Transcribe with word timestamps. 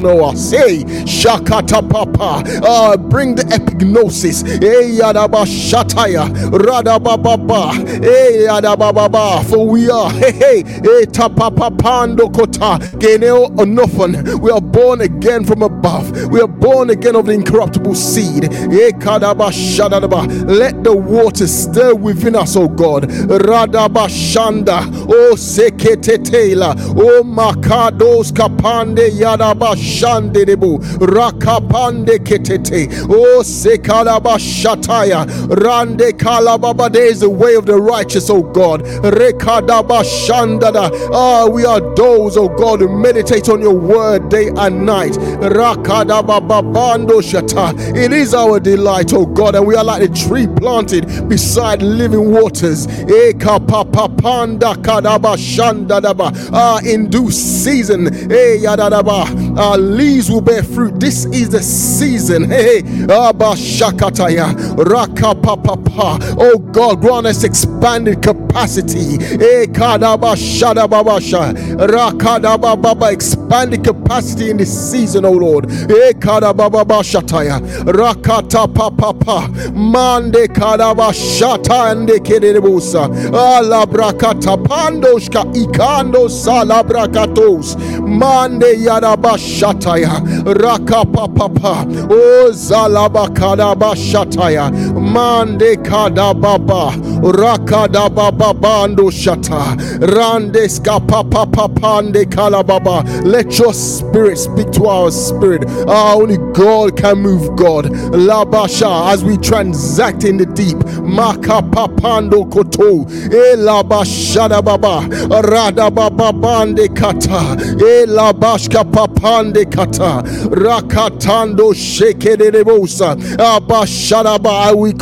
Noah. 0.00 0.36
Say, 0.36 0.84
Shakata 1.04 1.88
Papa. 1.88 2.42
Uh, 2.64 2.96
bring 2.96 3.34
the 3.34 3.42
epignosis. 3.44 4.44
Eh, 4.62 4.98
Yadaba 5.00 5.44
Shataya. 5.46 6.26
Radababa. 6.50 7.72
Eh, 8.04 8.46
Yadababa. 8.46 9.44
For 9.44 9.66
we 9.66 9.90
are, 9.90 10.10
hey, 10.10 10.32
hey, 10.32 10.58
eh, 10.60 11.04
Tapapapando 11.06 12.32
Kota. 12.34 12.78
Geneo 12.98 13.48
Onophan. 13.56 14.40
We 14.40 14.50
are 14.50 14.60
born 14.60 15.00
again 15.02 15.44
from 15.44 15.62
above. 15.62 16.10
We 16.28 16.40
are 16.40 16.46
born 16.48 16.90
again 16.90 17.16
of 17.16 17.26
the 17.26 17.32
incorruptible 17.32 17.94
seed. 17.94 18.44
Eh, 18.44 18.90
Kadaba 18.98 19.50
Shadadaba. 19.50 20.26
Let 20.48 20.84
the 20.84 20.94
water 20.96 21.46
stir 21.46 21.94
within 21.94 22.36
us, 22.36 22.56
O 22.56 22.68
God. 22.68 23.04
Radaba 23.04 24.08
Shanda. 24.08 24.80
O 25.08 25.34
Sekete 25.34 26.22
Tela. 26.24 26.74
O 26.96 27.22
Makados 27.22 28.32
Kapande 28.32 29.10
Yadaba 29.10 29.74
shande 29.86 30.44
debu 30.44 30.78
rakapande 30.98 32.18
ketete. 32.18 32.88
Oh 33.08 33.42
sekalaba 33.42 34.36
shataya 34.38 35.26
rande 35.48 36.12
kalababa 36.18 36.92
there 36.92 37.06
is 37.06 37.20
the 37.20 37.30
way 37.30 37.54
of 37.54 37.66
the 37.66 37.76
righteous 37.76 38.28
oh 38.30 38.42
god. 38.42 38.82
Rekadaba 38.82 40.02
shandada 40.02 40.90
ah 41.12 41.46
we 41.46 41.64
are 41.64 41.80
those 41.94 42.36
oh 42.36 42.48
god 42.48 42.80
who 42.80 42.88
meditate 42.88 43.48
on 43.48 43.60
your 43.60 43.74
word 43.74 44.28
day 44.28 44.48
and 44.56 44.84
night. 44.84 45.12
Rakadaba 45.12 46.40
babando 46.46 47.20
shata 47.22 47.74
it 47.96 48.12
is 48.12 48.34
our 48.34 48.58
delight 48.58 49.12
oh 49.12 49.26
god 49.26 49.54
and 49.54 49.66
we 49.66 49.76
are 49.76 49.84
like 49.84 50.02
a 50.02 50.08
tree 50.08 50.46
planted 50.46 51.28
beside 51.28 51.82
living 51.82 52.32
waters. 52.32 52.86
Ekapapapanda 52.86 54.74
kadaba 54.82 55.36
shandadaba 55.36 56.32
ah 56.52 56.80
in 56.84 57.08
due 57.08 57.30
season. 57.30 58.06
Eh 58.32 58.58
yadadaba. 58.58 59.26
Ah 59.58 59.75
our 59.76 59.82
leaves 59.82 60.30
will 60.30 60.40
bear 60.40 60.62
fruit. 60.62 60.98
This 60.98 61.26
is 61.26 61.50
the 61.50 61.62
season. 61.62 62.48
Hey, 62.48 62.78
Abba 62.78 63.52
Shakataya, 63.56 64.76
Raka 64.88 65.34
Papa. 65.34 66.18
Oh 66.38 66.58
God, 66.58 67.00
grant 67.02 67.26
us 67.26 67.44
expanded 67.44 68.22
capacity. 68.22 68.45
Eh, 68.56 69.66
kadaba 69.66 70.34
Shadababasha, 70.34 71.52
Rakadaba 71.76 72.80
Baba, 72.80 73.10
expanded 73.12 73.84
capacity 73.84 74.50
in 74.50 74.56
this 74.56 74.90
season, 74.90 75.26
oh 75.26 75.32
Lord. 75.32 75.70
Eh, 75.70 76.12
shataya, 76.14 77.60
Rakata 77.84 78.66
Papa, 78.74 79.48
Mande 79.72 80.48
Kadaba 80.48 81.12
Shata 81.12 81.92
and 81.92 82.08
the 82.08 82.14
Kedebusa, 82.14 83.08
Alabrakata 83.30 84.56
Pandoshka 84.64 85.44
Ikando 85.54 86.26
Salabrakatos, 86.28 87.76
Mande 88.08 88.74
Yadabasha 88.74 89.56
shataya 89.56 90.20
rakapa 90.54 91.28
papa 91.34 91.86
o 92.10 92.50
zalaba 92.52 93.28
kadaba 93.34 93.94
shataya 93.94 94.70
mande 94.94 95.76
kadababa. 95.76 96.92
Rakadababa 97.22 98.45
bando 98.54 99.10
shata. 99.10 99.76
Rande 100.00 100.68
skapapa 100.68 101.46
papande 101.50 102.24
kalababa. 102.26 103.04
Let 103.24 103.58
your 103.58 103.72
spirit 103.74 104.36
speak 104.38 104.70
to 104.72 104.86
our 104.86 105.10
spirit. 105.10 105.64
Ah, 105.88 106.14
only 106.14 106.38
God 106.52 106.96
can 106.96 107.18
move 107.18 107.56
God. 107.56 107.86
Labasha 107.86 109.12
as 109.12 109.24
we 109.24 109.36
transact 109.38 110.24
in 110.24 110.36
the 110.36 110.46
deep. 110.46 110.76
Makapapando 111.02 112.50
koto. 112.50 113.02
E 113.08 113.56
labashada 113.56 114.62
baba. 114.64 115.06
Radababa 115.42 116.32
bande 116.40 116.88
kata. 116.94 117.56
E 117.80 118.06
labashka 118.06 118.84
papande 118.90 119.64
kata. 119.70 120.22
Rakatando 120.50 121.72
shekedebosa 121.74 123.16
abashadaba 123.38 124.74
we 124.76 124.92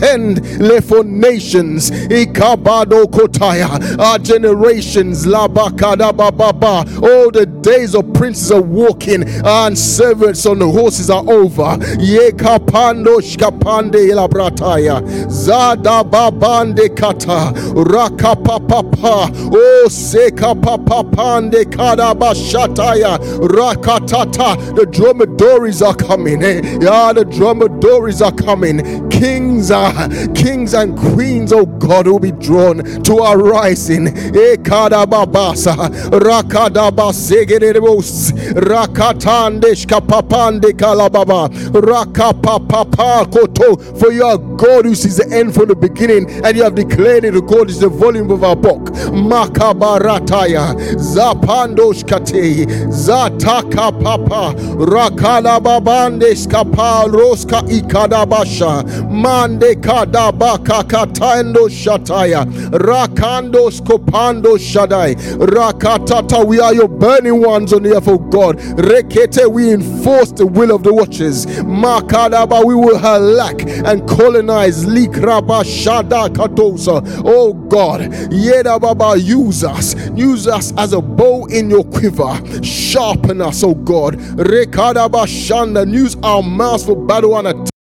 contend 0.00 0.84
for 0.84 1.04
nations 1.04 1.90
ikabado 1.90 3.06
kotaya 3.06 3.68
our 3.98 4.18
generations 4.18 5.26
labakada 5.26 6.16
baba 6.16 6.84
all 7.02 7.30
the 7.30 7.46
days 7.60 7.94
of 7.94 8.10
princes 8.12 8.50
are 8.50 8.62
walking 8.62 9.22
and 9.44 9.78
servants 9.78 10.46
on 10.46 10.58
the 10.58 10.68
horses 10.68 11.10
are 11.10 11.24
over 11.30 11.76
yekapando 11.98 13.20
shkapande 13.20 14.10
labrataya 14.12 15.00
zada 15.30 16.02
babande 16.04 16.88
kata 16.96 17.52
rakapapapa 17.84 19.30
o 19.52 19.88
seka 19.88 20.54
papapande 20.54 21.64
kada 21.70 22.14
bashataya 22.14 23.18
raka 23.56 24.00
Tata. 24.06 24.56
The 24.74 24.86
dromedaries 24.86 25.82
are 25.82 25.94
coming. 25.94 26.42
Eh? 26.42 26.60
Yeah, 26.80 27.12
the 27.12 27.24
dromedaries 27.24 28.20
are 28.22 28.32
coming. 28.32 29.08
Kings 29.10 29.70
are 29.70 29.89
kings 30.34 30.74
and 30.74 30.96
queens, 30.98 31.52
oh 31.52 31.66
God, 31.66 32.06
will 32.06 32.18
be 32.18 32.32
drawn 32.32 32.78
to 33.02 33.18
our 33.18 33.38
rising. 33.38 34.06
Ekadababasa 34.06 35.76
rakadabasegerebos 36.10 38.32
rakatandesh 38.54 39.86
kapapande 39.86 40.72
kalababa 40.72 41.48
rakapapapa 41.72 43.26
koto. 43.32 43.76
For 43.98 44.12
you 44.12 44.24
are 44.24 44.38
God 44.38 44.84
who 44.84 44.94
sees 44.94 45.16
the 45.16 45.28
end 45.34 45.54
from 45.54 45.68
the 45.68 45.74
beginning, 45.76 46.28
and 46.44 46.56
you 46.56 46.62
have 46.62 46.74
declared 46.74 47.24
it 47.24 47.34
God 47.46 47.70
is 47.70 47.80
the 47.80 47.88
volume 47.88 48.30
of 48.30 48.44
our 48.44 48.56
book. 48.56 48.90
Makabarataya 49.12 50.74
zapandosh 50.96 52.06
kate 52.06 52.66
zataka 52.88 53.90
papa 54.02 54.54
rakala 54.78 55.60
babande 55.60 56.34
skapa 56.36 57.04
roska 57.08 57.62
ikadabasha 57.68 58.84
mande 59.10 59.74
kadabaka 59.80 60.84
katando 60.84 61.68
shataya. 61.68 62.44
Rakando 62.70 63.70
skopando 63.70 64.56
shadai. 64.58 65.14
Rakatata 65.38 66.46
we 66.46 66.60
are 66.60 66.74
your 66.74 66.88
burning 66.88 67.42
ones 67.42 67.72
on 67.72 67.82
the 67.82 67.96
earth 67.96 68.08
of 68.08 68.30
God. 68.30 68.58
Rekete 68.58 69.50
we 69.50 69.72
enforce 69.72 70.32
the 70.32 70.46
will 70.46 70.74
of 70.74 70.82
the 70.82 70.92
watchers. 70.92 71.46
Makadaba 71.46 72.64
we 72.64 72.74
will 72.74 72.98
halak 72.98 73.66
and 73.86 74.08
colonize. 74.08 74.84
Likraba 74.86 75.64
shada 75.64 76.28
katosa 76.28 77.02
oh 77.24 77.54
God 77.54 78.00
yeda 78.30 78.80
baba 78.80 79.18
use 79.18 79.64
us. 79.64 79.94
Use 80.10 80.46
us 80.46 80.72
as 80.76 80.92
a 80.92 81.00
bow 81.00 81.46
in 81.46 81.70
your 81.70 81.84
quiver. 81.84 82.40
Sharpen 82.62 83.40
us 83.40 83.62
oh 83.64 83.74
God. 83.74 84.14
Rekadabashanda, 84.14 85.90
use 85.92 86.16
our 86.22 86.42
mouths 86.42 86.84
for 86.84 86.96
battle 86.96 87.36
and 87.38 87.48
attack 87.48 87.79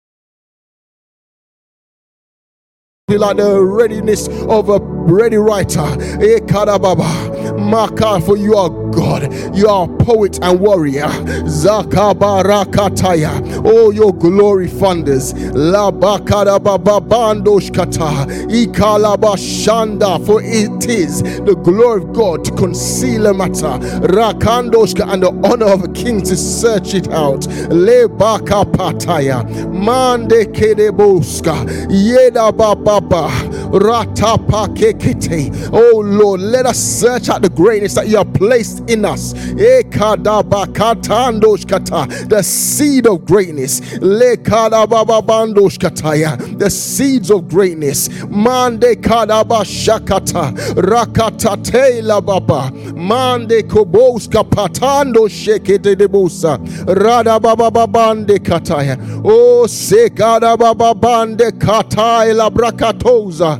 like 3.08 3.38
the 3.38 3.62
readiness 3.62 4.28
of 4.50 4.68
a 4.70 4.80
ready 4.80 5.38
writer. 5.38 5.86
Eh, 6.20 6.40
Maka, 7.58 8.20
for 8.22 8.38
you 8.38 8.56
are 8.56 8.70
God, 8.92 9.34
you 9.56 9.68
are 9.68 9.88
poet 9.88 10.40
and 10.42 10.60
warrior. 10.60 11.08
Zakabarakataya, 11.46 13.62
oh, 13.66 13.90
your 13.92 14.14
glory 14.14 14.68
thunders. 14.68 15.34
Labakadababandoshkata, 15.34 18.26
Ikalabashanda, 18.50 20.20
for 20.26 20.42
it 20.42 20.86
is 20.90 21.22
the 21.24 21.56
glory 21.64 22.02
of 22.04 22.14
God 22.14 22.44
to 22.46 22.52
conceal 22.54 23.28
a 23.28 23.34
matter. 23.34 23.80
Rakandoshka, 24.08 25.06
and 25.12 25.24
the 25.24 25.32
honor 25.50 25.66
of 25.68 25.84
a 25.84 25.88
king 25.90 26.22
to 26.22 26.36
search 26.36 26.94
it 26.94 27.08
out. 27.10 27.42
Lebakapataya, 27.70 29.44
Mande 29.72 30.46
Kedeboska, 30.54 31.66
Yeda 31.90 32.52
Baba, 32.56 33.30
Ratapakeke. 33.76 35.70
Oh 35.74 36.00
Lord, 36.00 36.40
let 36.42 36.66
us 36.66 36.78
search 36.80 37.30
out 37.30 37.42
the 37.42 37.50
greatness 37.50 37.94
that 37.96 38.08
you 38.08 38.18
have 38.18 38.34
placed 38.34 38.90
in 38.90 39.04
us. 39.06 39.34
The 39.34 39.84
seed 42.44 43.08
of 43.08 43.26
greatness. 43.26 43.80
The 46.56 46.70
seeds 46.70 47.32
of 47.32 47.48
greatness. 47.50 48.10
Mande 48.30 48.96
kadaba 49.02 49.64
shakata. 49.66 50.54
Rakatate 50.76 52.02
la 52.02 52.22
baba. 52.22 52.72
Mande 52.96 53.64
koboska 53.64 54.44
patando 54.50 55.28
shekete 55.28 55.96
debosa. 55.96 56.58
Rada 56.88 57.40
baba 57.40 57.70
babande 57.72 58.40
kataya. 58.40 58.98
Oh 59.26 59.66
sekada 59.68 60.58
baba 60.58 60.94
bande 60.96 61.52
kataya 61.60 62.34
la 62.36 62.50
brakatoza. 62.50 63.60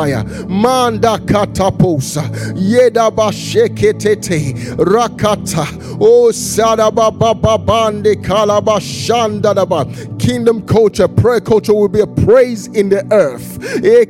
shataya 0.01 0.23
manda 0.49 1.17
kataposa. 1.17 2.23
Yedaba 2.55 3.31
sheketete 3.31 4.53
rakata. 4.77 5.67
O 5.99 6.31
sadaba 6.31 7.11
baba 7.11 7.57
bande 7.57 8.15
kalaba 8.15 8.79
shandadaba 8.79 9.85
kingdom 10.21 10.65
culture 10.65 11.07
prayer 11.07 11.41
culture 11.41 11.73
will 11.73 11.87
be 11.89 11.99
a 12.01 12.07
praise 12.07 12.67
in 12.67 12.89
the 12.89 13.05
earth 13.11 13.57
eh, 13.83 14.05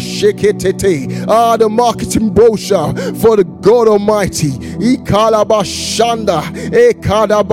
sheketete 0.00 1.26
ah 1.28 1.56
the 1.56 1.68
marketing 1.68 2.30
brochure 2.32 2.92
for 3.22 3.36
the 3.36 3.44
God 3.60 3.88
Almighty 3.88 4.48
eh, 4.48 4.96
ekadaba 4.96 5.60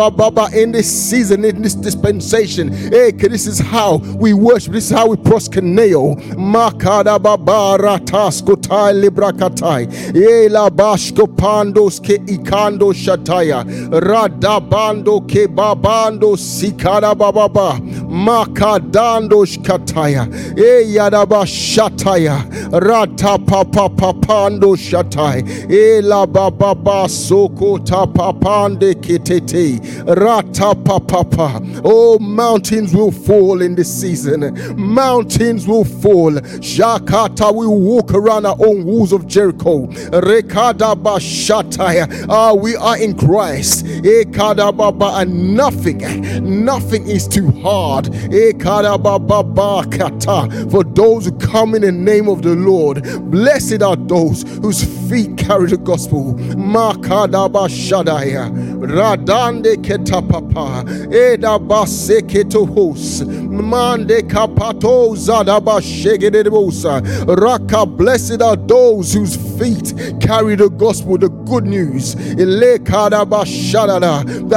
eh, 0.08 0.10
baba 0.10 0.50
in 0.54 0.72
this 0.72 0.90
season 1.10 1.46
in 1.46 1.62
this 1.62 1.76
dispensation 1.76 2.70
this 3.32 3.48
is 3.48 3.60
how 3.60 3.98
we 3.98 4.34
worship. 4.34 4.74
This 4.74 4.92
is 4.92 4.98
how 4.98 5.08
we 5.08 5.18
librakatai. 9.02 9.88
Ela 10.16 10.70
bashko 10.70 11.26
pandos 11.36 12.00
ke 12.00 12.20
ikando 12.26 12.94
shataya. 12.94 13.64
Radabando 13.90 15.22
ke 15.28 15.48
babando 15.54 16.38
sikada 16.38 17.16
bababa. 17.16 17.80
Makadando 18.12 19.46
shkataya. 19.46 20.28
Eyadaba 20.58 21.46
shataya. 21.46 22.44
Rata 22.72 23.38
papa 23.40 23.90
papando 23.90 24.76
shatai. 24.76 25.42
Ela 25.72 26.28
bababa 26.28 27.10
soko 27.10 27.78
tapapande 27.78 28.96
kitete. 28.96 29.80
Rata 30.06 30.76
papa. 30.76 31.62
Oh, 31.86 32.20
mountains 32.20 32.94
will 32.94 33.12
fall 33.12 33.62
in 33.62 33.76
this 33.76 34.02
season. 34.02 34.42
Mountains 34.76 35.66
will 35.66 35.86
fall. 35.86 36.32
Shakata 36.32 37.54
will 37.56 37.80
walk 37.80 38.14
around 38.14 38.46
our 38.46 38.58
own 38.60 38.86
walls 38.86 39.14
of 39.14 39.26
Jericho. 39.26 39.88
Rekada 39.88 40.96
bashataya. 41.02 42.26
Ah, 42.30 42.54
we 42.54 42.76
are 42.76 42.98
in 42.98 43.18
Christ. 43.18 43.86
Ekada 43.86 44.76
baba, 44.76 45.20
and 45.22 45.56
nothing, 45.56 46.00
nothing 46.66 47.08
is 47.08 47.28
too 47.28 47.52
hard. 47.62 48.01
Ekada. 48.06 49.00
Eh, 49.02 50.70
For 50.70 50.84
those 50.84 51.26
who 51.26 51.32
come 51.34 51.76
in 51.76 51.82
the 51.82 51.92
name 51.92 52.28
of 52.30 52.42
the 52.42 52.56
Lord, 52.56 53.04
blessed 53.32 53.82
are 53.82 53.96
those 53.96 54.44
whose 54.62 54.84
feet 55.10 55.38
carry 55.38 55.68
the 55.70 55.78
gospel. 55.78 56.34
Radande 58.82 59.76
ketapapa. 59.78 60.84
Eh, 61.14 61.34
Eda 61.34 61.60
baseketo 61.60 62.66
hos. 62.68 63.22
Mande 63.24 64.22
kapato. 64.28 65.16
Raka, 67.42 67.86
blessed 67.86 68.42
are 68.42 68.56
those 68.56 69.14
whose 69.14 69.36
feet 69.58 69.94
carry 70.20 70.56
the 70.56 70.70
gospel, 70.70 71.18
the 71.18 71.30
good 71.30 71.66
news. 71.66 72.16
That 72.16 72.38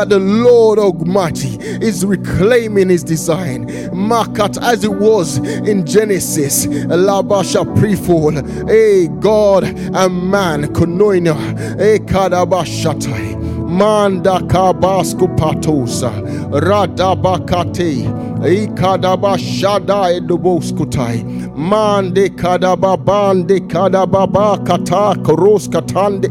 the 0.08 0.18
Lord 0.18 0.78
Almighty 0.78 1.56
is 1.84 2.04
reclaiming 2.04 2.88
his 2.88 3.04
design. 3.24 3.66
Makat 3.92 4.62
as 4.62 4.84
it 4.84 4.92
was 4.92 5.38
in 5.38 5.86
Genesis. 5.86 6.66
Labasha 6.66 7.64
pre-fall. 7.78 8.36
A 8.70 9.08
God 9.20 9.64
and 9.64 10.30
man. 10.30 10.64
Konoina. 10.64 11.34
A 11.80 11.98
kadabashatai. 12.00 13.40
Manda 13.68 14.40
kabasku 14.40 15.34
patosa. 15.38 16.10
Radabakate. 16.50 18.24
Ikadaba 18.44 19.38
shada 19.38 20.12
eduboskutai. 20.20 21.43
Mande 21.56 22.28
kadaba 22.30 22.96
bande 22.96 23.60
kadaba 23.68 24.26
kata 24.66 25.14
koros 25.22 25.68
katande 25.68 26.28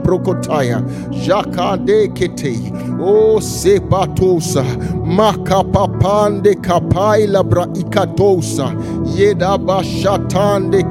brokotaya. 0.00 0.80
Jakande 1.24 2.08
kete. 2.14 2.72
O 3.00 3.38
sepatosa. 3.40 4.64
Makapapande 5.06 6.54
kapaila 6.60 7.44
bra 7.48 7.66
ikatosa. 7.74 8.72
Yedaba 9.16 9.84
shatande 9.84 10.82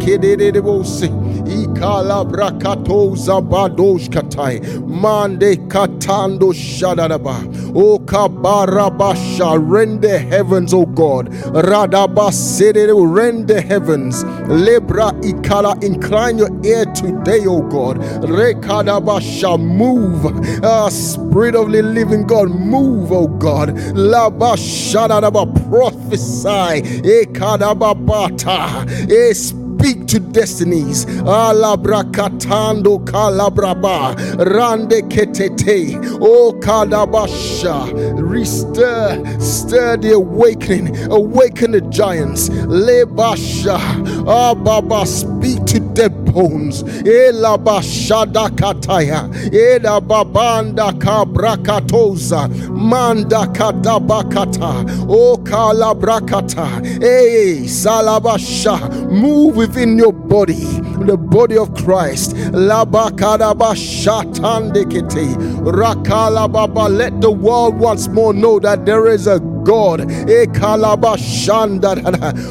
kededebose. 1.86 2.06
Ikala 2.06 2.25
brakatoza 2.25 3.42
badosh 3.42 4.10
katai. 4.10 4.60
Mande 4.88 5.58
katando 5.68 6.54
shadadaba. 6.54 7.36
O 7.75 8.00
kabarabasha 8.00 9.58
rende 9.58 10.20
heavens, 10.30 10.74
O 10.74 10.86
God. 10.86 11.30
Radabasede 11.54 13.15
rend 13.15 13.48
the 13.48 13.62
heavens. 13.62 14.24
Lebra 14.48 15.12
ikala, 15.22 15.84
incline 15.84 16.38
your 16.38 16.50
ear 16.63 16.86
today, 16.94 17.46
O 17.46 17.62
God. 17.62 17.98
Rekadabasha 18.24 19.58
move. 19.60 20.25
Ah, 20.63 20.89
Spirit 20.89 21.56
of 21.56 21.72
the 21.72 21.82
living 21.82 22.25
God, 22.25 22.50
move, 22.50 23.12
O 23.12 23.27
God. 23.27 23.75
Labashadadaba 23.96 25.46
prophesy. 25.70 26.82
Ekadababata. 27.04 28.86
E 29.10 29.34
speak 29.86 30.08
to 30.08 30.20
destinies. 30.20 31.06
Alabrakatando 31.06 33.06
kalabraba. 33.06 34.15
Rande 34.56 35.01
ketete. 35.10 35.96
O 36.20 36.54
kadabasha. 36.54 37.86
Restir. 38.18 39.39
Stir 39.39 39.98
the 39.98 40.13
awakening. 40.13 40.98
Awaken 41.12 41.72
the 41.72 41.82
giants. 41.82 42.50
Lebasha. 42.50 43.77
Ah, 44.27 44.51
Ababa. 44.51 45.06
Speak 45.06 45.65
to 45.65 45.80
dead 46.36 46.36
bones. 46.36 46.84
Elabashada 46.84 48.50
kataya. 48.56 49.30
Elababanda 49.51 50.92
kabrakatoza. 51.00 52.48
Manda 52.70 53.48
kadabakata. 53.54 54.86
O 55.10 55.38
kalabrakata. 55.38 56.68
Hey, 57.01 57.63
salabasha. 57.65 59.10
Move 59.12 59.56
within 59.56 59.98
your 59.98 60.13
body, 60.13 60.65
the 61.06 61.18
body 61.18 61.58
of 61.58 61.74
Christ. 61.75 62.36
Labakadabashatandekete. 62.36 65.36
Rakalababa. 65.63 66.89
Let 66.89 67.22
the 67.22 67.32
world 67.32 67.80
once 67.80 68.08
more 68.10 68.34
know 68.34 68.60
that 68.60 68.86
there 68.86 69.08
is 69.08 69.27
a 69.27 69.39
God 69.65 70.01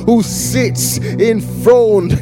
who 0.07 0.23
sits 0.23 0.99
enthroned. 0.99 2.13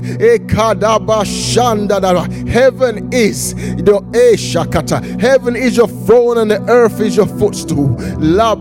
Heaven 1.53 3.11
is 3.13 3.55
the 3.55 4.01
Eshakata. 4.13 5.21
Heaven 5.21 5.55
is 5.55 5.77
your 5.77 5.89
throne 5.89 6.39
and 6.39 6.51
the 6.51 6.63
earth 6.71 6.99
is 7.01 7.17
your 7.17 7.27
footstool. 7.27 7.95
O 8.01 8.59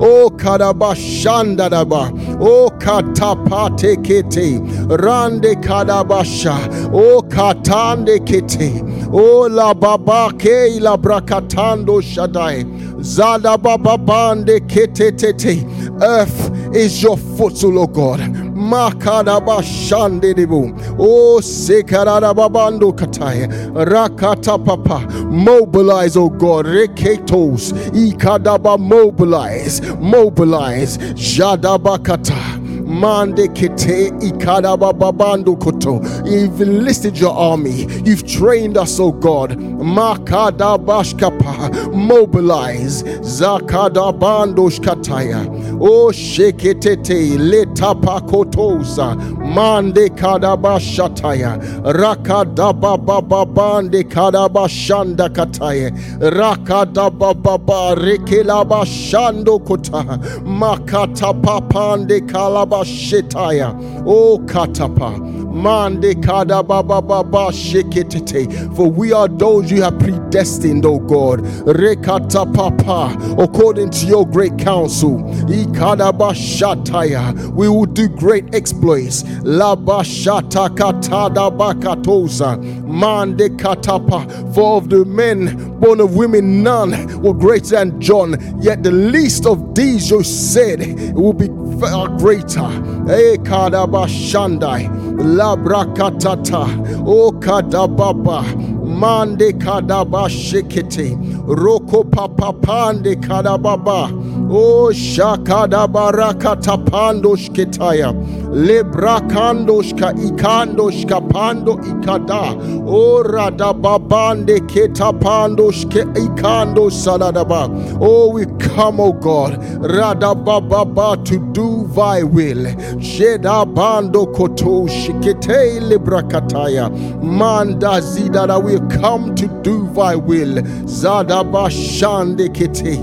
oh, 0.00 0.30
Kadabashandadaba. 0.30 2.40
O 2.40 2.66
oh, 2.66 2.70
Katapate 2.78 3.96
Kete. 4.04 4.60
Rande 5.02 5.56
Kadabasha. 5.56 6.92
O 6.92 7.18
oh, 7.18 7.22
Katande 7.22 8.20
Kete. 8.20 9.10
O 9.12 9.48
La 9.48 9.74
Babake 9.74 10.80
La 10.80 10.96
Brakatando 10.96 12.00
Shaddai. 12.00 13.02
Zada 13.02 13.58
Baba 13.58 13.98
Bande 13.98 14.60
Ketetete. 14.60 16.00
Earth 16.00 16.76
is 16.76 17.02
your 17.02 17.16
footstool, 17.16 17.80
O 17.80 17.86
God. 17.88 18.49
Makadaba 18.70 19.62
Shandidibu. 19.62 20.72
O 20.98 21.36
oh, 21.36 21.40
Sekarababando. 21.40 22.92
Rakata 22.92 24.58
Papa. 24.64 25.00
Mobilize, 25.30 26.16
O 26.16 26.28
God. 26.28 26.66
Reketos. 26.66 27.72
Ikadaba 27.92 28.78
mobilize. 28.78 29.80
Mobilize. 30.00 30.98
Jadabakata. 31.14 32.69
Mande 32.90 33.48
kete 33.48 34.08
ikada 34.20 34.76
bababando 34.76 35.56
koto. 35.58 36.00
You've 36.28 36.60
enlisted 36.60 37.18
your 37.18 37.32
army. 37.32 37.86
You've 38.04 38.26
trained 38.26 38.76
us, 38.76 38.98
oh 38.98 39.12
God. 39.12 39.50
Makada 39.58 40.76
bashkapa. 40.78 41.70
Mobilize. 41.94 43.02
Zakada 43.22 44.12
bandosh 44.18 44.80
kataya. 44.80 45.46
Oh 45.80 46.10
sheketete 46.12 47.38
letapa 47.38 48.20
kotosa. 48.28 49.14
Mande 49.54 50.08
kadaba 50.10 50.78
shataya. 50.80 51.58
Rakadaba 51.84 52.98
bababande 52.98 54.02
kadaba 54.04 54.68
shanda 54.68 55.28
kataya. 55.28 55.90
Rakadaba 56.18 57.34
baba 57.40 57.94
rekelaba 58.00 58.84
shando 58.84 59.64
kota. 59.64 60.02
Makata 60.44 61.32
papande 61.40 62.20
kalaba 62.28 62.79
shetaya. 62.84 63.74
Oh 64.06 64.38
katapa. 64.46 65.40
Mande 65.50 66.14
kada 66.22 66.62
baba 66.62 67.02
baba 67.02 67.50
sheketete. 67.50 68.76
For 68.76 68.88
we 68.88 69.12
are 69.12 69.26
those 69.26 69.70
you 69.70 69.82
have 69.82 69.98
predestined, 69.98 70.86
O 70.86 70.98
God. 71.00 71.40
Rekata 71.40 72.54
papa, 72.54 73.16
according 73.36 73.90
to 73.90 74.06
your 74.06 74.26
great 74.26 74.56
counsel. 74.58 75.18
Ikadaba 75.48 76.32
shataya. 76.34 77.34
We 77.52 77.68
will 77.68 77.86
do 77.86 78.08
great 78.08 78.54
exploits. 78.54 79.24
Laba 79.42 80.04
shata 80.04 80.68
katada 80.68 81.50
bakatosa. 81.50 82.56
Mande 82.86 83.50
katapa. 83.58 84.54
For 84.54 84.76
of 84.76 84.88
the 84.88 85.04
men 85.04 85.78
born 85.80 86.00
of 86.00 86.14
women, 86.14 86.62
none 86.62 87.20
were 87.22 87.34
greater 87.34 87.76
than 87.76 88.00
John. 88.00 88.36
Yet 88.62 88.84
the 88.84 88.92
least 88.92 89.46
of 89.46 89.74
these 89.74 90.10
you 90.10 90.22
said 90.22 91.14
will 91.14 91.32
be 91.32 91.48
far 91.80 92.08
greater. 92.18 92.69
Ekadaba 93.06 94.06
shandai. 94.08 94.88
Labrakatata, 95.20 96.64
O 97.06 97.30
Kadababa, 97.32 98.42
Mande 98.86 99.52
Kadaba 99.52 100.28
Shekete, 100.28 101.16
Roko 101.46 102.10
Papa 102.10 102.52
Pande 102.52 103.16
Kadababa, 103.16 104.10
O 104.50 104.90
Shakadabarakata 104.90 106.76
Pandoshketaya, 106.86 108.12
Lebrakandoshka 108.52 110.12
Ikandoshka 110.14 111.20
Pando 111.30 111.76
Ikada, 111.76 112.56
O 112.86 113.22
Radababande 113.22 114.58
Ketapandoshke 114.68 116.04
Ikando 116.14 116.90
Saladaba. 116.90 117.68
Oh, 118.00 118.30
we 118.30 118.46
come, 118.58 119.00
oh 119.00 119.12
God, 119.12 119.54
Radabababa 119.82 121.24
to 121.24 121.38
do 121.52 121.86
thy 121.94 122.22
will. 122.22 122.64
jeda 122.98 123.40
Jedabando 123.40 124.32
Koto 124.34 124.86
Shikete 124.86 125.80
Librakataya, 125.80 126.90
Manda 127.22 128.00
Zida 128.00 128.62
we 128.62 128.78
come 128.98 129.34
to 129.34 129.46
do 129.62 129.88
thy 129.92 130.14
will. 130.16 130.62
Zadaba 130.86 131.68
Shande 131.70 132.48
Kete, 132.48 132.96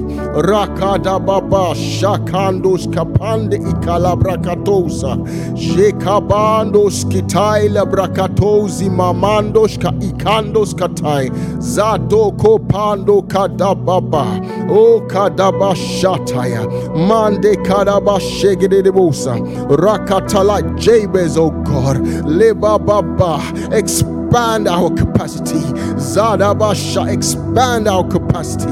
Rakada 0.44 1.24
Baba 1.26 1.74
Shakandos 1.76 2.88
Kapande 2.94 3.58
Ikalabrakatosa, 3.60 5.18
Jekabandos 5.54 7.06
Kitaila 7.12 7.86
Brakatozi 7.86 8.90
Mamandos 8.90 9.80
Ka 9.82 9.92
Ikandos 9.92 10.74
Katai, 10.74 11.30
Zadoko 11.60 12.60
Pando 12.68 13.22
Kadababa, 13.24 14.70
O 14.70 15.02
Kadaba 15.02 15.74
Shataya, 15.76 16.68
Mande 17.08 17.56
Kadaba 17.66 18.20
Shegedebosa, 18.20 19.40
Rakatala 19.70 20.78
Jabez, 20.80 21.38
O 21.38 21.50
God, 21.52 21.98
Leba 22.26 22.78
Baba, 22.84 23.42
expand 23.76 24.68
our 24.68 24.90
capacity. 24.94 25.60
Zadabasha, 25.98 27.12
expand 27.12 27.88
our 27.88 28.08
capacity. 28.08 28.66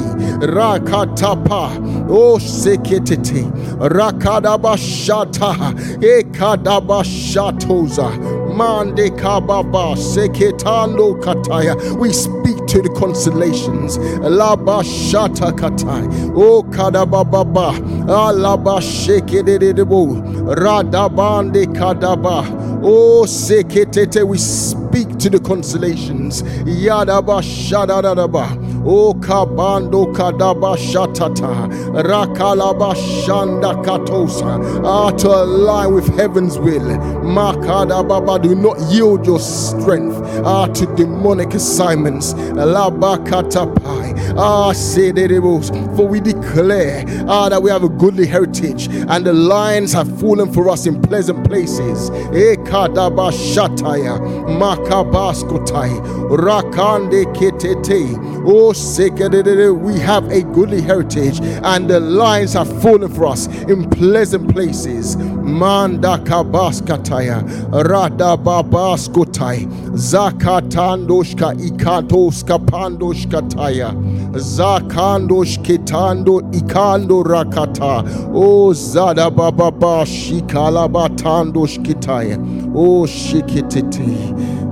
Rakatapa, 0.46 2.10
oh 2.10 2.38
seketete, 2.38 3.46
rakadabashata, 3.80 5.74
ekadabashatoza. 6.02 8.10
Mande 8.56 9.10
kababa 9.12 9.96
seketando 9.98 11.16
kataya. 11.22 11.76
We 11.98 12.12
speak 12.14 12.66
to 12.68 12.82
the 12.82 12.90
constellations. 12.98 13.98
Laba 13.98 14.84
shata 14.84 15.52
katai. 15.52 16.08
O 16.36 16.64
kadababa. 16.64 17.74
Alaba 18.08 18.80
shekedebo. 18.82 20.22
Radabande 20.56 21.66
kadaba. 21.76 22.46
O 22.84 23.26
seketete. 23.26 24.24
We 24.26 24.38
speak 24.38 25.18
to 25.20 25.30
the 25.30 25.40
constellations. 25.40 26.44
Yadaba 26.64 27.42
shadadaba. 27.42 28.48
O 28.88 29.16
kabando 29.16 30.14
kadaba 30.14 30.78
shatata. 30.78 31.68
Rakalaba 32.04 32.94
shanda 32.94 33.74
katosa. 33.84 34.86
Ah, 34.86 35.10
to 35.10 35.28
align 35.28 35.96
with 35.96 36.08
heaven's 36.16 36.60
will. 36.60 36.82
Makadababa. 37.24 38.40
Do 38.44 38.54
not 38.54 38.80
yield 38.92 39.26
your 39.26 39.40
strength 39.40 40.16
ah, 40.46 40.68
to 40.68 40.86
demonic 40.96 41.56
assignments. 41.56 42.36
Labakatapai. 42.36 44.36
Ah, 44.38 44.72
sededebos. 44.72 45.72
For 45.96 46.08
we 46.08 46.20
declare 46.20 47.06
ah, 47.28 47.50
that 47.50 47.64
we 47.64 47.72
have 47.72 47.84
a 47.84 47.90
goodly 47.90 48.28
heritage 48.28 48.88
and 48.88 49.26
the 49.26 49.34
lions 49.34 49.94
have 49.94 50.20
fallen 50.20 50.54
for 50.54 50.70
us 50.70 50.86
in 50.86 51.02
pleasant 51.02 51.44
places. 51.48 52.12
Ekadaba 52.12 53.32
shataya. 53.32 54.20
Makabaskotai. 54.60 56.30
Rakande 56.30 57.26
ketete. 57.34 58.14
Oh. 58.48 58.74
We 58.76 59.96
have 60.00 60.32
a 60.32 60.42
goodly 60.42 60.82
heritage 60.82 61.40
and 61.42 61.88
the 61.90 61.98
lions 62.00 62.54
have 62.54 62.82
fallen 62.82 63.14
for 63.14 63.26
us 63.28 63.48
in 63.64 63.90
pleasant 63.90 64.52
places. 64.54 65.16
Mandakabaskataya. 65.16 67.42
Radababaskotai. 67.72 69.66
Zakatandoshka 69.94 71.54
ikatoska 71.56 72.60
pandoshkataya. 72.60 73.94
Zakandoshketando 74.34 76.42
ikando 76.52 77.24
rakata. 77.24 78.04
O 78.34 78.74
zadabababa 78.74 80.06
shikalabatandoshkitaya. 80.06 82.38
O 82.76 83.06
shikitete. 83.08 84.06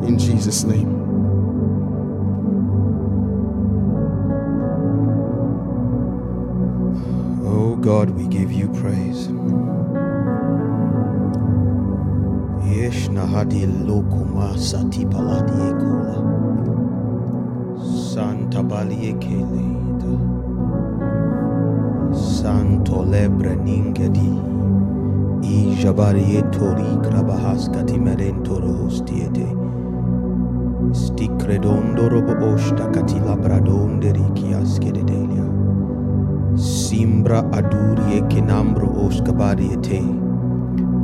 In 0.07 0.17
Jesus' 0.17 0.63
name. 0.65 1.02
God, 7.83 8.11
we 8.11 8.27
give 8.27 8.49
you 8.49 8.69
praise. 8.69 9.27
Yesh 12.65 13.09
nahadi 13.09 13.67
lokuma 13.87 14.57
sati 14.57 15.03
paladi 15.05 15.57
ekola. 15.69 16.15
Santa 17.83 18.63
bali 18.63 18.95
ekeleda. 19.11 20.13
Santo 22.15 23.03
lebre 23.03 23.55
ningedi. 23.65 24.31
I 25.43 25.75
jabarieto 25.83 26.71
rikrabahas 26.79 27.67
katimerentoro 27.67 28.71
hostiete. 28.79 29.49
Sticredondo 30.93 32.07
robo 32.09 32.33
osta 32.53 32.87
katila 32.95 33.35
bradonde 33.35 34.13
rikias 34.13 34.79
kededelia. 34.79 35.62
Simbra 36.55 37.43
adurie 37.51 38.21
kenambro 38.29 38.87
oskabariete. 39.05 40.01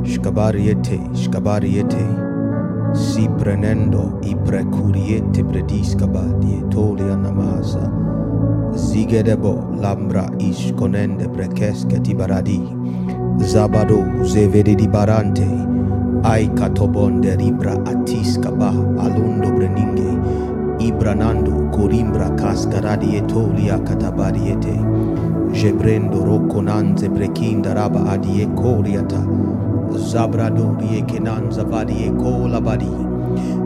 Scabariete, 0.04 0.98
scabariete, 1.12 1.14
scabariete 1.14 2.30
si 2.92 3.28
prenendo 3.38 4.18
i 4.22 4.34
precuriete 4.34 5.44
prediscaba 5.44 6.22
dietolia 6.40 7.16
namasa, 7.16 7.86
zigedebo 8.74 9.78
lambra 9.78 10.26
isconende 10.38 11.28
prekeske 11.28 12.00
tibaradi, 12.00 12.60
zabado 13.42 14.24
zevede 14.24 14.74
di 14.74 14.88
barante, 14.88 15.46
ai 16.22 16.50
catobonde 16.54 17.36
ribra 17.36 17.78
atiscaba 17.86 18.70
alundo 18.98 19.50
breninge, 19.54 20.10
ibranando 20.80 21.70
corimbra 21.70 22.30
cascaradi 22.36 23.16
etolia 23.16 23.78
catabariete, 23.84 24.74
jebrendo 25.52 26.24
rocconanze 26.24 27.08
prekinda 27.08 27.74
raba 27.74 28.12
adie 28.12 28.46
coriata, 28.56 29.20
Zabradori 29.96 31.02
kenanza 31.06 31.64
vadi 31.64 32.04
e 32.04 32.10
kola 32.10 32.60
badi. 32.60 32.90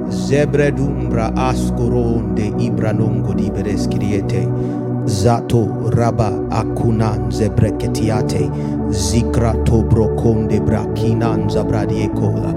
Zebredumbra 0.09 1.33
ascoronde 1.37 2.53
ibranongo 2.59 3.35
di 3.35 3.51
bereskiriete. 3.51 4.49
Zato 5.05 5.91
raba 5.91 6.33
akunan 6.51 7.31
zebreketiate. 7.31 8.49
Zikra 8.91 9.53
tobrokonde 9.65 10.61
brakinanza 10.61 11.65
bradiekola. 11.65 12.55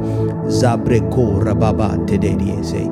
Zabreko 0.48 1.40
rababa 1.44 1.98
tedediese. 2.06 2.88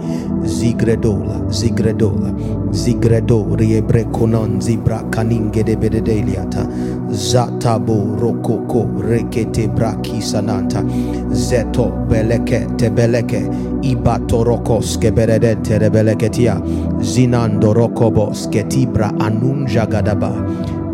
Zigredola, 0.45 1.41
zigredola, 1.49 2.31
zigredo 2.71 3.55
riebrekonon 3.55 4.61
zibra 4.61 5.03
kaninge 5.11 5.63
de 5.63 5.75
bededeliata. 5.75 6.67
Zatabo 7.09 8.15
rokoko 8.19 8.85
rekete 9.01 9.67
brakisananta. 9.67 10.83
Zeto 11.31 11.91
beleke 12.09 12.67
tebeleke. 12.77 13.41
Ibato 13.81 14.43
rokos 14.43 14.97
keberedente 14.97 15.79
rebeleketia. 15.79 16.61
Zinando 17.01 17.73
rokobos 17.73 18.47
ketibra 18.47 19.11
anunja 19.19 19.85
gadaba. 19.85 20.31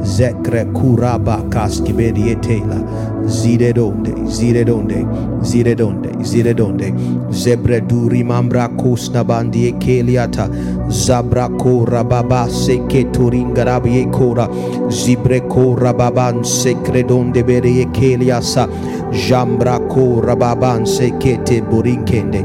Zekre 0.04 0.66
kuraba 0.74 1.42
kaskibedietela. 1.50 2.80
Zire 3.28 3.72
donde, 3.74 4.14
zire 4.28 4.64
donde, 4.66 5.06
zire 5.44 5.76
donde, 5.76 6.10
zire 6.24 6.54
donde. 6.54 6.94
Zebre 7.32 7.82
duri 7.82 8.24
mambra 8.24 8.68
kusna 8.68 9.24
bandie 9.24 9.72
keliata. 9.80 10.50
Zabra 10.90 11.48
kora 11.58 12.04
baba 12.04 12.48
seke 12.50 13.06
turingarabie 13.12 14.12
kora. 14.12 14.48
Zibre 14.90 15.42
kora 15.48 15.94
baban 15.94 16.44
sekre 16.44 17.04
donde 17.04 17.44
berie 17.44 17.86
keliasa. 17.94 18.68
Jambra 19.12 19.80
kora 19.88 20.36
baban 20.36 20.86
sekete 20.86 21.62
borinkende. 21.62 22.44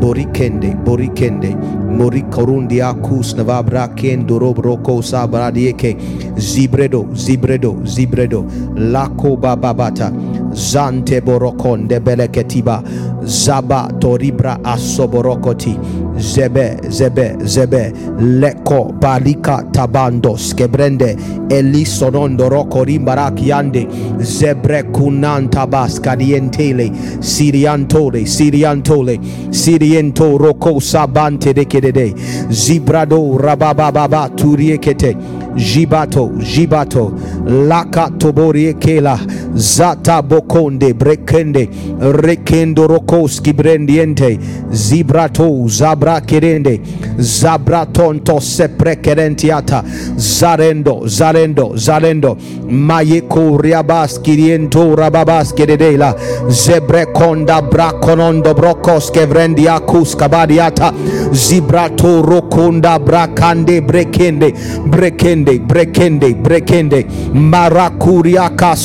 Borikende, 0.00 0.74
borikende. 0.84 1.56
Morikorundi 1.96 2.82
akus 2.82 3.34
navabra 3.36 3.88
kendo 3.96 4.38
robroko 4.38 5.02
sabradieke. 5.02 5.96
Zibredo, 6.36 7.06
zibredo, 7.14 7.76
zibredo. 7.84 8.44
Lako 8.76 9.36
bababata. 9.40 10.12
Zante 10.56 11.20
borokonde 11.20 12.00
beleketiba. 12.00 12.82
Zaba 13.24 13.88
toribra 14.00 14.58
asoborokoti. 14.64 15.78
Zebe, 16.18 16.78
zebe, 16.88 17.36
zebe. 17.44 17.92
Leko 18.20 18.92
balika 19.00 19.62
tabandos 19.72 20.54
kebrende. 20.54 21.16
Elisonondo 21.50 22.48
roko 22.48 22.84
rimbarakiande. 22.84 23.86
Zebre 24.20 24.82
kunan 24.92 25.50
tabas 25.50 26.00
kadientele. 26.00 26.90
Siriantole, 27.20 28.26
siriantole. 28.26 29.20
Siriento 29.50 30.38
roko 30.38 30.80
sabante 30.80 31.52
dekedede. 31.54 32.14
Zibrado 32.50 33.38
rabababa 33.38 34.30
turiekete. 34.36 35.16
Jibato, 35.56 36.28
Jibato, 36.38 37.12
Laka 37.46 38.10
Toborie 38.18 38.74
Kela, 38.74 39.16
Zata 39.56 40.22
Bokonde, 40.22 40.94
Brekende, 40.94 41.68
Rekendo 41.98 42.86
Rokoski 42.86 43.52
Brendiente, 43.52 44.38
Zibrato, 44.70 45.66
Zabra 45.68 46.20
Kerende, 46.20 46.80
Zabratonto 47.18 48.38
Seprecedentiata, 48.38 49.82
Zarendo, 50.16 51.08
Zarendo, 51.08 51.76
Zarendo, 51.76 52.36
Mayeko 52.68 53.56
Riabas 53.58 54.18
Kiriento 54.20 54.94
Rababas 54.94 55.52
Kedela, 55.54 56.14
Zebrekonda 56.48 57.62
Braconondo 57.62 58.54
Brocos 58.54 59.10
Kevrendiakus 59.10 60.14
Kabadiata, 60.16 60.92
Zibrato 61.32 62.22
Rokonda 62.22 62.98
Brakande 62.98 63.80
Brekende, 63.80 64.52
Brekende 64.86 65.58
brekende 65.60 66.34
brekende 66.34 67.06
marakuriaka 67.32 68.76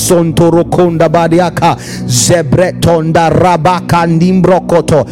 sontorokonda 0.62 1.10
badiaka 1.10 1.78
zebretonda 2.06 3.30
rabaka 3.30 4.06
ndimbrokoto 4.08 5.06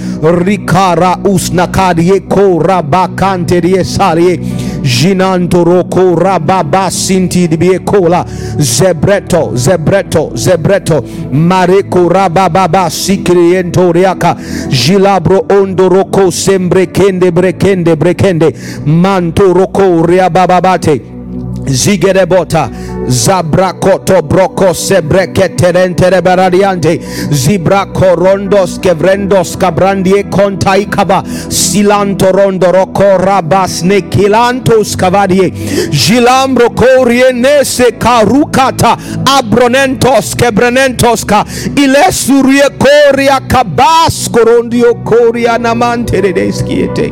rikara 0.45 1.17
usnakadieko 1.23 2.59
rabakanteriesarie 2.59 4.39
jinantoroko 4.83 6.15
rababa 6.15 6.91
sinti 6.91 7.47
dibiekola 7.47 8.25
zebreto 8.57 9.51
zebreto 9.55 10.31
zebreto 10.35 11.03
mareko 11.31 12.09
rabababa 12.09 12.89
sikrientoriaka 12.89 14.35
jilabro 14.69 15.45
ondoroko 15.49 16.31
sembrekende 16.31 17.31
brekende 17.31 17.95
brekende 17.95 18.53
mantoroko 18.85 20.05
riabababate 20.05 21.19
zigerebota 21.65 22.69
zabrakoto 23.07 24.21
broko 24.21 24.73
sebreketerentere 24.73 26.21
baradiante. 26.21 26.99
Zibrako 27.31 28.15
rondos 28.15 28.79
kevrendos 28.79 29.55
kabrandie 29.57 30.23
kontaikaba 30.29 31.23
silanto 31.49 32.31
rondo 32.31 32.71
roko 32.71 33.17
rabasne 33.17 34.01
kilantos 34.09 34.95
kavadie. 34.97 35.49
Jilambro 35.91 36.69
korienese 36.69 37.91
karukata. 37.99 38.97
Abronentos 39.37 40.35
kebrenentos 40.35 41.25
ka. 41.25 41.43
Ilesurie 41.75 42.69
koria 42.79 43.39
kabas 43.47 44.29
korondio 44.31 44.93
koria 45.03 45.57
namanteredeskiete 45.57 47.11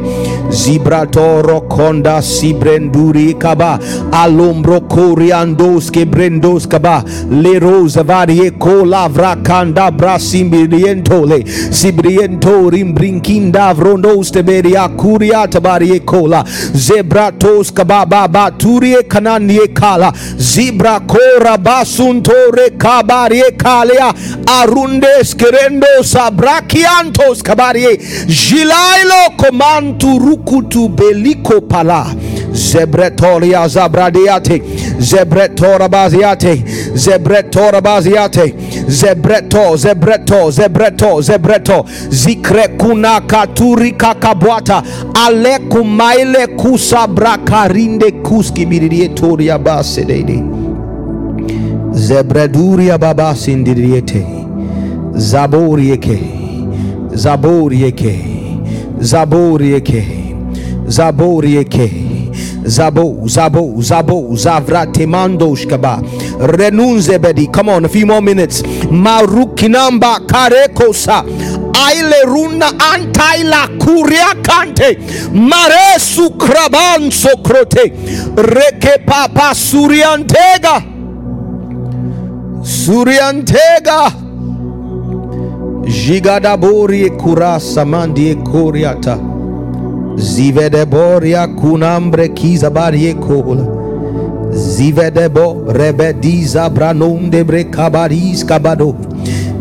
zibratoro 0.50 1.62
konda 1.69 2.21
sibrenduri 2.21 3.34
kaba. 3.39 3.80
Alombro 4.12 4.82
koriandos 5.77 5.91
kebrendos 5.91 6.67
kaba 6.67 7.03
le 7.29 7.59
rosa 7.59 8.03
varie 8.03 8.51
kolavra 8.51 9.35
kanda 9.43 9.91
brasimbrientole 9.91 11.43
sibriento 11.71 12.69
rimbrinkinda 12.69 13.73
vrondos 13.73 14.31
teberia 14.31 14.87
kuria 14.97 15.47
tabarie 15.47 15.99
kola 15.99 16.43
zebratos 16.73 17.71
kababa 17.71 18.27
baturie 18.27 19.03
kananie 19.07 19.67
kala 19.73 20.11
zibra 20.37 20.99
kora 20.99 21.57
basuntore 21.57 22.69
kabarie 22.77 23.51
kalea 23.57 24.13
arundes 24.61 25.35
kerendo 25.35 25.87
sabrakiantos 26.03 27.43
kabarie 27.43 27.97
jilailo 28.27 29.31
komantu 29.37 30.19
rukutu 30.19 30.89
beliko 30.89 31.61
pala 31.61 32.05
zebretoria 32.71 33.67
zabradiate 33.67 34.62
zebretora 34.99 35.88
baziate 35.89 36.63
zebretora 36.93 37.82
baziate 37.82 38.53
zebreto 38.88 39.75
zebreto 39.77 40.51
zebreto 40.51 41.21
zebreto. 41.21 41.86
Zikre 42.10 42.67
kuna 42.77 43.21
katuri 43.21 43.91
kakabwata 43.91 44.84
ale 45.25 45.60
kumaile 45.60 46.47
kusabrakarinde 46.47 48.12
kuskibirietoria 48.12 49.58
basedede 49.60 50.43
zebreduria 51.91 52.97
babasindiriete 52.97 54.25
zaborieke. 55.13 56.19
Zaborieke. 57.13 58.19
Zaborieke. 58.99 60.03
Zaborieke 60.88 62.16
Zabo, 62.67 63.23
Zabo, 63.27 63.82
Zabo, 63.82 64.36
Zavratemando 64.36 65.56
Shkaba, 65.56 66.01
Renunzebedi. 66.39 67.47
Come 67.53 67.69
on, 67.69 67.86
a 67.86 67.89
few 67.89 68.06
more 68.06 68.21
minutes. 68.21 68.62
Marukinamba 68.62 70.19
Karekosa. 70.27 71.23
Aile 71.88 72.23
runa 72.25 72.65
antaila 72.91 73.67
kuria 73.80 74.34
kante 74.41 74.97
mare 75.32 75.99
kraban 76.38 77.12
sokrote 77.12 77.93
reke 78.36 79.06
papa 79.06 79.53
suriantega 79.56 80.82
suriantega 82.63 84.12
jigadabori 85.86 87.10
kurasa 87.12 87.86
mandie 87.86 88.36
koriata 90.17 90.23
zivedeboria 90.23 91.47
kunambre 91.47 92.27
kizabarie 92.30 93.13
kola 93.13 93.67
zivedebo 94.51 95.63
rebediza 95.67 96.69
branondebre 96.69 97.63
kabaris 97.63 98.45
kabado. 98.45 98.95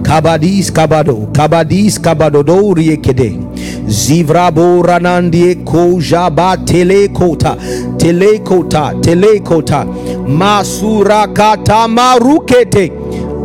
Kabadis 0.03 0.73
kabado 0.73 1.29
kabadis 1.33 2.01
kabadodorie 2.01 2.97
kede. 2.97 3.38
Zivrabo 3.87 4.83
ranandie 4.83 5.55
kojaba 5.64 6.57
telekota 6.57 7.57
telekota 7.99 8.95
telekota. 9.01 9.85
Masura 10.29 11.27
masurakata 11.27 11.88
marukete 11.88 12.92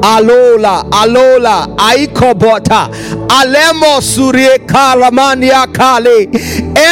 alola 0.01 0.85
alola 0.91 1.67
aikobota 1.77 2.89
alemo 3.39 4.01
surie 4.01 4.57
kalamania 4.59 5.67
kale 5.67 6.29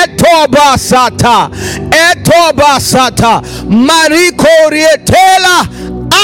etobasata 0.03 1.49
etobasata 2.11 3.41
marikorietela 3.69 5.67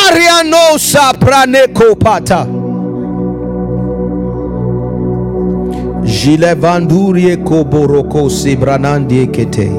arian 0.08 0.46
Ilanosa 0.46 1.14
praneko 1.20 1.96
pata. 1.96 2.46
Jile 6.04 6.54
vandurie 6.56 7.38
koboroko 7.38 8.30
sibranandie 8.30 9.28
kete. 9.28 9.70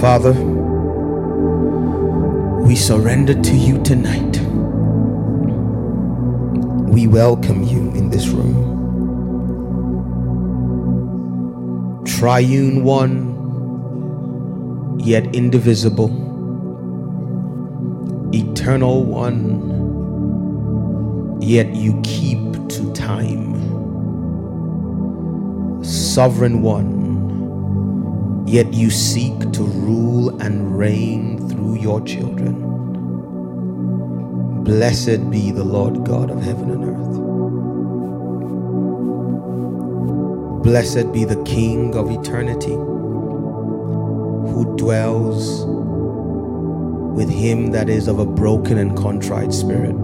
Father, 0.00 0.34
we 2.64 2.74
surrender 2.74 3.34
to 3.34 3.54
you 3.54 3.82
tonight. 3.82 4.40
We 6.88 7.06
welcome 7.06 7.62
you 7.62 7.92
in 7.92 8.08
this 8.08 8.28
room. 8.28 8.72
Triune 12.06 12.82
one, 12.82 13.34
yet 14.98 15.36
indivisible. 15.36 16.08
Eternal 18.32 19.04
one, 19.04 19.82
yet 21.42 21.74
you 21.74 22.00
keep 22.02 22.38
to 22.70 22.90
time. 22.94 23.52
Sovereign 25.84 26.62
one, 26.62 28.46
yet 28.46 28.72
you 28.72 28.88
seek 28.88 29.52
to 29.52 29.64
rule 29.64 30.40
and 30.40 30.78
reign 30.78 31.43
through 31.64 31.76
your 31.76 32.00
children. 32.02 32.60
Blessed 34.64 35.30
be 35.30 35.50
the 35.50 35.64
Lord 35.64 36.04
God 36.04 36.30
of 36.30 36.42
heaven 36.42 36.70
and 36.70 36.84
earth. 36.84 37.14
Blessed 40.62 41.10
be 41.10 41.24
the 41.24 41.42
King 41.44 41.94
of 41.94 42.10
eternity 42.10 42.74
who 44.52 44.76
dwells 44.76 45.64
with 47.16 47.30
him 47.30 47.70
that 47.70 47.88
is 47.88 48.08
of 48.08 48.18
a 48.18 48.26
broken 48.26 48.76
and 48.76 48.94
contrite 48.94 49.54
spirit. 49.54 49.96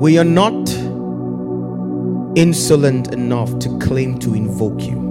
We 0.00 0.18
are 0.18 0.24
not 0.24 0.70
insolent 2.36 3.12
enough 3.12 3.58
to 3.58 3.76
claim 3.80 4.18
to 4.20 4.34
invoke 4.34 4.82
you, 4.82 5.07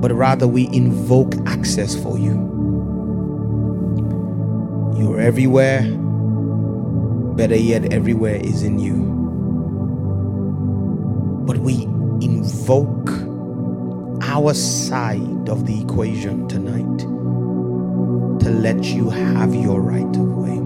but 0.00 0.12
rather 0.12 0.48
we 0.48 0.66
invoke 0.72 1.34
access 1.46 1.94
for 1.94 2.18
you. 2.18 2.48
You're 4.98 5.20
everywhere, 5.20 5.82
better 7.36 7.56
yet, 7.56 7.92
everywhere 7.92 8.36
is 8.36 8.62
in 8.62 8.78
you. 8.78 8.96
But 11.46 11.58
we 11.58 11.82
invoke 12.24 13.10
our 14.22 14.54
side 14.54 15.48
of 15.48 15.66
the 15.66 15.82
equation 15.82 16.48
tonight 16.48 16.98
to 18.44 18.50
let 18.50 18.84
you 18.84 19.10
have 19.10 19.54
your 19.54 19.82
right 19.82 20.16
of 20.16 20.36
way. 20.36 20.58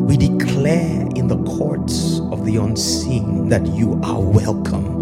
We 0.00 0.16
declare 0.18 1.08
in 1.16 1.28
the 1.28 1.42
courts 1.44 2.20
of 2.30 2.44
the 2.44 2.56
unseen 2.56 3.48
that 3.48 3.66
you 3.68 4.00
are 4.04 4.20
welcome. 4.20 4.93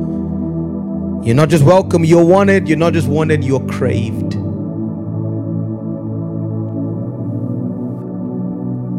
You're 1.25 1.37
not 1.37 1.51
just 1.51 1.65
welcome, 1.65 2.05
you're 2.05 2.25
wanted. 2.25 2.69
You're 2.69 2.79
not 2.79 2.95
just 2.95 3.07
wanted, 3.09 3.45
you're 3.45 3.65
craved. 3.69 4.35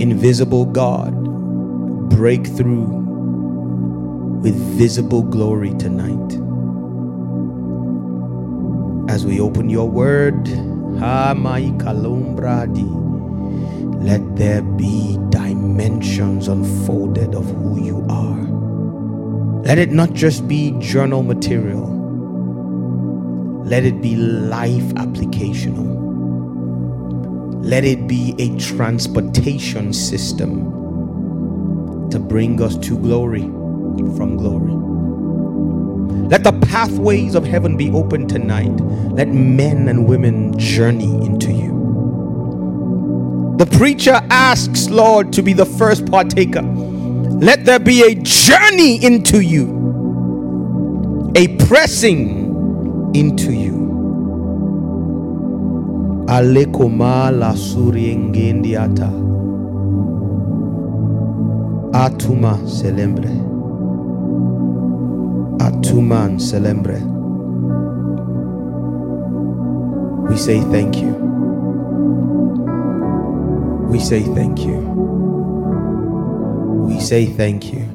Invisible 0.02 0.66
God, 0.66 1.14
break 2.10 2.48
through 2.48 2.86
with 4.42 4.56
visible 4.78 5.24
glory 5.24 5.74
tonight 5.76 6.40
as 9.12 9.26
we 9.26 9.40
open 9.42 9.70
your 9.70 9.90
word. 9.90 10.48
Let 14.02 14.36
there 14.38 14.62
be 14.62 15.18
dimensions 15.30 16.48
unfolded 16.48 17.36
of 17.36 17.46
who 17.46 17.84
you 17.84 18.06
are. 18.10 18.42
Let 19.64 19.78
it 19.78 19.92
not 19.92 20.14
just 20.14 20.48
be 20.48 20.72
journal 20.80 21.24
material, 21.24 22.03
let 23.64 23.86
it 23.86 24.02
be 24.02 24.16
life 24.16 24.84
applicational. 24.96 26.02
Let 27.64 27.86
it 27.86 28.08
be 28.08 28.36
a 28.38 28.58
transportation 28.60 29.94
system 29.94 30.90
to 32.12 32.20
bring 32.20 32.62
us 32.62 32.78
to 32.80 32.98
glory 32.98 33.44
from 34.18 34.38
glory. 34.38 34.74
Let 36.30 36.44
the 36.44 36.52
pathways 36.68 37.36
of 37.36 37.46
heaven 37.46 37.78
be 37.78 37.90
open 37.92 38.28
tonight. 38.28 38.76
Let 39.14 39.30
men 39.30 39.88
and 39.88 40.08
women 40.08 40.58
journey 40.60 41.26
into 41.26 41.52
you. 41.54 41.96
The 43.58 43.66
preacher 43.78 44.20
asks, 44.30 44.90
Lord, 44.90 45.32
to 45.34 45.42
be 45.42 45.54
the 45.54 45.66
first 45.66 46.06
partaker. 46.06 46.64
Let 46.64 47.66
there 47.66 47.80
be 47.80 48.04
a 48.04 48.16
journey 48.16 49.04
into 49.04 49.42
you, 49.42 49.96
a 51.36 51.48
pressing 51.66 52.43
into 53.14 53.52
you. 53.54 53.74
Alekoma 56.28 57.32
la 57.32 57.54
suriengendiata. 57.56 59.10
Atuma 61.94 62.58
celembre. 62.66 63.30
Atuman 65.60 66.40
celembre. 66.40 67.00
We 70.30 70.38
say 70.38 70.60
thank 70.72 70.98
you. 70.98 71.14
We 73.90 74.00
say 74.00 74.24
thank 74.34 74.66
you. 74.66 74.80
We 76.88 77.00
say 77.00 77.28
thank 77.28 77.72
you. 77.72 77.86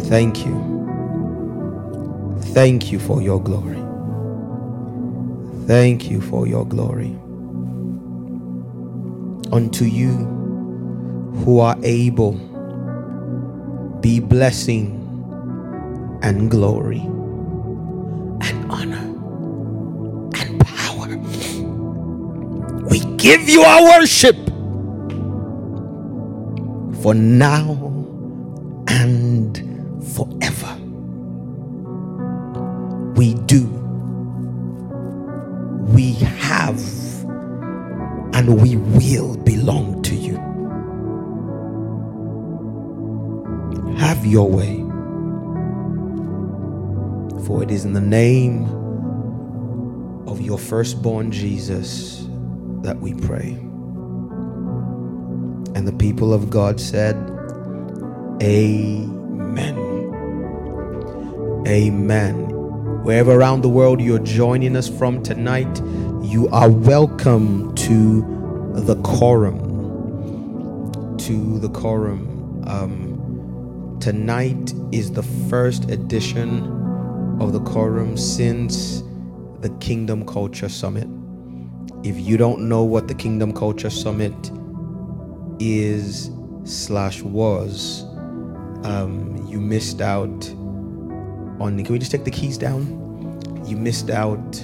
Thank 0.00 0.44
you. 0.44 0.77
Thank 2.54 2.90
you 2.90 2.98
for 2.98 3.22
your 3.22 3.40
glory. 3.42 3.82
Thank 5.66 6.10
you 6.10 6.20
for 6.20 6.46
your 6.46 6.64
glory. 6.66 7.14
Unto 9.52 9.84
you 9.84 10.12
who 11.44 11.60
are 11.60 11.76
able, 11.82 12.32
be 14.00 14.18
blessing 14.20 14.94
and 16.22 16.50
glory 16.50 17.00
and 17.00 18.70
honor 18.70 19.04
and 20.36 20.60
power. 20.66 21.08
We 22.90 23.00
give 23.16 23.48
you 23.48 23.62
our 23.62 23.98
worship 24.00 24.36
for 27.02 27.14
now 27.14 27.74
and 28.88 29.27
We 33.18 33.34
do, 33.34 33.66
we 35.92 36.12
have, 36.12 36.80
and 38.32 38.62
we 38.62 38.76
will 38.76 39.36
belong 39.38 40.02
to 40.04 40.14
you. 40.14 40.36
Have 43.96 44.24
your 44.24 44.48
way. 44.48 44.76
For 47.44 47.64
it 47.64 47.72
is 47.72 47.84
in 47.84 47.92
the 47.92 48.00
name 48.00 48.66
of 50.28 50.40
your 50.40 50.56
firstborn 50.56 51.32
Jesus 51.32 52.24
that 52.82 53.00
we 53.00 53.14
pray. 53.14 53.58
And 55.74 55.88
the 55.88 55.96
people 55.98 56.32
of 56.32 56.50
God 56.50 56.80
said, 56.80 57.16
Amen. 58.40 59.76
Amen. 61.66 62.47
Wherever 63.08 63.32
around 63.32 63.62
the 63.62 63.70
world 63.70 64.02
you're 64.02 64.18
joining 64.18 64.76
us 64.76 64.86
from 64.86 65.22
tonight, 65.22 65.80
you 66.22 66.46
are 66.52 66.70
welcome 66.70 67.74
to 67.76 68.20
the 68.74 68.96
quorum. 68.96 69.56
To 71.16 71.58
the 71.58 71.70
quorum. 71.70 72.62
Um, 72.66 73.96
tonight 73.98 74.74
is 74.92 75.10
the 75.10 75.22
first 75.22 75.88
edition 75.88 76.60
of 77.40 77.54
the 77.54 77.60
quorum 77.60 78.18
since 78.18 79.02
the 79.60 79.70
Kingdom 79.80 80.26
Culture 80.26 80.68
Summit. 80.68 81.08
If 82.04 82.20
you 82.20 82.36
don't 82.36 82.68
know 82.68 82.84
what 82.84 83.08
the 83.08 83.14
Kingdom 83.14 83.54
Culture 83.54 83.88
Summit 83.88 84.52
is 85.58 86.30
slash 86.64 87.22
was, 87.22 88.02
um, 88.84 89.46
you 89.48 89.62
missed 89.62 90.02
out 90.02 90.54
on. 91.60 91.82
Can 91.82 91.92
we 91.92 91.98
just 91.98 92.10
take 92.10 92.24
the 92.24 92.30
keys 92.30 92.58
down? 92.58 93.62
You 93.66 93.76
missed 93.76 94.10
out 94.10 94.62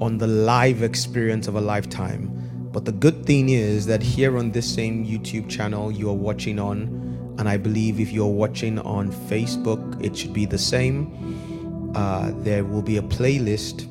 on 0.00 0.18
the 0.18 0.26
live 0.26 0.82
experience 0.82 1.48
of 1.48 1.56
a 1.56 1.60
lifetime. 1.60 2.36
But 2.72 2.84
the 2.84 2.92
good 2.92 3.26
thing 3.26 3.48
is 3.50 3.86
that 3.86 4.02
here 4.02 4.38
on 4.38 4.52
this 4.52 4.72
same 4.72 5.04
YouTube 5.04 5.48
channel 5.48 5.90
you 5.90 6.08
are 6.08 6.14
watching 6.14 6.58
on, 6.58 7.34
and 7.38 7.48
I 7.48 7.56
believe 7.56 8.00
if 8.00 8.12
you're 8.12 8.26
watching 8.26 8.78
on 8.78 9.10
Facebook, 9.10 10.04
it 10.04 10.16
should 10.16 10.32
be 10.32 10.46
the 10.46 10.58
same. 10.58 11.92
Uh, 11.94 12.32
there 12.36 12.64
will 12.64 12.82
be 12.82 12.96
a 12.96 13.02
playlist 13.02 13.88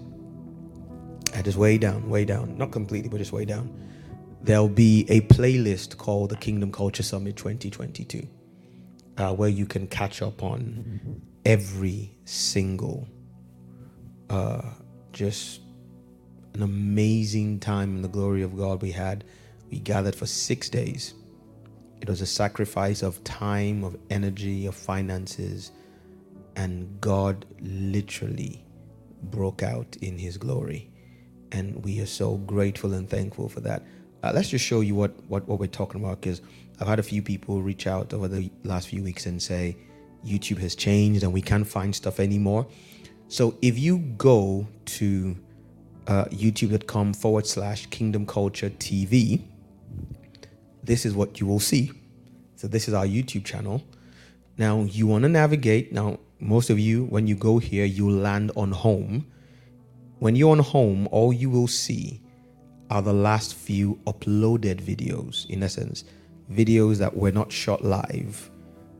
uh, 1.35 1.41
just 1.41 1.57
way 1.57 1.77
down, 1.77 2.09
way 2.09 2.25
down, 2.25 2.57
not 2.57 2.71
completely, 2.71 3.09
but 3.09 3.17
just 3.17 3.31
way 3.31 3.45
down, 3.45 3.71
there'll 4.41 4.69
be 4.69 5.05
a 5.09 5.21
playlist 5.21 5.97
called 5.97 6.29
the 6.29 6.35
Kingdom 6.35 6.71
Culture 6.71 7.03
Summit 7.03 7.35
2022, 7.35 8.27
uh, 9.17 9.33
where 9.33 9.49
you 9.49 9.65
can 9.65 9.87
catch 9.87 10.21
up 10.21 10.41
on 10.41 11.21
every 11.45 12.15
single, 12.25 13.07
uh, 14.29 14.61
just 15.13 15.61
an 16.53 16.63
amazing 16.63 17.59
time 17.59 17.95
in 17.95 18.01
the 18.01 18.07
glory 18.07 18.41
of 18.41 18.57
God 18.57 18.81
we 18.81 18.91
had. 18.91 19.23
We 19.71 19.79
gathered 19.79 20.15
for 20.15 20.25
six 20.25 20.69
days. 20.69 21.13
It 22.01 22.09
was 22.09 22.21
a 22.21 22.25
sacrifice 22.25 23.03
of 23.03 23.23
time, 23.23 23.83
of 23.83 23.97
energy, 24.09 24.65
of 24.65 24.75
finances, 24.75 25.71
and 26.55 26.99
God 27.01 27.45
literally 27.59 28.63
broke 29.23 29.63
out 29.63 29.97
in 30.01 30.17
His 30.17 30.37
glory. 30.37 30.89
And 31.51 31.83
we 31.83 31.99
are 31.99 32.05
so 32.05 32.37
grateful 32.37 32.93
and 32.93 33.09
thankful 33.09 33.49
for 33.49 33.59
that. 33.61 33.85
Uh, 34.23 34.31
let's 34.33 34.49
just 34.49 34.65
show 34.65 34.81
you 34.81 34.95
what, 34.95 35.11
what, 35.25 35.47
what 35.47 35.59
we're 35.59 35.67
talking 35.67 36.01
about 36.03 36.21
because 36.21 36.41
I've 36.79 36.87
had 36.87 36.99
a 36.99 37.03
few 37.03 37.21
people 37.21 37.61
reach 37.61 37.87
out 37.87 38.13
over 38.13 38.27
the 38.27 38.51
last 38.63 38.89
few 38.89 39.03
weeks 39.03 39.25
and 39.25 39.41
say 39.41 39.77
YouTube 40.25 40.59
has 40.59 40.75
changed 40.75 41.23
and 41.23 41.33
we 41.33 41.41
can't 41.41 41.67
find 41.67 41.95
stuff 41.95 42.19
anymore. 42.19 42.67
So 43.27 43.55
if 43.61 43.77
you 43.77 43.99
go 43.99 44.67
to 44.85 45.37
uh, 46.07 46.25
youtube.com 46.25 47.13
forward 47.13 47.45
slash 47.45 47.85
kingdom 47.87 48.25
culture 48.25 48.69
TV, 48.71 49.43
this 50.83 51.05
is 51.05 51.13
what 51.13 51.39
you 51.39 51.45
will 51.45 51.59
see. 51.59 51.91
So 52.55 52.67
this 52.67 52.87
is 52.87 52.93
our 52.93 53.05
YouTube 53.05 53.45
channel. 53.45 53.83
Now 54.57 54.81
you 54.81 55.07
want 55.07 55.23
to 55.23 55.29
navigate. 55.29 55.93
Now, 55.93 56.19
most 56.39 56.69
of 56.69 56.79
you, 56.79 57.05
when 57.05 57.27
you 57.27 57.35
go 57.35 57.59
here, 57.59 57.85
you 57.85 58.09
land 58.09 58.51
on 58.55 58.71
home. 58.71 59.27
When 60.19 60.35
you're 60.35 60.51
on 60.51 60.59
home, 60.59 61.07
all 61.11 61.31
you 61.31 61.49
will 61.49 61.67
see 61.67 62.21
are 62.89 63.01
the 63.01 63.13
last 63.13 63.55
few 63.55 63.99
uploaded 64.07 64.81
videos, 64.81 65.49
in 65.49 65.63
essence, 65.63 66.03
videos 66.51 66.97
that 66.97 67.15
were 67.15 67.31
not 67.31 67.51
shot 67.51 67.83
live, 67.83 68.49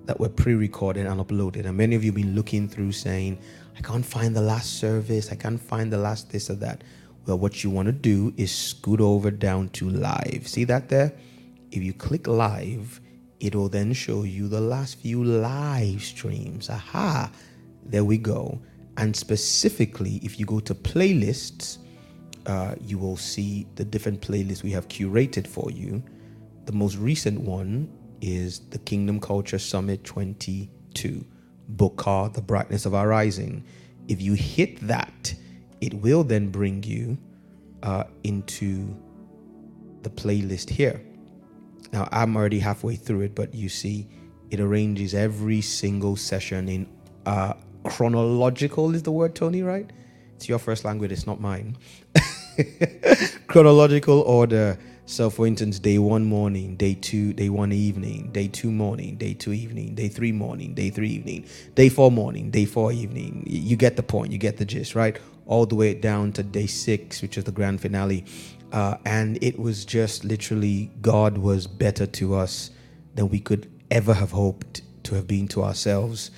that 0.10 0.20
were 0.20 0.28
pre 0.28 0.56
recorded 0.56 1.06
and 1.06 1.22
uploaded. 1.22 1.68
And 1.68 1.78
many 1.78 1.96
of 1.96 2.04
you 2.04 2.10
have 2.10 2.16
been 2.16 2.34
looking 2.34 2.68
through 2.68 2.94
saying, 2.94 3.38
I 3.78 3.82
can't 3.82 4.04
find 4.04 4.36
the 4.36 4.42
last 4.42 4.80
service, 4.80 5.32
I 5.32 5.36
can't 5.36 5.62
find 5.62 5.94
the 5.94 6.00
last 6.00 6.32
this 6.32 6.50
or 6.50 6.56
that. 6.56 6.84
Well, 7.28 7.38
what 7.38 7.64
you 7.64 7.70
want 7.70 7.86
to 7.86 7.92
do 7.92 8.34
is 8.36 8.52
scoot 8.52 9.02
over 9.02 9.30
down 9.30 9.70
to 9.70 9.88
live. 9.88 10.48
See 10.48 10.64
that 10.64 10.90
there? 10.90 11.14
If 11.70 11.84
you 11.84 11.94
click 11.94 12.26
live, 12.28 13.00
it 13.40 13.54
will 13.54 13.70
then 13.70 13.94
show 13.94 14.24
you 14.24 14.48
the 14.48 14.60
last 14.60 14.98
few 14.98 15.24
live 15.24 16.02
streams. 16.02 16.72
Aha, 16.72 17.32
there 17.86 18.04
we 18.04 18.18
go. 18.18 18.60
And 18.98 19.16
specifically, 19.16 20.20
if 20.24 20.40
you 20.40 20.48
go 20.48 20.60
to 20.60 20.74
playlists, 20.74 21.78
uh, 22.48 22.74
you 22.82 22.98
will 22.98 23.16
see 23.16 23.68
the 23.76 23.86
different 23.86 24.22
playlists 24.22 24.64
we 24.64 24.72
have 24.72 24.88
curated 24.88 25.46
for 25.46 25.70
you. 25.70 26.02
The 26.66 26.72
most 26.72 26.98
recent 26.98 27.40
one 27.42 27.92
is 28.22 28.60
the 28.70 28.80
Kingdom 28.80 29.20
Culture 29.20 29.60
Summit 29.60 30.04
22, 30.04 31.26
Bokar, 31.76 32.34
The 32.34 32.42
Brightness 32.42 32.86
of 32.86 32.94
Our 32.94 33.08
Rising. 33.08 33.64
If 34.08 34.22
you 34.22 34.34
hit 34.34 34.80
that, 34.88 35.34
it 35.82 35.94
will 35.94 36.24
then 36.24 36.50
bring 36.50 36.84
you 36.84 37.18
uh, 37.84 38.06
into 38.24 38.96
the 40.04 40.10
playlist 40.10 40.70
here. 40.70 41.02
Now, 41.92 42.08
I'm 42.12 42.36
already 42.36 42.60
halfway 42.60 42.96
through 42.96 43.22
it, 43.22 43.36
but 43.36 43.54
you 43.54 43.70
see, 43.70 44.08
it 44.50 44.60
arranges 44.60 45.14
every 45.14 45.62
single 45.62 46.16
session 46.16 46.68
in 46.70 46.88
uh, 47.26 47.54
chronological, 47.84 48.94
is 48.94 49.04
the 49.04 49.12
word, 49.12 49.36
Tony, 49.36 49.64
right? 49.64 49.90
It's 50.36 50.48
your 50.48 50.60
first 50.60 50.86
language, 50.86 51.12
it's 51.12 51.28
not 51.28 51.42
mine. 51.42 51.78
chronological 53.48 54.22
order. 54.22 54.78
So, 55.10 55.32
for 55.32 55.48
instance, 55.48 55.80
day 55.80 55.98
one 55.98 56.26
morning, 56.26 56.76
day 56.76 56.94
two, 56.94 57.34
day 57.34 57.50
one 57.50 57.72
evening, 57.72 58.30
day 58.32 58.48
two 58.48 58.70
morning, 58.70 59.16
day 59.16 59.34
two 59.34 59.54
evening, 59.54 59.96
day 59.96 60.08
three 60.08 60.32
morning, 60.32 60.76
day 60.76 60.92
three 60.92 61.10
evening, 61.10 61.46
day 61.74 61.90
four 61.90 62.12
morning, 62.12 62.52
day 62.52 62.66
four 62.66 62.92
evening. 62.92 63.44
You 63.48 63.76
get 63.76 63.96
the 63.96 64.04
point, 64.04 64.32
you 64.32 64.38
get 64.38 64.58
the 64.58 64.66
gist, 64.66 64.94
right? 64.94 65.18
All 65.48 65.66
the 65.66 65.74
way 65.74 65.96
down 65.96 66.32
to 66.34 66.44
day 66.44 66.68
six, 66.68 67.24
which 67.24 67.40
is 67.40 67.46
the 67.46 67.52
grand 67.52 67.82
finale. 67.82 68.24
Uh, 68.72 68.98
and 69.04 69.44
it 69.44 69.58
was 69.58 69.84
just 69.84 70.26
literally 70.26 70.92
God 71.02 71.40
was 71.40 71.66
better 71.66 72.06
to 72.06 72.36
us 72.36 72.70
than 73.16 73.30
we 73.30 73.40
could 73.40 73.68
ever 73.90 74.14
have 74.14 74.30
hoped 74.30 74.84
to 75.06 75.16
have 75.16 75.26
been 75.26 75.48
to 75.48 75.64
ourselves. 75.64 76.30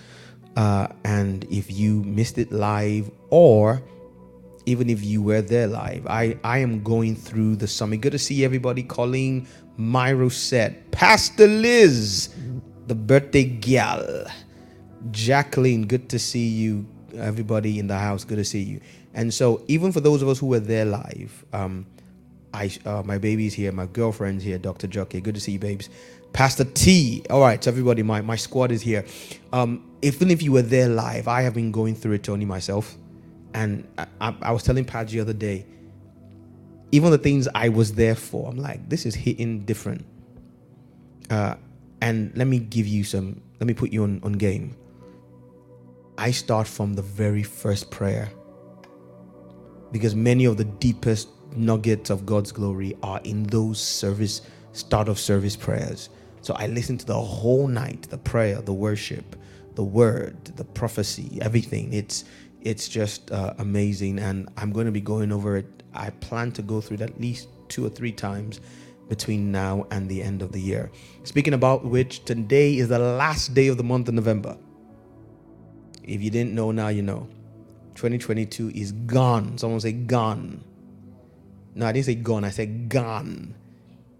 Uh, 0.55 0.87
and 1.03 1.43
if 1.51 1.69
you 1.69 2.03
missed 2.03 2.37
it 2.37 2.53
live 2.53 3.11
or 3.31 3.83
even 4.65 4.89
if 4.89 5.03
you 5.03 5.21
were 5.21 5.41
there 5.41 5.67
live, 5.67 6.07
I, 6.07 6.37
I 6.43 6.59
am 6.59 6.83
going 6.83 7.15
through 7.15 7.57
the 7.57 7.67
summit. 7.67 8.01
Good 8.01 8.13
to 8.13 8.19
see 8.19 8.45
everybody. 8.45 8.83
Colleen, 8.83 9.47
Myro 9.79 10.31
set, 10.31 10.91
Pastor 10.91 11.47
Liz, 11.47 12.33
the 12.87 12.95
birthday 12.95 13.43
gal, 13.43 14.25
Jacqueline, 15.11 15.87
good 15.87 16.09
to 16.09 16.19
see 16.19 16.47
you. 16.47 16.85
Everybody 17.15 17.79
in 17.79 17.87
the 17.87 17.97
house, 17.97 18.23
good 18.23 18.37
to 18.37 18.45
see 18.45 18.61
you. 18.61 18.81
And 19.13 19.33
so, 19.33 19.63
even 19.67 19.91
for 19.91 19.99
those 19.99 20.21
of 20.21 20.29
us 20.29 20.39
who 20.39 20.47
were 20.47 20.59
there 20.61 20.85
live, 20.85 21.45
um, 21.53 21.85
I 22.53 22.71
uh, 22.85 23.03
my 23.05 23.17
baby's 23.17 23.53
here, 23.53 23.71
my 23.71 23.85
girlfriend's 23.87 24.43
here, 24.43 24.57
Dr. 24.57 24.87
Jockey. 24.87 25.21
Good 25.21 25.35
to 25.35 25.41
see 25.41 25.53
you, 25.53 25.59
babes. 25.59 25.89
Pastor 26.33 26.63
T. 26.65 27.23
All 27.29 27.41
right, 27.41 27.63
so 27.63 27.71
everybody, 27.71 28.03
my, 28.03 28.21
my 28.21 28.35
squad 28.37 28.71
is 28.71 28.81
here. 28.81 29.05
Um, 29.51 29.83
even 30.01 30.31
if 30.31 30.41
you 30.41 30.51
were 30.53 30.61
there 30.61 30.87
live, 30.89 31.27
I 31.27 31.41
have 31.41 31.53
been 31.53 31.71
going 31.71 31.95
through 31.95 32.13
it, 32.13 32.23
Tony, 32.23 32.45
myself. 32.45 32.95
And 33.53 33.87
I, 33.97 34.07
I, 34.19 34.35
I 34.41 34.51
was 34.51 34.63
telling 34.63 34.85
Padge 34.85 35.11
the 35.11 35.19
other 35.19 35.33
day, 35.33 35.65
even 36.91 37.11
the 37.11 37.17
things 37.17 37.47
I 37.55 37.69
was 37.69 37.93
there 37.93 38.15
for, 38.15 38.49
I'm 38.49 38.57
like, 38.57 38.89
this 38.89 39.05
is 39.05 39.15
hitting 39.15 39.65
different. 39.65 40.05
Uh, 41.29 41.55
and 42.01 42.35
let 42.35 42.47
me 42.47 42.59
give 42.59 42.87
you 42.87 43.03
some, 43.03 43.41
let 43.59 43.67
me 43.67 43.73
put 43.73 43.91
you 43.91 44.03
on, 44.03 44.19
on 44.23 44.33
game. 44.33 44.75
I 46.17 46.31
start 46.31 46.67
from 46.67 46.93
the 46.93 47.01
very 47.01 47.43
first 47.43 47.89
prayer 47.91 48.29
because 49.91 50.15
many 50.15 50.45
of 50.45 50.57
the 50.57 50.65
deepest 50.65 51.29
nuggets 51.55 52.09
of 52.09 52.25
God's 52.25 52.51
glory 52.51 52.95
are 53.03 53.21
in 53.23 53.43
those 53.43 53.79
service, 53.79 54.41
start 54.73 55.07
of 55.07 55.19
service 55.19 55.55
prayers. 55.55 56.09
So 56.41 56.53
I 56.55 56.67
listen 56.67 56.97
to 56.97 57.05
the 57.05 57.19
whole 57.19 57.67
night, 57.67 58.03
the 58.09 58.17
prayer, 58.17 58.61
the 58.61 58.73
worship, 58.73 59.35
the 59.75 59.83
word, 59.83 60.43
the 60.55 60.63
prophecy, 60.63 61.39
everything. 61.41 61.93
It's 61.93 62.25
it's 62.61 62.87
just 62.87 63.31
uh, 63.31 63.53
amazing, 63.57 64.19
and 64.19 64.49
I'm 64.57 64.71
going 64.71 64.85
to 64.85 64.91
be 64.91 65.01
going 65.01 65.31
over 65.31 65.57
it. 65.57 65.83
I 65.93 66.09
plan 66.09 66.51
to 66.53 66.61
go 66.61 66.79
through 66.81 66.95
it 66.95 67.01
at 67.01 67.19
least 67.19 67.49
two 67.67 67.85
or 67.85 67.89
three 67.89 68.11
times 68.11 68.61
between 69.09 69.51
now 69.51 69.85
and 69.91 70.07
the 70.07 70.21
end 70.21 70.41
of 70.41 70.51
the 70.51 70.59
year. 70.59 70.89
Speaking 71.23 71.53
about 71.53 71.83
which, 71.83 72.23
today 72.23 72.77
is 72.77 72.89
the 72.89 72.99
last 72.99 73.53
day 73.53 73.67
of 73.67 73.77
the 73.77 73.83
month 73.83 74.07
of 74.07 74.13
November. 74.13 74.57
If 76.03 76.21
you 76.21 76.29
didn't 76.29 76.53
know, 76.53 76.71
now 76.71 76.87
you 76.87 77.01
know. 77.01 77.27
2022 77.95 78.71
is 78.73 78.93
gone. 78.93 79.57
Someone 79.57 79.79
say 79.79 79.91
gone. 79.91 80.63
No, 81.75 81.87
I 81.87 81.91
didn't 81.91 82.05
say 82.05 82.15
gone. 82.15 82.43
I 82.43 82.49
said 82.49 82.89
gone. 82.89 83.53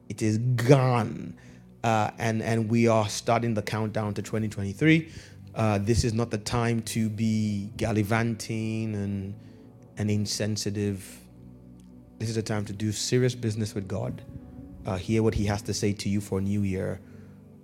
It 0.10 0.22
is 0.22 0.38
gone. 0.38 1.36
Uh, 1.84 2.12
and 2.20 2.44
and 2.44 2.70
we 2.70 2.88
are 2.88 3.10
starting 3.10 3.54
the 3.54 3.62
countdown 3.62 4.14
to 4.14 4.22
2023. 4.22 5.10
Uh, 5.54 5.78
this 5.78 6.04
is 6.04 6.14
not 6.14 6.32
the 6.32 6.38
time 6.38 6.82
to 6.82 7.10
be 7.10 7.72
gallivanting 7.78 8.96
and 8.96 9.36
and 9.98 10.10
insensitive. 10.10 11.20
This 12.20 12.30
is 12.30 12.38
a 12.38 12.42
time 12.42 12.66
to 12.66 12.74
do 12.74 12.92
serious 12.92 13.36
business 13.36 13.76
with 13.76 13.88
God. 13.88 14.22
Uh, 14.86 14.98
hear 14.98 15.22
what 15.22 15.34
He 15.34 15.46
has 15.46 15.62
to 15.64 15.74
say 15.74 15.94
to 15.94 16.10
you 16.10 16.22
for 16.22 16.40
new 16.42 16.62
year. 16.62 17.00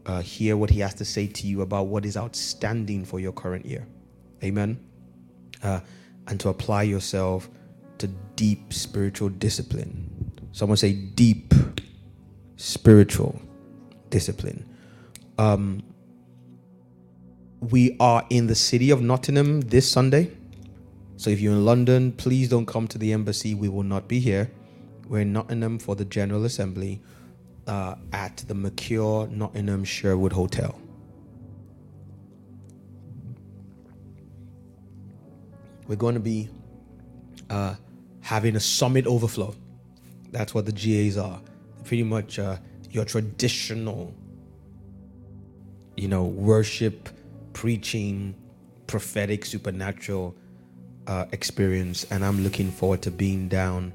Uh, 0.06 0.22
hear 0.22 0.58
what 0.58 0.70
He 0.70 0.80
has 0.82 0.94
to 0.96 1.06
say 1.06 1.28
to 1.28 1.48
you 1.48 1.62
about 1.62 1.88
what 1.88 2.06
is 2.06 2.18
outstanding 2.18 3.06
for 3.06 3.20
your 3.20 3.32
current 3.32 3.66
year. 3.66 3.88
Amen. 4.44 4.80
Uh, 5.64 5.80
and 6.28 6.40
to 6.40 6.50
apply 6.50 6.84
yourself 6.84 7.50
to 7.98 8.08
deep 8.36 8.74
spiritual 8.74 9.30
discipline. 9.30 10.32
Someone 10.52 10.78
say 10.78 10.94
deep 10.94 11.54
spiritual 12.58 13.42
discipline. 14.10 14.68
Um, 15.38 15.84
we 17.60 17.98
are 18.00 18.26
in 18.30 18.48
the 18.48 18.56
city 18.56 18.92
of 18.92 19.02
Nottingham 19.02 19.62
this 19.62 19.90
Sunday. 19.90 20.32
So 21.16 21.30
if 21.30 21.40
you're 21.40 21.54
in 21.54 21.66
London, 21.66 22.12
please 22.12 22.50
don't 22.50 22.68
come 22.68 22.88
to 22.90 22.98
the 22.98 23.12
embassy. 23.14 23.56
We 23.56 23.70
will 23.70 23.84
not 23.84 24.08
be 24.08 24.20
here. 24.20 24.52
We're 25.08 25.22
in 25.22 25.34
Nottingham 25.34 25.80
for 25.80 25.96
the 25.96 26.06
General 26.06 26.46
Assembly 26.46 27.02
uh, 27.66 27.96
at 28.14 28.38
the 28.48 28.54
Mercure 28.54 29.28
Nottingham 29.28 29.84
Sherwood 29.84 30.34
Hotel. 30.34 30.80
We're 35.88 35.96
going 35.96 36.16
to 36.16 36.22
be 36.22 36.50
uh, 37.50 37.76
having 38.22 38.56
a 38.56 38.60
summit 38.60 39.08
overflow. 39.08 39.56
That's 40.32 40.54
what 40.54 40.66
the 40.66 40.74
GAs 40.74 41.18
are. 41.18 41.42
Pretty 41.86 42.04
much 42.04 42.38
uh, 42.38 42.58
your 42.92 43.06
traditional, 43.06 44.14
you 45.96 46.10
know, 46.10 46.26
worship, 46.26 47.10
preaching, 47.58 48.36
prophetic, 48.86 49.44
supernatural 49.44 50.36
uh, 51.08 51.26
experience. 51.32 52.06
And 52.12 52.24
I'm 52.24 52.44
looking 52.44 52.70
forward 52.70 53.02
to 53.02 53.10
being 53.10 53.48
down 53.48 53.94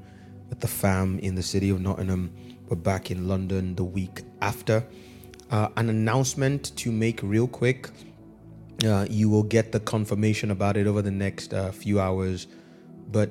with 0.49 0.59
the 0.59 0.67
fam 0.67 1.17
in 1.19 1.35
the 1.35 1.43
city 1.43 1.69
of 1.69 1.79
Nottingham. 1.79 2.29
We're 2.67 2.75
back 2.75 3.09
in 3.09 3.29
London 3.29 3.73
the 3.75 3.85
week 3.85 4.23
after. 4.41 4.85
Uh, 5.49 5.69
an 5.77 5.87
announcement 5.87 6.75
to 6.75 6.91
make 6.91 7.21
real 7.23 7.47
quick. 7.47 7.89
Uh, 8.85 9.07
you 9.09 9.29
will 9.29 9.43
get 9.43 9.71
the 9.71 9.79
confirmation 9.79 10.51
about 10.51 10.75
it 10.75 10.85
over 10.85 11.01
the 11.01 11.11
next 11.25 11.53
uh, 11.53 11.71
few 11.71 12.01
hours. 12.01 12.47
But 13.13 13.29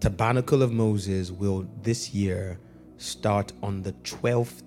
Tabernacle 0.00 0.60
of 0.60 0.72
Moses 0.72 1.30
will 1.30 1.68
this 1.82 2.12
year 2.12 2.58
start 2.96 3.52
on 3.62 3.82
the 3.82 3.92
12th 4.02 4.64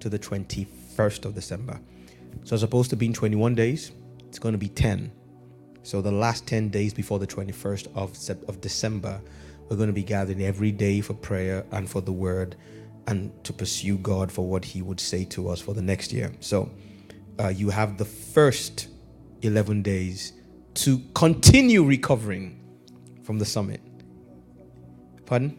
to 0.00 0.08
the 0.08 0.18
21st 0.18 1.26
of 1.26 1.34
December. 1.34 1.78
So 2.44 2.54
it's 2.54 2.62
supposed 2.62 2.88
to 2.88 2.96
be 2.96 3.04
in 3.04 3.12
21 3.12 3.54
days. 3.54 3.92
It's 4.34 4.40
going 4.40 4.54
to 4.54 4.58
be 4.58 4.68
10. 4.68 5.12
So 5.84 6.02
the 6.02 6.10
last 6.10 6.44
10 6.48 6.68
days 6.70 6.92
before 6.92 7.20
the 7.20 7.26
21st 7.26 7.86
of, 7.94 8.48
of 8.48 8.60
December, 8.60 9.20
we're 9.68 9.76
going 9.76 9.86
to 9.86 9.92
be 9.92 10.02
gathering 10.02 10.42
every 10.42 10.72
day 10.72 11.00
for 11.02 11.14
prayer 11.14 11.64
and 11.70 11.88
for 11.88 12.02
the 12.02 12.10
word 12.10 12.56
and 13.06 13.32
to 13.44 13.52
pursue 13.52 13.96
God 13.98 14.32
for 14.32 14.44
what 14.44 14.64
He 14.64 14.82
would 14.82 14.98
say 14.98 15.24
to 15.26 15.48
us 15.50 15.60
for 15.60 15.72
the 15.72 15.82
next 15.82 16.12
year. 16.12 16.32
So 16.40 16.68
uh, 17.38 17.46
you 17.46 17.70
have 17.70 17.96
the 17.96 18.04
first 18.04 18.88
11 19.42 19.82
days 19.82 20.32
to 20.82 21.00
continue 21.14 21.84
recovering 21.84 22.58
from 23.22 23.38
the 23.38 23.44
summit. 23.44 23.82
Pardon? 25.26 25.56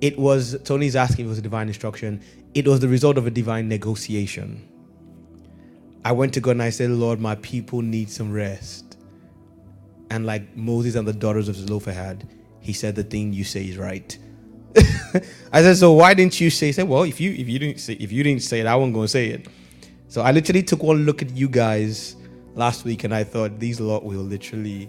It 0.00 0.18
was, 0.18 0.58
Tony's 0.64 0.96
asking 0.96 1.26
it 1.26 1.28
was 1.28 1.36
a 1.36 1.42
divine 1.42 1.68
instruction. 1.68 2.22
It 2.54 2.66
was 2.66 2.80
the 2.80 2.88
result 2.88 3.18
of 3.18 3.26
a 3.26 3.30
divine 3.30 3.68
negotiation. 3.68 4.70
I 6.04 6.12
went 6.12 6.34
to 6.34 6.40
God 6.40 6.52
and 6.52 6.62
I 6.62 6.70
said, 6.70 6.90
Lord, 6.90 7.20
my 7.20 7.34
people 7.36 7.80
need 7.80 8.10
some 8.10 8.32
rest. 8.32 8.98
And 10.10 10.26
like 10.26 10.54
Moses 10.56 10.96
and 10.96 11.08
the 11.08 11.12
daughters 11.12 11.48
of 11.48 11.56
Zelophehad, 11.56 12.28
he 12.60 12.72
said, 12.72 12.94
The 12.94 13.04
thing 13.04 13.32
you 13.32 13.44
say 13.44 13.64
is 13.64 13.78
right. 13.78 14.16
I 15.52 15.62
said, 15.62 15.76
So 15.76 15.92
why 15.92 16.14
didn't 16.14 16.40
you 16.40 16.50
say? 16.50 16.66
He 16.66 16.72
said, 16.72 16.88
Well, 16.88 17.04
if 17.04 17.20
you 17.20 17.32
if 17.32 17.48
you 17.48 17.58
didn't 17.58 17.80
say 17.80 17.94
if 17.94 18.12
you 18.12 18.22
didn't 18.22 18.42
say 18.42 18.60
it, 18.60 18.66
I 18.66 18.76
wasn't 18.76 18.94
gonna 18.94 19.08
say 19.08 19.28
it. 19.28 19.48
So 20.08 20.22
I 20.22 20.30
literally 20.30 20.62
took 20.62 20.82
one 20.82 21.04
look 21.04 21.22
at 21.22 21.30
you 21.30 21.48
guys 21.48 22.16
last 22.54 22.84
week 22.84 23.04
and 23.04 23.14
I 23.14 23.24
thought 23.24 23.58
these 23.58 23.80
lot 23.80 24.04
will 24.04 24.22
literally 24.22 24.88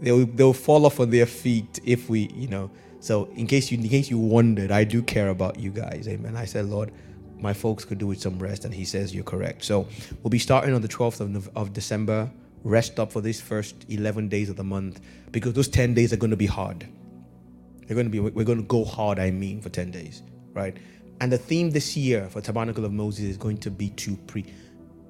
they'll 0.00 0.24
they'll 0.26 0.52
fall 0.52 0.86
off 0.86 1.00
on 1.00 1.10
their 1.10 1.26
feet 1.26 1.80
if 1.84 2.08
we, 2.08 2.30
you 2.34 2.48
know. 2.48 2.70
So 3.00 3.26
in 3.34 3.46
case 3.48 3.72
you 3.72 3.78
in 3.78 3.88
case 3.88 4.08
you 4.08 4.18
wondered, 4.18 4.70
I 4.70 4.84
do 4.84 5.02
care 5.02 5.30
about 5.30 5.58
you 5.58 5.70
guys. 5.70 6.06
Amen. 6.08 6.36
I 6.36 6.44
said, 6.44 6.66
Lord, 6.66 6.92
my 7.42 7.52
folks 7.52 7.84
could 7.84 7.98
do 7.98 8.06
with 8.06 8.20
some 8.20 8.38
rest, 8.38 8.64
and 8.64 8.72
he 8.72 8.84
says 8.84 9.14
you're 9.14 9.24
correct. 9.24 9.64
So 9.64 9.86
we'll 10.22 10.30
be 10.30 10.38
starting 10.38 10.74
on 10.74 10.82
the 10.82 10.88
12th 10.88 11.20
of, 11.20 11.50
of 11.56 11.72
December. 11.72 12.30
Rest 12.64 13.00
up 13.00 13.12
for 13.12 13.20
these 13.20 13.40
first 13.40 13.84
11 13.88 14.28
days 14.28 14.48
of 14.48 14.56
the 14.56 14.64
month 14.64 15.00
because 15.32 15.52
those 15.54 15.68
10 15.68 15.94
days 15.94 16.12
are 16.12 16.16
going 16.16 16.30
to 16.30 16.36
be 16.36 16.46
hard. 16.46 16.86
They're 17.86 17.96
going 17.96 18.06
to 18.06 18.10
be 18.10 18.20
we're 18.20 18.44
going 18.44 18.58
to 18.60 18.64
go 18.64 18.84
hard. 18.84 19.18
I 19.18 19.30
mean, 19.32 19.60
for 19.60 19.68
10 19.68 19.90
days, 19.90 20.22
right? 20.52 20.76
And 21.20 21.30
the 21.30 21.38
theme 21.38 21.70
this 21.70 21.96
year 21.96 22.28
for 22.30 22.40
Tabernacle 22.40 22.84
of 22.84 22.92
Moses 22.92 23.24
is 23.24 23.36
going 23.36 23.58
to 23.58 23.70
be 23.70 23.90
to 23.90 24.16
pre, 24.16 24.46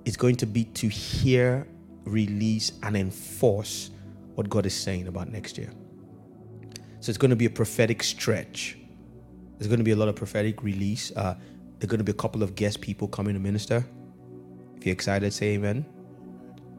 it's 0.05 0.16
going 0.16 0.37
to 0.37 0.47
be 0.47 0.64
to 0.64 0.89
hear, 0.89 1.66
release, 2.05 2.72
and 2.83 2.97
enforce 2.97 3.91
what 4.35 4.49
God 4.49 4.64
is 4.64 4.74
saying 4.74 5.09
about 5.09 5.30
next 5.30 5.59
year. 5.59 5.70
So 7.01 7.11
it's 7.11 7.18
going 7.18 7.30
to 7.30 7.37
be 7.37 7.47
a 7.47 7.51
prophetic 7.51 8.03
stretch. 8.03 8.78
There's 9.59 9.68
going 9.68 9.80
to 9.80 9.85
be 9.85 9.91
a 9.91 9.97
lot 9.97 10.09
of 10.09 10.16
prophetic 10.16 10.62
release. 10.62 11.12
Uh, 11.14 11.35
there's 11.83 11.91
going 11.91 11.99
to 11.99 12.05
be 12.05 12.12
a 12.12 12.14
couple 12.14 12.45
of 12.45 12.55
guest 12.55 12.80
people 12.80 13.09
coming 13.09 13.35
to 13.35 13.41
minister. 13.41 13.85
If 14.76 14.87
you're 14.87 14.93
excited, 14.93 15.33
say 15.33 15.55
amen. 15.55 15.85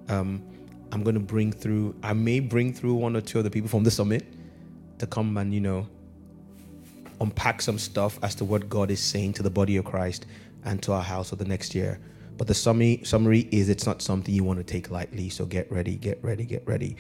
Um, 0.08 0.42
I'm 0.94 1.04
going 1.04 1.16
to 1.16 1.20
bring 1.20 1.52
through, 1.52 1.94
I 2.02 2.14
may 2.14 2.40
bring 2.40 2.74
through 2.74 2.94
one 2.94 3.14
or 3.18 3.20
two 3.20 3.38
other 3.38 3.50
people 3.50 3.68
from 3.68 3.84
the 3.84 3.92
summit 3.92 4.26
to 5.00 5.06
come 5.06 5.36
and, 5.36 5.54
you 5.54 5.60
know, 5.60 5.86
unpack 7.20 7.62
some 7.62 7.78
stuff 7.78 8.18
as 8.24 8.34
to 8.36 8.46
what 8.46 8.70
God 8.70 8.92
is 8.92 9.02
saying 9.02 9.34
to 9.34 9.44
the 9.44 9.50
body 9.50 9.76
of 9.76 9.84
Christ 9.84 10.26
and 10.64 10.82
to 10.84 10.94
our 10.94 11.04
house 11.04 11.32
for 11.32 11.36
the 11.36 11.44
next 11.44 11.76
year. 11.76 12.00
But 12.38 12.48
the 12.48 12.54
summary, 12.54 13.02
summary 13.04 13.50
is 13.52 13.68
it's 13.68 13.86
not 13.86 14.02
something 14.02 14.34
you 14.34 14.46
want 14.46 14.60
to 14.60 14.64
take 14.64 14.90
lightly. 14.90 15.28
So 15.28 15.46
get 15.46 15.70
ready, 15.70 15.98
get 15.98 16.24
ready, 16.24 16.46
get 16.46 16.66
ready. 16.66 16.96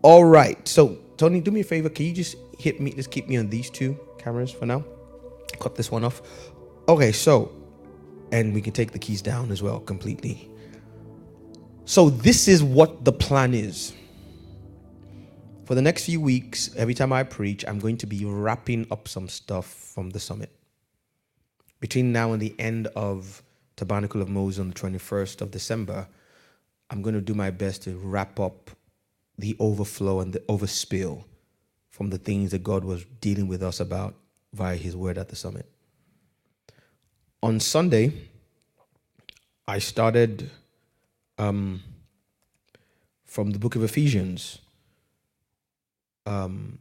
All 0.00 0.24
right. 0.24 0.66
So, 0.66 0.96
Tony, 1.18 1.42
do 1.42 1.50
me 1.50 1.60
a 1.60 1.64
favor. 1.64 1.90
Can 1.90 2.06
you 2.06 2.14
just 2.14 2.36
hit 2.58 2.80
me, 2.80 2.92
just 2.92 3.10
keep 3.10 3.28
me 3.28 3.36
on 3.36 3.50
these 3.50 3.68
two 3.68 4.00
cameras 4.16 4.50
for 4.50 4.64
now? 4.64 4.82
Cut 5.60 5.74
this 5.74 5.90
one 5.90 6.04
off. 6.04 6.22
Okay, 6.88 7.12
so, 7.12 7.52
and 8.32 8.54
we 8.54 8.62
can 8.62 8.72
take 8.72 8.92
the 8.92 8.98
keys 8.98 9.20
down 9.20 9.50
as 9.50 9.62
well 9.62 9.78
completely. 9.78 10.48
So, 11.84 12.08
this 12.08 12.48
is 12.48 12.62
what 12.62 13.04
the 13.04 13.12
plan 13.12 13.52
is. 13.52 13.92
For 15.66 15.74
the 15.74 15.82
next 15.82 16.06
few 16.06 16.18
weeks, 16.18 16.74
every 16.76 16.94
time 16.94 17.12
I 17.12 17.24
preach, 17.24 17.62
I'm 17.68 17.78
going 17.78 17.98
to 17.98 18.06
be 18.06 18.24
wrapping 18.24 18.86
up 18.90 19.06
some 19.06 19.28
stuff 19.28 19.66
from 19.66 20.08
the 20.10 20.18
summit. 20.18 20.50
Between 21.78 22.10
now 22.10 22.32
and 22.32 22.40
the 22.40 22.58
end 22.58 22.86
of 22.96 23.42
Tabernacle 23.76 24.22
of 24.22 24.30
Moses 24.30 24.58
on 24.58 24.68
the 24.68 24.74
21st 24.74 25.42
of 25.42 25.50
December, 25.50 26.08
I'm 26.88 27.02
going 27.02 27.14
to 27.14 27.20
do 27.20 27.34
my 27.34 27.50
best 27.50 27.82
to 27.82 27.98
wrap 27.98 28.40
up 28.40 28.70
the 29.36 29.54
overflow 29.60 30.20
and 30.20 30.32
the 30.32 30.40
overspill 30.40 31.24
from 31.90 32.08
the 32.08 32.18
things 32.18 32.50
that 32.52 32.62
God 32.62 32.82
was 32.82 33.04
dealing 33.20 33.46
with 33.46 33.62
us 33.62 33.78
about 33.78 34.14
via 34.54 34.76
His 34.76 34.96
word 34.96 35.18
at 35.18 35.28
the 35.28 35.36
summit 35.36 35.70
on 37.42 37.60
Sunday, 37.60 38.12
I 39.66 39.78
started 39.78 40.50
um, 41.38 41.82
from 43.24 43.50
the 43.50 43.58
book 43.58 43.76
of 43.76 43.84
Ephesians, 43.84 44.58
um, 46.26 46.78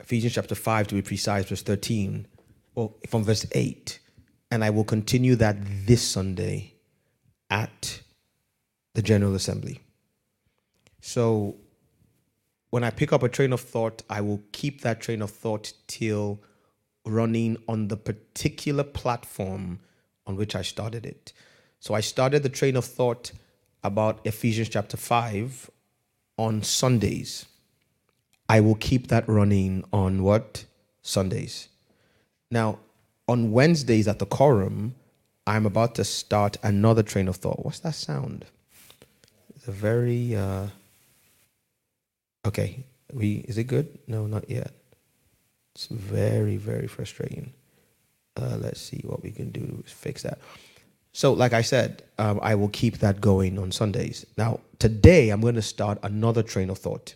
Ephesians 0.00 0.34
chapter 0.34 0.54
5 0.54 0.88
to 0.88 0.94
be 0.94 1.02
precise, 1.02 1.48
verse 1.48 1.62
13, 1.62 2.26
or 2.74 2.92
from 3.08 3.24
verse 3.24 3.46
8. 3.52 3.98
And 4.50 4.62
I 4.62 4.70
will 4.70 4.84
continue 4.84 5.34
that 5.36 5.56
this 5.86 6.02
Sunday 6.02 6.74
at 7.50 8.00
the 8.94 9.02
General 9.02 9.34
Assembly. 9.34 9.80
So 11.00 11.56
when 12.70 12.84
I 12.84 12.90
pick 12.90 13.12
up 13.12 13.22
a 13.22 13.28
train 13.28 13.52
of 13.52 13.60
thought, 13.60 14.02
I 14.08 14.20
will 14.20 14.42
keep 14.52 14.82
that 14.82 15.00
train 15.00 15.22
of 15.22 15.30
thought 15.30 15.72
till 15.86 16.40
running 17.04 17.56
on 17.68 17.88
the 17.88 17.96
particular 17.96 18.84
platform 18.84 19.80
on 20.26 20.36
which 20.36 20.54
I 20.54 20.62
started 20.62 21.04
it. 21.04 21.32
So 21.80 21.94
I 21.94 22.00
started 22.00 22.42
the 22.42 22.48
train 22.48 22.76
of 22.76 22.84
thought 22.84 23.32
about 23.82 24.20
Ephesians 24.24 24.70
chapter 24.70 24.96
5 24.96 25.70
on 26.38 26.62
Sundays. 26.62 27.46
I 28.48 28.60
will 28.60 28.74
keep 28.74 29.08
that 29.08 29.28
running 29.28 29.84
on 29.92 30.22
what? 30.22 30.64
Sundays. 31.02 31.68
Now, 32.50 32.78
on 33.28 33.52
Wednesdays 33.52 34.08
at 34.08 34.18
the 34.18 34.26
quorum, 34.26 34.94
I'm 35.46 35.66
about 35.66 35.94
to 35.96 36.04
start 36.04 36.56
another 36.62 37.02
train 37.02 37.28
of 37.28 37.36
thought. 37.36 37.64
What's 37.64 37.80
that 37.80 37.94
sound? 37.94 38.46
It's 39.54 39.68
a 39.68 39.72
very 39.72 40.34
uh 40.34 40.68
okay. 42.46 42.84
We 43.12 43.44
is 43.48 43.58
it 43.58 43.64
good? 43.64 43.98
No, 44.06 44.26
not 44.26 44.48
yet. 44.48 44.72
It's 45.74 45.86
very, 45.86 46.56
very 46.56 46.86
frustrating. 46.86 47.52
Uh, 48.36 48.56
let's 48.60 48.80
see 48.80 49.00
what 49.04 49.22
we 49.22 49.30
can 49.30 49.50
do 49.50 49.82
to 49.86 49.94
fix 49.94 50.22
that. 50.22 50.38
So, 51.12 51.32
like 51.32 51.52
I 51.52 51.62
said, 51.62 52.02
um, 52.18 52.40
I 52.42 52.54
will 52.56 52.68
keep 52.68 52.98
that 52.98 53.20
going 53.20 53.58
on 53.58 53.70
Sundays. 53.70 54.26
Now, 54.36 54.60
today 54.78 55.30
I'm 55.30 55.40
going 55.40 55.54
to 55.54 55.62
start 55.62 55.98
another 56.02 56.42
train 56.42 56.70
of 56.70 56.78
thought. 56.78 57.14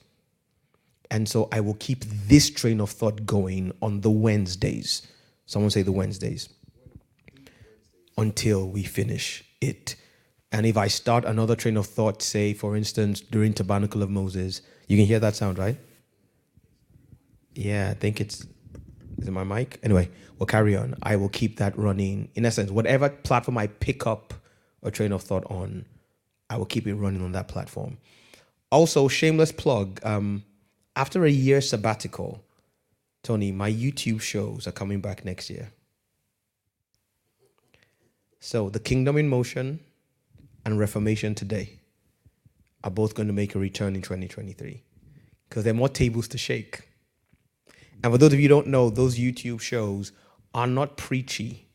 And 1.11 1.28
so 1.28 1.48
I 1.50 1.61
will 1.61 1.74
keep 1.74 2.04
this 2.04 2.50
train 2.50 2.80
of 2.80 2.90
thought 2.90 3.26
going 3.26 3.72
on 3.80 4.02
the 4.02 4.11
Wednesdays. 4.11 5.06
Someone 5.46 5.70
say 5.70 5.82
the 5.82 5.92
Wednesdays. 5.92 6.48
Until 8.16 8.68
we 8.68 8.82
finish 8.82 9.44
it. 9.61 9.96
And 10.52 10.66
if 10.66 10.76
I 10.76 10.88
start 10.88 11.24
another 11.24 11.56
train 11.56 11.76
of 11.76 11.86
thought, 11.86 12.22
say, 12.22 12.54
for 12.54 12.76
instance, 12.76 13.20
during 13.20 13.52
Tabernacle 13.52 14.02
of 14.02 14.11
Moses, 14.11 14.62
you 14.86 14.96
can 14.96 15.06
hear 15.06 15.20
that 15.20 15.34
sound, 15.34 15.59
right? 15.59 15.76
Yeah, 17.59 17.88
I 17.90 17.94
think 17.94 18.20
it's 18.20 18.46
is 19.18 19.26
it 19.26 19.32
my 19.32 19.42
mic? 19.42 19.80
Anyway, 19.82 20.09
we'll 20.38 20.46
carry 20.46 20.76
on. 20.76 20.94
I 21.02 21.16
will 21.16 21.28
keep 21.28 21.56
that 21.56 21.76
running. 21.76 22.28
In 22.36 22.46
essence, 22.46 22.70
whatever 22.70 23.09
platform 23.09 23.59
I 23.59 23.66
pick 23.66 24.06
up 24.06 24.32
a 24.84 24.92
train 24.92 25.11
of 25.11 25.22
thought 25.24 25.44
on, 25.50 25.84
I 26.48 26.56
will 26.56 26.66
keep 26.66 26.86
it 26.86 26.94
running 26.94 27.20
on 27.20 27.32
that 27.32 27.48
platform. 27.48 27.98
Also, 28.70 29.09
shameless 29.09 29.50
plug. 29.50 29.98
Um, 30.04 30.44
after 30.94 31.24
a 31.24 31.30
year 31.30 31.61
sabbatical, 31.61 32.44
Tony, 33.24 33.50
my 33.50 33.72
YouTube 33.72 34.20
shows 34.20 34.68
are 34.68 34.72
coming 34.72 35.00
back 35.00 35.24
next 35.24 35.50
year. 35.50 35.72
So, 38.38 38.70
The 38.70 38.78
Kingdom 38.78 39.16
in 39.16 39.28
Motion 39.28 39.80
and 40.64 40.78
Reformation 40.78 41.34
Today 41.34 41.80
are 42.84 42.90
both 42.92 43.16
going 43.16 43.26
to 43.26 43.34
make 43.34 43.56
a 43.56 43.59
return 43.59 43.96
in 43.96 44.02
2023 44.02 44.80
because 45.48 45.64
there 45.64 45.72
are 45.72 45.76
more 45.76 45.88
tables 45.88 46.28
to 46.28 46.38
shake. 46.38 46.88
And 48.03 48.12
for 48.12 48.18
those 48.18 48.32
of 48.32 48.38
you 48.38 48.49
who 48.49 48.55
don't 48.55 48.68
know, 48.68 48.90
those 48.90 49.18
YouTube 49.18 49.61
shows 49.61 50.12
are 50.55 50.66
not 50.66 50.96
preachy. 50.96 51.66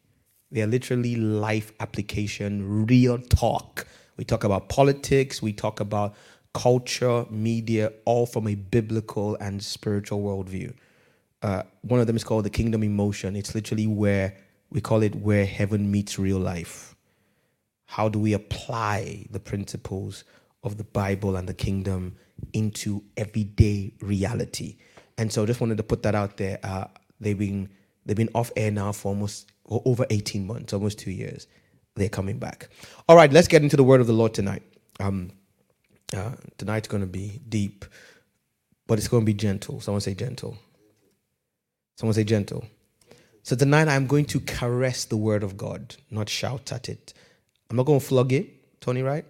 They 0.52 0.62
are 0.62 0.68
literally 0.68 1.16
life 1.16 1.74
application, 1.80 2.86
real 2.86 3.18
talk. 3.18 3.88
We 4.18 4.24
talk 4.24 4.44
about 4.44 4.70
politics, 4.70 5.42
we 5.42 5.54
talk 5.54 5.80
about 5.80 6.16
culture, 6.54 7.26
media, 7.30 7.92
all 8.06 8.26
from 8.26 8.48
a 8.48 8.56
biblical 8.56 9.36
and 9.36 9.64
spiritual 9.64 10.22
worldview. 10.22 10.74
Uh, 11.42 11.64
one 11.82 12.00
of 12.00 12.08
them 12.08 12.16
is 12.16 12.24
called 12.24 12.46
the 12.46 12.50
Kingdom 12.50 12.84
in 12.84 12.96
Motion. 12.96 13.36
It's 13.36 13.54
literally 13.54 13.88
where 13.88 14.36
we 14.70 14.82
call 14.82 15.04
it 15.04 15.16
where 15.16 15.46
heaven 15.46 15.92
meets 15.92 16.18
real 16.18 16.40
life. 16.40 16.96
How 17.86 18.10
do 18.10 18.18
we 18.18 18.34
apply 18.34 19.28
the 19.30 19.40
principles 19.40 20.24
of 20.64 20.78
the 20.78 20.84
Bible 20.84 21.36
and 21.36 21.48
the 21.48 21.54
kingdom 21.54 22.16
into 22.54 23.04
everyday 23.18 23.94
reality? 24.02 24.78
And 25.18 25.32
so, 25.32 25.46
just 25.46 25.62
wanted 25.62 25.78
to 25.78 25.84
put 25.84 26.04
that 26.04 26.16
out 26.16 26.38
there. 26.38 26.60
Uh, 26.64 26.86
they've 27.20 27.38
been 27.38 27.70
they've 28.06 28.18
been 28.18 28.30
off 28.36 28.52
air 28.56 28.72
now 28.72 28.92
for 28.92 29.10
almost 29.10 29.52
over 29.70 30.06
eighteen 30.10 30.48
months, 30.48 30.74
almost 30.74 31.00
two 31.00 31.12
years. 31.12 31.48
They're 31.96 32.10
coming 32.10 32.40
back. 32.40 32.70
All 33.08 33.16
right, 33.16 33.32
let's 33.32 33.48
get 33.48 33.62
into 33.62 33.78
the 33.78 33.84
word 33.84 34.02
of 34.02 34.08
the 34.08 34.14
Lord 34.14 34.34
tonight. 34.34 34.64
Um, 35.00 35.32
uh, 36.16 36.32
tonight's 36.58 36.88
going 36.88 37.02
to 37.02 37.08
be 37.08 37.42
deep, 37.50 37.86
but 38.88 38.98
it's 38.98 39.08
going 39.08 39.22
to 39.22 39.26
be 39.26 39.34
gentle. 39.34 39.80
Someone 39.82 40.02
say 40.02 40.16
gentle. 40.16 40.58
Someone 41.98 42.14
say 42.14 42.24
gentle. 42.24 42.66
So 43.44 43.56
tonight 43.56 43.88
I'm 43.88 44.08
going 44.08 44.26
to 44.26 44.40
caress 44.40 45.06
the 45.06 45.18
word 45.18 45.44
of 45.44 45.58
God, 45.58 45.96
not 46.10 46.30
shout 46.30 46.72
at 46.72 46.90
it. 46.90 47.14
I'm 47.70 47.76
not 47.76 47.86
going 47.86 48.00
to 48.00 48.06
flog 48.06 48.32
it, 48.32 48.80
Tony, 48.80 49.02
right? 49.04 49.26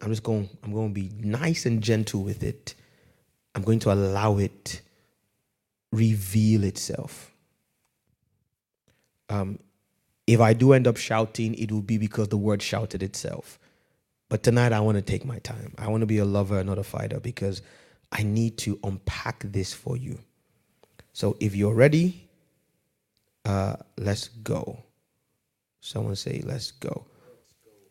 I'm 0.00 0.10
just 0.10 0.22
going, 0.22 0.48
I'm 0.62 0.72
going 0.72 0.92
to 0.92 0.94
be 0.94 1.10
nice 1.20 1.64
and 1.64 1.80
gentle 1.82 2.22
with 2.22 2.42
it. 2.42 2.74
I'm 3.54 3.62
going 3.62 3.78
to 3.80 3.92
allow 3.92 4.38
it 4.38 4.82
reveal 5.94 6.64
itself. 6.64 7.32
Um, 9.28 9.58
if 10.26 10.40
I 10.40 10.52
do 10.52 10.72
end 10.72 10.86
up 10.86 10.96
shouting, 10.96 11.54
it 11.54 11.70
will 11.70 11.82
be 11.82 11.98
because 11.98 12.28
the 12.28 12.36
word 12.36 12.62
shouted 12.62 13.02
itself. 13.02 13.58
But 14.28 14.42
tonight 14.42 14.72
I 14.72 14.80
want 14.80 14.96
to 14.96 15.02
take 15.02 15.24
my 15.24 15.38
time. 15.40 15.74
I 15.78 15.88
want 15.88 16.00
to 16.02 16.06
be 16.06 16.18
a 16.18 16.24
lover, 16.24 16.62
not 16.64 16.78
a 16.78 16.82
fighter, 16.82 17.20
because 17.20 17.62
I 18.10 18.22
need 18.22 18.58
to 18.58 18.78
unpack 18.82 19.44
this 19.44 19.72
for 19.72 19.96
you. 19.96 20.18
So 21.12 21.36
if 21.40 21.54
you're 21.54 21.74
ready, 21.74 22.28
uh, 23.44 23.76
let's 23.98 24.28
go. 24.28 24.82
Someone 25.80 26.16
say, 26.16 26.42
let's 26.44 26.70
go. 26.72 27.06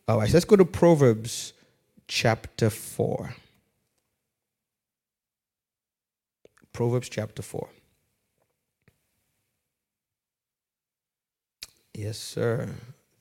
All 0.08 0.18
right, 0.18 0.32
let's 0.32 0.44
go 0.44 0.56
to 0.56 0.64
Proverbs 0.64 1.52
chapter 2.08 2.68
4. 2.68 3.34
Proverbs 6.72 7.08
chapter 7.08 7.42
4. 7.42 7.68
Yes, 11.94 12.18
sir. 12.18 12.68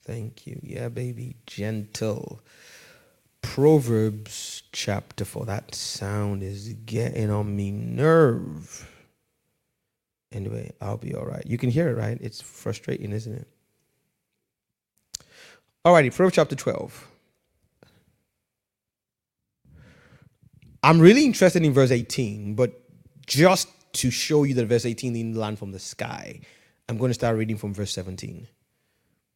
Thank 0.04 0.48
you. 0.48 0.60
Yeah, 0.64 0.90
baby. 0.90 1.36
Gentle. 1.46 2.42
Proverbs 3.42 4.64
chapter 4.72 5.24
4. 5.26 5.46
That 5.46 5.76
sound 5.76 6.44
is 6.44 6.74
getting 6.86 7.30
on 7.30 7.56
me 7.56 7.72
nerve. 7.72 8.90
Anyway, 10.32 10.72
I'll 10.82 10.98
be 10.98 11.14
all 11.14 11.26
right. 11.26 11.46
You 11.46 11.58
can 11.60 11.70
hear 11.70 11.90
it, 11.90 11.98
right? 11.98 12.18
It's 12.20 12.42
frustrating, 12.42 13.12
isn't 13.12 13.34
it? 13.34 13.48
Alrighty, 15.86 16.14
Proverbs 16.14 16.36
chapter 16.36 16.56
12. 16.56 17.08
I'm 20.82 21.00
really 21.00 21.24
interested 21.24 21.64
in 21.64 21.74
verse 21.74 21.92
18, 21.92 22.56
but 22.56 22.82
just 23.26 23.70
to 23.94 24.10
show 24.10 24.44
you 24.44 24.54
that 24.56 24.66
verse 24.66 24.86
18 24.86 25.14
didn't 25.14 25.36
land 25.36 25.60
from 25.60 25.72
the 25.72 25.80
sky, 25.80 26.42
I'm 26.90 26.98
going 26.98 27.10
to 27.10 27.14
start 27.14 27.38
reading 27.38 27.58
from 27.58 27.74
verse 27.74 27.92
17. 27.92 28.48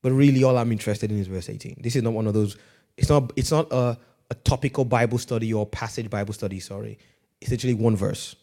But 0.07 0.13
really, 0.13 0.41
all 0.41 0.57
I'm 0.57 0.71
interested 0.71 1.11
in 1.11 1.19
is 1.19 1.27
verse 1.27 1.49
18. 1.49 1.81
This 1.81 1.97
is 1.97 2.01
not 2.01 2.13
one 2.13 2.27
of 2.27 2.33
those, 2.33 2.55
it's 2.95 3.09
not, 3.09 3.33
it's 3.35 3.51
not 3.51 3.67
a, 3.73 3.97
a 4.31 4.35
topical 4.35 4.85
Bible 4.85 5.17
study 5.17 5.53
or 5.53 5.65
passage 5.65 6.09
Bible 6.09 6.33
study, 6.33 6.61
sorry. 6.61 6.97
It's 7.41 7.51
actually 7.51 7.73
one 7.73 7.97
verse. 7.97 8.33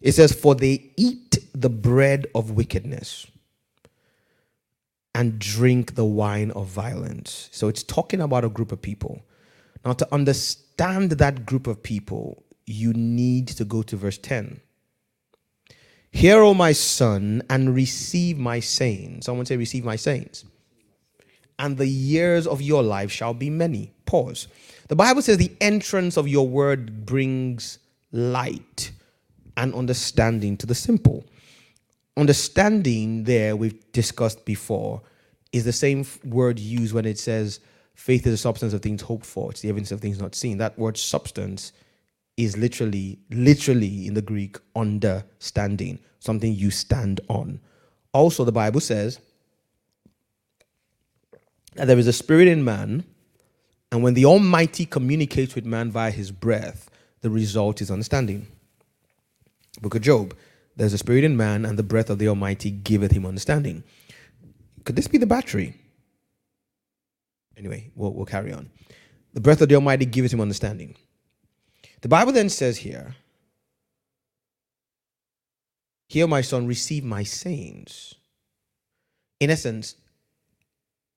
It 0.00 0.10
says, 0.10 0.32
For 0.32 0.56
they 0.56 0.90
eat 0.96 1.38
the 1.54 1.70
bread 1.70 2.26
of 2.34 2.50
wickedness 2.50 3.28
and 5.14 5.38
drink 5.38 5.94
the 5.94 6.04
wine 6.04 6.50
of 6.50 6.66
violence. 6.66 7.48
So 7.52 7.68
it's 7.68 7.84
talking 7.84 8.20
about 8.20 8.44
a 8.44 8.48
group 8.48 8.72
of 8.72 8.82
people. 8.82 9.22
Now, 9.84 9.92
to 9.92 10.12
understand 10.12 11.12
that 11.12 11.46
group 11.46 11.68
of 11.68 11.84
people, 11.84 12.42
you 12.66 12.92
need 12.94 13.46
to 13.46 13.64
go 13.64 13.82
to 13.82 13.96
verse 13.96 14.18
10. 14.18 14.60
Hear, 16.10 16.42
O 16.42 16.54
my 16.54 16.72
son, 16.72 17.42
and 17.50 17.74
receive 17.74 18.38
my 18.38 18.60
sayings. 18.60 19.26
Someone 19.26 19.46
say, 19.46 19.56
Receive 19.56 19.84
my 19.84 19.96
sayings. 19.96 20.44
And 21.58 21.76
the 21.76 21.86
years 21.86 22.46
of 22.46 22.62
your 22.62 22.82
life 22.82 23.10
shall 23.10 23.34
be 23.34 23.50
many. 23.50 23.92
Pause. 24.06 24.48
The 24.88 24.96
Bible 24.96 25.22
says, 25.22 25.36
The 25.38 25.52
entrance 25.60 26.16
of 26.16 26.28
your 26.28 26.48
word 26.48 27.04
brings 27.04 27.78
light 28.12 28.92
and 29.56 29.74
understanding 29.74 30.56
to 30.58 30.66
the 30.66 30.74
simple. 30.74 31.26
Understanding, 32.16 33.24
there, 33.24 33.54
we've 33.54 33.92
discussed 33.92 34.44
before, 34.44 35.02
is 35.52 35.64
the 35.64 35.72
same 35.72 36.06
word 36.24 36.58
used 36.58 36.94
when 36.94 37.04
it 37.04 37.18
says, 37.18 37.60
Faith 37.94 38.26
is 38.26 38.32
the 38.32 38.38
substance 38.38 38.72
of 38.72 38.80
things 38.80 39.02
hoped 39.02 39.26
for, 39.26 39.50
it's 39.50 39.60
the 39.60 39.68
evidence 39.68 39.90
of 39.90 40.00
things 40.00 40.20
not 40.20 40.34
seen. 40.34 40.58
That 40.58 40.78
word 40.78 40.96
substance 40.96 41.72
is 42.38 42.56
literally, 42.56 43.18
literally 43.30 44.06
in 44.06 44.14
the 44.14 44.22
Greek, 44.22 44.56
understanding, 44.76 45.98
something 46.20 46.54
you 46.54 46.70
stand 46.70 47.20
on. 47.28 47.60
Also, 48.14 48.44
the 48.44 48.52
Bible 48.52 48.80
says 48.80 49.18
that 51.74 51.86
there 51.86 51.98
is 51.98 52.06
a 52.06 52.12
spirit 52.12 52.46
in 52.48 52.64
man, 52.64 53.04
and 53.90 54.02
when 54.02 54.14
the 54.14 54.24
Almighty 54.24 54.86
communicates 54.86 55.54
with 55.56 55.66
man 55.66 55.90
via 55.90 56.12
his 56.12 56.30
breath, 56.30 56.88
the 57.22 57.28
result 57.28 57.82
is 57.82 57.90
understanding. 57.90 58.46
Book 59.80 59.96
of 59.96 60.02
Job, 60.02 60.34
there's 60.76 60.92
a 60.92 60.98
spirit 60.98 61.24
in 61.24 61.36
man, 61.36 61.66
and 61.66 61.76
the 61.76 61.82
breath 61.82 62.08
of 62.08 62.20
the 62.20 62.28
Almighty 62.28 62.70
giveth 62.70 63.10
him 63.10 63.26
understanding. 63.26 63.82
Could 64.84 64.94
this 64.94 65.08
be 65.08 65.18
the 65.18 65.26
battery? 65.26 65.74
Anyway, 67.56 67.90
we'll, 67.96 68.12
we'll 68.12 68.26
carry 68.26 68.52
on. 68.52 68.70
The 69.34 69.40
breath 69.40 69.60
of 69.60 69.68
the 69.68 69.74
Almighty 69.74 70.04
giveth 70.04 70.32
him 70.32 70.40
understanding. 70.40 70.94
The 72.00 72.08
Bible 72.08 72.32
then 72.32 72.48
says 72.48 72.78
here, 72.78 73.16
Hear, 76.08 76.26
my 76.26 76.40
son, 76.40 76.66
receive 76.66 77.04
my 77.04 77.22
sayings. 77.22 78.14
In 79.40 79.50
essence, 79.50 79.94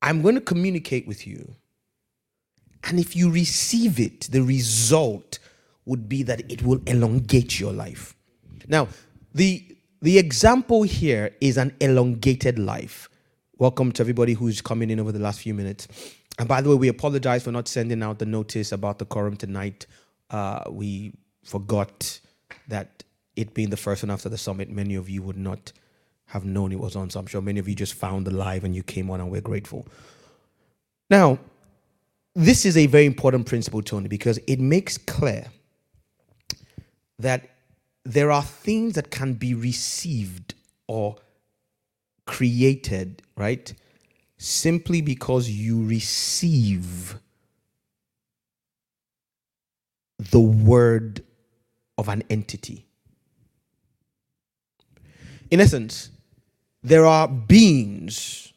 I'm 0.02 0.22
going 0.22 0.36
to 0.36 0.42
communicate 0.42 1.08
with 1.08 1.26
you. 1.26 1.56
And 2.84 3.00
if 3.00 3.16
you 3.16 3.32
receive 3.32 4.00
it, 4.00 4.22
the 4.32 4.42
result 4.42 5.40
would 5.86 6.10
be 6.10 6.24
that 6.24 6.52
it 6.52 6.64
will 6.64 6.82
elongate 6.88 7.60
your 7.60 7.72
life. 7.72 8.16
Now, 8.68 8.90
the, 9.34 9.64
the 10.02 10.18
example 10.18 10.84
here 10.84 11.36
is 11.40 11.58
an 11.58 11.74
elongated 11.80 12.60
life. 12.60 13.08
Welcome 13.58 13.92
to 13.94 14.04
everybody 14.04 14.34
who's 14.34 14.60
coming 14.62 14.90
in 14.90 15.00
over 15.00 15.12
the 15.12 15.20
last 15.20 15.40
few 15.40 15.54
minutes. 15.54 15.88
And 16.38 16.50
by 16.50 16.62
the 16.62 16.70
way, 16.70 16.76
we 16.76 16.88
apologize 16.90 17.44
for 17.44 17.52
not 17.52 17.68
sending 17.68 18.04
out 18.04 18.20
the 18.20 18.26
notice 18.26 18.72
about 18.72 19.00
the 19.00 19.06
quorum 19.06 19.38
tonight 19.38 19.86
uh, 20.32 20.64
we 20.70 21.14
forgot 21.44 22.20
that 22.68 23.04
it 23.36 23.54
being 23.54 23.70
the 23.70 23.78
first 23.78 24.04
one 24.04 24.12
after 24.12 24.30
the 24.30 24.38
summit, 24.38 24.70
many 24.70 24.96
of 24.96 25.10
you 25.10 25.22
would 25.22 25.38
not 25.38 25.72
have 26.26 26.46
known 26.46 26.72
it 26.72 26.80
was 26.80 26.96
on. 26.96 27.10
So 27.10 27.20
I'm 27.20 27.28
sure 27.28 27.42
many 27.42 27.60
of 27.60 27.68
you 27.68 27.76
just 27.76 27.94
found 27.94 28.26
the 28.26 28.32
live 28.32 28.64
and 28.64 28.76
you 28.76 28.84
came 28.84 29.10
on, 29.12 29.20
and 29.20 29.30
we're 29.30 29.42
grateful. 29.42 29.88
Now, 31.10 31.40
this 32.34 32.66
is 32.66 32.78
a 32.78 32.88
very 32.88 33.06
important 33.06 33.46
principle, 33.46 33.82
Tony, 33.82 34.08
because 34.08 34.40
it 34.48 34.60
makes 34.60 34.98
clear 34.98 35.48
that 37.20 37.50
there 38.06 38.32
are 38.32 38.42
things 38.44 38.96
that 38.96 39.12
can 39.12 39.34
be 39.34 39.54
received 39.54 40.56
or 40.88 41.18
created, 42.26 43.22
right? 43.36 43.74
Simply 44.38 45.02
because 45.02 45.50
you 45.50 45.86
receive 45.86 47.16
the 50.30 50.40
word 50.40 51.24
of 51.98 52.08
an 52.08 52.24
entity. 52.30 52.86
In 55.50 55.60
essence, 55.60 56.12
there 56.84 57.06
are 57.06 57.28
beings, 57.28 58.54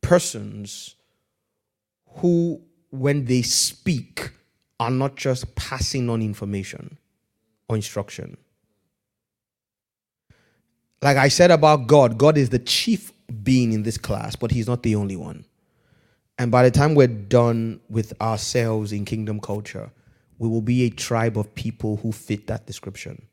persons, 0.00 0.94
who, 2.16 2.60
when 2.90 3.24
they 3.24 3.42
speak, 3.42 4.30
are 4.80 4.90
not 4.90 5.16
just 5.16 5.54
passing 5.56 6.08
on 6.08 6.22
information 6.22 6.96
or 7.68 7.76
instruction. 7.76 8.36
Like 11.02 11.16
I 11.16 11.28
said 11.28 11.50
about 11.50 11.86
God, 11.88 12.18
God 12.18 12.38
is 12.38 12.50
the 12.50 12.58
chief 12.58 13.12
being 13.42 13.72
in 13.72 13.82
this 13.82 13.98
class, 13.98 14.36
but 14.36 14.50
He's 14.52 14.68
not 14.68 14.82
the 14.82 14.94
only 14.94 15.16
one. 15.16 15.44
And 16.38 16.52
by 16.52 16.62
the 16.62 16.70
time 16.70 16.94
we're 16.94 17.08
done 17.08 17.80
with 17.88 18.12
ourselves 18.20 18.92
in 18.92 19.04
kingdom 19.04 19.40
culture, 19.40 19.90
we 20.38 20.48
will 20.48 20.62
be 20.62 20.84
a 20.84 20.90
tribe 20.90 21.38
of 21.38 21.54
people 21.54 21.96
who 21.98 22.12
fit 22.12 22.46
that 22.46 22.66
description. 22.66 23.26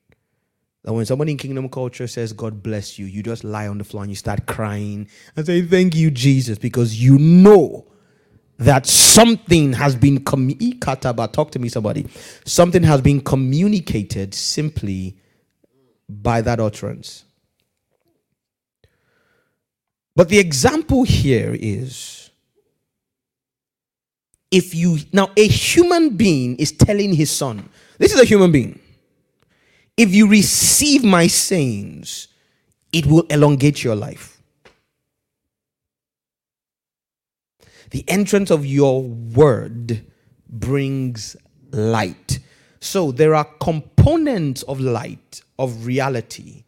That 0.83 0.93
when 0.93 1.05
somebody 1.05 1.31
in 1.31 1.37
kingdom 1.37 1.67
culture 1.69 2.07
says, 2.07 2.33
God 2.33 2.63
bless 2.63 2.99
you, 2.99 3.05
you 3.05 3.23
just 3.23 3.43
lie 3.43 3.67
on 3.67 3.77
the 3.79 3.83
floor 3.83 4.03
and 4.03 4.11
you 4.11 4.15
start 4.15 4.45
crying 4.45 5.07
and 5.35 5.45
say, 5.45 5.61
Thank 5.63 5.95
you, 5.95 6.11
Jesus, 6.11 6.57
because 6.57 7.01
you 7.01 7.17
know 7.17 7.87
that 8.57 8.85
something 8.85 9.73
has 9.73 9.95
been 9.95 10.23
communicated. 10.23 11.17
Talk 11.33 11.51
to 11.51 11.59
me, 11.59 11.69
somebody. 11.69 12.07
Something 12.45 12.83
has 12.83 13.01
been 13.01 13.21
communicated 13.21 14.33
simply 14.33 15.17
by 16.07 16.41
that 16.41 16.59
utterance. 16.59 17.25
But 20.15 20.29
the 20.29 20.39
example 20.39 21.03
here 21.03 21.55
is 21.59 22.24
if 24.51 24.75
you 24.75 24.99
now 25.11 25.31
a 25.37 25.47
human 25.47 26.15
being 26.15 26.55
is 26.57 26.71
telling 26.71 27.13
his 27.13 27.31
son, 27.31 27.69
this 27.97 28.13
is 28.13 28.19
a 28.19 28.25
human 28.25 28.51
being. 28.51 28.79
If 29.97 30.13
you 30.13 30.27
receive 30.27 31.03
my 31.03 31.27
sayings, 31.27 32.27
it 32.91 33.05
will 33.05 33.23
elongate 33.29 33.83
your 33.83 33.95
life. 33.95 34.41
The 37.91 38.03
entrance 38.09 38.51
of 38.51 38.65
your 38.65 39.03
word 39.03 40.05
brings 40.49 41.35
light. 41.71 42.39
So 42.79 43.11
there 43.11 43.35
are 43.35 43.45
components 43.61 44.63
of 44.63 44.79
light, 44.79 45.41
of 45.57 45.85
reality, 45.85 46.65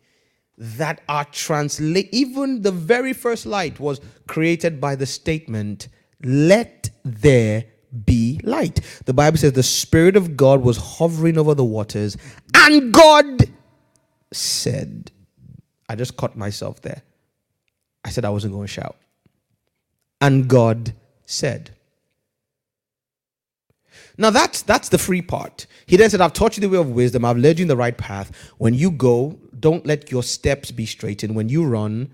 that 0.58 1.02
are 1.10 1.26
translate. 1.26 2.10
Even 2.12 2.62
the 2.62 2.72
very 2.72 3.14
first 3.14 3.46
light 3.46 3.80
was 3.80 4.00
created 4.28 4.80
by 4.80 4.96
the 4.96 5.06
statement, 5.06 5.90
Let 6.24 6.90
there 7.04 7.66
be 8.06 8.40
light. 8.44 8.82
The 9.06 9.14
Bible 9.14 9.38
says 9.38 9.54
the 9.54 9.64
Spirit 9.64 10.16
of 10.16 10.36
God 10.36 10.62
was 10.62 10.78
hovering 10.78 11.38
over 11.38 11.54
the 11.54 11.66
waters, 11.66 12.18
and 12.54 12.94
God 12.94 13.44
said, 14.32 15.12
I 15.90 15.96
just 15.96 16.18
caught 16.18 16.36
myself 16.36 16.82
there. 16.82 17.02
I 18.04 18.10
said 18.10 18.26
I 18.26 18.30
wasn't 18.30 18.54
going 18.54 18.68
to 18.68 18.74
shout. 18.74 18.98
And 20.20 20.48
God 20.48 20.94
said. 21.26 21.72
Now 24.18 24.32
that's 24.32 24.64
that's 24.64 24.90
the 24.90 24.98
free 24.98 25.22
part. 25.22 25.68
He 25.86 25.96
then 25.96 26.10
said, 26.10 26.22
I've 26.22 26.34
taught 26.34 26.58
you 26.58 26.62
the 26.62 26.70
way 26.70 26.78
of 26.78 26.90
wisdom, 26.90 27.24
I've 27.24 27.38
led 27.38 27.60
you 27.60 27.64
in 27.64 27.68
the 27.68 27.78
right 27.78 27.98
path. 27.98 28.32
When 28.58 28.74
you 28.74 28.92
go, 28.92 29.40
don't 29.60 29.86
let 29.86 30.12
your 30.12 30.24
steps 30.24 30.72
be 30.72 30.86
straightened. 30.86 31.36
When 31.36 31.50
you 31.50 31.66
run, 31.66 32.14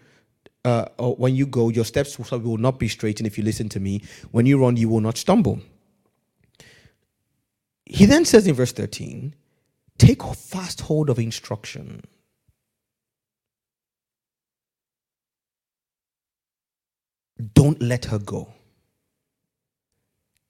uh, 0.66 0.86
when 1.00 1.36
you 1.36 1.46
go, 1.46 1.70
your 1.70 1.86
steps 1.86 2.18
will 2.20 2.58
not 2.58 2.80
be 2.80 2.88
straightened 2.88 3.28
if 3.28 3.38
you 3.38 3.44
listen 3.44 3.70
to 3.70 3.80
me. 3.80 4.02
When 4.32 4.46
you 4.46 4.60
run, 4.62 4.78
you 4.78 4.90
will 4.90 5.02
not 5.02 5.18
stumble. 5.18 5.60
He 7.86 8.06
then 8.06 8.26
says 8.26 8.48
in 8.48 8.56
verse 8.56 8.72
13, 8.72 9.36
take 9.98 10.24
fast 10.24 10.82
hold 10.82 11.10
of 11.10 11.20
instruction. 11.20 12.02
Don't 17.54 17.82
let 17.82 18.06
her 18.06 18.20
go. 18.20 18.54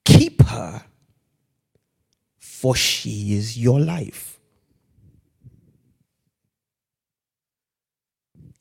Keep 0.06 0.44
her, 0.44 0.84
for 2.40 2.76
she 2.76 3.36
is 3.36 3.58
your 3.58 3.80
life. 3.80 4.33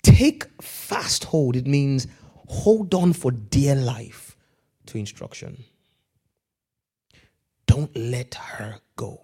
Take 0.02 0.44
fast 0.62 1.24
hold. 1.24 1.56
It 1.56 1.66
means 1.66 2.06
hold 2.48 2.94
on 2.94 3.12
for 3.12 3.30
dear 3.30 3.74
life 3.74 4.36
to 4.86 4.98
instruction. 4.98 5.64
Don't 7.66 7.96
let 7.96 8.34
her 8.34 8.80
go. 8.96 9.22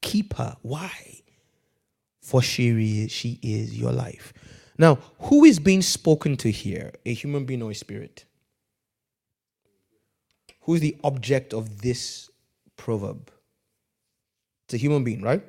Keep 0.00 0.34
her. 0.34 0.56
Why? 0.62 1.20
For 2.20 2.40
she 2.40 3.04
is, 3.04 3.12
she 3.12 3.38
is 3.42 3.78
your 3.78 3.92
life. 3.92 4.32
Now, 4.78 4.98
who 5.20 5.44
is 5.44 5.58
being 5.58 5.82
spoken 5.82 6.36
to 6.38 6.50
here? 6.50 6.92
A 7.04 7.12
human 7.12 7.44
being 7.44 7.62
or 7.62 7.70
a 7.70 7.74
spirit? 7.74 8.24
Who 10.62 10.74
is 10.74 10.80
the 10.80 10.96
object 11.04 11.52
of 11.52 11.82
this 11.82 12.30
proverb? 12.76 13.30
It's 14.64 14.74
a 14.74 14.78
human 14.78 15.04
being, 15.04 15.20
right? 15.20 15.44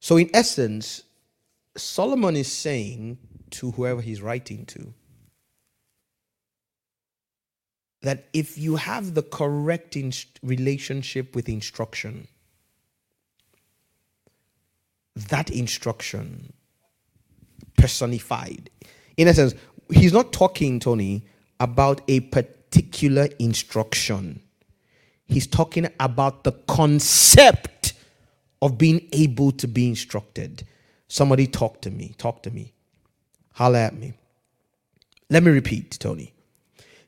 So, 0.00 0.18
in 0.18 0.28
essence, 0.34 1.04
Solomon 1.76 2.36
is 2.36 2.52
saying 2.52 3.16
to 3.54 3.72
whoever 3.72 4.00
he's 4.00 4.22
writing 4.22 4.66
to 4.66 4.92
that 8.02 8.26
if 8.34 8.58
you 8.58 8.76
have 8.76 9.14
the 9.14 9.22
correct 9.22 9.96
relationship 10.42 11.34
with 11.34 11.48
instruction, 11.48 12.28
that 15.16 15.50
instruction 15.50 16.52
personified. 17.78 18.70
In 19.16 19.26
essence, 19.28 19.54
he's 19.90 20.12
not 20.12 20.32
talking, 20.32 20.80
Tony, 20.80 21.24
about 21.60 22.02
a 22.08 22.20
particular 22.20 23.28
instruction. 23.38 24.40
He's 25.26 25.46
talking 25.46 25.88
about 25.98 26.44
the 26.44 26.52
concept 26.52 27.94
of 28.60 28.76
being 28.76 29.08
able 29.12 29.52
to 29.52 29.66
be 29.66 29.88
instructed. 29.88 30.66
Somebody 31.08 31.46
talk 31.46 31.80
to 31.82 31.90
me, 31.90 32.14
talk 32.18 32.42
to 32.42 32.50
me, 32.50 32.74
holler 33.54 33.78
at 33.78 33.94
me. 33.94 34.12
Let 35.30 35.42
me 35.42 35.50
repeat, 35.50 35.98
Tony. 35.98 36.32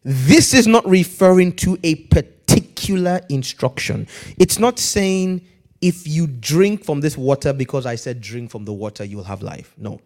This 0.02 0.54
is 0.54 0.66
not 0.66 0.86
referring 0.88 1.52
to 1.56 1.78
a 1.82 1.96
particular 2.06 3.20
instruction. 3.28 4.08
It's 4.38 4.58
not 4.58 4.78
saying 4.78 5.46
if 5.80 6.06
you 6.06 6.26
drink 6.26 6.84
from 6.84 7.00
this 7.00 7.16
water 7.16 7.52
because 7.52 7.86
I 7.86 7.96
said 7.96 8.20
drink 8.20 8.50
from 8.50 8.64
the 8.64 8.72
water, 8.72 9.04
you'll 9.04 9.24
have 9.24 9.42
life. 9.42 9.74
No. 9.76 10.00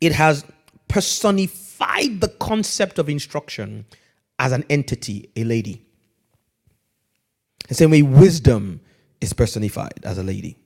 It 0.00 0.12
has 0.12 0.44
personified 0.88 2.20
the 2.20 2.28
concept 2.40 2.98
of 2.98 3.08
instruction 3.08 3.86
as 4.38 4.52
an 4.52 4.64
entity, 4.68 5.30
a 5.36 5.44
lady. 5.44 5.86
The 7.68 7.74
same 7.74 7.90
way 7.92 8.02
wisdom 8.02 8.80
is 9.20 9.32
personified 9.32 10.00
as 10.02 10.18
a 10.18 10.22
lady. 10.22 10.58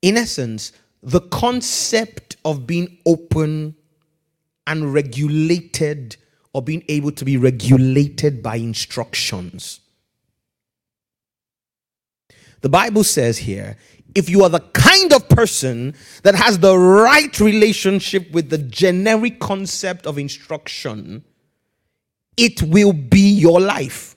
In 0.00 0.16
essence, 0.16 0.72
the 1.02 1.20
concept 1.20 2.36
of 2.44 2.66
being 2.66 2.98
open 3.06 3.74
and 4.66 4.92
regulated 4.92 6.16
or 6.52 6.62
being 6.62 6.84
able 6.88 7.12
to 7.12 7.24
be 7.24 7.36
regulated 7.36 8.42
by 8.42 8.56
instructions. 8.56 9.80
The 12.60 12.68
Bible 12.68 13.04
says 13.04 13.38
here 13.38 13.76
if 14.14 14.28
you 14.28 14.42
are 14.42 14.48
the 14.48 14.60
kind 14.60 15.12
of 15.12 15.28
person 15.28 15.94
that 16.24 16.34
has 16.34 16.58
the 16.58 16.76
right 16.76 17.38
relationship 17.38 18.30
with 18.32 18.50
the 18.50 18.58
generic 18.58 19.38
concept 19.38 20.06
of 20.06 20.18
instruction, 20.18 21.24
it 22.36 22.62
will 22.62 22.92
be 22.92 23.30
your 23.30 23.60
life. 23.60 24.16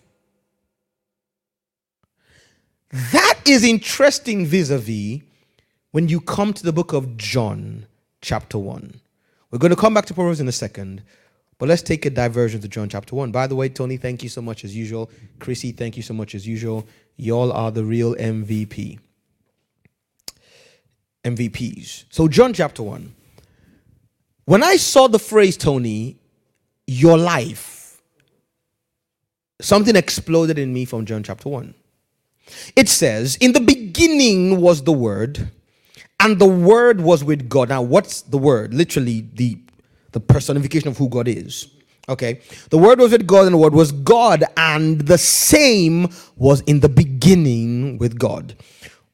That 2.92 3.40
is 3.46 3.64
interesting 3.64 4.46
vis 4.46 4.70
a 4.70 4.78
vis 4.78 5.22
when 5.94 6.10
you 6.10 6.20
come 6.20 6.54
to 6.54 6.64
the 6.64 6.74
book 6.74 6.92
of 6.92 7.18
John, 7.18 7.86
chapter 8.20 8.58
1. 8.58 9.00
We're 9.52 9.60
going 9.60 9.70
to 9.70 9.80
come 9.80 9.94
back 9.94 10.08
to 10.08 10.14
Proverbs 10.16 10.40
in 10.40 10.48
a 10.48 10.52
second, 10.52 11.04
but 11.60 11.70
let's 11.70 11.84
take 11.84 12.04
a 12.08 12.10
diversion 12.10 12.62
to 12.62 12.68
John 12.68 12.90
chapter 12.90 13.16
1. 13.16 13.32
By 13.32 13.46
the 13.46 13.56
way, 13.56 13.70
Tony, 13.70 13.98
thank 13.98 14.24
you 14.24 14.30
so 14.30 14.42
much 14.42 14.66
as 14.66 14.76
usual. 14.76 15.12
Chrissy, 15.38 15.72
thank 15.72 15.96
you 15.96 16.02
so 16.02 16.16
much 16.16 16.34
as 16.34 16.48
usual. 16.48 16.88
Y'all 17.16 17.52
are 17.52 17.70
the 17.70 17.84
real 17.84 18.16
MVP. 18.16 18.98
MVPs. 21.24 22.06
So, 22.10 22.28
John 22.28 22.54
chapter 22.54 22.82
1. 22.82 23.14
When 24.46 24.64
I 24.64 24.78
saw 24.78 25.08
the 25.08 25.20
phrase, 25.20 25.58
Tony, 25.58 26.18
your 26.88 27.20
life, 27.20 28.02
something 29.62 29.96
exploded 29.96 30.58
in 30.58 30.74
me 30.74 30.86
from 30.86 31.06
John 31.06 31.22
chapter 31.22 31.50
1. 31.50 31.76
It 32.76 32.90
says, 32.90 33.36
In 33.36 33.52
the 33.52 33.62
beginning 33.62 34.60
was 34.60 34.82
the 34.82 34.92
Word 34.92 35.52
and 36.20 36.40
the 36.40 36.48
word 36.48 37.02
was 37.02 37.24
with 37.24 37.50
God. 37.50 37.70
Now, 37.70 37.82
what's 37.82 38.22
the 38.22 38.38
word? 38.38 38.74
Literally, 38.74 39.28
the, 39.34 39.58
the 40.12 40.20
personification 40.20 40.88
of 40.88 40.98
who 40.98 41.10
God 41.10 41.28
is. 41.28 41.68
Okay. 42.08 42.42
The 42.70 42.78
word 42.78 43.00
was 43.00 43.12
with 43.12 43.28
God, 43.28 43.46
and 43.46 43.54
the 43.54 43.58
word 43.58 43.74
was 43.74 43.92
God, 43.92 44.44
and 44.56 45.02
the 45.02 45.18
same 45.18 46.10
was 46.36 46.62
in 46.62 46.80
the 46.80 46.90
beginning 46.90 47.98
with 47.98 48.18
God. 48.18 48.56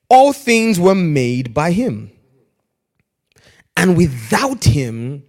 All 0.10 0.34
things 0.34 0.80
were 0.80 0.96
made 0.96 1.54
by 1.54 1.72
him. 1.72 2.12
And 3.76 3.96
without 3.96 4.64
him 4.66 5.24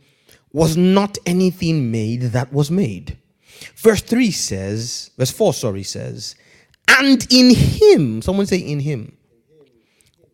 was 0.53 0.77
not 0.77 1.17
anything 1.25 1.91
made 1.91 2.23
that 2.23 2.53
was 2.53 2.71
made. 2.71 3.17
Verse 3.77 4.03
3 4.03 4.31
says, 4.31 5.11
verse 5.17 5.31
4, 5.31 5.55
sorry, 5.55 5.83
says, 5.83 6.35
and 6.89 7.27
in 7.31 7.55
him, 7.55 8.21
someone 8.21 8.47
say, 8.47 8.59
in 8.59 8.81
him, 8.81 9.17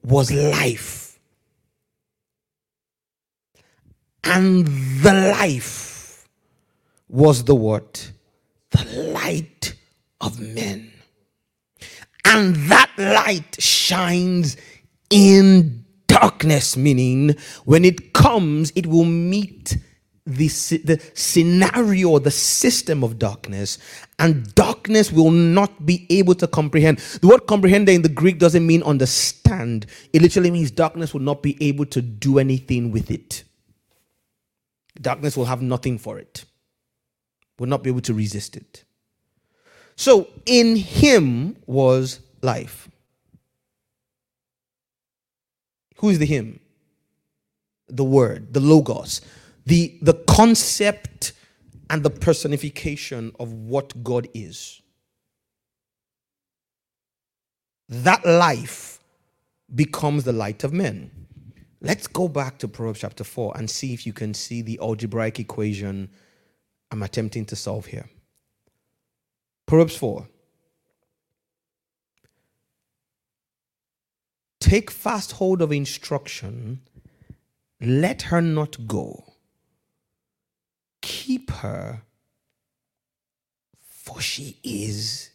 was 0.03 0.33
life 0.33 1.06
And 4.27 4.67
the 5.03 5.13
life 5.39 6.29
was 7.09 7.45
the 7.45 7.55
what? 7.55 8.11
The 8.71 8.85
light 9.13 9.75
of 10.21 10.41
men. 10.41 10.93
And 12.25 12.57
that 12.71 12.91
light 12.99 13.57
shines 13.63 14.57
in 15.11 15.85
darkness, 16.09 16.77
meaning 16.77 17.37
when 17.65 17.85
it 17.85 18.13
comes, 18.13 18.73
it 18.75 18.87
will 18.87 19.05
meet 19.05 19.79
the, 20.27 20.49
the 20.49 21.01
scenario, 21.15 22.19
the 22.19 22.33
system 22.33 23.05
of 23.05 23.19
darkness, 23.19 23.79
and 24.19 24.53
darkness 24.57 25.13
will 25.13 25.31
not 25.31 25.87
be 25.87 26.07
able 26.11 26.35
to 26.35 26.49
comprehend. 26.49 26.99
The 26.99 27.29
word 27.29 27.47
comprehend 27.47 27.89
in 27.89 28.03
the 28.03 28.09
Greek 28.09 28.39
doesn't 28.41 28.67
mean 28.67 28.83
understand, 28.83 29.87
it 30.13 30.23
literally 30.23 30.51
means 30.51 30.73
darkness 30.73 31.15
will 31.15 31.23
not 31.23 31.43
be 31.43 31.57
able 31.61 31.87
to 31.87 32.03
do 32.03 32.41
anything 32.41 32.91
with 32.91 33.11
it. 33.11 33.45
Darkness 35.01 35.37
will 35.37 35.45
have 35.45 35.63
nothing 35.63 35.99
for 35.99 36.19
it, 36.19 36.45
will 37.59 37.69
not 37.69 37.83
be 37.83 37.91
able 37.91 38.01
to 38.03 38.15
resist 38.15 38.57
it. 38.57 38.85
So 39.97 40.29
in 40.45 40.77
him 40.77 41.57
was 41.67 42.21
life. 42.43 42.89
Who 45.99 46.11
is 46.11 46.19
the 46.19 46.27
him? 46.27 46.61
The 47.89 48.05
word, 48.05 48.53
the 48.53 48.61
logos, 48.61 49.21
the, 49.65 49.99
the 50.03 50.15
concept 50.15 51.33
and 51.89 52.03
the 52.03 52.11
personification 52.11 53.33
of 53.39 53.53
what 53.53 54.03
God 54.05 54.29
is. 54.35 54.83
That 57.89 58.27
life 58.27 59.01
becomes 59.75 60.25
the 60.25 60.33
light 60.33 60.65
of 60.65 60.73
men. 60.73 61.26
Let's 61.87 62.09
go 62.09 62.27
back 62.27 62.59
to 62.59 62.67
Proverbs 62.67 62.99
chapter 62.99 63.23
4 63.23 63.53
and 63.57 63.71
see 63.71 63.95
if 63.95 64.09
you 64.09 64.13
can 64.13 64.35
see 64.35 64.61
the 64.61 64.77
algebraic 64.83 65.39
equation 65.39 66.11
I'm 66.91 67.01
attempting 67.05 67.45
to 67.45 67.55
solve 67.55 67.87
here. 67.87 68.11
Proverbs 69.67 69.95
4. 69.95 70.27
Take 74.59 74.91
fast 74.91 75.31
hold 75.31 75.63
of 75.63 75.71
instruction, 75.71 76.81
let 77.81 78.23
her 78.23 78.41
not 78.41 78.89
go. 78.89 79.35
Keep 81.03 81.53
her, 81.53 82.03
for 83.81 84.21
she 84.21 84.59
is 84.65 85.31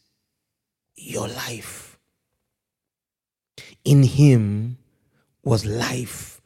your 0.98 1.30
life. 1.30 1.98
In 3.86 4.04
him 4.04 4.80
was 5.46 5.66
life, 5.66 6.41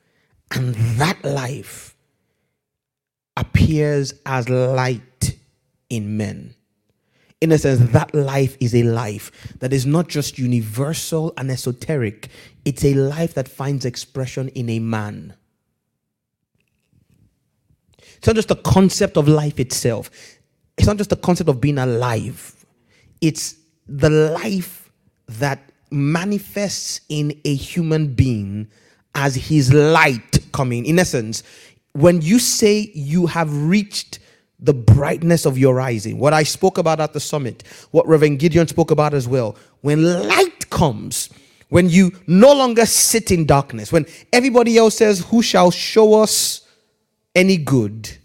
and 0.51 0.75
that 0.99 1.23
life 1.23 1.95
appears 3.37 4.13
as 4.25 4.49
light 4.49 5.37
in 5.89 6.17
men. 6.17 6.55
In 7.41 7.51
a 7.51 7.57
sense, 7.57 7.91
that 7.91 8.15
life 8.15 8.57
is 8.59 8.73
a 8.73 8.83
life 8.83 9.53
that 9.59 9.73
is 9.73 9.85
not 9.85 10.07
just 10.07 10.39
universal 10.39 11.33
and 11.37 11.51
esoteric, 11.51 12.29
it's 12.63 12.83
a 12.83 12.93
life 12.93 13.33
that 13.33 13.47
finds 13.47 13.85
expression 13.85 14.47
in 14.49 14.69
a 14.69 14.79
man. 14.79 15.35
It's 18.17 18.27
not 18.27 18.35
just 18.35 18.47
the 18.47 18.55
concept 18.55 19.17
of 19.17 19.27
life 19.27 19.59
itself, 19.59 20.09
it's 20.77 20.87
not 20.87 20.97
just 20.97 21.09
the 21.09 21.17
concept 21.17 21.49
of 21.49 21.59
being 21.59 21.77
alive, 21.77 22.65
it's 23.21 23.55
the 23.87 24.09
life 24.09 24.89
that 25.27 25.71
manifests 25.91 27.01
in 27.09 27.39
a 27.45 27.53
human 27.53 28.13
being 28.13 28.67
as 29.15 29.35
his 29.35 29.73
light 29.73 30.39
coming. 30.51 30.85
In 30.85 30.99
essence, 30.99 31.41
when 31.93 32.21
you 32.21 32.39
say 32.39 32.91
you 32.93 33.25
have 33.27 33.51
reached 33.67 34.19
the 34.59 34.73
brightness 34.73 35.45
of 35.45 35.57
your 35.57 35.73
rising, 35.73 36.19
what 36.19 36.33
I 36.33 36.43
spoke 36.43 36.77
about 36.77 36.99
at 36.99 37.13
the 37.13 37.19
summit, 37.19 37.63
what 37.91 38.07
Reverend 38.07 38.39
Gideon 38.39 38.67
spoke 38.67 38.91
about 38.91 39.13
as 39.13 39.27
well, 39.27 39.57
when 39.81 40.27
light 40.27 40.69
comes, 40.69 41.29
when 41.69 41.89
you 41.89 42.11
no 42.27 42.53
longer 42.53 42.85
sit 42.85 43.31
in 43.31 43.45
darkness, 43.45 43.91
when 43.91 44.05
everybody 44.31 44.77
else 44.77 44.95
says, 44.95 45.25
Who 45.29 45.41
shall 45.41 45.71
show 45.71 46.21
us 46.21 46.67
any 47.33 47.57
good? 47.57 48.17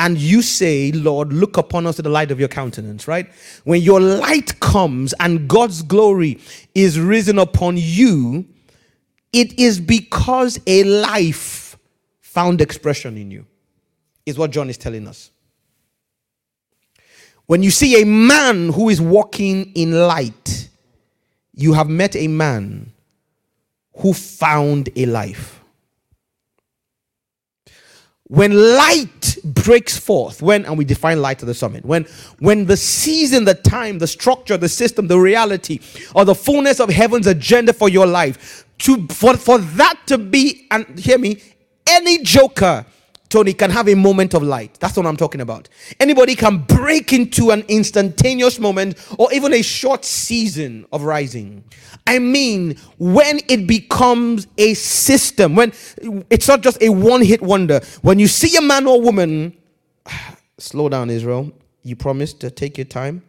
And 0.00 0.16
you 0.16 0.42
say, 0.42 0.92
Lord, 0.92 1.32
look 1.32 1.56
upon 1.56 1.86
us 1.86 1.96
to 1.96 2.02
the 2.02 2.08
light 2.08 2.30
of 2.30 2.38
your 2.38 2.48
countenance, 2.48 3.08
right? 3.08 3.28
When 3.64 3.82
your 3.82 4.00
light 4.00 4.60
comes 4.60 5.12
and 5.18 5.48
God's 5.48 5.82
glory 5.82 6.38
is 6.74 7.00
risen 7.00 7.38
upon 7.38 7.76
you, 7.78 8.46
it 9.32 9.58
is 9.58 9.80
because 9.80 10.60
a 10.66 10.84
life 10.84 11.76
found 12.20 12.60
expression 12.60 13.16
in 13.16 13.30
you, 13.30 13.46
is 14.26 14.38
what 14.38 14.50
John 14.50 14.70
is 14.70 14.78
telling 14.78 15.06
us. 15.06 15.30
When 17.46 17.62
you 17.62 17.70
see 17.70 18.02
a 18.02 18.04
man 18.04 18.70
who 18.72 18.90
is 18.90 19.00
walking 19.00 19.72
in 19.74 19.92
light, 20.06 20.68
you 21.54 21.72
have 21.72 21.88
met 21.88 22.14
a 22.14 22.28
man 22.28 22.92
who 23.96 24.12
found 24.12 24.90
a 24.94 25.06
life. 25.06 25.60
When 28.24 28.52
light 28.52 29.38
breaks 29.42 29.96
forth, 29.96 30.42
when 30.42 30.66
and 30.66 30.76
we 30.76 30.84
define 30.84 31.22
light 31.22 31.42
at 31.42 31.46
the 31.46 31.54
summit, 31.54 31.86
when 31.86 32.04
when 32.38 32.66
the 32.66 32.76
season, 32.76 33.46
the 33.46 33.54
time, 33.54 33.98
the 33.98 34.06
structure, 34.06 34.58
the 34.58 34.68
system, 34.68 35.08
the 35.08 35.18
reality, 35.18 35.80
or 36.14 36.26
the 36.26 36.34
fullness 36.34 36.78
of 36.78 36.90
heaven's 36.90 37.26
agenda 37.26 37.72
for 37.72 37.88
your 37.88 38.06
life, 38.06 38.66
to 38.78 39.06
for, 39.08 39.36
for 39.36 39.58
that 39.58 40.00
to 40.06 40.18
be, 40.18 40.66
and 40.70 40.98
hear 40.98 41.18
me, 41.18 41.40
any 41.86 42.22
joker 42.22 42.84
Tony 43.28 43.52
can 43.52 43.70
have 43.70 43.88
a 43.88 43.94
moment 43.94 44.34
of 44.34 44.42
light. 44.42 44.74
That's 44.80 44.96
what 44.96 45.06
I'm 45.06 45.16
talking 45.16 45.40
about. 45.40 45.68
Anybody 46.00 46.34
can 46.34 46.58
break 46.58 47.12
into 47.12 47.50
an 47.50 47.62
instantaneous 47.68 48.58
moment 48.58 48.96
or 49.18 49.32
even 49.32 49.52
a 49.52 49.62
short 49.62 50.04
season 50.04 50.86
of 50.92 51.02
rising. 51.02 51.64
I 52.06 52.18
mean, 52.18 52.78
when 52.98 53.40
it 53.48 53.66
becomes 53.66 54.46
a 54.56 54.72
system, 54.74 55.56
when 55.56 55.72
it's 56.30 56.48
not 56.48 56.62
just 56.62 56.82
a 56.82 56.88
one 56.88 57.22
hit 57.22 57.42
wonder. 57.42 57.80
When 58.00 58.18
you 58.18 58.28
see 58.28 58.56
a 58.56 58.62
man 58.62 58.86
or 58.86 59.00
woman, 59.00 59.56
slow 60.58 60.88
down, 60.88 61.10
Israel. 61.10 61.52
You 61.82 61.96
promised 61.96 62.40
to 62.40 62.50
take 62.50 62.78
your 62.78 62.86
time. 62.86 63.22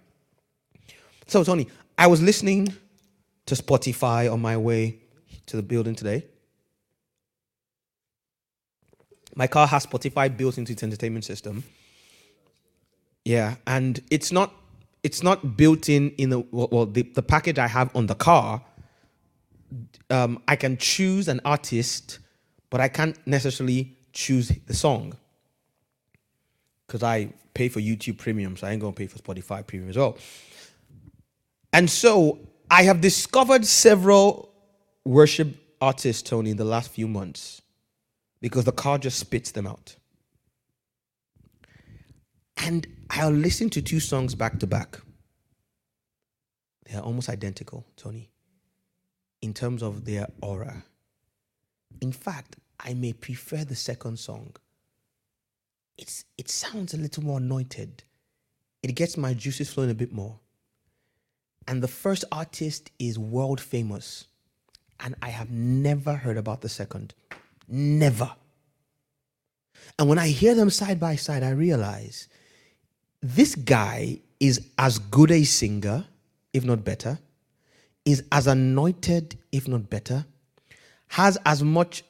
So, 1.28 1.44
Tony, 1.44 1.68
I 1.98 2.08
was 2.08 2.22
listening 2.22 2.74
to 3.46 3.56
Spotify 3.56 4.32
on 4.32 4.42
my 4.42 4.58
way 4.58 4.99
to 5.50 5.58
the 5.58 5.64
building 5.64 5.96
today. 5.96 6.26
My 9.36 9.48
car 9.48 9.68
has 9.68 9.86
Spotify 9.86 10.36
built 10.36 10.58
into 10.58 10.74
its 10.74 10.84
entertainment 10.84 11.26
system. 11.26 11.64
Yeah, 13.26 13.56
and 13.68 14.00
it's 14.10 14.32
not 14.32 14.54
it's 15.04 15.24
not 15.24 15.56
built 15.56 15.90
in 15.90 16.12
in 16.12 16.30
the 16.30 16.40
well 16.52 16.86
the, 16.86 17.04
the 17.04 17.22
package 17.22 17.60
I 17.60 17.68
have 17.68 17.96
on 17.96 18.08
the 18.08 18.16
car. 18.16 18.62
Um, 20.10 20.42
I 20.48 20.56
can 20.56 20.78
choose 20.78 21.28
an 21.28 21.42
artist, 21.46 22.20
but 22.70 22.82
I 22.82 22.88
can't 22.88 23.16
necessarily 23.28 23.96
choose 24.14 24.52
the 24.66 24.74
song 24.74 25.14
because 26.88 27.04
I 27.04 27.32
pay 27.54 27.70
for 27.70 27.80
YouTube 27.80 28.18
Premium, 28.18 28.58
so 28.58 28.66
I 28.68 28.72
ain't 28.72 28.82
gonna 28.82 28.94
pay 28.94 29.08
for 29.08 29.20
Spotify 29.20 29.66
Premium 29.66 29.90
as 29.90 29.98
well. 29.98 30.18
And 31.72 31.90
so 31.90 32.40
I 32.72 32.84
have 32.84 33.00
discovered 33.00 33.66
several 33.66 34.49
worship 35.10 35.56
artists, 35.82 36.22
Tony, 36.22 36.52
in 36.52 36.58
the 36.58 36.64
last 36.64 36.92
few 36.92 37.08
months 37.08 37.64
because 38.42 38.66
the 38.66 38.72
car 38.72 39.00
just 39.00 39.18
spits 39.18 39.52
them 39.52 39.66
out. 39.66 39.96
And 42.58 42.86
I'll 43.10 43.32
listen 43.32 43.72
to 43.72 43.82
two 43.82 44.00
songs 44.00 44.36
back 44.36 44.60
to 44.60 44.68
back. 44.68 45.00
They 46.86 46.96
are 46.96 47.02
almost 47.02 47.28
identical, 47.28 47.88
Tony, 47.96 48.30
in 49.42 49.54
terms 49.54 49.82
of 49.82 50.06
their 50.06 50.28
aura. 50.42 50.84
In 52.02 52.12
fact, 52.12 52.58
I 52.80 52.94
may 52.94 53.14
prefer 53.14 53.64
the 53.64 53.76
second 53.76 54.20
song. 54.20 54.56
It's, 55.98 56.24
it 56.38 56.50
sounds 56.50 56.94
a 56.94 56.98
little 56.98 57.24
more 57.24 57.40
anointed. 57.40 58.04
It 58.84 58.94
gets 58.94 59.18
my 59.18 59.34
juices 59.34 59.74
flowing 59.74 59.90
a 59.90 59.96
bit 59.96 60.14
more. 60.14 60.40
And 61.68 61.82
the 61.82 61.88
first 61.88 62.26
artist 62.32 62.92
is 63.00 63.18
world 63.18 63.60
famous. 63.60 64.29
And 65.00 65.16
I 65.22 65.30
have 65.30 65.50
never 65.50 66.14
heard 66.14 66.38
about 66.38 66.62
the 66.62 66.70
second. 66.70 67.14
Never. 67.68 68.32
And 69.98 70.08
when 70.08 70.18
I 70.18 70.28
hear 70.28 70.56
them 70.56 70.70
side 70.70 71.00
by 71.00 71.16
side, 71.16 71.44
I 71.44 71.52
realize 71.52 72.28
this 73.22 73.56
guy 73.56 74.20
is 74.40 74.70
as 74.78 75.00
good 75.00 75.32
a 75.32 75.44
singer, 75.44 76.06
if 76.54 76.64
not 76.64 76.84
better, 76.84 77.20
is 78.06 78.24
as 78.32 78.48
anointed, 78.48 79.38
if 79.52 79.68
not 79.68 79.90
better, 79.90 80.26
has 81.10 81.38
as 81.46 81.64
much 81.64 82.04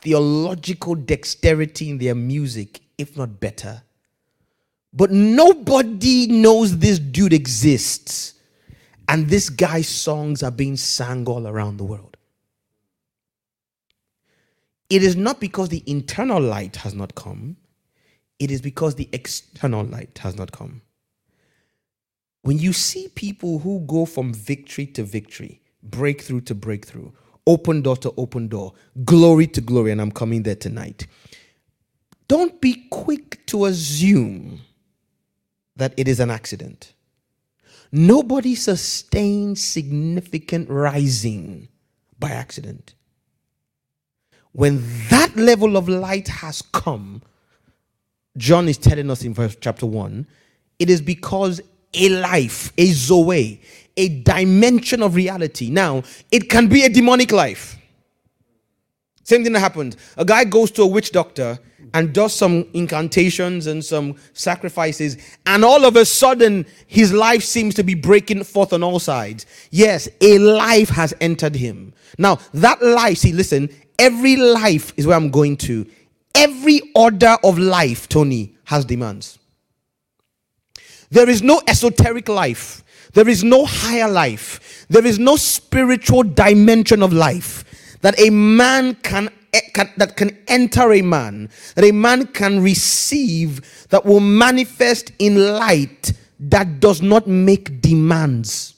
theological 0.00 0.94
dexterity 0.94 1.90
in 1.90 1.98
their 1.98 2.14
music, 2.14 2.80
if 2.98 3.16
not 3.16 3.40
better. 3.40 3.82
But 4.92 5.10
nobody 5.10 6.26
knows 6.26 6.78
this 6.78 6.98
dude 6.98 7.32
exists. 7.32 8.34
And 9.08 9.28
this 9.28 9.48
guy's 9.50 9.88
songs 9.88 10.42
are 10.42 10.50
being 10.50 10.76
sung 10.76 11.26
all 11.26 11.46
around 11.46 11.76
the 11.76 11.84
world. 11.84 12.16
It 14.90 15.02
is 15.02 15.16
not 15.16 15.40
because 15.40 15.68
the 15.68 15.82
internal 15.86 16.40
light 16.40 16.76
has 16.76 16.94
not 16.94 17.14
come, 17.14 17.56
it 18.38 18.50
is 18.50 18.60
because 18.60 18.94
the 18.94 19.08
external 19.12 19.84
light 19.84 20.18
has 20.18 20.36
not 20.36 20.52
come. 20.52 20.82
When 22.42 22.58
you 22.58 22.72
see 22.72 23.08
people 23.08 23.58
who 23.60 23.80
go 23.86 24.06
from 24.06 24.32
victory 24.32 24.86
to 24.88 25.02
victory, 25.02 25.60
breakthrough 25.82 26.42
to 26.42 26.54
breakthrough, 26.54 27.10
open 27.46 27.82
door 27.82 27.96
to 27.98 28.12
open 28.16 28.48
door, 28.48 28.74
glory 29.04 29.46
to 29.48 29.60
glory, 29.60 29.90
and 29.90 30.00
I'm 30.00 30.12
coming 30.12 30.44
there 30.44 30.54
tonight, 30.54 31.06
don't 32.28 32.60
be 32.60 32.86
quick 32.90 33.44
to 33.46 33.66
assume 33.66 34.60
that 35.76 35.94
it 35.96 36.08
is 36.08 36.20
an 36.20 36.30
accident. 36.30 36.92
Nobody 37.96 38.54
sustains 38.54 39.62
significant 39.64 40.68
rising 40.68 41.68
by 42.18 42.30
accident 42.30 42.94
when 44.56 44.82
that 45.10 45.36
level 45.36 45.76
of 45.76 45.86
light 45.86 46.28
has 46.28 46.62
come, 46.62 47.20
John 48.38 48.68
is 48.68 48.78
telling 48.78 49.10
us 49.10 49.22
in 49.22 49.34
verse 49.34 49.54
chapter 49.60 49.84
1, 49.84 50.26
it 50.78 50.88
is 50.88 51.02
because 51.02 51.60
a 51.92 52.08
life, 52.08 52.72
a 52.78 52.86
zoe, 52.86 53.60
a 53.98 54.08
dimension 54.22 55.02
of 55.02 55.14
reality. 55.14 55.68
Now, 55.68 56.04
it 56.30 56.48
can 56.48 56.68
be 56.68 56.86
a 56.86 56.88
demonic 56.88 57.32
life. 57.32 57.76
Same 59.24 59.44
thing 59.44 59.52
that 59.52 59.60
happened. 59.60 59.96
A 60.16 60.24
guy 60.24 60.44
goes 60.44 60.70
to 60.72 60.82
a 60.82 60.86
witch 60.86 61.12
doctor 61.12 61.58
and 61.94 62.12
does 62.12 62.34
some 62.34 62.66
incantations 62.72 63.66
and 63.66 63.84
some 63.84 64.16
sacrifices, 64.32 65.16
and 65.46 65.64
all 65.64 65.84
of 65.84 65.96
a 65.96 66.04
sudden, 66.04 66.66
his 66.86 67.12
life 67.12 67.42
seems 67.42 67.74
to 67.74 67.82
be 67.82 67.94
breaking 67.94 68.44
forth 68.44 68.72
on 68.72 68.82
all 68.82 68.98
sides. 68.98 69.46
Yes, 69.70 70.08
a 70.20 70.38
life 70.38 70.88
has 70.90 71.14
entered 71.20 71.54
him. 71.54 71.92
Now, 72.18 72.38
that 72.54 72.82
life, 72.82 73.18
see, 73.18 73.32
listen, 73.32 73.68
every 73.98 74.36
life 74.36 74.92
is 74.96 75.06
where 75.06 75.16
I'm 75.16 75.30
going 75.30 75.56
to. 75.58 75.86
Every 76.34 76.82
order 76.94 77.36
of 77.42 77.58
life, 77.58 78.08
Tony, 78.08 78.54
has 78.64 78.84
demands. 78.84 79.38
There 81.10 81.28
is 81.28 81.42
no 81.42 81.62
esoteric 81.66 82.28
life. 82.28 82.82
There 83.14 83.28
is 83.28 83.42
no 83.42 83.64
higher 83.64 84.10
life. 84.10 84.86
There 84.90 85.06
is 85.06 85.18
no 85.18 85.36
spiritual 85.36 86.22
dimension 86.24 87.02
of 87.02 87.12
life 87.12 87.64
that 88.02 88.20
a 88.20 88.30
man 88.30 88.94
can, 88.96 89.30
that 89.96 90.14
can 90.16 90.36
enter 90.48 90.92
a 90.92 91.02
man, 91.02 91.50
that 91.74 91.84
a 91.84 91.92
man 91.92 92.26
can 92.28 92.62
receive 92.62 93.86
that 93.88 94.04
will 94.04 94.20
manifest 94.20 95.12
in 95.18 95.54
light 95.54 96.12
that 96.38 96.80
does 96.80 97.02
not 97.02 97.26
make 97.26 97.80
demands. 97.80 98.74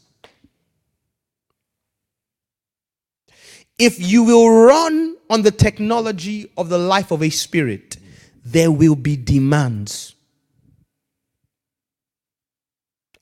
If 3.78 4.00
you 4.00 4.24
will 4.24 4.50
run 4.50 5.16
on 5.30 5.42
the 5.42 5.50
technology 5.50 6.50
of 6.56 6.68
the 6.68 6.78
life 6.78 7.10
of 7.10 7.22
a 7.22 7.30
spirit, 7.30 7.96
there 8.44 8.72
will 8.72 8.96
be 8.96 9.16
demands. 9.16 10.14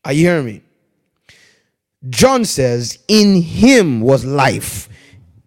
Are 0.04 0.12
you 0.12 0.26
hearing 0.26 0.46
me? 0.46 0.62
John 2.08 2.44
says, 2.44 3.00
In 3.08 3.42
him 3.42 4.00
was 4.00 4.24
life, 4.24 4.88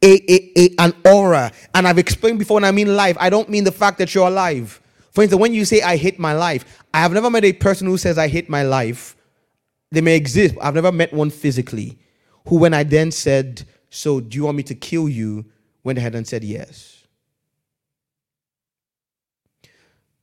a, 0.01 0.31
a, 0.31 0.51
a, 0.57 0.75
an 0.79 0.93
aura. 1.05 1.51
And 1.73 1.87
I've 1.87 1.97
explained 1.97 2.39
before 2.39 2.57
and 2.57 2.65
I 2.65 2.71
mean 2.71 2.95
life, 2.95 3.17
I 3.19 3.29
don't 3.29 3.49
mean 3.49 3.63
the 3.63 3.71
fact 3.71 3.97
that 3.99 4.13
you're 4.13 4.27
alive. 4.27 4.81
For 5.11 5.23
instance, 5.23 5.39
when 5.39 5.53
you 5.53 5.65
say, 5.65 5.81
I 5.81 5.97
hate 5.97 6.19
my 6.19 6.33
life, 6.33 6.83
I 6.93 6.99
have 6.99 7.13
never 7.13 7.29
met 7.29 7.43
a 7.43 7.53
person 7.53 7.87
who 7.87 7.97
says, 7.97 8.17
I 8.17 8.27
hate 8.27 8.49
my 8.49 8.63
life. 8.63 9.15
They 9.91 10.01
may 10.01 10.15
exist, 10.15 10.55
I've 10.61 10.75
never 10.75 10.91
met 10.91 11.11
one 11.13 11.29
physically 11.31 11.97
who, 12.47 12.57
when 12.57 12.73
I 12.73 12.83
then 12.83 13.11
said, 13.11 13.65
So 13.89 14.19
do 14.19 14.37
you 14.37 14.43
want 14.45 14.57
me 14.57 14.63
to 14.63 14.75
kill 14.75 15.09
you? 15.09 15.45
went 15.83 15.97
ahead 15.97 16.15
and 16.15 16.27
said 16.27 16.43
yes. 16.43 17.03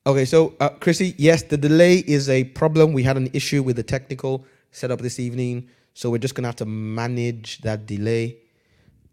Okay, 0.07 0.24
so 0.24 0.55
uh, 0.61 0.68
Chrissy, 0.68 1.14
yes, 1.18 1.43
the 1.43 1.57
delay 1.57 1.97
is 1.97 2.29
a 2.29 2.45
problem. 2.45 2.93
We 2.93 3.03
had 3.03 3.16
an 3.16 3.29
issue 3.33 3.62
with 3.62 3.77
the 3.77 3.83
technical 3.83 4.45
setup 4.70 5.01
this 5.01 5.18
evening, 5.18 5.68
so 5.95 6.11
we're 6.11 6.18
just 6.18 6.35
gonna 6.35 6.47
have 6.49 6.57
to 6.57 6.66
manage 6.66 7.59
that 7.62 7.87
delay. 7.87 8.39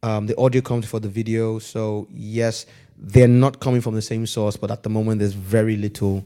Um, 0.03 0.27
the 0.27 0.37
audio 0.37 0.61
comes 0.61 0.85
for 0.85 0.99
the 0.99 1.09
video, 1.09 1.59
so 1.59 2.07
yes, 2.11 2.67
they're 2.97 3.27
not 3.27 3.59
coming 3.61 3.81
from 3.81 3.95
the 3.95 4.01
same 4.03 4.27
source, 4.27 4.57
but 4.57 4.71
at 4.71 4.83
the 4.83 4.89
moment, 4.89 5.19
there's 5.19 5.33
very 5.33 5.77
little 5.77 6.25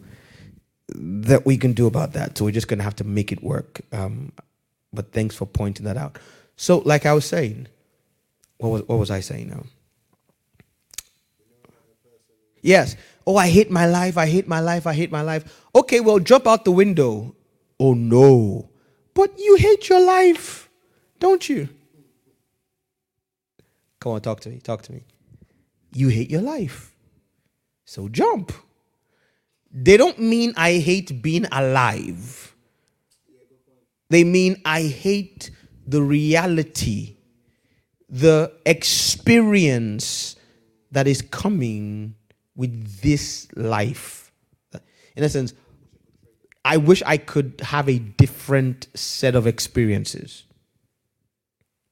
that 0.89 1.45
we 1.45 1.57
can 1.57 1.73
do 1.73 1.88
about 1.88 2.13
that. 2.13 2.38
So 2.38 2.45
we're 2.45 2.51
just 2.51 2.67
gonna 2.67 2.84
have 2.84 2.95
to 2.97 3.05
make 3.05 3.32
it 3.32 3.43
work. 3.43 3.82
Um, 3.93 4.34
but 4.93 5.13
thanks 5.13 5.36
for 5.36 5.45
pointing 5.45 5.86
that 5.86 5.97
out. 5.97 6.19
So, 6.57 6.80
like 6.80 7.05
I 7.05 7.13
was 7.13 7.25
saying, 7.25 7.67
what 8.57 8.69
was 8.69 8.84
what 8.84 8.99
was 8.99 9.11
I 9.11 9.21
saying 9.21 9.49
now? 9.49 9.63
Yes. 12.61 12.97
Oh, 13.25 13.38
I 13.38 13.49
hate 13.49 13.71
my 13.71 13.88
life. 13.88 14.17
I 14.17 14.28
hate 14.28 14.47
my 14.47 14.59
life. 14.59 14.88
I 14.88 14.93
hate 14.93 15.11
my 15.11 15.21
life. 15.21 15.65
Okay, 15.75 15.99
well, 16.01 16.19
jump 16.19 16.47
out 16.47 16.65
the 16.65 16.71
window. 16.71 17.36
Oh, 17.80 17.93
no. 17.93 18.69
But 19.13 19.38
you 19.39 19.55
hate 19.55 19.89
your 19.89 20.01
life, 20.05 20.69
don't 21.19 21.47
you? 21.49 21.69
Come 24.08 24.14
on, 24.14 24.22
talk 24.22 24.39
to 24.39 24.49
me. 24.49 24.60
Talk 24.60 24.84
to 24.84 24.93
me. 24.93 25.03
You 25.93 26.08
hate 26.08 26.32
your 26.32 26.41
life. 26.41 26.95
So 27.84 28.08
jump. 28.08 28.53
They 29.70 29.97
don't 29.97 30.18
mean 30.18 30.53
I 30.55 30.78
hate 30.78 31.22
being 31.22 31.45
alive. 31.51 32.55
They 34.10 34.24
mean 34.24 34.62
I 34.64 34.84
hate 34.84 35.51
the 35.86 36.01
reality, 36.01 37.18
the 38.08 38.53
experience 38.66 40.38
that 40.91 41.05
is 41.05 41.22
coming 41.22 42.16
with 42.55 43.01
this 43.01 43.49
life. 43.58 44.32
In 45.18 45.26
essence, 45.26 45.53
I 46.64 46.78
wish 46.78 47.03
I 47.05 47.18
could 47.18 47.60
have 47.62 47.89
a 47.89 47.99
different 47.99 48.88
set 48.93 49.36
of 49.36 49.47
experiences. 49.47 50.45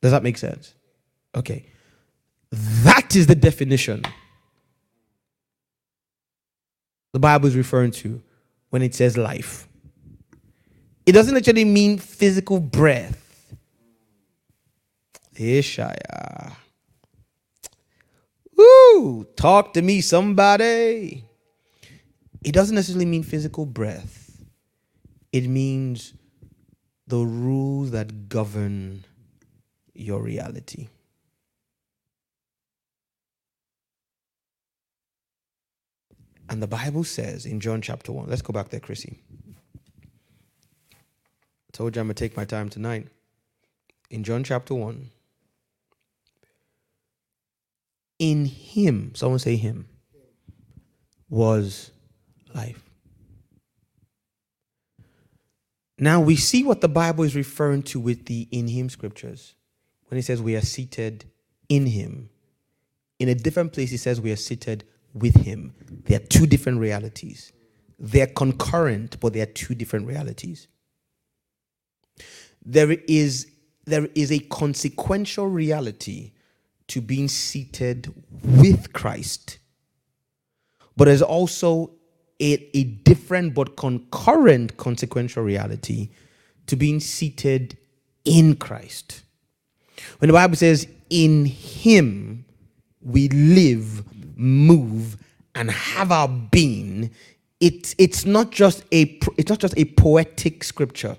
Does 0.01 0.13
that 0.13 0.24
make 0.24 0.38
sense? 0.38 0.76
Okay. 1.36 1.66
That 2.84 3.16
is 3.16 3.28
the 3.28 3.36
definition 3.36 4.03
the 7.16 7.20
Bible 7.20 7.47
is 7.47 7.56
referring 7.56 7.91
to 7.91 8.22
when 8.72 8.82
it 8.82 8.93
says 8.93 9.16
life. 9.16 9.70
It 11.06 11.14
doesn't 11.14 11.38
actually 11.38 11.64
mean 11.64 11.97
physical 11.97 12.60
breath. 12.60 13.56
Ishaya. 15.34 16.58
Woo! 18.58 19.24
Talk 19.38 19.74
to 19.76 19.82
me, 19.82 20.01
somebody. 20.01 21.24
It 22.43 22.51
doesn't 22.51 22.76
necessarily 22.76 23.06
mean 23.06 23.24
physical 23.24 23.66
breath, 23.66 24.43
it 25.32 25.47
means 25.47 26.14
the 27.08 27.20
rules 27.20 27.91
that 27.91 28.28
govern 28.28 29.06
your 29.93 30.22
reality. 30.22 30.89
And 36.50 36.62
the 36.62 36.68
Bible 36.68 37.04
says 37.04 37.46
in 37.46 37.60
John 37.60 37.82
chapter 37.82 38.12
1, 38.12 38.28
let's 38.30 38.41
go 38.41 38.54
back 38.54 38.70
there, 38.70 38.80
Chrissy. 38.80 39.20
I 40.93 41.72
told 41.72 41.96
you 41.96 42.02
I'm 42.02 42.08
going 42.08 42.16
to 42.16 42.24
take 42.24 42.38
my 42.38 42.46
time 42.46 42.70
tonight. 42.70 43.08
In 44.10 44.24
John 44.24 44.43
chapter 44.43 44.74
1, 44.76 45.10
in 48.20 48.46
him, 48.46 49.14
someone 49.16 49.39
say 49.39 49.56
him, 49.56 49.88
was 51.30 51.91
life. 52.54 52.82
Now 55.98 56.22
we 56.22 56.36
see 56.36 56.64
what 56.64 56.82
the 56.82 56.89
Bible 56.89 57.24
is 57.24 57.36
referring 57.36 57.84
to 57.84 58.00
with 58.00 58.26
the 58.26 58.48
in 58.52 58.68
him 58.68 58.89
scriptures. 58.89 59.56
When 60.08 60.20
it 60.20 60.24
says 60.24 60.41
we 60.41 60.56
are 60.56 60.62
seated 60.62 61.26
in 61.68 61.88
him, 61.88 62.30
in 63.18 63.30
a 63.30 63.36
different 63.36 63.74
place, 63.74 63.91
it 63.91 64.00
says 64.00 64.22
we 64.22 64.32
are 64.32 64.38
seated 64.38 64.84
with 65.16 65.36
him. 65.36 65.74
They 66.05 66.16
are 66.16 66.20
two 66.20 66.45
different 66.45 66.80
realities. 66.80 67.51
They're 67.97 68.28
concurrent, 68.28 69.20
but 69.20 69.34
they 69.34 69.41
are 69.41 69.47
two 69.47 69.74
different 69.74 70.07
realities. 70.07 70.68
There 72.63 72.91
is, 72.91 73.47
there 73.86 74.07
is 74.13 74.32
a 74.32 74.39
consequential 74.39 75.47
reality 75.47 76.34
to 76.89 77.01
being 77.01 77.28
seated 77.28 78.13
with 78.43 78.93
Christ. 78.93 79.57
But 80.97 81.05
there's 81.05 81.22
also 81.22 81.91
a, 82.39 82.70
a 82.78 82.84
different 82.84 83.53
but 83.53 83.78
concurrent 83.78 84.78
consequential 84.78 85.43
reality 85.43 86.09
to 86.68 86.76
being 86.76 86.99
seated 86.99 87.78
in 88.26 88.55
Christ. 88.55 89.24
When 90.18 90.28
the 90.28 90.34
Bible 90.34 90.55
says, 90.55 90.88
in 91.09 91.45
Him 91.45 92.45
we 93.01 93.30
live, 93.30 94.03
move, 94.38 95.17
and 95.53 95.71
have 95.71 96.11
our 96.11 96.27
being, 96.27 97.11
it, 97.59 97.95
it's 97.97 98.25
not 98.25 98.51
just 98.51 98.83
a 98.91 99.19
it's 99.38 99.49
not 99.49 99.59
just 99.59 99.77
a 99.77 99.86
poetic 99.86 100.63
scripture. 100.63 101.17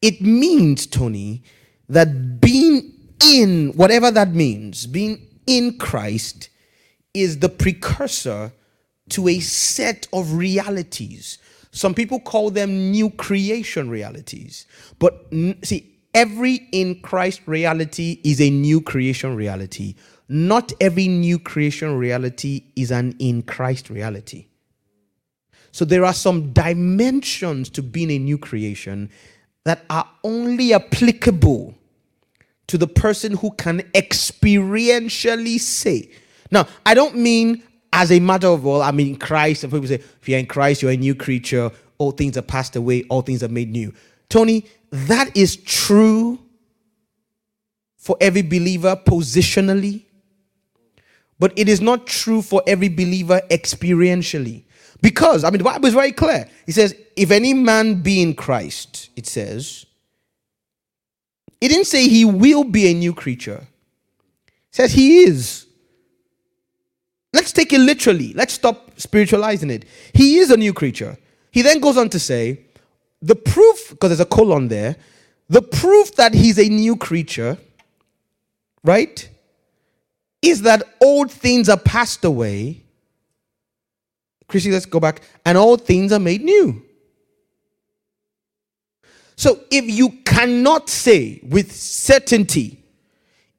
It 0.00 0.20
means, 0.20 0.86
Tony, 0.86 1.42
that 1.88 2.40
being 2.40 2.92
in, 3.24 3.72
whatever 3.74 4.10
that 4.10 4.32
means, 4.32 4.86
being 4.86 5.26
in 5.46 5.78
Christ 5.78 6.48
is 7.14 7.38
the 7.38 7.48
precursor 7.48 8.52
to 9.10 9.28
a 9.28 9.40
set 9.40 10.08
of 10.12 10.34
realities. 10.34 11.38
Some 11.70 11.94
people 11.94 12.20
call 12.20 12.50
them 12.50 12.90
new 12.90 13.10
creation 13.10 13.90
realities. 13.90 14.66
But 14.98 15.26
see, 15.62 15.98
every 16.14 16.68
in 16.72 17.00
Christ 17.00 17.42
reality 17.46 18.20
is 18.24 18.40
a 18.40 18.50
new 18.50 18.80
creation 18.80 19.36
reality. 19.36 19.94
Not 20.32 20.72
every 20.80 21.08
new 21.08 21.38
creation 21.38 21.98
reality 21.98 22.64
is 22.74 22.90
an 22.90 23.14
in 23.18 23.42
Christ 23.42 23.90
reality. 23.90 24.46
So 25.72 25.84
there 25.84 26.06
are 26.06 26.14
some 26.14 26.52
dimensions 26.52 27.68
to 27.70 27.82
being 27.82 28.10
a 28.10 28.18
new 28.18 28.38
creation 28.38 29.10
that 29.64 29.84
are 29.90 30.08
only 30.24 30.72
applicable 30.72 31.74
to 32.66 32.78
the 32.78 32.86
person 32.86 33.36
who 33.36 33.50
can 33.50 33.80
experientially 33.94 35.60
say. 35.60 36.10
Now, 36.50 36.66
I 36.86 36.94
don't 36.94 37.16
mean 37.16 37.62
as 37.92 38.10
a 38.10 38.18
matter 38.18 38.48
of 38.48 38.66
all, 38.66 38.80
I 38.80 38.90
mean 38.90 39.16
Christ, 39.16 39.64
and 39.64 39.72
people 39.72 39.86
say, 39.86 39.96
if 39.96 40.26
you're 40.26 40.38
in 40.38 40.46
Christ, 40.46 40.80
you're 40.80 40.92
a 40.92 40.96
new 40.96 41.14
creature. 41.14 41.70
All 41.98 42.10
things 42.10 42.38
are 42.38 42.42
passed 42.42 42.74
away, 42.74 43.04
all 43.10 43.20
things 43.20 43.42
are 43.42 43.48
made 43.48 43.70
new. 43.70 43.92
Tony, 44.30 44.64
that 44.90 45.36
is 45.36 45.56
true 45.56 46.38
for 47.98 48.16
every 48.18 48.40
believer 48.40 48.96
positionally, 48.96 50.04
but 51.42 51.52
it 51.56 51.68
is 51.68 51.80
not 51.80 52.06
true 52.06 52.40
for 52.40 52.62
every 52.68 52.88
believer 52.88 53.40
experientially. 53.50 54.62
Because, 55.00 55.42
I 55.42 55.50
mean, 55.50 55.58
the 55.58 55.64
Bible 55.64 55.88
is 55.88 55.94
very 55.94 56.12
clear. 56.12 56.48
It 56.68 56.74
says, 56.74 56.94
if 57.16 57.32
any 57.32 57.52
man 57.52 58.00
be 58.00 58.22
in 58.22 58.34
Christ, 58.34 59.10
it 59.16 59.26
says, 59.26 59.84
it 61.60 61.66
didn't 61.66 61.88
say 61.88 62.06
he 62.06 62.24
will 62.24 62.62
be 62.62 62.88
a 62.92 62.94
new 62.94 63.12
creature. 63.12 63.66
It 64.46 64.54
says 64.70 64.92
he 64.92 65.24
is. 65.24 65.66
Let's 67.32 67.50
take 67.50 67.72
it 67.72 67.80
literally. 67.80 68.34
Let's 68.34 68.52
stop 68.52 68.92
spiritualizing 69.00 69.70
it. 69.70 69.84
He 70.14 70.38
is 70.38 70.52
a 70.52 70.56
new 70.56 70.72
creature. 70.72 71.18
He 71.50 71.62
then 71.62 71.80
goes 71.80 71.96
on 71.96 72.08
to 72.10 72.20
say, 72.20 72.60
the 73.20 73.34
proof, 73.34 73.88
because 73.90 74.10
there's 74.10 74.20
a 74.20 74.26
colon 74.26 74.68
there, 74.68 74.94
the 75.48 75.62
proof 75.62 76.14
that 76.14 76.34
he's 76.34 76.60
a 76.60 76.68
new 76.68 76.94
creature, 76.94 77.58
right, 78.84 79.28
is 80.42 80.62
that 80.62 80.82
old 81.00 81.30
things 81.30 81.68
are 81.68 81.78
passed 81.78 82.24
away. 82.24 82.82
Chrissy, 84.48 84.72
let's 84.72 84.84
go 84.84 85.00
back. 85.00 85.22
And 85.46 85.56
all 85.56 85.76
things 85.76 86.12
are 86.12 86.18
made 86.18 86.42
new. 86.42 86.82
So 89.36 89.60
if 89.70 89.84
you 89.86 90.10
cannot 90.24 90.90
say 90.90 91.40
with 91.42 91.72
certainty, 91.72 92.82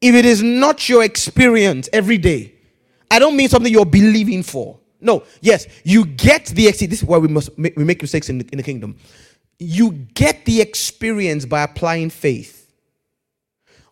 if 0.01 0.13
it 0.13 0.25
is 0.25 0.43
not 0.43 0.87
your 0.87 1.03
experience 1.03 1.89
every 1.93 2.17
day, 2.17 2.53
I 3.09 3.19
don't 3.19 3.35
mean 3.35 3.49
something 3.49 3.71
you're 3.71 3.85
believing 3.85 4.43
for. 4.43 4.79
No, 4.99 5.23
yes, 5.41 5.67
you 5.83 6.05
get 6.05 6.45
the 6.47 6.65
this 6.71 6.81
is 6.81 7.03
why 7.03 7.17
we 7.17 7.27
must 7.27 7.57
make, 7.57 7.75
we 7.75 7.83
make 7.83 8.01
mistakes 8.01 8.29
in 8.29 8.37
the, 8.37 8.47
in 8.51 8.57
the 8.57 8.63
kingdom. 8.63 8.97
You 9.59 9.91
get 9.91 10.45
the 10.45 10.61
experience 10.61 11.45
by 11.45 11.63
applying 11.63 12.09
faith, 12.09 12.71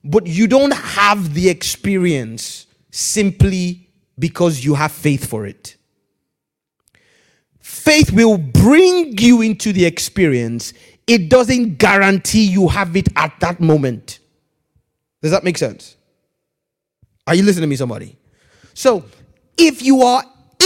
but 0.04 0.28
you 0.28 0.48
don't 0.48 0.74
have 0.74 1.34
the 1.34 1.50
experience 1.50 2.68
simply 2.92 3.90
because 4.20 4.64
you 4.64 4.76
have 4.76 4.92
faith 4.92 5.26
for 5.26 5.46
it. 5.46 5.76
Faith 7.60 8.12
will 8.12 8.38
bring 8.38 9.18
you 9.18 9.42
into 9.42 9.74
the 9.74 9.86
experience 9.86 10.74
it 11.08 11.30
doesn't 11.30 11.78
guarantee 11.78 12.46
you 12.46 12.70
have 12.70 12.96
it 12.96 13.10
at 13.18 13.38
that 13.42 13.60
moment. 13.60 14.20
Does 15.22 15.32
that 15.32 15.44
make 15.44 15.58
sense? 15.58 15.98
Are 17.28 17.36
you 17.36 17.44
listening 17.44 17.64
to 17.64 17.68
me, 17.68 17.76
somebody? 17.76 18.18
So, 18.74 19.04
if 19.58 19.82
you 19.82 20.04
are 20.04 20.24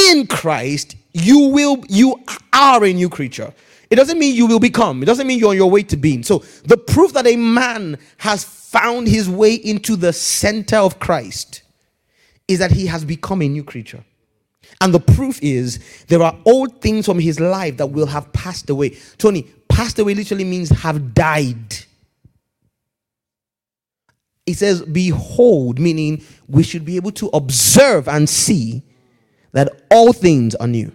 in 0.09 0.28
Christ, 0.28 0.95
you 1.13 1.49
will 1.49 1.84
you 1.89 2.23
are 2.53 2.84
a 2.84 2.93
new 2.93 3.09
creature. 3.09 3.53
It 3.89 3.95
doesn't 3.95 4.19
mean 4.19 4.36
you 4.36 4.45
will 4.45 4.59
become. 4.59 5.01
It 5.01 5.05
doesn't 5.05 5.26
mean 5.26 5.39
you're 5.39 5.49
on 5.49 5.55
your 5.55 5.71
way 5.71 5.84
to 5.84 5.97
being. 5.97 6.21
So, 6.21 6.39
the 6.65 6.78
proof 6.78 7.13
that 7.13 7.26
a 7.26 7.36
man 7.36 7.97
has 8.17 8.43
found 8.43 9.07
his 9.07 9.30
way 9.30 9.55
into 9.55 9.95
the 9.95 10.13
center 10.13 10.78
of 10.78 10.99
Christ 10.99 11.63
is 12.47 12.59
that 12.59 12.71
he 12.71 12.85
has 12.87 13.03
become 13.05 13.41
a 13.41 13.47
new 13.47 13.63
creature. 13.63 14.03
And 14.81 14.93
the 14.93 14.99
proof 14.99 15.39
is 15.41 15.79
there 16.07 16.21
are 16.21 16.37
old 16.45 16.81
things 16.81 17.05
from 17.05 17.19
his 17.19 17.39
life 17.39 17.77
that 17.77 17.87
will 17.87 18.07
have 18.07 18.31
passed 18.33 18.69
away. 18.69 18.97
Tony, 19.17 19.43
passed 19.69 19.99
away 19.99 20.13
literally 20.15 20.43
means 20.43 20.69
have 20.69 21.13
died. 21.13 21.75
It 24.45 24.55
says, 24.55 24.81
Behold, 24.83 25.79
meaning 25.79 26.23
we 26.47 26.63
should 26.63 26.85
be 26.85 26.97
able 26.97 27.11
to 27.13 27.27
observe 27.33 28.07
and 28.07 28.29
see 28.29 28.83
that 29.53 29.71
all 29.89 30.13
things 30.13 30.55
are 30.55 30.67
new. 30.67 30.91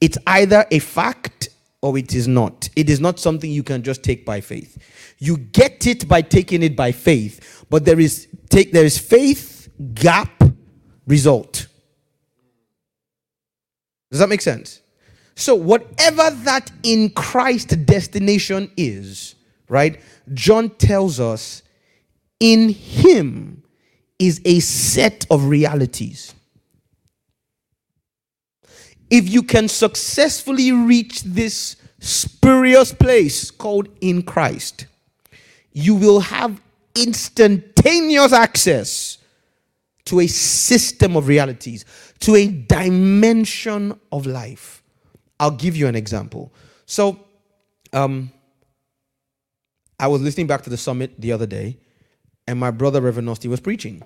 It's 0.00 0.18
either 0.26 0.66
a 0.70 0.78
fact 0.78 1.48
or 1.80 1.96
it 1.96 2.14
is 2.14 2.28
not. 2.28 2.68
It 2.76 2.90
is 2.90 3.00
not 3.00 3.18
something 3.18 3.50
you 3.50 3.62
can 3.62 3.82
just 3.82 4.02
take 4.02 4.24
by 4.26 4.40
faith. 4.40 4.78
You 5.18 5.38
get 5.38 5.86
it 5.86 6.06
by 6.06 6.22
taking 6.22 6.62
it 6.62 6.76
by 6.76 6.92
faith, 6.92 7.64
but 7.70 7.84
there 7.84 7.98
is 7.98 8.28
take 8.50 8.72
there 8.72 8.84
is 8.84 8.98
faith 8.98 9.55
gap 9.94 10.42
result. 11.06 11.66
Does 14.10 14.20
that 14.20 14.28
make 14.28 14.42
sense? 14.42 14.80
So, 15.34 15.54
whatever 15.54 16.30
that 16.44 16.70
in 16.82 17.10
Christ 17.10 17.84
destination 17.84 18.70
is, 18.76 19.34
right? 19.68 20.00
John 20.32 20.70
tells 20.70 21.20
us 21.20 21.62
in 22.40 22.70
Him 22.70 23.62
is 24.18 24.40
a 24.44 24.60
set 24.60 25.26
of 25.30 25.44
realities. 25.44 26.34
If 29.10 29.28
you 29.28 29.42
can 29.42 29.68
successfully 29.68 30.72
reach 30.72 31.22
this 31.22 31.76
spurious 32.00 32.92
place 32.92 33.50
called 33.50 33.88
in 34.00 34.22
Christ, 34.22 34.86
you 35.72 35.94
will 35.94 36.20
have 36.20 36.60
instantaneous 36.94 38.32
access 38.32 39.18
to 40.06 40.20
a 40.20 40.26
system 40.26 41.16
of 41.16 41.28
realities, 41.28 41.84
to 42.20 42.34
a 42.34 42.48
dimension 42.48 43.98
of 44.10 44.26
life. 44.26 44.82
I'll 45.38 45.50
give 45.50 45.76
you 45.76 45.86
an 45.86 45.94
example. 45.94 46.52
So, 46.86 47.20
um, 47.92 48.32
I 49.98 50.08
was 50.08 50.20
listening 50.20 50.46
back 50.46 50.62
to 50.62 50.70
the 50.70 50.76
summit 50.76 51.20
the 51.20 51.32
other 51.32 51.46
day, 51.46 51.78
and 52.46 52.58
my 52.58 52.70
brother 52.70 53.00
Reverend 53.00 53.28
Austin 53.28 53.50
was 53.50 53.60
preaching. 53.60 54.02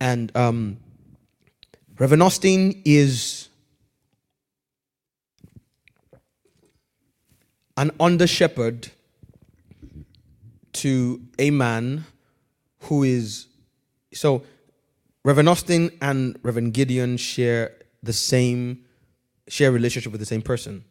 And 0.00 0.34
um, 0.36 0.78
Reverend 1.98 2.22
Austin 2.22 2.82
is 2.84 3.48
an 7.76 7.90
under 8.00 8.26
shepherd 8.26 8.88
to 10.72 11.20
a 11.38 11.50
man 11.50 12.04
who 12.82 13.02
is 13.02 13.46
so 14.12 14.42
Reverend 15.24 15.48
Austin 15.48 15.90
and 16.00 16.38
Reverend 16.42 16.74
Gideon 16.74 17.16
share 17.16 17.74
the 18.02 18.12
same 18.12 18.84
share 19.48 19.72
relationship 19.72 20.12
with 20.12 20.20
the 20.20 20.26
same 20.26 20.42
person. 20.42 20.84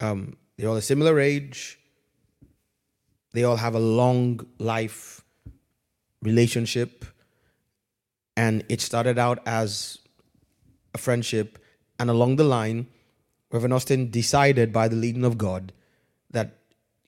Um, 0.00 0.36
they're 0.56 0.68
all 0.68 0.76
a 0.76 0.82
similar 0.82 1.18
age. 1.20 1.78
They 3.32 3.44
all 3.44 3.56
have 3.56 3.74
a 3.74 3.80
long 3.80 4.40
life 4.58 5.22
relationship. 6.22 7.04
And 8.36 8.64
it 8.68 8.80
started 8.80 9.18
out 9.18 9.40
as 9.46 9.98
a 10.94 10.98
friendship. 10.98 11.58
And 11.98 12.10
along 12.10 12.36
the 12.36 12.44
line, 12.44 12.88
Reverend 13.50 13.72
Austin 13.72 14.10
decided 14.10 14.72
by 14.72 14.88
the 14.88 14.96
leading 14.96 15.24
of 15.24 15.38
God 15.38 15.72
that 16.30 16.58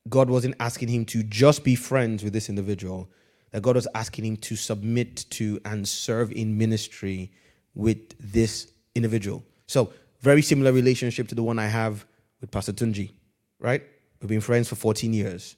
God 0.09 0.31
wasn't 0.31 0.55
asking 0.61 0.89
him 0.89 1.05
to 1.07 1.23
just 1.23 1.65
be 1.65 1.75
friends 1.75 2.25
with 2.25 2.33
this 2.33 2.49
individual, 2.49 3.11
that 3.51 3.63
God 3.63 3.77
was 3.77 3.89
asking 3.95 4.25
him 4.25 4.37
to 4.39 4.57
submit 4.57 5.27
to 5.31 5.61
and 5.65 5.89
serve 5.89 6.33
in 6.33 6.59
ministry 6.59 7.33
with 7.75 8.15
this 8.19 8.71
individual. 8.95 9.45
So 9.67 9.93
very 10.21 10.43
similar 10.43 10.73
relationship 10.73 11.29
to 11.29 11.35
the 11.35 11.43
one 11.43 11.59
I 11.59 11.67
have 11.67 12.05
with 12.41 12.51
Pastor 12.51 12.73
Tunji, 12.73 13.13
right? 13.59 13.83
We've 14.21 14.29
been 14.29 14.41
friends 14.41 14.69
for 14.69 14.75
14 14.75 15.13
years. 15.13 15.57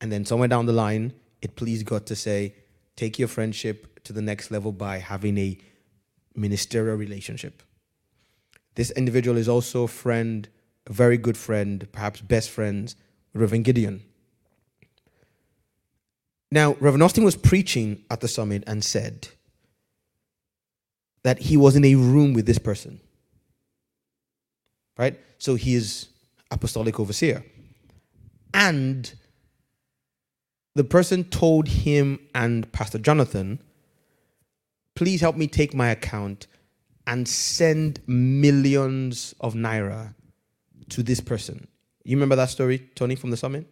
And 0.00 0.10
then 0.10 0.24
somewhere 0.24 0.48
down 0.48 0.66
the 0.66 0.72
line, 0.72 1.12
it 1.42 1.56
pleased 1.56 1.86
God 1.86 2.06
to 2.06 2.16
say, 2.16 2.54
take 2.96 3.18
your 3.18 3.28
friendship 3.28 4.02
to 4.04 4.12
the 4.12 4.22
next 4.22 4.50
level 4.50 4.72
by 4.72 4.98
having 4.98 5.36
a 5.38 5.58
ministerial 6.34 6.96
relationship. 6.96 7.62
This 8.76 8.90
individual 8.92 9.36
is 9.36 9.48
also 9.48 9.84
a 9.84 9.88
friend, 9.88 10.48
a 10.86 10.92
very 10.92 11.18
good 11.18 11.36
friend, 11.36 11.86
perhaps 11.92 12.20
best 12.20 12.50
friends, 12.50 12.96
Reverend 13.34 13.64
Gideon. 13.64 14.02
Now, 16.52 16.72
Reverend 16.80 17.02
Austin 17.02 17.24
was 17.24 17.36
preaching 17.36 18.04
at 18.10 18.20
the 18.20 18.28
summit 18.28 18.64
and 18.66 18.84
said 18.84 19.28
that 21.22 21.38
he 21.38 21.56
was 21.56 21.76
in 21.76 21.84
a 21.84 21.94
room 21.94 22.32
with 22.32 22.46
this 22.46 22.58
person 22.58 23.00
right? 25.00 25.18
So 25.38 25.54
he 25.54 25.74
is 25.74 26.08
apostolic 26.50 27.00
overseer. 27.00 27.42
And 28.52 29.10
the 30.74 30.84
person 30.84 31.24
told 31.24 31.68
him 31.68 32.18
and 32.34 32.70
Pastor 32.70 32.98
Jonathan, 32.98 33.62
please 34.94 35.22
help 35.22 35.36
me 35.36 35.46
take 35.46 35.72
my 35.72 35.88
account 35.88 36.46
and 37.06 37.26
send 37.26 38.02
millions 38.06 39.34
of 39.40 39.54
naira 39.54 40.14
to 40.90 41.02
this 41.02 41.20
person. 41.20 41.66
You 42.04 42.16
remember 42.16 42.36
that 42.36 42.50
story, 42.50 42.90
Tony, 42.94 43.14
from 43.14 43.30
the 43.30 43.38
summit? 43.38 43.66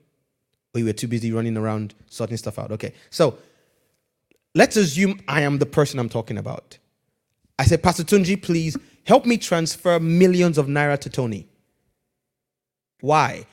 You 0.79 0.87
were 0.87 0.93
too 0.93 1.09
busy 1.09 1.33
running 1.33 1.57
around 1.57 1.95
sorting 2.07 2.37
stuff 2.37 2.59
out? 2.59 2.72
Okay. 2.72 2.93
So 3.11 3.39
let's 4.55 4.76
assume 4.76 5.20
I 5.29 5.43
am 5.43 5.59
the 5.59 5.66
person 5.66 5.99
I'm 5.99 6.09
talking 6.09 6.39
about. 6.39 6.79
I 7.59 7.64
said, 7.64 7.83
Pastor 7.83 8.05
Tunji, 8.05 8.41
please 8.41 8.76
help 9.05 9.26
me 9.26 9.37
transfer 9.37 9.99
millions 9.99 10.59
of 10.59 10.66
naira 10.66 10.99
to 11.01 11.11
Tony. 11.11 11.47
Why? 13.01 13.47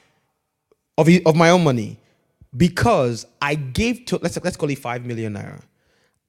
Of, 0.98 1.10
of 1.26 1.36
my 1.36 1.50
own 1.50 1.64
money. 1.64 2.00
Because 2.56 3.26
I 3.42 3.56
gave, 3.56 4.06
to, 4.06 4.20
let's, 4.22 4.42
let's 4.44 4.56
call 4.56 4.70
it 4.70 4.80
5 4.80 5.06
million 5.06 5.34
naira. 5.34 5.62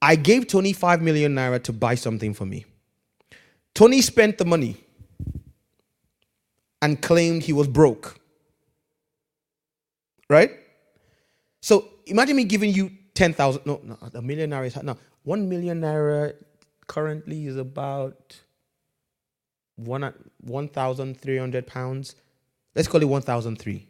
I 0.01 0.15
gave 0.15 0.47
Tony 0.47 0.73
5 0.73 1.01
million 1.01 1.35
naira 1.35 1.61
to 1.63 1.73
buy 1.73 1.95
something 1.95 2.33
for 2.33 2.45
me. 2.45 2.65
Tony 3.73 4.01
spent 4.01 4.37
the 4.37 4.45
money 4.45 4.77
and 6.81 7.01
claimed 7.01 7.43
he 7.43 7.53
was 7.53 7.67
broke. 7.67 8.19
Right? 10.29 10.51
So 11.61 11.87
imagine 12.05 12.35
me 12.35 12.43
giving 12.43 12.73
you 12.73 12.91
10,000. 13.13 13.65
No, 13.65 13.79
no, 13.83 13.97
a 14.13 14.21
million 14.21 14.49
naira 14.51 14.67
is. 14.67 14.75
No, 14.83 14.97
one 15.23 15.49
million 15.49 15.81
naira 15.81 16.33
currently 16.87 17.47
is 17.47 17.57
about 17.57 18.39
one 19.75 20.13
1,300 20.41 21.67
pounds. 21.67 22.15
Let's 22.75 22.87
call 22.87 23.01
it 23.01 23.05
1,003. 23.05 23.87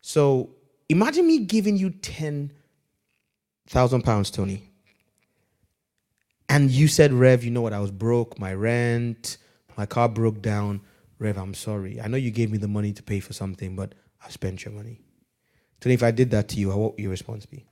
So 0.00 0.50
imagine 0.88 1.26
me 1.26 1.40
giving 1.40 1.76
you 1.76 1.90
10,000 1.90 4.02
pounds, 4.02 4.30
Tony. 4.30 4.70
And 6.48 6.70
you 6.70 6.88
said, 6.88 7.12
Rev, 7.12 7.44
you 7.44 7.50
know 7.50 7.60
what? 7.60 7.74
I 7.74 7.80
was 7.80 7.90
broke, 7.90 8.38
my 8.38 8.54
rent, 8.54 9.36
my 9.76 9.84
car 9.84 10.08
broke 10.08 10.40
down. 10.40 10.80
Rev, 11.18 11.36
I'm 11.36 11.52
sorry. 11.52 12.00
I 12.00 12.08
know 12.08 12.16
you 12.16 12.30
gave 12.30 12.50
me 12.50 12.56
the 12.58 12.68
money 12.68 12.94
to 12.94 13.02
pay 13.02 13.20
for 13.20 13.34
something, 13.34 13.76
but 13.76 13.94
I 14.24 14.30
spent 14.30 14.64
your 14.64 14.72
money. 14.72 15.02
Tony, 15.80 15.94
if 15.94 16.02
I 16.02 16.10
did 16.10 16.30
that 16.32 16.48
to 16.50 16.56
you, 16.60 16.68
what 16.70 16.92
would 16.92 17.00
your 17.00 17.10
response 17.10 17.46
be? 17.46 17.64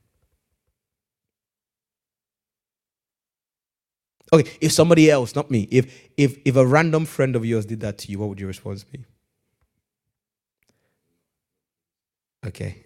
Okay, 4.33 4.49
if 4.61 4.71
somebody 4.73 5.09
else, 5.11 5.35
not 5.35 5.51
me, 5.51 5.67
if 5.71 6.09
if 6.17 6.37
if 6.45 6.55
a 6.57 6.65
random 6.65 7.05
friend 7.05 7.35
of 7.35 7.45
yours 7.45 7.65
did 7.65 7.81
that 7.81 7.97
to 7.99 8.11
you, 8.11 8.19
what 8.19 8.29
would 8.29 8.39
your 8.39 8.47
response 8.47 8.83
be? 8.83 9.05
Okay. 12.45 12.83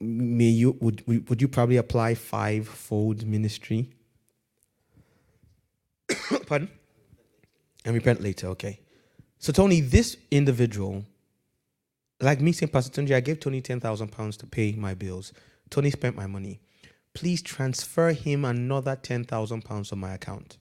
May 0.00 0.46
you 0.46 0.76
would 0.80 1.04
would 1.28 1.42
you 1.42 1.48
probably 1.48 1.78
apply 1.78 2.14
five-fold 2.14 3.26
ministry? 3.26 3.90
Pardon? 6.46 6.70
And 7.84 7.94
repent 7.94 8.22
later, 8.22 8.48
okay. 8.48 8.80
So 9.38 9.52
Tony, 9.52 9.80
this 9.80 10.16
individual, 10.30 11.04
like 12.22 12.40
me 12.40 12.52
saying, 12.52 12.70
Pastor 12.70 12.92
Tony, 12.92 13.14
I 13.14 13.20
gave 13.20 13.40
Tony 13.40 13.60
ten 13.60 13.80
thousand 13.80 14.08
pounds 14.08 14.36
to 14.38 14.46
pay 14.46 14.72
my 14.72 14.94
bills. 14.94 15.32
Tony 15.70 15.90
spent 15.90 16.16
my 16.16 16.26
money. 16.26 16.60
Please 17.14 17.42
transfer 17.42 18.12
him 18.12 18.44
another 18.44 18.96
ten 18.96 19.24
thousand 19.24 19.62
pounds 19.64 19.92
on 19.92 19.98
my 19.98 20.12
account. 20.14 20.58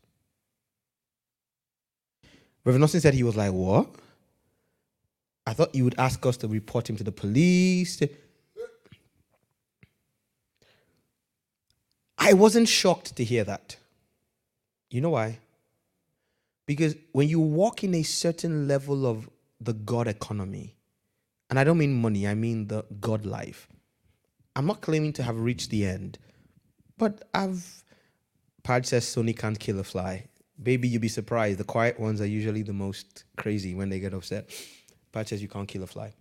Reverend 2.65 2.83
Austin 2.83 3.01
said 3.01 3.13
he 3.13 3.23
was 3.23 3.35
like, 3.35 3.51
What? 3.51 3.89
I 5.45 5.53
thought 5.53 5.73
you 5.73 5.83
would 5.83 5.95
ask 5.97 6.25
us 6.25 6.37
to 6.37 6.47
report 6.47 6.89
him 6.89 6.97
to 6.97 7.03
the 7.03 7.11
police. 7.11 8.01
I 12.17 12.33
wasn't 12.33 12.67
shocked 12.67 13.15
to 13.15 13.23
hear 13.23 13.43
that. 13.45 13.77
You 14.91 15.01
know 15.01 15.09
why? 15.09 15.39
Because 16.67 16.95
when 17.11 17.27
you 17.27 17.39
walk 17.39 17.83
in 17.83 17.95
a 17.95 18.03
certain 18.03 18.67
level 18.67 19.07
of 19.07 19.29
the 19.59 19.73
God 19.73 20.07
economy, 20.07 20.75
and 21.51 21.59
I 21.59 21.65
don't 21.65 21.77
mean 21.77 22.01
money, 22.01 22.27
I 22.27 22.33
mean 22.33 22.67
the 22.67 22.85
God 23.01 23.25
life. 23.25 23.67
I'm 24.55 24.65
not 24.65 24.81
claiming 24.81 25.13
to 25.13 25.23
have 25.23 25.37
reached 25.37 25.69
the 25.69 25.85
end, 25.85 26.17
but 26.97 27.23
I've. 27.33 27.83
Pad 28.63 28.85
says 28.85 29.05
Sony 29.05 29.37
can't 29.37 29.59
kill 29.59 29.79
a 29.79 29.83
fly. 29.83 30.27
Baby, 30.61 30.87
you'd 30.87 31.01
be 31.01 31.07
surprised. 31.09 31.59
The 31.59 31.63
quiet 31.63 31.99
ones 31.99 32.21
are 32.21 32.27
usually 32.27 32.61
the 32.61 32.73
most 32.73 33.25
crazy 33.37 33.75
when 33.75 33.89
they 33.89 33.99
get 33.99 34.13
upset. 34.13 34.49
Pad 35.11 35.27
says 35.27 35.41
you 35.41 35.47
can't 35.47 35.67
kill 35.67 35.83
a 35.83 35.87
fly. 35.87 36.13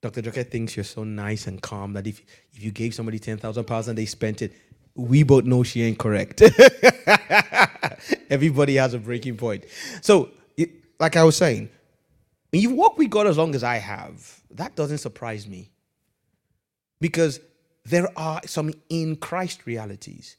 Dr. 0.00 0.22
Joker 0.22 0.42
thinks 0.44 0.76
you're 0.76 0.84
so 0.84 1.04
nice 1.04 1.46
and 1.46 1.60
calm 1.60 1.92
that 1.92 2.06
if, 2.06 2.20
if 2.52 2.62
you 2.62 2.72
gave 2.72 2.94
somebody 2.94 3.18
10,000 3.18 3.64
pounds 3.64 3.88
and 3.88 3.96
they 3.96 4.06
spent 4.06 4.42
it, 4.42 4.52
we 4.94 5.22
both 5.22 5.44
know 5.44 5.62
she 5.62 5.82
ain't 5.82 5.98
correct. 5.98 6.42
Everybody 8.30 8.76
has 8.76 8.94
a 8.94 8.98
breaking 8.98 9.36
point. 9.36 9.64
So, 10.00 10.30
like 10.98 11.16
I 11.16 11.24
was 11.24 11.36
saying, 11.36 11.68
when 12.52 12.60
you 12.60 12.70
walk 12.70 12.98
with 12.98 13.08
God 13.08 13.26
as 13.26 13.38
long 13.38 13.54
as 13.54 13.64
I 13.64 13.76
have, 13.76 14.42
that 14.50 14.76
doesn't 14.76 14.98
surprise 14.98 15.48
me. 15.48 15.70
Because 17.00 17.40
there 17.86 18.06
are 18.14 18.42
some 18.44 18.72
in 18.90 19.16
Christ 19.16 19.64
realities. 19.64 20.36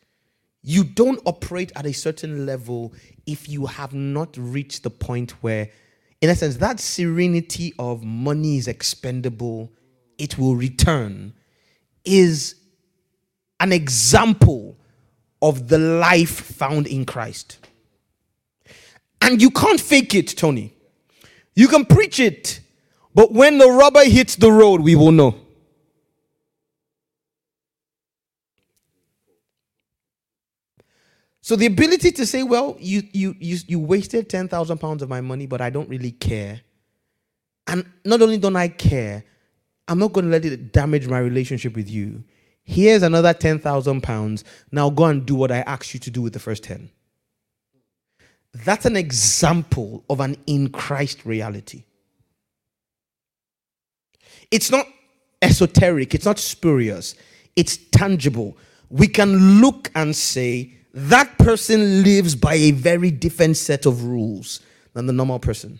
You 0.62 0.84
don't 0.84 1.20
operate 1.26 1.72
at 1.76 1.88
a 1.88 1.92
certain 1.92 2.46
level 2.46 2.94
if 3.26 3.50
you 3.50 3.66
have 3.66 3.96
not 3.96 4.38
reached 4.38 4.84
the 4.84 4.92
point 4.92 5.32
where, 5.42 5.70
in 6.22 6.30
essence, 6.30 6.58
that 6.58 6.80
serenity 6.80 7.74
of 7.80 8.04
money 8.04 8.58
is 8.58 8.68
expendable, 8.68 9.72
it 10.20 10.38
will 10.38 10.56
return, 10.56 11.34
is 12.06 12.56
an 13.60 13.72
example 13.72 14.78
of 15.42 15.68
the 15.68 15.80
life 15.80 16.30
found 16.30 16.86
in 16.86 17.06
Christ. 17.06 17.58
And 19.20 19.42
you 19.42 19.50
can't 19.50 19.82
fake 19.82 20.14
it, 20.14 20.28
Tony. 20.28 20.73
You 21.56 21.68
can 21.68 21.86
preach 21.86 22.20
it, 22.20 22.60
but 23.14 23.32
when 23.32 23.58
the 23.58 23.70
rubber 23.70 24.04
hits 24.04 24.36
the 24.36 24.52
road, 24.52 24.82
we 24.82 24.96
will 24.96 25.12
know. 25.12 25.36
So 31.42 31.58
the 31.58 31.66
ability 31.66 32.14
to 32.14 32.26
say, 32.26 32.42
well, 32.42 32.78
you 32.80 33.04
you 33.12 33.36
you, 33.38 33.58
you 33.68 33.80
wasted 33.80 34.30
10,000 34.30 34.78
pounds 34.78 35.04
of 35.04 35.10
my 35.10 35.20
money, 35.20 35.46
but 35.46 35.60
I 35.60 35.70
don't 35.70 35.90
really 35.90 36.12
care. 36.12 36.62
And 37.68 37.86
not 38.06 38.22
only 38.22 38.38
don't 38.38 38.56
I 38.56 38.70
care, 38.70 39.26
I'm 39.90 40.00
not 40.00 40.14
going 40.14 40.26
to 40.26 40.32
let 40.32 40.46
it 40.46 40.72
damage 40.72 41.08
my 41.08 41.20
relationship 41.20 41.76
with 41.76 41.90
you. 41.90 42.24
Here's 42.64 43.04
another 43.04 43.34
10,000 43.34 44.02
pounds. 44.02 44.46
Now 44.72 44.90
go 44.90 45.06
and 45.06 45.26
do 45.26 45.36
what 45.36 45.52
I 45.52 45.60
asked 45.60 45.94
you 45.94 46.00
to 46.00 46.10
do 46.10 46.22
with 46.22 46.32
the 46.32 46.40
first 46.40 46.64
10. 46.64 46.90
That's 48.54 48.86
an 48.86 48.96
example 48.96 50.04
of 50.10 50.20
an 50.20 50.38
in 50.46 50.70
Christ 50.70 51.26
reality. 51.26 51.84
It's 54.52 54.70
not 54.70 54.86
esoteric, 55.42 56.14
it's 56.14 56.26
not 56.26 56.40
spurious, 56.40 57.16
it's 57.56 57.78
tangible. 57.92 58.58
We 58.90 59.08
can 59.08 59.60
look 59.60 59.90
and 59.96 60.16
say, 60.16 60.74
that 60.94 61.40
person 61.40 62.04
lives 62.04 62.36
by 62.36 62.54
a 62.54 62.72
very 62.72 63.10
different 63.10 63.58
set 63.58 63.88
of 63.88 64.04
rules 64.04 64.60
than 64.94 65.08
the 65.08 65.14
normal 65.14 65.40
person. 65.40 65.80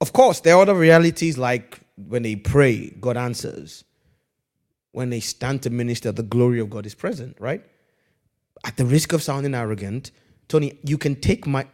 Of 0.00 0.12
course, 0.12 0.40
there 0.40 0.54
are 0.56 0.62
other 0.62 0.74
realities 0.74 1.36
like 1.36 1.80
when 1.96 2.22
they 2.22 2.36
pray, 2.36 2.90
God 3.00 3.16
answers. 3.16 3.84
When 4.96 5.10
they 5.10 5.20
stand 5.20 5.62
to 5.64 5.68
minister, 5.68 6.10
the 6.10 6.22
glory 6.22 6.58
of 6.58 6.70
God 6.70 6.86
is 6.86 6.94
present, 6.94 7.36
right? 7.38 7.62
At 8.64 8.78
the 8.78 8.86
risk 8.86 9.12
of 9.12 9.22
sounding 9.22 9.54
arrogant, 9.54 10.10
Tony, 10.48 10.78
you 10.84 10.96
can 10.96 11.16
take 11.16 11.46
my, 11.46 11.66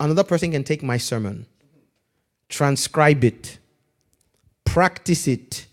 another 0.00 0.24
person 0.24 0.50
can 0.50 0.64
take 0.64 0.82
my 0.82 0.96
sermon, 0.96 1.46
transcribe 2.48 3.22
it, 3.22 3.58
practice 4.64 5.28
it, 5.28 5.68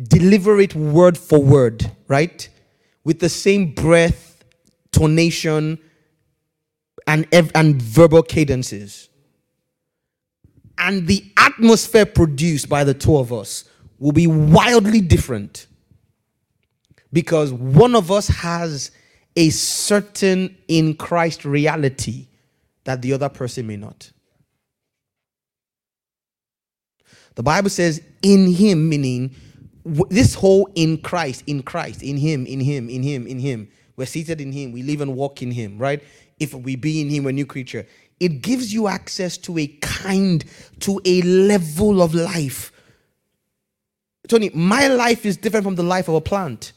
deliver 0.00 0.60
it 0.60 0.72
word 0.76 1.18
for 1.18 1.42
word, 1.42 1.90
right? 2.06 2.48
With 3.02 3.18
the 3.18 3.28
same 3.28 3.74
breath, 3.74 4.44
tonation, 4.92 5.80
and, 7.08 7.26
and 7.32 7.82
verbal 7.82 8.22
cadences. 8.22 9.08
And 10.78 11.08
the 11.08 11.24
atmosphere 11.36 12.06
produced 12.06 12.68
by 12.68 12.84
the 12.84 12.94
two 12.94 13.16
of 13.16 13.32
us 13.32 13.64
will 13.98 14.12
be 14.12 14.28
wildly 14.28 15.00
different 15.00 15.66
because 17.12 17.52
one 17.52 17.94
of 17.94 18.10
us 18.10 18.28
has 18.28 18.90
a 19.36 19.50
certain 19.50 20.56
in 20.68 20.94
Christ 20.94 21.44
reality 21.44 22.28
that 22.84 23.02
the 23.02 23.12
other 23.12 23.28
person 23.28 23.66
may 23.66 23.76
not. 23.76 24.10
The 27.36 27.42
Bible 27.42 27.70
says, 27.70 28.02
in 28.22 28.52
him, 28.52 28.88
meaning 28.88 29.34
this 29.84 30.34
whole 30.34 30.70
in 30.74 30.98
Christ, 30.98 31.44
in 31.46 31.62
Christ, 31.62 32.02
in 32.02 32.16
Him, 32.16 32.46
in 32.46 32.60
Him, 32.60 32.88
in 32.88 33.02
Him, 33.02 33.26
in 33.26 33.38
Him. 33.38 33.68
We're 33.96 34.06
seated 34.06 34.40
in 34.40 34.52
Him. 34.52 34.72
We 34.72 34.82
live 34.82 35.00
and 35.00 35.14
walk 35.14 35.42
in 35.42 35.50
Him, 35.50 35.78
right? 35.78 36.02
If 36.38 36.54
we 36.54 36.76
be 36.76 37.00
in 37.00 37.08
Him, 37.08 37.26
a 37.26 37.32
new 37.32 37.46
creature. 37.46 37.86
It 38.18 38.42
gives 38.42 38.72
you 38.72 38.88
access 38.88 39.38
to 39.38 39.58
a 39.58 39.66
kind, 39.80 40.44
to 40.80 41.00
a 41.04 41.22
level 41.22 42.02
of 42.02 42.14
life. 42.14 42.72
Tony, 44.28 44.50
my 44.54 44.88
life 44.88 45.24
is 45.24 45.36
different 45.36 45.64
from 45.64 45.74
the 45.74 45.82
life 45.82 46.08
of 46.08 46.14
a 46.14 46.20
plant. 46.20 46.72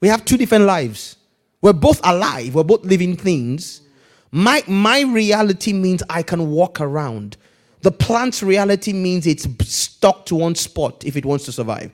We 0.00 0.08
have 0.08 0.24
two 0.24 0.36
different 0.36 0.64
lives. 0.64 1.16
We're 1.60 1.72
both 1.72 2.00
alive, 2.04 2.54
we're 2.54 2.64
both 2.64 2.84
living 2.84 3.16
things. 3.16 3.82
My, 4.30 4.62
my 4.68 5.02
reality 5.02 5.72
means 5.72 6.02
I 6.08 6.22
can 6.22 6.50
walk 6.50 6.80
around. 6.80 7.36
The 7.80 7.90
plant's 7.90 8.42
reality 8.42 8.92
means 8.92 9.26
it's 9.26 9.46
stuck 9.66 10.26
to 10.26 10.34
one 10.34 10.54
spot 10.54 11.04
if 11.04 11.16
it 11.16 11.24
wants 11.24 11.44
to 11.46 11.52
survive. 11.52 11.90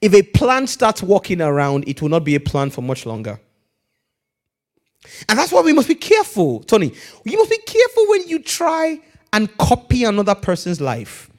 If 0.00 0.14
a 0.14 0.22
plant 0.22 0.68
starts 0.68 1.02
walking 1.02 1.40
around, 1.40 1.88
it 1.88 2.02
will 2.02 2.08
not 2.08 2.24
be 2.24 2.34
a 2.34 2.40
plant 2.40 2.72
for 2.72 2.82
much 2.82 3.06
longer. 3.06 3.40
And 5.28 5.38
that's 5.38 5.50
why 5.52 5.62
we 5.62 5.72
must 5.72 5.88
be 5.88 5.94
careful, 5.94 6.60
Tony. 6.60 6.92
You 7.24 7.38
must 7.38 7.50
be 7.50 7.58
careful 7.58 8.06
when 8.08 8.28
you 8.28 8.40
try 8.40 9.00
and 9.32 9.56
copy 9.58 10.04
another 10.04 10.34
person's 10.34 10.80
life. 10.80 11.30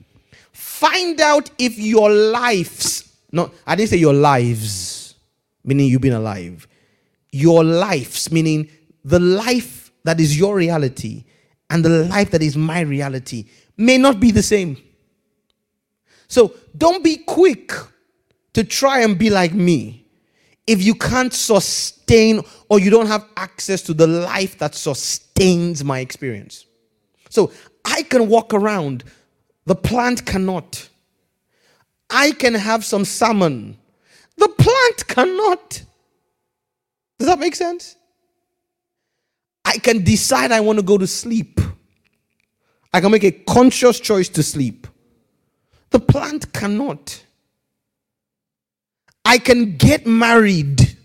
Find 0.52 1.20
out 1.22 1.52
if 1.60 1.78
your 1.78 2.10
lives, 2.10 3.14
no, 3.32 3.52
I 3.68 3.76
didn't 3.76 3.90
say 3.92 3.98
your 3.98 4.14
lives. 4.14 4.99
Meaning 5.70 5.88
you've 5.88 6.02
been 6.02 6.14
alive. 6.14 6.68
Your 7.32 7.64
lives, 7.64 8.32
meaning 8.32 8.70
the 9.06 9.20
life 9.20 9.92
that 10.04 10.20
is 10.20 10.38
your 10.38 10.56
reality 10.56 11.24
and 11.70 11.86
the 11.86 12.06
life 12.06 12.32
that 12.32 12.42
is 12.42 12.58
my 12.58 12.82
reality, 12.82 13.46
may 13.78 13.98
not 13.98 14.20
be 14.20 14.32
the 14.32 14.44
same. 14.44 14.76
So 16.28 16.54
don't 16.78 17.04
be 17.04 17.18
quick 17.18 17.72
to 18.54 18.64
try 18.64 19.02
and 19.02 19.18
be 19.18 19.30
like 19.30 19.54
me 19.54 20.06
if 20.68 20.84
you 20.84 20.94
can't 20.94 21.34
sustain 21.34 22.42
or 22.70 22.80
you 22.80 22.92
don't 22.92 23.08
have 23.08 23.26
access 23.36 23.82
to 23.82 23.94
the 23.94 24.06
life 24.06 24.60
that 24.60 24.76
sustains 24.76 25.84
my 25.84 26.00
experience. 26.00 26.66
So 27.30 27.52
I 27.84 28.04
can 28.04 28.28
walk 28.28 28.54
around, 28.54 29.04
the 29.66 29.76
plant 29.76 30.26
cannot. 30.28 30.90
I 32.10 32.32
can 32.32 32.54
have 32.54 32.86
some 32.86 33.06
salmon, 33.06 33.79
the 34.40 34.48
plant 34.48 35.08
cannot. 35.08 35.84
Does 37.18 37.28
that 37.28 37.40
make 37.40 37.56
sense? 37.56 37.96
I 39.66 39.78
can 39.78 40.04
decide 40.04 40.52
I 40.52 40.62
want 40.62 40.80
to 40.80 40.84
go 40.84 40.98
to 40.98 41.06
sleep. 41.06 41.60
I 42.94 43.02
can 43.02 43.12
make 43.12 43.24
a 43.26 43.32
conscious 43.32 44.00
choice 44.00 44.30
to 44.30 44.42
sleep. 44.42 44.88
The 45.92 46.00
plant 46.00 46.52
cannot. 46.54 47.24
I 49.26 49.38
can 49.38 49.78
get 49.78 50.08
married 50.08 50.98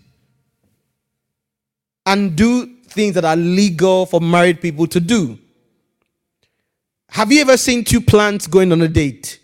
and 2.05 2.35
do 2.35 2.77
things 2.87 3.15
that 3.15 3.25
are 3.25 3.35
legal 3.35 4.05
for 4.05 4.21
married 4.21 4.61
people 4.61 4.87
to 4.87 4.99
do. 4.99 5.37
Have 7.09 7.31
you 7.31 7.41
ever 7.41 7.57
seen 7.57 7.83
two 7.83 8.01
plants 8.01 8.47
going 8.47 8.71
on 8.71 8.81
a 8.81 8.87
date 8.87 9.39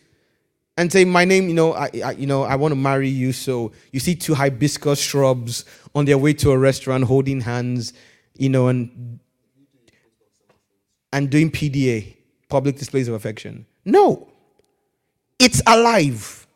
and 0.77 0.91
say, 0.91 1.05
"My 1.05 1.25
name, 1.25 1.47
you 1.47 1.53
know, 1.53 1.73
I, 1.73 1.89
I, 2.03 2.11
you 2.11 2.27
know, 2.27 2.43
I 2.43 2.55
want 2.55 2.71
to 2.71 2.75
marry 2.75 3.09
you." 3.09 3.33
So 3.33 3.71
you 3.91 3.99
see 3.99 4.15
two 4.15 4.33
hibiscus 4.33 4.99
shrubs 4.99 5.65
on 5.93 6.05
their 6.05 6.17
way 6.17 6.33
to 6.33 6.51
a 6.51 6.57
restaurant, 6.57 7.03
holding 7.05 7.41
hands, 7.41 7.93
you 8.37 8.49
know, 8.49 8.67
and 8.67 9.19
and 11.13 11.29
doing 11.29 11.51
PDA, 11.51 12.15
public 12.49 12.77
displays 12.77 13.07
of 13.07 13.13
affection. 13.13 13.65
No, 13.85 14.29
it's 15.39 15.61
alive. 15.67 16.47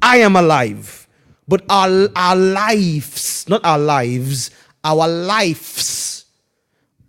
I 0.00 0.18
am 0.18 0.36
alive, 0.36 1.06
but 1.46 1.64
our 1.68 2.08
our 2.16 2.36
lives, 2.36 3.48
not 3.48 3.64
our 3.64 3.78
lives, 3.78 4.50
our 4.84 5.06
lives 5.06 6.24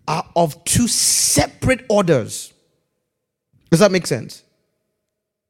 are 0.07 0.25
of 0.35 0.63
two 0.65 0.87
separate 0.87 1.85
orders. 1.89 2.53
Does 3.71 3.79
that 3.79 3.91
make 3.91 4.05
sense? 4.05 4.43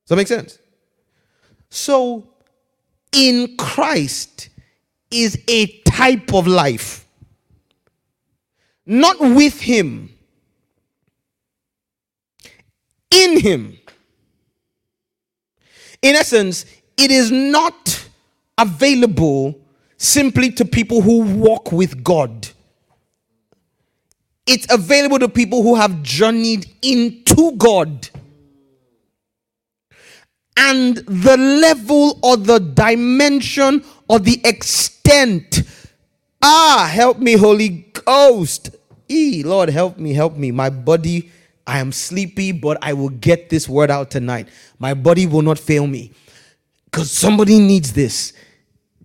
Does 0.06 0.10
that 0.10 0.16
make 0.16 0.28
sense? 0.28 0.60
So, 1.74 2.30
in 3.12 3.58
Christ 3.58 4.50
is 5.10 5.42
a 5.48 5.66
type 5.80 6.32
of 6.32 6.46
life, 6.46 7.08
not 8.86 9.20
with 9.20 9.60
Him, 9.60 10.14
in 13.10 13.40
Him. 13.40 13.76
In 16.04 16.16
essence, 16.16 16.68
it 16.96 17.10
is 17.10 17.32
not 17.32 18.08
available 18.56 19.60
simply 19.98 20.52
to 20.52 20.66
people 20.66 21.02
who 21.02 21.22
walk 21.24 21.72
with 21.72 22.04
God. 22.04 22.50
It's 24.46 24.72
available 24.72 25.18
to 25.18 25.28
people 25.28 25.64
who 25.64 25.74
have 25.74 26.04
journeyed 26.04 26.68
into 26.84 27.54
God 27.54 28.12
and 30.58 30.98
the 30.98 31.38
level 31.38 32.20
or 32.24 32.38
the 32.38 32.60
dimension 32.60 33.84
or 34.08 34.20
the 34.20 34.40
extent. 34.44 35.64
Ah, 36.42 36.90
help 36.92 37.20
me, 37.20 37.34
Holy 37.34 37.86
Ghost. 37.94 38.72
E, 39.08 39.44
Lord, 39.44 39.70
help 39.70 39.98
me, 39.98 40.14
help 40.14 40.36
me. 40.36 40.52
My 40.52 40.70
body, 40.70 41.32
I 41.66 41.80
am 41.80 41.92
sleepy, 41.92 42.52
but 42.52 42.78
I 42.82 42.94
will 42.94 43.10
get 43.10 43.50
this 43.50 43.68
word 43.68 43.90
out 43.92 44.12
tonight. 44.12 44.48
My 44.80 44.94
body 44.94 45.26
will 45.28 45.42
not 45.42 45.60
fail 45.60 45.88
me 45.88 46.12
because 46.86 47.12
somebody 47.12 47.60
needs 47.60 47.94
this 47.94 48.34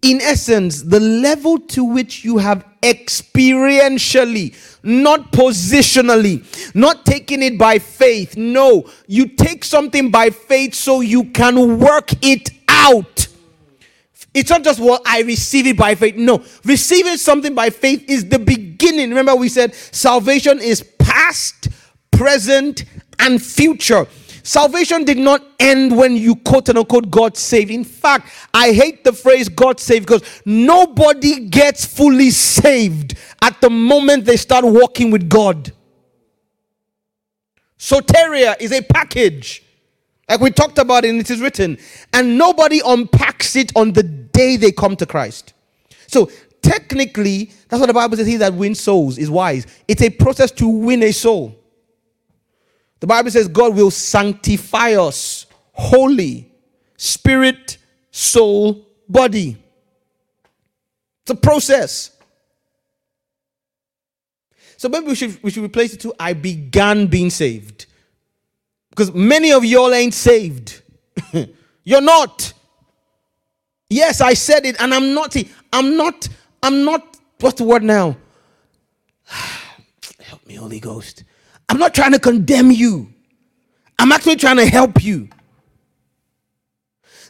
in 0.03 0.21
essence, 0.21 0.83
the 0.83 1.01
level 1.01 1.59
to 1.59 1.85
which 1.85 2.25
you 2.25 2.39
have 2.39 2.65
experientially, 2.83 4.55
not 4.83 5.33
positionally, 5.33 6.45
not 6.75 7.05
taking 7.05 7.43
it 7.43 7.59
by 7.59 7.79
faith. 7.79 8.37
No, 8.37 8.89
you 9.07 9.29
take 9.29 9.65
something 9.65 10.11
by 10.11 10.31
faith 10.31 10.75
so 10.75 11.01
you 11.01 11.25
can 11.25 11.79
work 11.79 12.11
it 12.23 12.51
out. 12.69 13.27
It's 14.35 14.51
not 14.51 14.63
just 14.63 14.79
what 14.79 14.87
well, 14.87 15.03
I 15.07 15.23
receive 15.23 15.67
it 15.67 15.77
by 15.77 15.95
faith. 15.95 16.17
No, 16.17 16.45
receiving 16.65 17.17
something 17.17 17.55
by 17.55 17.71
faith 17.71 18.05
is 18.09 18.29
the 18.29 18.39
beginning. 18.39 19.09
Remember, 19.09 19.35
we 19.35 19.49
said 19.49 19.75
salvation 19.75 20.61
is 20.61 20.83
past, 20.99 21.69
present, 22.11 22.85
and 23.19 23.43
future. 23.43 24.07
Salvation 24.49 25.05
did 25.05 25.19
not 25.19 25.45
end 25.61 25.95
when 25.95 26.17
you 26.17 26.35
quote 26.35 26.71
unquote 26.71 27.11
God 27.11 27.37
saved. 27.37 27.71
In 27.71 27.85
fact, 27.85 28.31
I 28.55 28.73
hate 28.73 29.05
the 29.05 29.13
phrase 29.13 29.47
God 29.47 29.79
saved 29.79 30.07
because 30.07 30.23
nobody 30.47 31.41
gets 31.41 31.85
fully 31.85 32.31
saved 32.31 33.15
at 33.43 33.61
the 33.61 33.69
moment 33.69 34.25
they 34.25 34.39
start 34.39 34.65
walking 34.65 35.11
with 35.11 35.29
God. 35.29 35.71
Soteria 37.79 38.59
is 38.59 38.73
a 38.73 38.81
package. 38.81 39.65
Like 40.31 40.41
we 40.41 40.51
talked 40.51 40.79
about 40.79 41.05
and 41.05 41.21
it 41.21 41.31
is 41.31 41.43
written. 41.43 41.77
And 42.15 42.39
nobody 42.39 42.81
unpacks 42.83 43.55
it 43.55 43.71
on 43.77 43.93
the 43.93 44.03
day 44.03 44.57
they 44.57 44.73
come 44.73 44.97
to 44.97 45.05
Christ. 45.05 45.53
So 46.07 46.31
technically, 46.63 47.53
that's 47.69 47.81
what 47.81 47.89
the 47.89 47.93
Bible 47.93 48.17
says 48.17 48.27
he 48.27 48.37
that 48.37 48.55
wins 48.55 48.81
souls 48.81 49.19
is 49.19 49.29
wise. 49.29 49.67
It's 49.87 50.01
a 50.01 50.09
process 50.09 50.51
to 50.53 50.67
win 50.67 51.03
a 51.03 51.13
soul. 51.13 51.58
The 53.01 53.07
Bible 53.07 53.31
says 53.31 53.49
God 53.49 53.75
will 53.75 53.91
sanctify 53.91 54.95
us 54.95 55.47
holy, 55.73 56.51
spirit, 56.97 57.79
soul, 58.11 58.87
body. 59.09 59.57
It's 61.23 61.31
a 61.31 61.35
process. 61.35 62.11
So 64.77 64.89
maybe 64.89 65.07
we 65.07 65.15
should 65.15 65.43
we 65.43 65.51
should 65.51 65.65
replace 65.65 65.93
it 65.93 66.01
to 66.01 66.15
I 66.19 66.33
began 66.33 67.07
being 67.07 67.31
saved. 67.31 67.87
Because 68.91 69.13
many 69.13 69.53
of 69.53 69.65
y'all 69.65 69.93
ain't 69.93 70.15
saved. 70.15 70.83
You're 71.85 72.01
not. 72.01 72.53
Yes, 73.91 74.21
I 74.21 74.35
said 74.35 74.67
it, 74.67 74.81
and 74.81 74.93
I'm 74.93 75.15
not. 75.15 75.37
I'm 75.73 75.97
not. 75.97 76.29
I'm 76.63 76.85
not. 76.85 77.17
What's 77.41 77.59
the 77.59 77.65
word 77.65 77.83
now? 77.83 78.17
Help 80.21 80.47
me, 80.47 80.55
Holy 80.55 80.81
Ghost. 80.81 81.25
I'm 81.69 81.79
not 81.79 81.95
trying 81.95 82.13
to 82.13 82.19
condemn 82.19 82.71
you. 82.71 83.13
I'm 83.99 84.13
actually 84.13 84.37
trying 84.37 84.57
to 84.57 84.67
help 84.67 85.03
you. 85.03 85.29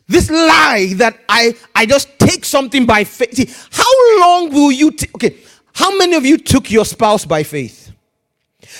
This 0.07 0.31
lie 0.31 0.95
that 0.97 1.19
I 1.29 1.55
I 1.75 1.85
just 1.85 2.19
take 2.19 2.45
something 2.45 2.87
by 2.87 3.05
faith. 3.05 3.35
See, 3.35 3.51
how 3.71 4.21
long 4.21 4.53
will 4.53 4.73
you 4.73 4.91
take? 4.91 5.15
Okay, 5.15 5.37
how 5.75 5.97
many 5.99 6.15
of 6.15 6.25
you 6.25 6.39
took 6.39 6.71
your 6.71 6.85
spouse 6.85 7.25
by 7.27 7.43
faith? 7.43 7.93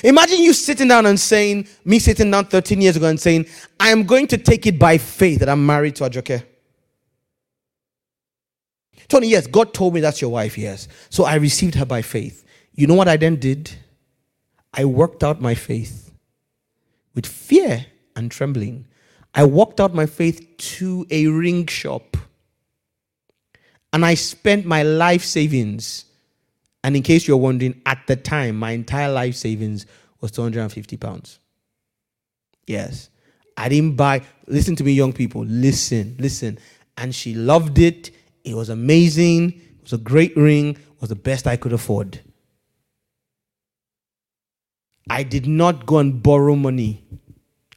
Imagine 0.05 0.41
you 0.41 0.53
sitting 0.53 0.89
down 0.89 1.07
and 1.07 1.19
saying, 1.19 1.67
me 1.85 1.99
sitting 1.99 2.31
down 2.31 2.47
13 2.47 2.81
years 2.81 2.97
ago 2.97 3.07
and 3.07 3.19
saying, 3.19 3.47
I 3.81 3.91
am 3.91 4.05
going 4.05 4.27
to 4.29 4.39
take 4.39 4.67
it 4.67 4.79
by 4.79 4.99
faith 4.99 5.41
that 5.41 5.49
I'm 5.49 5.65
married 5.65 5.97
to 5.97 6.05
Ajoke. 6.05 6.45
Tony, 9.09 9.29
yes, 9.29 9.47
God 9.47 9.73
told 9.73 9.95
me 9.95 10.01
that's 10.01 10.21
your 10.21 10.31
wife, 10.31 10.59
yes. 10.59 10.89
So 11.09 11.25
I 11.25 11.37
received 11.37 11.75
her 11.77 11.87
by 11.87 12.03
faith. 12.03 12.45
You 12.75 12.87
know 12.87 12.95
what 12.95 13.09
I 13.09 13.17
then 13.17 13.37
did? 13.37 13.71
I 14.73 14.85
worked 14.85 15.25
out 15.25 15.41
my 15.41 15.55
faith 15.55 16.13
with 17.15 17.27
fear 17.27 17.87
and 18.15 18.31
trembling. 18.31 18.87
I 19.35 19.45
walked 19.45 19.81
out 19.81 19.95
my 19.95 20.07
faith 20.07 20.57
to 20.57 21.07
a 21.11 21.27
ring 21.29 21.67
shop 21.67 22.17
and 23.93 24.05
I 24.05 24.15
spent 24.15 24.67
my 24.67 24.83
life 24.83 25.25
savings. 25.25 26.05
And 26.85 26.97
in 26.97 27.03
case 27.03 27.27
you're 27.27 27.37
wondering, 27.37 27.81
at 27.87 28.07
the 28.07 28.17
time, 28.17 28.57
my 28.57 28.73
entire 28.73 29.11
life 29.11 29.35
savings 29.35 29.87
was 30.21 30.31
250 30.33 30.97
pounds. 30.97 31.39
Yes. 32.67 33.11
I 33.57 33.69
didn't 33.69 33.97
buy, 33.97 34.23
listen 34.47 34.77
to 34.77 34.85
me, 34.85 34.93
young 34.93 35.13
people, 35.13 35.45
listen, 35.45 36.17
listen. 36.19 36.59
And 36.97 37.15
she 37.15 37.35
loved 37.35 37.79
it. 37.79 38.11
It 38.45 38.55
was 38.55 38.69
amazing. 38.69 39.51
It 39.51 39.83
was 39.83 39.93
a 39.95 39.99
great 39.99 40.37
ring. 40.37 40.71
It 40.71 41.01
was 41.01 41.09
the 41.09 41.17
best 41.17 41.47
I 41.47 41.57
could 41.57 41.73
afford. 41.73 42.21
I 45.11 45.23
did 45.23 45.47
not 45.47 45.87
go 45.87 45.99
and 45.99 46.23
borrow 46.23 46.57
money. 46.57 47.05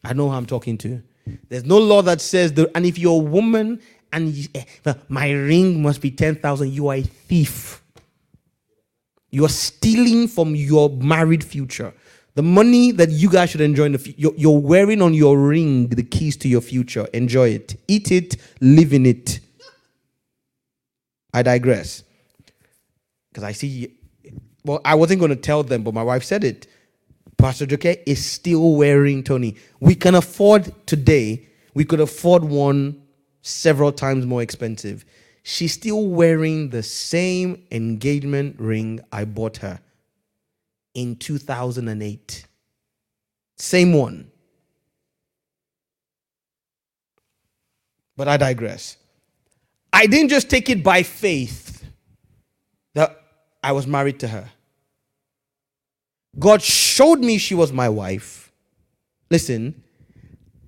I 0.04 0.14
know 0.14 0.30
who 0.30 0.36
I'm 0.36 0.46
talking 0.46 0.78
to. 0.80 1.02
There's 1.50 1.66
no 1.66 1.78
law 1.78 2.02
that 2.04 2.22
says 2.22 2.54
that, 2.54 2.72
and 2.76 2.86
if 2.86 2.98
you're 2.98 3.22
a 3.22 3.24
woman 3.24 3.82
and 4.12 4.30
you, 4.30 4.48
eh, 4.56 4.66
my 5.10 5.32
ring 5.32 5.82
must 5.82 6.02
be 6.02 6.12
10,000, 6.12 6.72
you 6.72 6.88
are 6.90 6.96
a 6.96 7.02
thief. 7.04 7.82
You 9.30 9.46
are 9.46 9.50
stealing 9.50 10.28
from 10.28 10.56
your 10.56 10.90
married 10.90 11.44
future. 11.44 11.94
The 12.36 12.44
money 12.44 12.92
that 12.94 13.10
you 13.10 13.30
guys 13.30 13.50
should 13.52 13.62
enjoy 13.62 13.86
in 13.86 13.92
the 13.94 14.16
you're, 14.18 14.34
you're 14.36 14.60
wearing 14.60 15.02
on 15.02 15.14
your 15.14 15.38
ring 15.38 15.90
the 15.90 16.04
keys 16.04 16.38
to 16.38 16.50
your 16.50 16.62
future. 16.62 17.08
Enjoy 17.14 17.50
it. 17.50 17.76
Eat 17.88 18.12
it, 18.12 18.38
live 18.62 18.94
in 18.94 19.06
it. 19.06 19.40
I 21.34 21.44
digress. 21.44 22.04
because 23.32 23.44
I 23.44 23.52
see. 23.54 23.98
Well, 24.66 24.82
I 24.86 24.96
wasn't 24.96 25.20
going 25.20 25.30
to 25.32 25.36
tell 25.36 25.64
them, 25.64 25.84
but 25.84 25.94
my 25.94 26.04
wife 26.04 26.24
said 26.24 26.44
it. 26.44 26.68
Pastor 27.42 27.66
Joke 27.66 28.04
is 28.06 28.24
still 28.24 28.76
wearing 28.76 29.24
Tony. 29.24 29.56
We 29.80 29.96
can 29.96 30.14
afford 30.14 30.72
today. 30.86 31.48
We 31.74 31.86
could 31.86 32.00
afford 32.00 32.44
one 32.44 33.02
several 33.42 33.92
times 33.92 34.28
more 34.28 34.44
expensive. 34.44 35.04
She's 35.42 35.74
still 35.74 36.06
wearing 36.06 36.70
the 36.70 36.84
same 36.84 37.66
engagement 37.72 38.60
ring 38.60 39.00
I 39.12 39.26
bought 39.26 39.58
her 39.58 39.80
in 40.94 41.16
2008. 41.16 42.46
Same 43.58 43.94
one. 43.94 44.30
But 48.16 48.28
I 48.28 48.38
digress. 48.38 48.98
I 49.92 50.06
didn't 50.06 50.30
just 50.30 50.48
take 50.48 50.70
it 50.70 50.84
by 50.84 51.02
faith 51.02 51.84
that 52.94 53.20
I 53.64 53.72
was 53.72 53.88
married 53.88 54.20
to 54.20 54.28
her. 54.28 54.48
God 56.40 56.62
showed 56.62 57.20
me 57.20 57.38
she 57.38 57.56
was 57.56 57.72
my 57.72 57.90
wife. 57.90 58.52
Listen, 59.30 59.84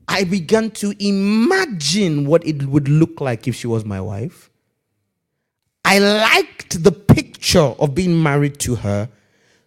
I 0.08 0.26
began 0.26 0.72
to 0.72 0.94
imagine 1.04 2.26
what 2.26 2.46
it 2.46 2.64
would 2.64 2.88
look 2.90 3.22
like 3.22 3.48
if 3.48 3.56
she 3.56 3.68
was 3.68 3.86
my 3.86 4.02
wife. 4.02 4.50
I 5.86 6.00
liked 6.00 6.84
the 6.84 6.92
picture 6.92 7.60
of 7.60 7.96
being 7.96 8.22
married 8.22 8.60
to 8.60 8.76
her, 8.76 9.10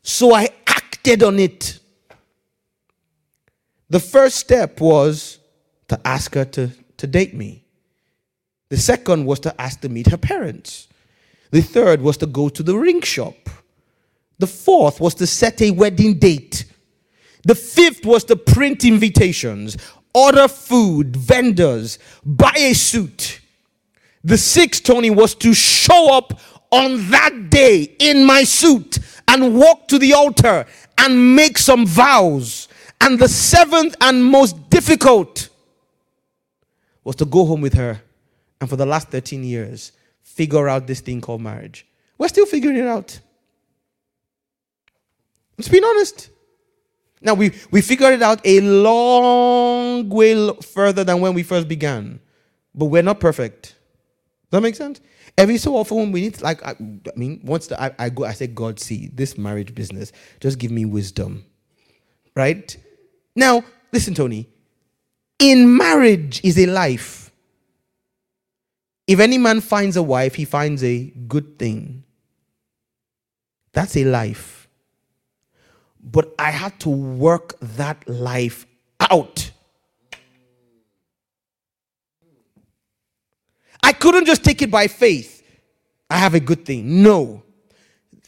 so 0.02 0.35
I 0.35 0.48
acted 0.66 1.23
on 1.23 1.39
it. 1.39 1.78
The 3.89 4.01
first 4.01 4.36
step 4.36 4.81
was 4.81 5.39
to 5.89 6.01
ask 6.06 6.35
her 6.35 6.44
to, 6.44 6.70
to 6.97 7.06
date 7.06 7.35
me. 7.35 7.64
The 8.68 8.77
second 8.77 9.27
was 9.27 9.40
to 9.40 9.60
ask 9.60 9.81
to 9.82 9.89
meet 9.89 10.09
her 10.09 10.16
parents. 10.16 10.89
The 11.51 11.62
third 11.62 12.02
was 12.02 12.16
to 12.18 12.27
go 12.27 12.48
to 12.48 12.62
the 12.62 12.77
ring 12.77 13.01
shop. 13.02 13.35
The 14.38 14.46
fourth 14.46 15.00
was 15.00 15.14
to 15.16 15.26
set 15.26 15.62
a 15.62 15.70
wedding 15.70 16.18
date. 16.18 16.64
The 17.44 17.54
fifth 17.54 18.04
was 18.04 18.24
to 18.24 18.36
print 18.36 18.84
invitations, 18.84 19.76
order 20.12 20.48
food, 20.48 21.16
vendors, 21.16 21.98
buy 22.24 22.52
a 22.56 22.74
suit. 22.74 23.40
The 24.24 24.36
sixth, 24.36 24.82
Tony, 24.82 25.10
was 25.10 25.34
to 25.36 25.54
show 25.54 26.12
up 26.12 26.40
on 26.70 27.10
that 27.10 27.50
day 27.50 27.94
in 27.98 28.24
my 28.24 28.42
suit 28.42 28.98
and 29.28 29.54
walk 29.54 29.88
to 29.88 29.98
the 29.98 30.12
altar 30.12 30.66
and 30.98 31.36
make 31.36 31.58
some 31.58 31.86
vows. 31.86 32.68
And 33.00 33.18
the 33.18 33.28
seventh 33.28 33.94
and 34.00 34.24
most 34.24 34.68
difficult 34.68 35.48
was 37.04 37.16
to 37.16 37.24
go 37.24 37.44
home 37.46 37.60
with 37.60 37.74
her 37.74 38.00
and 38.60 38.68
for 38.68 38.76
the 38.76 38.86
last 38.86 39.08
13 39.08 39.44
years 39.44 39.92
figure 40.22 40.68
out 40.68 40.86
this 40.86 41.00
thing 41.00 41.20
called 41.20 41.40
marriage. 41.40 41.86
We're 42.18 42.28
still 42.28 42.46
figuring 42.46 42.78
it 42.78 42.86
out. 42.86 43.20
Let's 45.56 45.68
be 45.68 45.82
honest. 45.82 46.30
Now 47.22 47.34
we 47.34 47.52
we 47.70 47.80
figured 47.80 48.14
it 48.14 48.22
out 48.22 48.40
a 48.44 48.60
long 48.60 50.08
way 50.08 50.52
further 50.62 51.02
than 51.02 51.20
when 51.20 51.34
we 51.34 51.42
first 51.42 51.66
began, 51.66 52.20
but 52.74 52.86
we're 52.86 53.02
not 53.02 53.20
perfect. 53.20 53.74
Does 54.50 54.50
that 54.50 54.60
make 54.60 54.76
sense? 54.76 55.00
Every 55.38 55.58
so 55.58 55.76
often 55.76 56.12
we 56.12 56.22
need 56.22 56.40
like 56.40 56.64
I, 56.64 56.70
I 56.72 56.76
mean 57.16 57.40
once 57.42 57.66
the, 57.66 57.80
I, 57.80 57.94
I 57.98 58.08
go 58.10 58.24
I 58.24 58.32
say 58.32 58.46
God 58.46 58.78
see 58.78 59.10
this 59.12 59.36
marriage 59.36 59.74
business 59.74 60.12
just 60.40 60.58
give 60.58 60.70
me 60.70 60.84
wisdom, 60.84 61.44
right? 62.34 62.76
Now 63.34 63.64
listen, 63.92 64.14
Tony. 64.14 64.48
In 65.38 65.76
marriage 65.76 66.40
is 66.44 66.58
a 66.58 66.66
life. 66.66 67.30
If 69.06 69.20
any 69.20 69.38
man 69.38 69.60
finds 69.60 69.96
a 69.96 70.02
wife, 70.02 70.34
he 70.34 70.44
finds 70.44 70.82
a 70.82 71.12
good 71.28 71.58
thing. 71.58 72.04
That's 73.72 73.96
a 73.96 74.04
life. 74.04 74.55
But 76.06 76.32
I 76.38 76.52
had 76.52 76.78
to 76.80 76.88
work 76.88 77.58
that 77.60 78.08
life 78.08 78.64
out. 79.00 79.50
I 83.82 83.92
couldn't 83.92 84.24
just 84.24 84.44
take 84.44 84.62
it 84.62 84.70
by 84.70 84.86
faith. 84.86 85.42
I 86.08 86.18
have 86.18 86.34
a 86.34 86.40
good 86.40 86.64
thing. 86.64 87.02
No. 87.02 87.42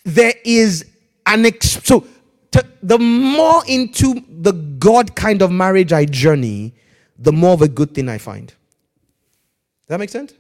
There 0.05 0.35
is 0.45 0.85
an 1.27 1.47
ex- 1.47 1.81
so 1.85 2.05
to, 2.51 2.65
the 2.83 2.99
more 2.99 3.63
into 3.67 4.25
the 4.29 4.53
God 4.53 5.15
kind 5.15 5.41
of 5.41 5.53
marriage 5.53 5.93
I 5.93 6.05
journey, 6.05 6.75
the 7.17 7.33
more 7.33 7.53
of 7.53 7.63
a 7.63 7.69
good 7.69 7.95
thing 7.95 8.09
I 8.09 8.19
find. 8.19 8.49
Does 8.49 8.57
that 9.89 10.01
make 10.01 10.11
sense? 10.11 10.33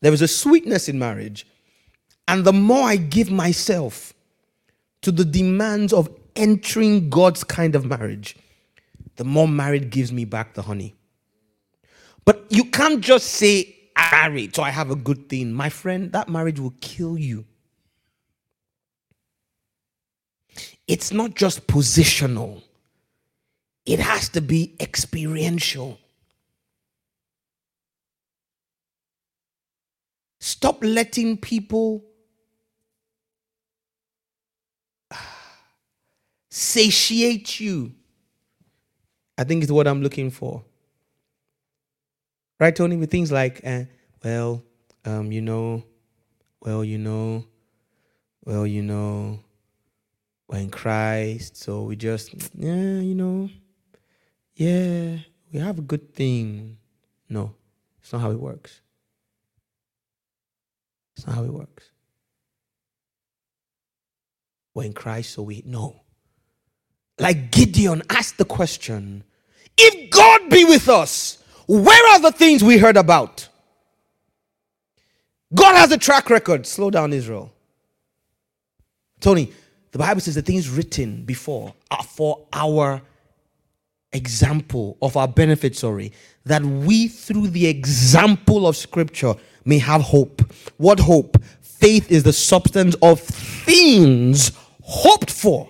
There 0.00 0.12
is 0.12 0.22
a 0.22 0.28
sweetness 0.28 0.88
in 0.88 0.98
marriage. 0.98 1.46
And 2.28 2.44
the 2.44 2.52
more 2.52 2.88
I 2.88 2.96
give 2.96 3.30
myself 3.30 4.12
to 5.06 5.12
the 5.12 5.24
demands 5.24 5.92
of 5.92 6.10
entering 6.34 7.08
God's 7.10 7.44
kind 7.44 7.76
of 7.76 7.84
marriage, 7.86 8.34
the 9.14 9.24
more 9.24 9.46
marriage 9.46 9.88
gives 9.88 10.10
me 10.10 10.24
back 10.24 10.54
the 10.54 10.62
honey. 10.62 10.96
But 12.24 12.44
you 12.48 12.64
can't 12.64 13.00
just 13.00 13.28
say, 13.28 13.72
I'm 13.94 14.32
married, 14.32 14.56
so 14.56 14.64
I 14.64 14.70
have 14.70 14.90
a 14.90 14.96
good 14.96 15.28
thing. 15.28 15.52
My 15.52 15.68
friend, 15.68 16.10
that 16.10 16.28
marriage 16.28 16.58
will 16.58 16.74
kill 16.80 17.16
you. 17.16 17.44
It's 20.88 21.12
not 21.12 21.36
just 21.36 21.68
positional, 21.68 22.64
it 23.84 24.00
has 24.00 24.28
to 24.30 24.40
be 24.40 24.74
experiential. 24.80 26.00
Stop 30.40 30.82
letting 30.82 31.36
people 31.36 32.04
satiate 36.56 37.60
you. 37.60 37.92
I 39.36 39.44
think 39.44 39.62
it's 39.62 39.70
what 39.70 39.86
I'm 39.86 40.02
looking 40.02 40.30
for. 40.30 40.64
Right, 42.58 42.74
Tony? 42.74 42.96
With 42.96 43.10
things 43.10 43.30
like, 43.30 43.60
uh, 43.62 43.84
well, 44.24 44.64
um, 45.04 45.30
you 45.30 45.42
know, 45.42 45.84
well, 46.62 46.82
you 46.82 46.96
know, 46.96 47.44
well, 48.46 48.66
you 48.66 48.82
know, 48.82 49.38
we're 50.48 50.60
in 50.60 50.70
Christ, 50.70 51.58
so 51.58 51.82
we 51.82 51.96
just, 51.96 52.32
yeah, 52.54 53.00
you 53.00 53.14
know, 53.14 53.50
yeah, 54.54 55.18
we 55.52 55.60
have 55.60 55.78
a 55.78 55.82
good 55.82 56.14
thing. 56.14 56.78
No, 57.28 57.54
it's 58.00 58.14
not 58.14 58.22
how 58.22 58.30
it 58.30 58.40
works. 58.40 58.80
It's 61.16 61.26
not 61.26 61.36
how 61.36 61.44
it 61.44 61.52
works. 61.52 61.90
We're 64.72 64.84
in 64.84 64.94
Christ, 64.94 65.34
so 65.34 65.42
we 65.42 65.62
know. 65.66 66.05
Like 67.18 67.50
Gideon 67.50 68.02
asked 68.10 68.38
the 68.38 68.44
question 68.44 69.24
if 69.76 70.10
God 70.10 70.50
be 70.50 70.64
with 70.64 70.88
us, 70.88 71.38
where 71.66 72.12
are 72.12 72.20
the 72.20 72.32
things 72.32 72.62
we 72.62 72.78
heard 72.78 72.96
about? 72.96 73.48
God 75.54 75.76
has 75.76 75.92
a 75.92 75.98
track 75.98 76.30
record. 76.30 76.66
Slow 76.66 76.90
down, 76.90 77.12
Israel. 77.12 77.52
Tony, 79.20 79.52
the 79.92 79.98
Bible 79.98 80.20
says 80.20 80.34
the 80.34 80.42
things 80.42 80.68
written 80.68 81.24
before 81.24 81.74
are 81.90 82.02
for 82.02 82.46
our 82.52 83.00
example, 84.12 84.96
of 85.02 85.16
our 85.16 85.28
benefit, 85.28 85.76
sorry, 85.76 86.12
that 86.44 86.62
we 86.62 87.08
through 87.08 87.48
the 87.48 87.66
example 87.66 88.66
of 88.66 88.76
Scripture 88.76 89.34
may 89.64 89.78
have 89.78 90.00
hope. 90.00 90.42
What 90.76 90.98
hope? 90.98 91.42
Faith 91.60 92.10
is 92.10 92.22
the 92.22 92.32
substance 92.32 92.96
of 93.02 93.20
things 93.20 94.52
hoped 94.82 95.30
for. 95.30 95.68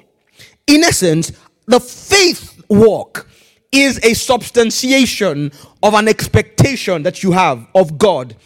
In 0.66 0.82
essence, 0.82 1.32
the 1.66 1.80
faith 1.80 2.62
walk 2.68 3.28
is 3.72 4.00
a 4.04 4.14
substantiation 4.14 5.52
of 5.82 5.94
an 5.94 6.08
expectation 6.08 7.02
that 7.02 7.22
you 7.22 7.32
have 7.32 7.66
of 7.74 7.98
God. 7.98 8.36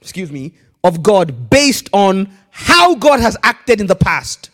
Excuse 0.00 0.30
me, 0.30 0.52
of 0.84 1.02
God 1.02 1.50
based 1.50 1.88
on 1.92 2.30
how 2.50 2.94
God 2.94 3.20
has 3.20 3.36
acted 3.42 3.80
in 3.80 3.86
the 3.86 3.96
past. 3.96 4.50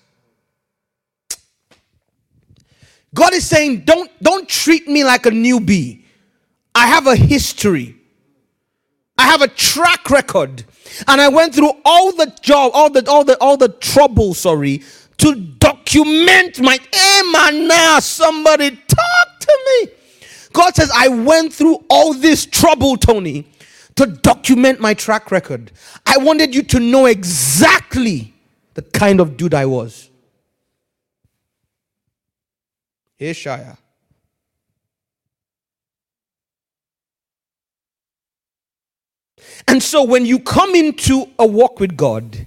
God 3.15 3.35
is 3.35 3.47
saying, 3.47 3.81
don't, 3.85 4.11
don't 4.23 4.49
treat 4.49 4.89
me 4.89 5.05
like 5.05 5.27
a 5.27 5.31
newbie. 5.31 6.05
I 6.75 6.87
have 6.87 7.07
a 7.07 7.17
history. 7.17 7.97
I 9.19 9.27
have 9.27 9.43
a 9.43 9.49
track 9.49 10.09
record. 10.09 10.65
And 11.07 11.21
I 11.21 11.29
went 11.29 11.55
through 11.55 11.73
all 11.85 12.13
the 12.13 12.35
job, 12.41 12.73
all 12.75 12.91
the 12.91 13.09
all 13.09 13.25
the 13.25 13.39
all 13.41 13.57
the 13.57 13.69
trouble, 13.69 14.35
sorry, 14.35 14.83
to 15.19 15.35
document 15.93 16.61
my 16.61 16.79
eh, 16.93 17.23
man 17.31 17.69
now 17.69 17.99
somebody 18.01 18.71
talk 18.71 19.39
to 19.41 19.59
me. 19.67 19.93
God 20.53 20.75
says, 20.75 20.91
I 20.95 21.09
went 21.09 21.53
through 21.53 21.85
all 21.89 22.15
this 22.15 22.45
trouble, 22.47 22.97
Tony, 22.97 23.47
to 23.97 24.07
document 24.07 24.81
my 24.81 24.95
track 24.95 25.31
record. 25.31 25.73
I 26.07 26.19
wanted 26.19 26.55
you 26.55 26.63
to 26.65 26.81
know 26.81 27.07
exactly 27.07 28.35
the 28.75 28.83
kind 28.83 29.21
of 29.21 29.37
dude 29.37 29.55
I 29.55 29.67
was. 29.67 30.11
Ishaya. 33.21 33.79
And 39.69 39.83
so 39.83 40.03
when 40.03 40.27
you 40.27 40.39
come 40.39 40.75
into 40.75 41.27
a 41.39 41.47
walk 41.47 41.81
with 41.81 41.97
God, 41.97 42.47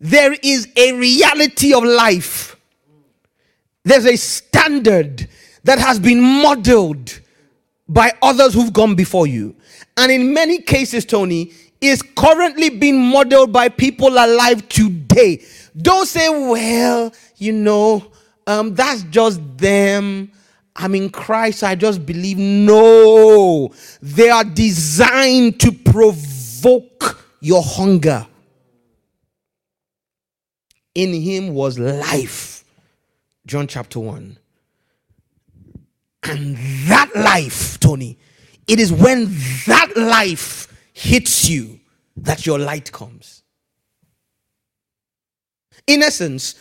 there 0.00 0.34
is 0.42 0.68
a 0.76 0.92
reality 0.92 1.72
of 1.72 1.84
life. 1.84 2.56
There's 3.84 4.06
a 4.06 4.16
standard 4.16 5.28
that 5.64 5.78
has 5.78 5.98
been 5.98 6.20
modeled 6.20 7.20
by 7.88 8.12
others 8.20 8.54
who've 8.54 8.72
gone 8.72 8.94
before 8.94 9.26
you. 9.26 9.54
And 9.96 10.10
in 10.12 10.34
many 10.34 10.60
cases, 10.60 11.04
Tony, 11.04 11.52
is 11.80 12.02
currently 12.02 12.70
being 12.70 13.00
modeled 13.00 13.52
by 13.52 13.68
people 13.68 14.08
alive 14.08 14.68
today. 14.68 15.44
Don't 15.76 16.06
say, 16.06 16.28
well, 16.28 17.12
you 17.36 17.52
know, 17.52 18.10
um, 18.46 18.74
that's 18.74 19.02
just 19.04 19.40
them. 19.56 20.30
I'm 20.74 20.94
in 20.94 21.10
Christ, 21.10 21.64
I 21.64 21.74
just 21.74 22.04
believe. 22.04 22.38
No, 22.38 23.72
they 24.02 24.28
are 24.28 24.44
designed 24.44 25.58
to 25.60 25.72
provoke 25.72 27.24
your 27.40 27.62
hunger. 27.62 28.26
In 30.96 31.12
him 31.12 31.52
was 31.52 31.78
life. 31.78 32.64
John 33.46 33.66
chapter 33.66 34.00
1. 34.00 34.38
And 36.22 36.56
that 36.88 37.10
life, 37.14 37.78
Tony, 37.78 38.18
it 38.66 38.80
is 38.80 38.90
when 38.90 39.26
that 39.66 39.92
life 39.94 40.74
hits 40.94 41.50
you 41.50 41.80
that 42.16 42.46
your 42.46 42.58
light 42.58 42.90
comes. 42.92 43.42
In 45.86 46.02
essence, 46.02 46.54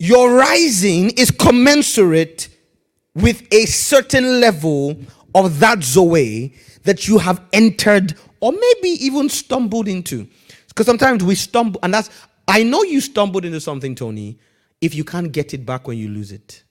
your 0.00 0.34
rising 0.34 1.10
is 1.10 1.30
commensurate 1.30 2.48
with 3.14 3.46
a 3.52 3.66
certain 3.66 4.40
level 4.40 4.96
of 5.32 5.60
that 5.60 5.84
Zoe 5.84 6.54
that 6.82 7.06
you 7.06 7.18
have 7.18 7.40
entered 7.52 8.16
or 8.40 8.50
maybe 8.50 8.88
even 9.04 9.28
stumbled 9.28 9.86
into. 9.86 10.26
Because 10.68 10.86
sometimes 10.86 11.22
we 11.22 11.34
stumble, 11.34 11.78
and 11.82 11.92
that's, 11.92 12.10
I 12.50 12.64
know 12.64 12.82
you 12.82 13.00
stumbled 13.00 13.44
into 13.44 13.60
something, 13.60 13.94
Tony, 13.94 14.36
if 14.80 14.92
you 14.92 15.04
can't 15.04 15.30
get 15.30 15.54
it 15.54 15.64
back 15.64 15.86
when 15.86 15.98
you 15.98 16.08
lose 16.08 16.32
it. 16.32 16.64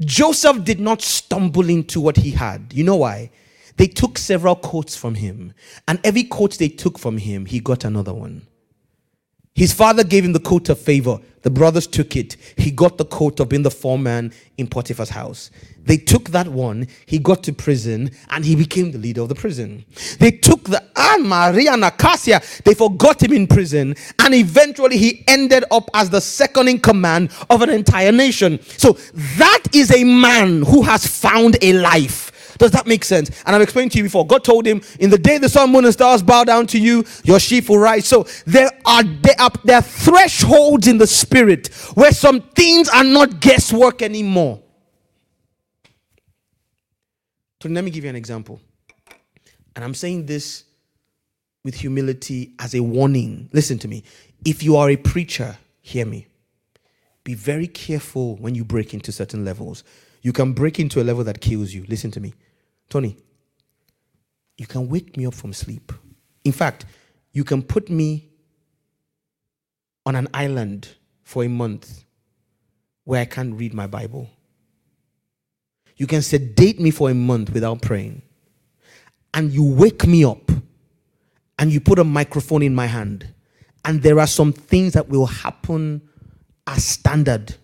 Joseph 0.00 0.64
did 0.64 0.80
not 0.80 1.02
stumble 1.02 1.68
into 1.68 2.00
what 2.00 2.16
he 2.16 2.30
had. 2.30 2.72
You 2.72 2.84
know 2.84 2.96
why? 2.96 3.30
They 3.76 3.86
took 3.86 4.16
several 4.16 4.56
coats 4.56 4.96
from 4.96 5.16
him, 5.16 5.52
and 5.86 6.00
every 6.02 6.24
coat 6.24 6.56
they 6.56 6.70
took 6.70 6.98
from 6.98 7.18
him, 7.18 7.44
he 7.44 7.60
got 7.60 7.84
another 7.84 8.14
one. 8.14 8.46
His 9.58 9.72
father 9.72 10.04
gave 10.04 10.24
him 10.24 10.32
the 10.32 10.38
coat 10.38 10.68
of 10.68 10.78
favor. 10.78 11.18
The 11.42 11.50
brothers 11.50 11.88
took 11.88 12.14
it. 12.14 12.36
He 12.56 12.70
got 12.70 12.96
the 12.96 13.04
coat 13.04 13.40
of 13.40 13.48
being 13.48 13.64
the 13.64 13.72
foreman 13.72 14.32
in 14.56 14.68
Potiphar's 14.68 15.08
house. 15.08 15.50
They 15.84 15.96
took 15.96 16.28
that 16.28 16.46
one. 16.46 16.86
He 17.06 17.18
got 17.18 17.42
to 17.42 17.52
prison 17.52 18.12
and 18.30 18.44
he 18.44 18.54
became 18.54 18.92
the 18.92 18.98
leader 18.98 19.22
of 19.22 19.28
the 19.28 19.34
prison. 19.34 19.84
They 20.20 20.30
took 20.30 20.62
the 20.62 20.80
Anne 20.96 21.26
Maria 21.26 21.72
Nacasia. 21.76 22.40
They 22.62 22.74
forgot 22.74 23.20
him 23.20 23.32
in 23.32 23.48
prison 23.48 23.96
and 24.20 24.32
eventually 24.32 24.96
he 24.96 25.24
ended 25.26 25.64
up 25.72 25.90
as 25.92 26.08
the 26.08 26.20
second 26.20 26.68
in 26.68 26.78
command 26.78 27.32
of 27.50 27.60
an 27.60 27.70
entire 27.70 28.12
nation. 28.12 28.60
So 28.62 28.92
that 29.38 29.64
is 29.72 29.90
a 29.92 30.04
man 30.04 30.62
who 30.62 30.82
has 30.82 31.04
found 31.04 31.56
a 31.62 31.72
life 31.72 32.30
does 32.58 32.72
that 32.72 32.86
make 32.86 33.04
sense? 33.04 33.30
And 33.46 33.56
I've 33.56 33.62
explained 33.62 33.92
to 33.92 33.98
you 33.98 34.04
before. 34.04 34.26
God 34.26 34.44
told 34.44 34.66
him, 34.66 34.82
"In 35.00 35.10
the 35.10 35.18
day 35.18 35.38
the 35.38 35.48
sun, 35.48 35.70
moon, 35.72 35.84
and 35.84 35.92
stars 35.92 36.22
bow 36.22 36.44
down 36.44 36.66
to 36.68 36.78
you, 36.78 37.04
your 37.24 37.40
sheep 37.40 37.68
will 37.68 37.78
rise." 37.78 38.06
So 38.06 38.26
there 38.46 38.70
are 38.84 39.02
there 39.02 39.40
are, 39.40 39.50
there 39.64 39.76
are 39.76 39.82
thresholds 39.82 40.86
in 40.86 40.98
the 40.98 41.06
spirit 41.06 41.68
where 41.94 42.12
some 42.12 42.42
things 42.54 42.88
are 42.88 43.04
not 43.04 43.40
guesswork 43.40 44.02
anymore. 44.02 44.60
So 47.62 47.68
let 47.68 47.82
me 47.82 47.90
give 47.90 48.04
you 48.04 48.10
an 48.10 48.16
example. 48.16 48.60
And 49.74 49.84
I'm 49.84 49.94
saying 49.94 50.26
this 50.26 50.64
with 51.64 51.74
humility 51.74 52.54
as 52.58 52.74
a 52.74 52.80
warning. 52.80 53.48
Listen 53.52 53.78
to 53.80 53.88
me. 53.88 54.04
If 54.44 54.62
you 54.62 54.76
are 54.76 54.90
a 54.90 54.96
preacher, 54.96 55.58
hear 55.80 56.06
me. 56.06 56.26
Be 57.24 57.34
very 57.34 57.66
careful 57.66 58.36
when 58.36 58.54
you 58.54 58.64
break 58.64 58.94
into 58.94 59.12
certain 59.12 59.44
levels. 59.44 59.84
You 60.22 60.32
can 60.32 60.52
break 60.52 60.80
into 60.80 61.00
a 61.00 61.04
level 61.04 61.24
that 61.24 61.40
kills 61.40 61.74
you. 61.74 61.84
Listen 61.88 62.10
to 62.12 62.20
me. 62.20 62.32
Tony, 62.88 63.16
you 64.56 64.66
can 64.66 64.88
wake 64.88 65.16
me 65.16 65.26
up 65.26 65.34
from 65.34 65.52
sleep. 65.52 65.92
In 66.44 66.52
fact, 66.52 66.86
you 67.32 67.44
can 67.44 67.62
put 67.62 67.90
me 67.90 68.30
on 70.06 70.16
an 70.16 70.28
island 70.32 70.88
for 71.22 71.44
a 71.44 71.48
month 71.48 72.04
where 73.04 73.20
I 73.20 73.26
can't 73.26 73.54
read 73.54 73.74
my 73.74 73.86
Bible. 73.86 74.28
You 75.96 76.06
can 76.06 76.22
sedate 76.22 76.80
me 76.80 76.90
for 76.90 77.10
a 77.10 77.14
month 77.14 77.52
without 77.52 77.82
praying. 77.82 78.22
And 79.34 79.52
you 79.52 79.64
wake 79.64 80.06
me 80.06 80.24
up 80.24 80.50
and 81.58 81.72
you 81.72 81.80
put 81.80 81.98
a 81.98 82.04
microphone 82.04 82.62
in 82.62 82.74
my 82.74 82.86
hand. 82.86 83.26
And 83.84 84.02
there 84.02 84.18
are 84.18 84.26
some 84.26 84.52
things 84.52 84.94
that 84.94 85.08
will 85.08 85.26
happen 85.26 86.02
as 86.66 86.84
standard 86.84 87.54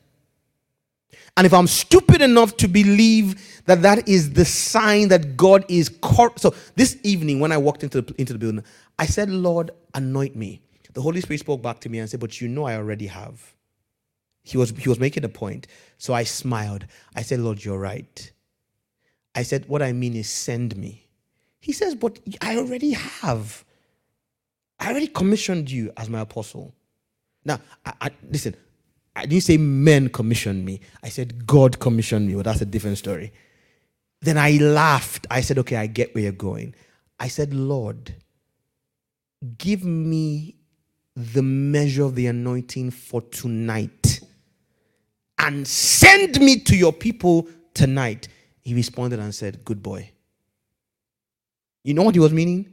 and 1.36 1.46
if 1.46 1.52
I'm 1.52 1.66
stupid 1.66 2.22
enough 2.22 2.56
to 2.58 2.68
believe 2.68 3.62
that 3.66 3.82
that 3.82 4.08
is 4.08 4.32
the 4.34 4.44
sign 4.44 5.08
that 5.08 5.36
God 5.36 5.64
is 5.68 5.88
cor- 5.88 6.32
so 6.36 6.54
this 6.76 6.96
evening 7.02 7.40
when 7.40 7.50
I 7.50 7.56
walked 7.56 7.82
into 7.82 8.02
the, 8.02 8.14
into 8.18 8.32
the 8.32 8.38
building, 8.38 8.64
I 8.98 9.06
said, 9.06 9.30
"Lord, 9.30 9.72
anoint 9.94 10.36
me." 10.36 10.62
The 10.92 11.02
Holy 11.02 11.20
Spirit 11.20 11.40
spoke 11.40 11.60
back 11.60 11.80
to 11.80 11.88
me 11.88 11.98
and 11.98 12.08
said, 12.08 12.20
"But 12.20 12.40
you 12.40 12.48
know 12.48 12.64
I 12.64 12.76
already 12.76 13.08
have." 13.08 13.54
He 14.44 14.58
was 14.58 14.70
he 14.70 14.88
was 14.88 15.00
making 15.00 15.24
a 15.24 15.28
point, 15.28 15.66
so 15.98 16.14
I 16.14 16.22
smiled. 16.24 16.86
I 17.16 17.22
said, 17.22 17.40
"Lord, 17.40 17.64
you're 17.64 17.78
right." 17.78 18.30
I 19.34 19.42
said, 19.42 19.66
"What 19.66 19.82
I 19.82 19.92
mean 19.92 20.14
is 20.14 20.28
send 20.28 20.76
me." 20.76 21.08
He 21.60 21.72
says, 21.72 21.96
"But 21.96 22.20
I 22.40 22.56
already 22.58 22.92
have. 22.92 23.64
I 24.78 24.90
already 24.90 25.08
commissioned 25.08 25.70
you 25.70 25.92
as 25.96 26.08
my 26.08 26.20
apostle." 26.20 26.74
Now, 27.44 27.60
I, 27.84 27.92
I, 28.02 28.10
listen. 28.30 28.54
I 29.16 29.26
didn't 29.26 29.44
say 29.44 29.56
men 29.56 30.08
commissioned 30.08 30.64
me. 30.64 30.80
I 31.02 31.08
said 31.08 31.46
God 31.46 31.78
commissioned 31.78 32.26
me. 32.26 32.34
Well, 32.34 32.42
that's 32.42 32.60
a 32.60 32.66
different 32.66 32.98
story. 32.98 33.32
Then 34.20 34.38
I 34.38 34.52
laughed. 34.52 35.26
I 35.30 35.40
said, 35.40 35.58
okay, 35.58 35.76
I 35.76 35.86
get 35.86 36.14
where 36.14 36.24
you're 36.24 36.32
going. 36.32 36.74
I 37.20 37.28
said, 37.28 37.54
Lord, 37.54 38.14
give 39.58 39.84
me 39.84 40.56
the 41.14 41.42
measure 41.42 42.04
of 42.04 42.14
the 42.16 42.26
anointing 42.26 42.90
for 42.90 43.22
tonight 43.22 44.20
and 45.38 45.66
send 45.66 46.40
me 46.40 46.58
to 46.60 46.76
your 46.76 46.92
people 46.92 47.48
tonight. 47.72 48.28
He 48.62 48.74
responded 48.74 49.20
and 49.20 49.34
said, 49.34 49.64
Good 49.64 49.82
boy. 49.82 50.10
You 51.82 51.94
know 51.94 52.02
what 52.02 52.14
he 52.14 52.20
was 52.20 52.32
meaning? 52.32 52.72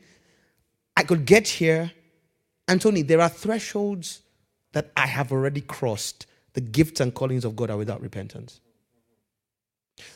I 0.95 1.03
could 1.03 1.25
get 1.25 1.47
here, 1.47 1.91
Anthony, 2.67 3.01
there 3.01 3.21
are 3.21 3.29
thresholds 3.29 4.21
that 4.71 4.91
I 4.95 5.05
have 5.05 5.31
already 5.31 5.61
crossed 5.61 6.27
the 6.53 6.61
gifts 6.61 6.99
and 6.99 7.13
callings 7.13 7.45
of 7.45 7.55
God 7.55 7.69
are 7.69 7.77
without 7.77 8.01
repentance. 8.01 8.59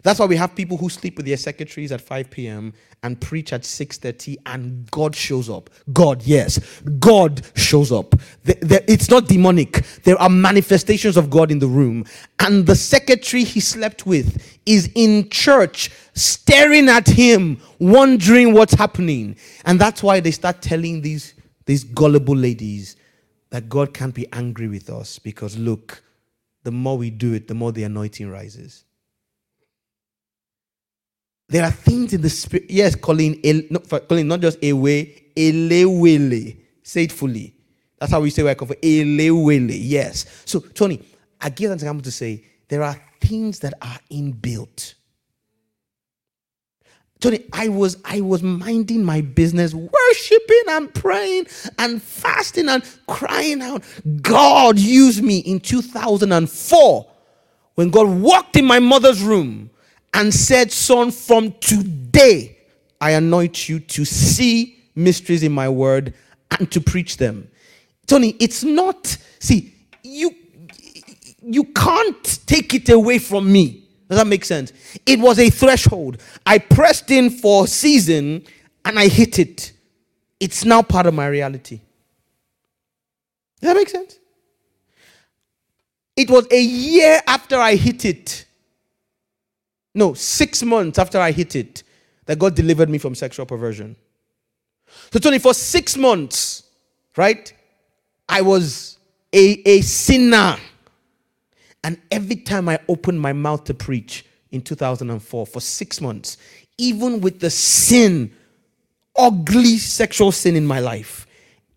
That's 0.03 0.20
why 0.20 0.26
we 0.26 0.36
have 0.36 0.56
people 0.56 0.78
who 0.78 0.90
sleep 0.90 1.18
with 1.18 1.26
their 1.26 1.38
secretaries 1.38 1.91
at 1.91 2.02
5 2.02 2.30
p.m. 2.32 2.74
and 3.03 3.20
preach 3.20 3.53
at 3.53 3.62
6:30 3.62 4.38
and 4.45 4.90
God 4.91 5.16
shows 5.16 5.49
up. 5.49 5.70
God, 5.94 6.24
yes, 6.24 6.82
God 6.99 7.45
shows 7.56 7.91
up. 7.91 8.16
It's 8.45 9.10
not 9.10 9.28
demonic. 9.28 9.86
There 10.03 10.20
are 10.22 10.30
manifestations 10.30 11.18
of 11.18 11.30
God 11.30 11.52
in 11.52 11.60
the 11.60 11.68
room. 11.68 12.06
And 12.40 12.66
the 12.66 12.76
secretary 12.76 13.44
he 13.44 13.60
slept 13.60 14.06
with 14.06 14.60
is 14.66 14.91
in 14.95 15.30
church 15.30 15.91
staring 16.14 16.90
at 16.90 17.07
him, 17.07 17.60
wondering 17.80 18.53
what's 18.53 18.74
happening. 18.74 19.36
And 19.66 19.80
that's 19.80 20.02
why 20.02 20.20
they 20.20 20.32
start 20.32 20.62
telling 20.62 21.02
these, 21.02 21.34
these 21.66 21.84
gullible 21.84 22.36
ladies 22.36 22.95
that 23.49 23.70
God 23.70 23.94
can't 23.94 24.14
be 24.14 24.28
angry 24.34 24.68
with 24.68 24.90
us 24.90 25.20
because 25.20 25.57
look, 25.57 26.03
the 26.65 26.71
more 26.71 26.97
we 26.97 27.11
do 27.11 27.33
it, 27.33 27.47
the 27.47 27.53
more 27.53 27.71
the 27.71 27.83
anointing 27.83 28.29
rises. 28.29 28.83
There 31.47 31.63
are 31.63 31.71
things 31.71 32.11
in 32.11 32.21
the 32.21 32.29
spirit. 32.29 32.65
Yes, 32.69 32.95
Colin, 32.95 33.39
not, 33.69 33.87
Colin, 34.09 34.27
not 34.27 34.41
just 34.41 34.57
a 34.63 34.73
way, 34.73 35.25
elewele. 35.37 36.57
Say 36.81 37.03
it 37.03 37.11
fully. 37.11 37.53
That's 37.99 38.11
how 38.11 38.19
we 38.19 38.31
say 38.31 38.41
where 38.41 38.51
I 38.51 38.55
come 38.55 38.67
from. 38.67 38.77
Elewele. 38.77 39.77
Yes. 39.79 40.25
So, 40.45 40.59
Tony, 40.59 41.01
I 41.39 41.51
give 41.51 41.69
an 41.69 41.75
example 41.75 42.03
to 42.03 42.11
say 42.11 42.43
there 42.67 42.81
are 42.81 42.99
things 43.21 43.59
that 43.59 43.75
are 43.79 43.99
inbuilt. 44.11 44.95
Tony, 47.19 47.43
I 47.53 47.69
was 47.69 47.97
I 48.03 48.21
was 48.21 48.43
minding 48.43 49.03
my 49.03 49.21
business, 49.21 49.73
worshiping 49.73 50.63
and 50.69 50.93
praying 50.93 51.47
and 51.79 52.01
fasting 52.01 52.69
and 52.69 52.83
crying 53.07 53.61
out. 53.61 53.83
God 54.21 54.77
used 54.77 55.23
me 55.23 55.39
in 55.39 55.59
2004 55.59 57.07
when 57.75 57.89
God 57.89 58.07
walked 58.09 58.57
in 58.57 58.65
my 58.65 58.79
mother's 58.79 59.23
room 59.23 59.69
and 60.13 60.33
said, 60.33 60.71
"Son, 60.71 61.09
from 61.09 61.53
today 61.61 62.57
I 62.99 63.11
anoint 63.11 63.69
you 63.69 63.79
to 63.79 64.05
see 64.05 64.77
mysteries 64.95 65.43
in 65.43 65.51
my 65.51 65.69
word 65.69 66.13
and 66.51 66.69
to 66.71 66.81
preach 66.81 67.17
them." 67.17 67.47
Tony, 68.07 68.35
it's 68.39 68.63
not 68.63 69.17
see, 69.39 69.73
you 70.03 70.35
you 71.41 71.63
can't 71.63 72.39
take 72.45 72.73
it 72.73 72.89
away 72.89 73.19
from 73.19 73.51
me 73.51 73.85
Does 74.10 74.19
that 74.19 74.27
make 74.27 74.45
sense? 74.45 74.72
It 75.06 75.19
was 75.19 75.40
a 75.40 75.49
threshold. 75.49 76.22
I 76.45 76.60
pressed 76.60 77.10
in 77.11 77.30
for 77.30 77.65
a 77.65 77.68
season 77.68 78.44
and 78.84 78.99
I 78.99 79.07
hit 79.07 79.40
it. 79.40 79.73
It's 80.40 80.64
now 80.64 80.82
part 80.82 81.07
of 81.07 81.14
my 81.14 81.27
reality. 81.27 81.82
Does 83.61 83.69
that 83.69 83.76
make 83.76 83.90
sense? 83.90 84.19
It 86.15 86.30
was 86.30 86.48
a 86.52 86.61
year 86.61 87.19
after 87.27 87.57
I 87.57 87.76
hit 87.76 88.06
it. 88.06 88.45
No, 89.94 90.14
six 90.14 90.61
months 90.61 90.99
after 90.99 91.19
I 91.19 91.32
hit 91.32 91.56
it 91.56 91.84
that 92.26 92.38
God 92.38 92.56
delivered 92.56 92.90
me 92.90 92.98
from 92.98 93.15
sexual 93.15 93.45
perversion. 93.45 93.95
So, 95.11 95.19
Tony, 95.19 95.40
for 95.40 95.53
six 95.53 95.98
months, 95.98 96.64
right, 97.18 97.52
I 98.27 98.41
was 98.41 98.98
a, 99.34 99.61
a 99.68 99.82
sinner. 99.82 100.57
And 101.86 102.02
every 102.10 102.38
time 102.38 102.68
I 102.68 102.80
opened 102.88 103.22
my 103.22 103.32
mouth 103.32 103.66
to 103.66 103.76
preach 103.76 104.26
in 104.49 104.64
2004 104.64 105.45
for 105.45 105.62
six 105.62 106.02
months, 106.02 106.38
even 106.80 107.22
with 107.22 107.41
the 107.41 107.52
sin, 107.52 108.34
ugly 109.16 109.78
sexual 109.78 110.32
sin 110.32 110.56
in 110.56 110.66
my 110.66 110.80
life, 110.80 111.28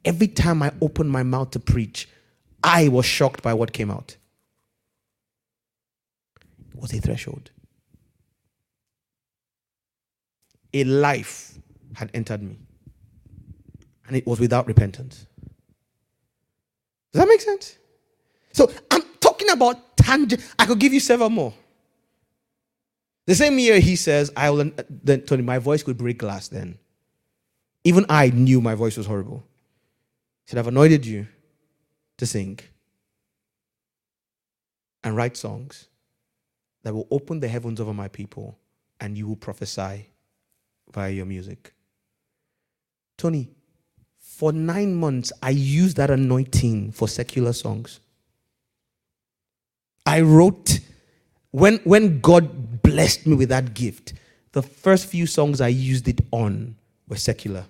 every 0.07 0.29
time 0.29 0.63
I 0.63 0.73
opened 0.81 1.11
my 1.11 1.23
mouth 1.23 1.51
to 1.51 1.61
preach, 1.61 2.09
I 2.65 2.89
was 2.89 3.05
shocked 3.05 3.43
by 3.43 3.53
what 3.53 3.75
came 3.75 3.91
out. 3.91 4.17
It 6.73 6.81
was 6.81 6.95
a 6.95 7.01
threshold. 7.01 7.51
A 10.73 10.85
life 10.85 11.59
had 11.93 12.11
entered 12.15 12.43
me, 12.43 12.57
and 14.07 14.17
it 14.17 14.27
was 14.27 14.41
without 14.41 14.67
repentance. 14.67 15.27
Does 17.13 17.21
that 17.21 17.29
make 17.29 17.43
sense? 17.43 17.77
So 18.55 18.73
I'm 18.91 19.03
talking 19.21 19.51
about 19.51 19.79
I 20.09 20.67
could 20.67 20.79
give 20.79 20.93
you 20.93 21.01
several 21.01 21.31
more. 21.31 21.55
The 23.27 23.35
same 23.35 23.59
year 23.59 23.79
he 23.79 23.95
says, 23.97 24.33
I 24.35 24.49
will 24.51 24.61
uh, 24.61 24.83
then 24.89 25.21
Tony, 25.21 25.43
my 25.43 25.59
voice 25.59 25.83
could 25.83 25.99
break 25.99 26.19
glass 26.19 26.49
then. 26.49 26.79
Even 27.85 28.07
I 28.09 28.31
knew 28.31 28.61
my 28.61 28.75
voice 28.75 28.97
was 28.97 29.07
horrible. 29.07 29.45
He 30.47 30.51
said, 30.51 30.59
I've 30.59 30.67
anointed 30.67 31.05
you 31.05 31.27
to 32.17 32.27
sing 32.27 32.59
and 35.05 35.15
write 35.15 35.37
songs 35.37 35.89
that 36.83 36.95
will 36.95 37.07
open 37.11 37.41
the 37.41 37.49
heavens 37.49 37.81
over 37.81 37.93
my 37.93 38.09
people 38.09 38.59
and 39.01 39.17
you 39.17 39.29
will 39.29 39.37
prophesy 39.37 40.09
via 40.91 41.11
your 41.11 41.27
music. 41.27 41.75
Tony, 43.19 43.51
for 44.19 44.53
nine 44.53 44.95
months, 44.95 45.33
I 45.43 45.51
used 45.51 45.99
that 45.99 46.11
anointing 46.11 46.93
for 46.93 47.09
secular 47.09 47.53
songs. 47.53 48.01
I 50.09 50.23
wrote, 50.23 50.81
when, 51.51 51.81
when 51.85 52.21
God 52.21 52.81
blessed 52.83 53.27
me 53.27 53.37
with 53.37 53.51
that 53.51 53.75
gift, 53.75 54.15
the 54.53 54.63
first 54.63 55.05
few 55.05 55.27
songs 55.27 55.61
I 55.61 55.69
used 55.69 56.09
it 56.09 56.23
on 56.31 56.77
were 57.09 57.17
secular. 57.17 57.67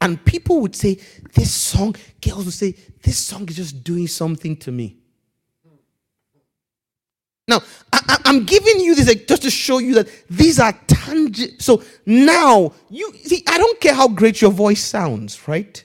And 0.00 0.24
people 0.24 0.62
would 0.62 0.74
say, 0.74 0.98
This 1.34 1.52
song, 1.52 1.94
girls 2.22 2.46
would 2.46 2.54
say, 2.54 2.74
This 3.02 3.18
song 3.18 3.46
is 3.50 3.56
just 3.56 3.84
doing 3.84 4.06
something 4.06 4.56
to 4.56 4.72
me. 4.72 4.96
Now, 7.46 7.60
I, 7.92 8.16
am 8.24 8.46
giving 8.46 8.80
you 8.80 8.94
this 8.94 9.14
just 9.26 9.42
to 9.42 9.50
show 9.50 9.76
you 9.76 9.92
that 9.96 10.08
these 10.30 10.58
are 10.58 10.72
tangible. 10.86 11.52
So 11.58 11.82
now, 12.06 12.72
you 12.88 13.12
see, 13.24 13.42
I 13.46 13.58
don't 13.58 13.78
care 13.78 13.92
how 13.92 14.08
great 14.08 14.40
your 14.40 14.52
voice 14.52 14.82
sounds, 14.82 15.46
right? 15.46 15.84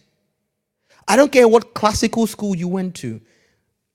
I 1.10 1.18
don't 1.18 1.32
care 1.32 1.50
what 1.50 1.74
classical 1.74 2.26
school 2.26 2.56
you 2.56 2.70
went 2.70 2.96
to. 2.96 3.20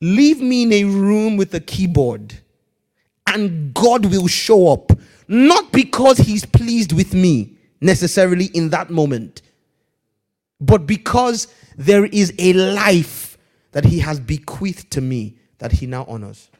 Leave 0.00 0.40
me 0.40 0.62
in 0.64 0.72
a 0.72 0.84
room 0.84 1.36
with 1.36 1.54
a 1.54 1.60
keyboard, 1.60 2.34
and 3.26 3.74
God 3.74 4.06
will 4.06 4.26
show 4.28 4.68
up. 4.68 4.92
Not 5.28 5.72
because 5.72 6.18
He's 6.18 6.44
pleased 6.46 6.92
with 6.92 7.14
me 7.14 7.58
necessarily 7.80 8.46
in 8.46 8.70
that 8.70 8.90
moment, 8.90 9.42
but 10.60 10.86
because 10.86 11.48
there 11.76 12.06
is 12.06 12.34
a 12.38 12.52
life 12.54 13.38
that 13.72 13.84
He 13.84 14.00
has 14.00 14.20
bequeathed 14.20 14.90
to 14.92 15.00
me 15.00 15.38
that 15.58 15.72
He 15.72 15.86
now 15.86 16.04
honors. 16.08 16.50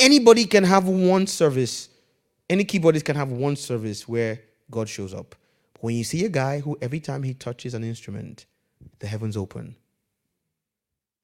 Anybody 0.00 0.46
can 0.46 0.64
have 0.64 0.88
one 0.88 1.26
service, 1.26 1.88
any 2.50 2.64
keyboardist 2.64 3.04
can 3.04 3.16
have 3.16 3.30
one 3.30 3.56
service 3.56 4.08
where 4.08 4.40
God 4.70 4.88
shows 4.88 5.14
up. 5.14 5.34
when 5.80 5.94
you 5.96 6.04
see 6.04 6.24
a 6.24 6.30
guy 6.30 6.60
who 6.60 6.78
every 6.82 7.00
time 7.00 7.22
he 7.22 7.34
touches 7.34 7.74
an 7.74 7.84
instrument, 7.84 8.46
the 9.00 9.06
heavens 9.06 9.36
open, 9.36 9.76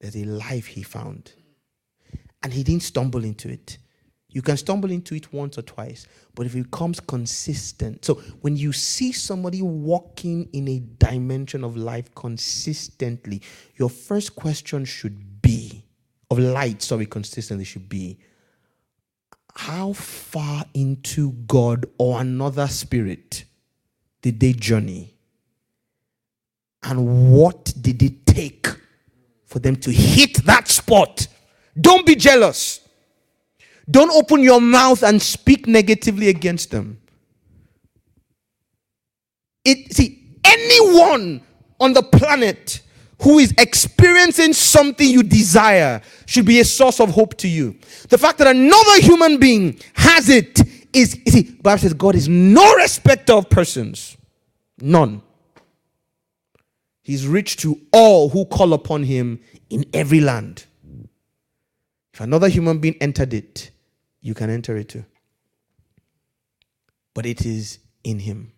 there's 0.01 0.17
a 0.17 0.25
life 0.25 0.65
he 0.67 0.83
found. 0.83 1.31
And 2.43 2.51
he 2.51 2.63
didn't 2.63 2.83
stumble 2.83 3.23
into 3.23 3.49
it. 3.49 3.77
You 4.29 4.41
can 4.41 4.57
stumble 4.57 4.91
into 4.91 5.13
it 5.13 5.31
once 5.31 5.57
or 5.57 5.61
twice, 5.61 6.07
but 6.35 6.45
if 6.45 6.55
it 6.55 6.63
becomes 6.63 6.99
consistent. 6.99 8.03
So 8.05 8.15
when 8.41 8.55
you 8.55 8.71
see 8.71 9.11
somebody 9.11 9.61
walking 9.61 10.49
in 10.53 10.67
a 10.67 10.79
dimension 10.79 11.63
of 11.63 11.77
life 11.77 12.13
consistently, 12.15 13.41
your 13.75 13.89
first 13.89 14.35
question 14.35 14.85
should 14.85 15.41
be 15.41 15.83
of 16.29 16.39
light, 16.39 16.81
sorry, 16.81 17.05
consistently 17.05 17.65
should 17.65 17.89
be 17.89 18.17
how 19.55 19.93
far 19.93 20.65
into 20.73 21.33
God 21.45 21.85
or 21.97 22.21
another 22.21 22.67
spirit 22.67 23.43
did 24.21 24.39
they 24.39 24.53
journey? 24.53 25.13
And 26.83 27.33
what 27.33 27.73
did 27.79 28.01
it 28.01 28.25
take 28.25 28.67
for 29.51 29.59
them 29.59 29.75
to 29.75 29.91
hit 29.91 30.45
that 30.45 30.69
spot? 30.69 31.27
Don't 31.79 32.05
be 32.05 32.15
jealous. 32.15 32.79
Don't 33.89 34.09
open 34.11 34.41
your 34.41 34.61
mouth 34.61 35.03
and 35.03 35.21
speak 35.21 35.67
negatively 35.67 36.29
against 36.29 36.71
them. 36.71 37.01
It 39.65 39.93
see 39.93 40.37
anyone 40.45 41.41
on 41.81 41.91
the 41.91 42.01
planet 42.01 42.81
who 43.21 43.39
is 43.39 43.53
experiencing 43.57 44.53
something 44.53 45.07
you 45.07 45.21
desire 45.21 46.01
should 46.25 46.45
be 46.45 46.61
a 46.61 46.65
source 46.65 47.01
of 47.01 47.09
hope 47.09 47.37
to 47.39 47.49
you. 47.49 47.75
The 48.07 48.17
fact 48.17 48.37
that 48.37 48.47
another 48.47 49.01
human 49.01 49.37
being 49.37 49.79
has 49.93 50.29
it 50.29 50.59
is, 50.93 51.19
see, 51.27 51.51
Bible 51.61 51.79
says 51.79 51.93
God 51.93 52.15
is 52.15 52.29
no 52.29 52.75
respecter 52.75 53.33
of 53.33 53.49
persons. 53.49 54.15
None. 54.79 55.21
He's 57.01 57.25
rich 57.27 57.57
to 57.57 57.79
all 57.91 58.29
who 58.29 58.45
call 58.45 58.73
upon 58.73 59.03
him 59.03 59.39
in 59.69 59.85
every 59.93 60.19
land. 60.19 60.65
If 62.13 62.19
another 62.19 62.49
human 62.49 62.79
being 62.79 62.95
entered 63.01 63.33
it, 63.33 63.71
you 64.21 64.33
can 64.33 64.49
enter 64.49 64.77
it 64.77 64.89
too. 64.89 65.05
But 67.13 67.25
it 67.25 67.45
is 67.45 67.79
in 68.03 68.19
him. 68.19 68.53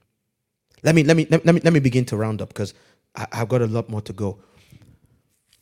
Let 0.83 0.95
me 0.95 1.03
let 1.03 1.15
me 1.15 1.25
let 1.29 1.45
me 1.45 1.61
let 1.63 1.73
me 1.73 1.79
begin 1.79 2.05
to 2.05 2.17
round 2.17 2.41
up 2.41 2.49
because 2.49 2.73
I've 3.15 3.47
got 3.47 3.61
a 3.61 3.67
lot 3.67 3.89
more 3.89 4.01
to 4.01 4.13
go. 4.13 4.39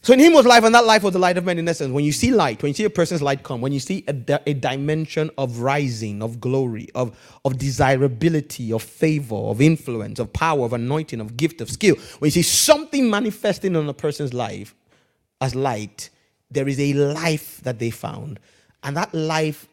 So 0.04 0.14
in 0.14 0.20
him 0.20 0.34
was 0.34 0.48
life, 0.48 0.64
and 0.64 0.74
that 0.74 0.86
life 0.86 1.04
was 1.04 1.14
the 1.14 1.20
light 1.20 1.38
of 1.38 1.46
men 1.46 1.60
in 1.60 1.68
essence. 1.68 1.94
When 1.94 2.04
you 2.04 2.12
see 2.12 2.32
light, 2.32 2.64
when 2.64 2.72
you 2.72 2.74
see 2.74 2.86
a 2.86 2.90
person's 2.90 3.22
light 3.22 3.44
come, 3.44 3.62
when 3.62 3.72
you 3.72 3.80
see 3.80 4.04
a, 4.08 4.40
a 4.48 4.54
dimension 4.56 5.30
of 5.38 5.60
rising, 5.60 6.24
of 6.24 6.40
glory, 6.40 6.88
of, 6.96 7.16
of 7.46 7.60
desirability, 7.60 8.74
of 8.74 8.82
favor, 8.82 9.36
of 9.36 9.62
influence, 9.62 10.18
of 10.18 10.34
power, 10.34 10.66
of 10.66 10.74
anointing, 10.74 11.20
of 11.20 11.38
gift, 11.38 11.62
of 11.62 11.70
skill, 11.70 11.96
when 12.18 12.28
you 12.28 12.32
see 12.32 12.42
something 12.42 13.12
manifesting 13.12 13.76
on 13.76 13.88
a 13.88 13.94
person's 13.94 14.34
life 14.34 14.74
as 15.40 15.54
light, 15.54 16.10
there 16.50 16.68
is 16.68 16.80
a 16.80 16.94
life 16.94 17.62
that 17.62 17.78
they 17.78 17.92
found. 17.92 18.40
And 18.82 18.98
that 18.98 19.14
life 19.14 19.68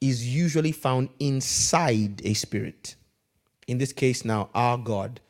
is 0.00 0.26
usually 0.26 0.72
found 0.72 1.08
inside 1.20 2.20
a 2.24 2.34
spirit. 2.34 2.96
In 3.68 3.78
this 3.78 3.92
case, 3.92 4.24
now, 4.24 4.50
our 4.54 4.76
God 4.76 5.20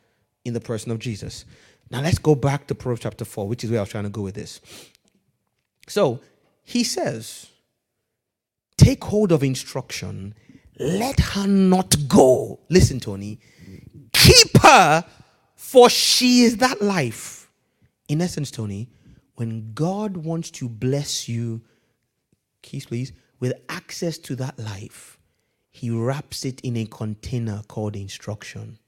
in 0.43 0.53
the 0.53 0.59
person 0.59 0.91
of 0.91 0.97
Jesus. 0.97 1.45
Now 1.91 2.01
let's 2.01 2.19
go 2.19 2.35
back 2.35 2.67
to 2.67 2.75
Proverbs 2.75 3.01
chapter 3.01 3.25
4, 3.25 3.47
which 3.47 3.63
is 3.63 3.71
where 3.71 3.79
I 3.79 3.83
was 3.83 3.89
trying 3.89 4.03
to 4.03 4.09
go 4.09 4.21
with 4.21 4.35
this. 4.35 4.61
So 5.87 6.19
he 6.63 6.83
says, 6.83 7.47
Take 8.77 9.03
hold 9.03 9.31
of 9.31 9.43
instruction, 9.43 10.35
let 10.77 11.19
her 11.19 11.47
not 11.47 11.95
go. 12.07 12.59
Listen, 12.69 12.99
Tony, 12.99 13.39
keep 14.13 14.57
her, 14.61 15.03
for 15.55 15.89
she 15.89 16.41
is 16.41 16.57
that 16.57 16.81
life. 16.81 17.49
In 18.07 18.21
essence, 18.21 18.51
Tony, 18.51 18.89
when 19.35 19.73
God 19.73 20.17
wants 20.17 20.51
to 20.51 20.69
bless 20.69 21.27
you, 21.27 21.61
keys 22.61 22.85
please, 22.85 23.11
with 23.39 23.53
access 23.67 24.17
to 24.19 24.35
that 24.37 24.57
life, 24.59 25.17
he 25.71 25.89
wraps 25.89 26.45
it 26.45 26.61
in 26.61 26.77
a 26.77 26.85
container 26.85 27.61
called 27.67 27.95
instruction. 27.95 28.79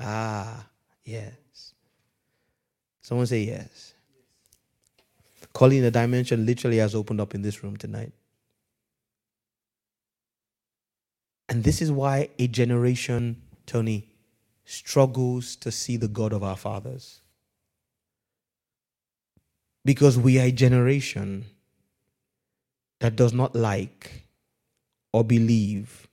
Ah, 0.00 0.66
Yes. 1.08 1.72
Someone 3.00 3.26
say 3.26 3.40
yes. 3.44 3.94
Calling 5.54 5.80
the 5.80 5.90
dimension 5.90 6.44
literally 6.44 6.76
has 6.76 6.94
opened 6.94 7.18
up 7.18 7.34
in 7.34 7.40
this 7.40 7.64
room 7.64 7.78
tonight. 7.78 8.12
And 11.48 11.64
this 11.64 11.80
is 11.80 11.90
why 11.90 12.28
a 12.38 12.46
generation, 12.46 13.40
Tony, 13.64 14.10
struggles 14.66 15.56
to 15.56 15.72
see 15.72 15.96
the 15.96 16.08
God 16.08 16.34
of 16.34 16.42
our 16.42 16.58
fathers. 16.58 17.22
Because 19.86 20.18
we 20.18 20.38
are 20.38 20.44
a 20.44 20.52
generation 20.52 21.46
that 23.00 23.16
does 23.16 23.32
not 23.32 23.56
like 23.56 24.26
or 25.14 25.24
believe 25.24 26.06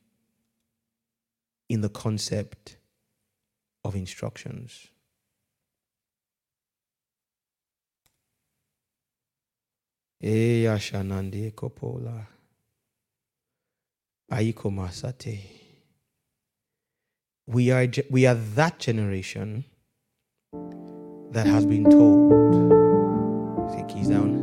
in 1.68 1.82
the 1.82 1.90
concept 1.90 2.78
of 3.86 3.96
instructions. 3.96 4.88
Eh, 10.24 10.66
Aikomasate. 14.32 15.40
We 17.48 17.70
are, 17.70 17.88
we 18.10 18.26
are 18.26 18.34
that 18.34 18.80
generation 18.80 19.66
that 21.32 21.46
has 21.46 21.68
been 21.68 21.84
told, 21.84 22.32
say 23.72 23.86
keys 23.88 24.08
down, 24.08 24.42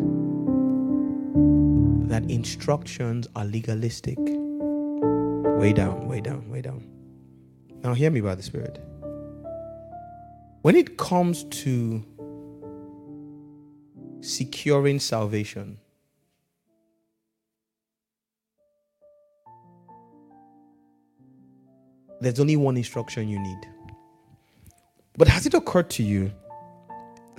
that 2.07 2.23
instructions 2.31 3.27
are 3.35 3.45
legalistic. 3.45 4.19
Way 4.19 5.73
down, 5.73 6.07
way 6.07 6.21
down, 6.21 6.49
way 6.49 6.61
down. 6.61 6.89
Now, 7.83 7.95
hear 7.95 8.11
me 8.13 8.21
by 8.21 8.37
the 8.37 8.43
Spirit. 8.45 8.81
When 10.63 10.77
it 10.77 10.97
comes 10.97 11.43
to 11.45 12.05
securing 14.21 15.01
salvation, 15.01 15.79
there's 22.21 22.39
only 22.39 22.55
one 22.55 22.77
instruction 22.77 23.29
you 23.29 23.41
need. 23.41 23.59
But 25.19 25.27
has 25.27 25.47
it 25.47 25.55
occurred 25.55 25.91
to 25.91 26.05
you 26.05 26.33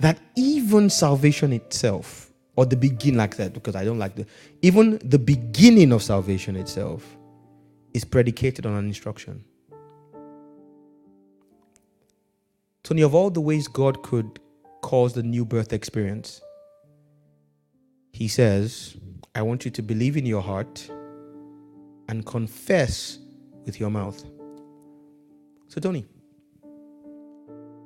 that 0.00 0.18
even 0.36 0.90
salvation 0.90 1.54
itself, 1.54 2.30
or 2.56 2.66
the 2.66 2.76
begin 2.76 3.16
like 3.16 3.36
that, 3.36 3.54
because 3.54 3.74
I 3.74 3.86
don't 3.86 3.98
like 3.98 4.16
the 4.16 4.26
even 4.60 4.98
the 5.02 5.18
beginning 5.18 5.92
of 5.92 6.02
salvation 6.02 6.56
itself 6.56 7.16
is 7.94 8.04
predicated 8.04 8.66
on 8.66 8.74
an 8.74 8.86
instruction. 8.86 9.44
Tony, 12.84 13.00
of 13.00 13.14
all 13.14 13.30
the 13.30 13.40
ways 13.40 13.66
God 13.66 14.02
could 14.02 14.38
cause 14.82 15.14
the 15.14 15.22
new 15.22 15.46
birth 15.46 15.72
experience, 15.72 16.42
He 18.12 18.28
says, 18.28 18.94
I 19.34 19.40
want 19.40 19.64
you 19.64 19.70
to 19.70 19.82
believe 19.82 20.18
in 20.18 20.26
your 20.26 20.42
heart 20.42 20.86
and 22.10 22.26
confess 22.26 23.18
with 23.64 23.80
your 23.80 23.88
mouth. 23.88 24.22
So, 25.68 25.80
Tony, 25.80 26.04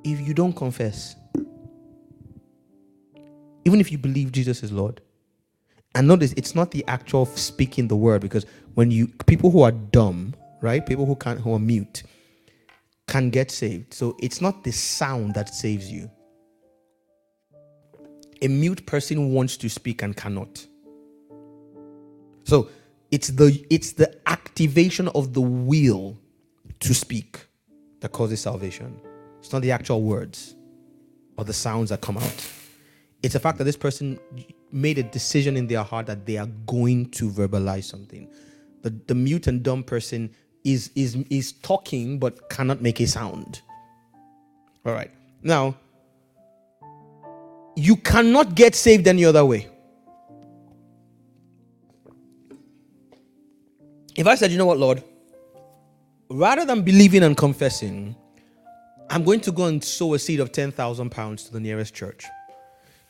if 0.03 0.21
you 0.21 0.35
don't 0.35 0.53
confess, 0.55 1.15
even 3.65 3.81
if 3.81 3.93
you 3.93 3.99
believe 3.99 4.33
Jesus 4.33 4.65
is 4.65 4.73
Lord, 4.73 5.01
and 5.95 6.09
notice 6.09 6.35
it's 6.37 6.57
not 6.57 6.73
the 6.73 6.85
actual 6.89 7.25
speaking 7.25 7.87
the 7.87 7.97
word 7.97 8.21
because 8.21 8.47
when 8.75 8.91
you 8.91 9.07
people 9.27 9.51
who 9.51 9.63
are 9.63 9.73
dumb, 9.73 10.35
right? 10.61 10.85
People 10.85 11.07
who 11.07 11.15
can't 11.15 11.41
who 11.41 11.55
are 11.55 11.59
mute 11.61 12.03
can 13.09 13.31
get 13.31 13.51
saved. 13.51 13.93
So 13.93 14.17
it's 14.21 14.41
not 14.41 14.63
the 14.63 14.71
sound 14.71 15.35
that 15.35 15.53
saves 15.53 15.91
you. 15.91 16.09
A 18.41 18.49
mute 18.49 18.87
person 18.87 19.33
wants 19.33 19.57
to 19.57 19.69
speak 19.69 20.03
and 20.03 20.17
cannot. 20.17 20.65
So 22.45 22.69
it's 23.11 23.29
the 23.29 23.67
it's 23.69 23.93
the 23.93 24.15
activation 24.29 25.09
of 25.09 25.33
the 25.33 25.41
will 25.41 26.17
to 26.81 26.95
speak 26.95 27.41
that 28.01 28.13
causes 28.13 28.41
salvation. 28.41 29.01
It's 29.41 29.53
not 29.53 29.63
the 29.63 29.73
actual 29.73 30.03
words 30.03 30.55
or 31.37 31.45
the 31.45 31.53
sounds 31.53 31.91
that 31.91 32.01
come 32.01 32.19
out. 32.19 32.53
It's 33.23 33.33
the 33.33 33.41
fact 33.41 33.59
that 33.59 33.65
this 33.65 33.77
person 33.77 34.21
made 34.71 34.99
a 34.99 35.03
decision 35.03 35.57
in 35.57 35.67
their 35.67 35.83
heart 35.83 36.07
that 36.07 36.27
they 36.27 36.37
are 36.37 36.47
going 36.67 37.11
to 37.11 37.31
verbalize 37.31 37.85
something. 37.85 38.29
The, 38.83 38.91
the 39.07 39.15
mute 39.15 39.49
and 39.49 39.63
dumb 39.63 39.83
person 39.83 40.31
is, 40.65 40.91
is, 40.95 41.17
is 41.31 41.53
talking 41.53 42.19
but 42.19 42.51
cannot 42.51 42.81
make 42.83 43.01
a 43.01 43.07
sound. 43.07 43.63
All 44.85 44.93
right. 44.93 45.11
Now, 45.43 45.77
you 47.77 47.97
cannot 47.97 48.55
get 48.55 48.75
saved 48.75 49.07
any 49.07 49.25
other 49.25 49.45
way. 49.45 49.69
If 54.17 54.27
I 54.27 54.35
said, 54.35 54.51
you 54.51 54.59
know 54.59 54.67
what, 54.67 54.79
Lord, 54.79 55.05
rather 56.29 56.65
than 56.65 56.83
believing 56.83 57.23
and 57.23 57.37
confessing, 57.37 58.17
I'm 59.11 59.23
going 59.23 59.41
to 59.43 59.53
go 59.53 59.67
and 59.67 59.83
sow 59.83 60.15
a 60.15 60.19
seed 60.19 60.41
of 60.41 60.51
10,000 60.51 61.11
pounds 61.11 61.45
to 61.45 61.53
the 61.53 61.61
nearest 61.61 61.95
church. 61.95 62.25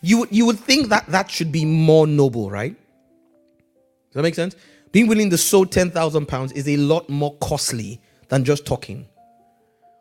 You 0.02 0.18
would, 0.18 0.28
you 0.30 0.46
would 0.46 0.58
think 0.58 0.90
that 0.90 1.06
that 1.06 1.30
should 1.30 1.50
be 1.50 1.64
more 1.64 2.06
noble, 2.06 2.50
right? 2.50 2.74
Does 2.74 4.14
that 4.14 4.22
make 4.22 4.34
sense? 4.34 4.54
Being 4.92 5.06
willing 5.06 5.30
to 5.30 5.38
sow 5.38 5.64
10,000 5.64 6.26
pounds 6.26 6.52
is 6.52 6.68
a 6.68 6.76
lot 6.76 7.08
more 7.08 7.36
costly 7.38 8.00
than 8.28 8.44
just 8.44 8.64
talking. 8.66 9.06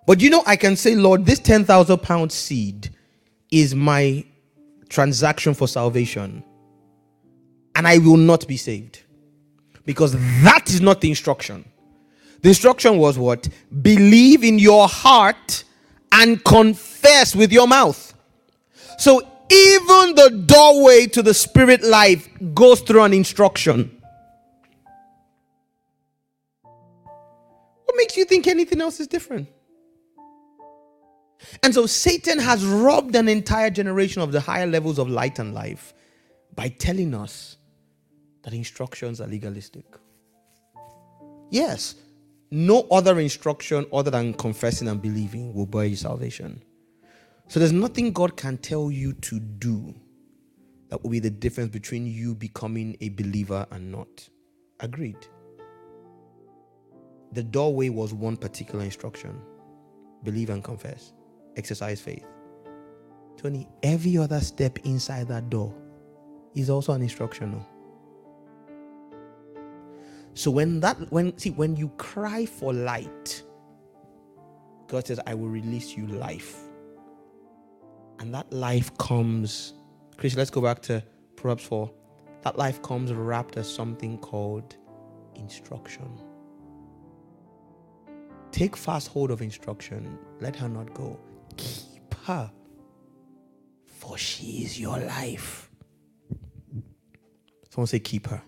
But 0.06 0.22
you 0.22 0.30
know, 0.30 0.44
I 0.46 0.56
can 0.56 0.76
say, 0.76 0.96
Lord, 0.96 1.26
this 1.26 1.40
10,000 1.40 1.98
pound 1.98 2.32
seed 2.32 2.90
is 3.52 3.76
my 3.76 4.24
transaction 4.90 5.54
for 5.54 5.68
salvation, 5.68 6.44
and 7.76 7.88
I 7.88 7.98
will 7.98 8.18
not 8.18 8.48
be 8.48 8.58
saved 8.58 9.02
because 9.86 10.14
that 10.44 10.70
is 10.70 10.82
not 10.82 11.02
the 11.02 11.10
instruction. 11.10 11.66
The 12.42 12.50
instruction 12.50 12.98
was 12.98 13.18
what? 13.18 13.50
Believe 13.82 14.44
in 14.44 14.60
your 14.60 14.88
heart 14.88 15.64
and 16.12 16.44
confess 16.44 17.36
with 17.36 17.52
your 17.52 17.68
mouth. 17.68 18.14
So 18.98 19.20
even 19.50 20.16
the 20.16 20.44
doorway 20.46 21.08
to 21.08 21.22
the 21.22 21.34
spirit 21.34 21.84
life 21.84 22.30
goes 22.54 22.82
through 22.82 23.04
an 23.04 23.14
instruction. 23.14 23.97
Makes 27.98 28.16
you 28.16 28.24
think 28.26 28.48
anything 28.48 28.80
else 28.80 29.00
is 29.00 29.08
different? 29.08 29.50
And 31.64 31.74
so 31.74 31.86
Satan 31.86 32.40
has 32.40 32.66
robbed 32.66 33.16
an 33.16 33.28
entire 33.28 33.70
generation 33.70 34.22
of 34.22 34.32
the 34.32 34.40
higher 34.40 34.68
levels 34.68 34.98
of 35.00 35.10
light 35.10 35.40
and 35.40 35.54
life 35.54 35.94
by 36.56 36.70
telling 36.70 37.14
us 37.14 37.58
that 38.44 38.54
instructions 38.54 39.22
are 39.22 39.28
legalistic. 39.28 39.86
Yes, 41.52 41.96
no 42.52 42.88
other 42.92 43.20
instruction 43.20 43.86
other 43.94 44.12
than 44.12 44.34
confessing 44.34 44.88
and 44.88 45.02
believing 45.02 45.54
will 45.54 45.66
buy 45.66 45.86
you 45.86 45.96
salvation. 45.96 46.62
So 47.48 47.60
there's 47.60 47.72
nothing 47.72 48.12
God 48.12 48.36
can 48.36 48.58
tell 48.58 48.92
you 48.92 49.14
to 49.14 49.40
do 49.40 49.94
that 50.90 51.04
will 51.04 51.10
be 51.10 51.20
the 51.20 51.30
difference 51.30 51.72
between 51.72 52.06
you 52.06 52.36
becoming 52.36 52.98
a 53.02 53.10
believer 53.10 53.66
and 53.72 53.92
not. 53.92 54.30
Agreed. 54.80 55.28
The 57.34 57.44
doorway 57.44 57.90
was 57.90 58.14
one 58.14 58.38
particular 58.38 58.84
instruction 58.84 59.42
believe 60.24 60.50
and 60.50 60.64
confess, 60.64 61.14
exercise 61.56 62.02
faith. 62.02 62.26
Tony, 63.38 63.68
every 63.84 64.18
other 64.18 64.40
step 64.40 64.80
inside 64.80 65.28
that 65.28 65.50
door 65.50 65.74
is 66.56 66.70
also 66.70 66.94
an 66.94 67.02
instructional. 67.02 67.66
So 70.34 70.52
when 70.52 70.80
that 70.82 70.98
when 71.12 71.38
see 71.38 71.52
when 71.52 71.76
you 71.76 71.90
cry 71.98 72.46
for 72.46 72.74
light, 72.74 73.44
God 74.88 75.06
says, 75.08 75.20
I 75.28 75.34
will 75.34 75.50
release 75.50 75.96
you 75.98 76.08
life. 76.08 76.58
And 78.20 78.34
that 78.34 78.52
life 78.52 78.96
comes, 78.98 79.74
Chris, 80.18 80.36
let's 80.36 80.50
go 80.50 80.62
back 80.62 80.82
to 80.84 81.04
Proverbs 81.36 81.64
4. 81.66 81.92
That 82.44 82.58
life 82.58 82.82
comes 82.82 83.14
wrapped 83.14 83.58
as 83.58 83.72
something 83.72 84.18
called 84.18 84.76
instruction. 85.36 86.10
Take 88.52 88.78
fast 88.78 89.08
hold 89.10 89.32
of 89.32 89.42
instruction. 89.42 90.18
Let 90.40 90.56
her 90.58 90.70
not 90.70 90.94
go. 90.94 91.20
Keep 91.58 92.14
her, 92.26 92.52
for 93.86 94.18
she 94.18 94.64
is 94.64 94.80
your 94.80 94.98
life. 95.00 95.70
Someone 97.70 97.88
say, 97.88 98.00
keep 98.00 98.28
her. 98.28 98.42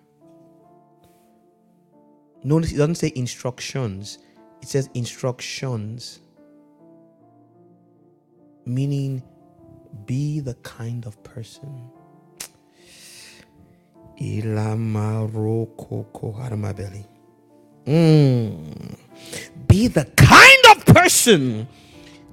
Notice 2.44 2.72
it 2.72 2.78
doesn't 2.78 2.96
say 2.96 3.12
instructions, 3.16 4.20
it 4.62 4.68
says 4.68 4.90
instructions. 4.94 6.20
Meaning, 8.66 9.24
be 10.06 10.40
the 10.40 10.54
kind 10.56 11.06
of 11.06 11.22
person. 11.24 11.90
Ilamarokoko 14.22 16.40
out 16.44 16.54
of 16.54 16.60
my 16.60 16.74
belly. 16.74 17.06
Mm. 17.86 18.69
Be 19.80 19.88
the 19.88 20.04
kind 20.18 20.66
of 20.72 20.86
person 20.88 21.66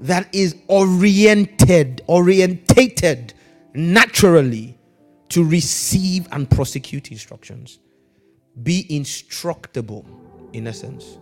that 0.01 0.28
is 0.35 0.56
oriented, 0.66 2.02
orientated 2.09 3.35
naturally 3.73 4.77
to 5.28 5.44
receive 5.44 6.27
and 6.32 6.51
prosecute 6.51 7.12
instructions. 7.12 7.78
Be 8.64 8.85
instructable, 8.90 10.05
in 10.55 10.66
essence. 10.66 11.18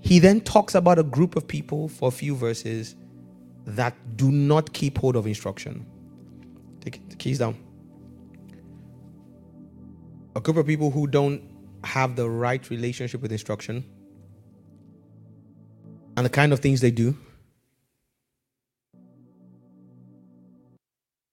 He 0.00 0.18
then 0.18 0.40
talks 0.40 0.74
about 0.74 0.98
a 0.98 1.04
group 1.04 1.36
of 1.36 1.46
people 1.46 1.86
for 1.86 2.08
a 2.08 2.10
few 2.10 2.34
verses 2.34 2.96
that 3.66 4.16
do 4.16 4.32
not 4.32 4.72
keep 4.72 4.98
hold 4.98 5.14
of 5.14 5.28
instruction. 5.28 5.86
Take 6.80 7.08
the 7.08 7.14
keys 7.14 7.38
down. 7.38 7.65
A 10.36 10.40
group 10.40 10.58
of 10.58 10.66
people 10.66 10.90
who 10.90 11.06
don't 11.06 11.42
have 11.82 12.14
the 12.14 12.28
right 12.28 12.68
relationship 12.68 13.22
with 13.22 13.32
instruction 13.32 13.84
and 16.14 16.26
the 16.26 16.30
kind 16.30 16.52
of 16.52 16.60
things 16.60 16.82
they 16.82 16.90
do. 16.90 17.16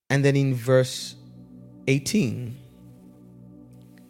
And 0.09 0.23
then 0.23 0.37
in 0.37 0.55
verse 0.55 1.15
18, 1.87 2.55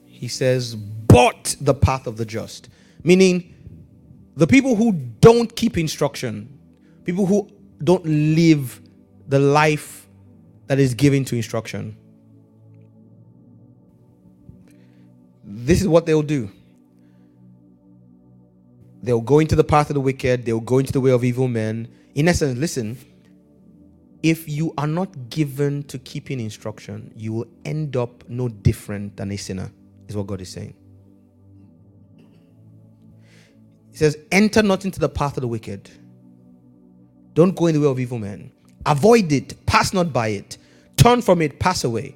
he 0.05 0.27
says, 0.27 0.75
But 0.75 1.55
the 1.59 1.73
path 1.73 2.05
of 2.05 2.17
the 2.17 2.25
just. 2.25 2.69
Meaning, 3.03 3.55
the 4.35 4.45
people 4.45 4.75
who 4.75 4.91
don't 4.91 5.55
keep 5.55 5.75
instruction, 5.75 6.59
people 7.03 7.25
who 7.25 7.49
don't 7.83 8.05
live 8.05 8.79
the 9.27 9.39
life 9.39 10.07
that 10.67 10.77
is 10.77 10.93
given 10.93 11.25
to 11.25 11.35
instruction. 11.35 11.97
This 15.55 15.81
is 15.81 15.87
what 15.87 16.05
they'll 16.05 16.23
do. 16.23 16.49
They'll 19.03 19.21
go 19.21 19.39
into 19.39 19.55
the 19.55 19.63
path 19.63 19.89
of 19.89 19.93
the 19.93 20.01
wicked, 20.01 20.45
they'll 20.45 20.59
go 20.59 20.79
into 20.79 20.91
the 20.93 21.01
way 21.01 21.11
of 21.11 21.23
evil 21.23 21.47
men. 21.47 21.87
In 22.15 22.27
essence, 22.27 22.57
listen, 22.57 22.97
if 24.23 24.49
you 24.49 24.73
are 24.77 24.87
not 24.87 25.29
given 25.29 25.83
to 25.83 25.99
keeping 25.99 26.39
instruction, 26.39 27.13
you 27.15 27.33
will 27.33 27.47
end 27.65 27.97
up 27.97 28.27
no 28.29 28.49
different 28.49 29.17
than 29.17 29.31
a 29.31 29.37
sinner, 29.37 29.71
is 30.07 30.15
what 30.15 30.27
God 30.27 30.41
is 30.41 30.49
saying. 30.49 30.73
He 33.91 33.97
says, 33.97 34.17
Enter 34.31 34.63
not 34.63 34.85
into 34.85 34.99
the 34.99 35.09
path 35.09 35.37
of 35.37 35.41
the 35.41 35.47
wicked. 35.47 35.89
Don't 37.33 37.55
go 37.55 37.67
in 37.67 37.75
the 37.75 37.81
way 37.81 37.87
of 37.87 37.99
evil 37.99 38.19
men. 38.19 38.51
Avoid 38.85 39.31
it. 39.31 39.65
Pass 39.65 39.93
not 39.93 40.13
by 40.13 40.29
it. 40.29 40.57
Turn 40.97 41.21
from 41.21 41.41
it. 41.41 41.59
Pass 41.59 41.83
away. 41.83 42.15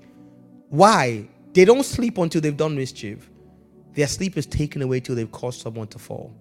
Why? 0.70 1.28
They 1.54 1.66
don't 1.66 1.84
sleep 1.86 2.18
until 2.18 2.42
they've 2.42 2.58
done 2.58 2.76
mischief. 2.76 3.30
Their 3.94 4.08
sleep 4.08 4.38
is 4.38 4.46
taken 4.46 4.82
away 4.82 5.00
till 5.00 5.16
they've 5.16 5.32
caused 5.32 5.62
someone 5.62 5.88
to 5.90 6.00
fall. 6.00 6.36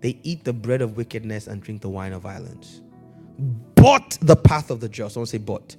They 0.00 0.18
eat 0.22 0.44
the 0.44 0.52
bread 0.52 0.82
of 0.82 0.96
wickedness 0.96 1.46
and 1.48 1.62
drink 1.62 1.82
the 1.82 1.88
wine 1.90 2.12
of 2.12 2.22
violence. 2.22 2.82
But 3.74 4.18
the 4.22 4.36
path 4.36 4.70
of 4.70 4.80
the 4.80 4.88
just. 4.88 5.16
I 5.16 5.20
want 5.20 5.28
to 5.28 5.32
say 5.32 5.38
but. 5.38 5.76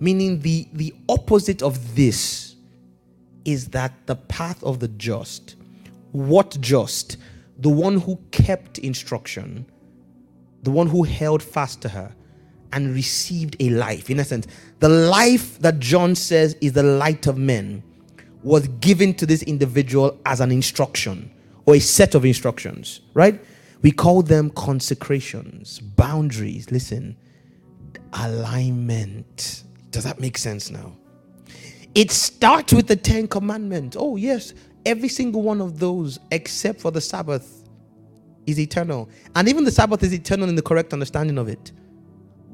Meaning 0.00 0.40
the, 0.40 0.68
the 0.72 0.94
opposite 1.08 1.62
of 1.62 1.96
this 1.96 2.56
is 3.44 3.68
that 3.68 3.92
the 4.06 4.16
path 4.16 4.62
of 4.62 4.80
the 4.80 4.88
just. 4.88 5.56
What 6.12 6.56
just? 6.60 7.18
The 7.58 7.70
one 7.70 8.00
who 8.00 8.20
kept 8.32 8.78
instruction 8.78 9.66
the 10.62 10.70
one 10.70 10.86
who 10.86 11.02
held 11.02 11.42
fast 11.42 11.82
to 11.82 11.88
her 11.90 12.14
and 12.72 12.94
received 12.94 13.56
a 13.60 13.70
life. 13.70 14.10
In 14.10 14.20
essence, 14.20 14.46
the 14.80 14.88
life 14.88 15.58
that 15.60 15.80
John 15.80 16.14
says 16.14 16.56
is 16.60 16.72
the 16.72 16.82
light 16.82 17.26
of 17.26 17.36
men 17.36 17.82
was 18.42 18.68
given 18.68 19.14
to 19.14 19.26
this 19.26 19.42
individual 19.42 20.18
as 20.26 20.40
an 20.40 20.50
instruction 20.50 21.30
or 21.66 21.76
a 21.76 21.80
set 21.80 22.14
of 22.14 22.24
instructions, 22.24 23.00
right? 23.14 23.40
We 23.82 23.90
call 23.90 24.22
them 24.22 24.50
consecrations, 24.50 25.80
boundaries. 25.80 26.70
Listen, 26.70 27.16
alignment. 28.12 29.64
Does 29.90 30.04
that 30.04 30.20
make 30.20 30.38
sense 30.38 30.70
now? 30.70 30.96
It 31.94 32.10
starts 32.10 32.72
with 32.72 32.86
the 32.86 32.96
Ten 32.96 33.28
Commandments. 33.28 33.96
Oh, 33.98 34.16
yes, 34.16 34.54
every 34.86 35.08
single 35.08 35.42
one 35.42 35.60
of 35.60 35.78
those 35.78 36.18
except 36.30 36.80
for 36.80 36.90
the 36.90 37.00
Sabbath 37.00 37.64
is 38.46 38.58
eternal. 38.58 39.08
And 39.36 39.48
even 39.48 39.64
the 39.64 39.70
Sabbath 39.70 40.02
is 40.02 40.12
eternal 40.12 40.48
in 40.48 40.54
the 40.56 40.62
correct 40.62 40.92
understanding 40.92 41.38
of 41.38 41.48
it. 41.48 41.72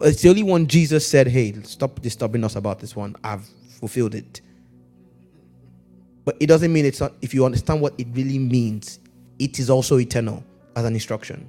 It's 0.00 0.22
the 0.22 0.28
only 0.28 0.42
one 0.42 0.66
Jesus 0.66 1.06
said, 1.06 1.28
Hey, 1.28 1.54
stop 1.62 2.00
disturbing 2.00 2.44
us 2.44 2.56
about 2.56 2.80
this 2.80 2.94
one. 2.96 3.16
I've 3.24 3.46
fulfilled 3.78 4.14
it. 4.14 4.40
But 6.28 6.36
it 6.40 6.46
doesn't 6.46 6.70
mean 6.70 6.84
it's 6.84 7.00
not, 7.00 7.14
if 7.22 7.32
you 7.32 7.46
understand 7.46 7.80
what 7.80 7.94
it 7.96 8.06
really 8.12 8.38
means, 8.38 8.98
it 9.38 9.58
is 9.58 9.70
also 9.70 9.98
eternal 9.98 10.44
as 10.76 10.84
an 10.84 10.92
instruction. 10.92 11.48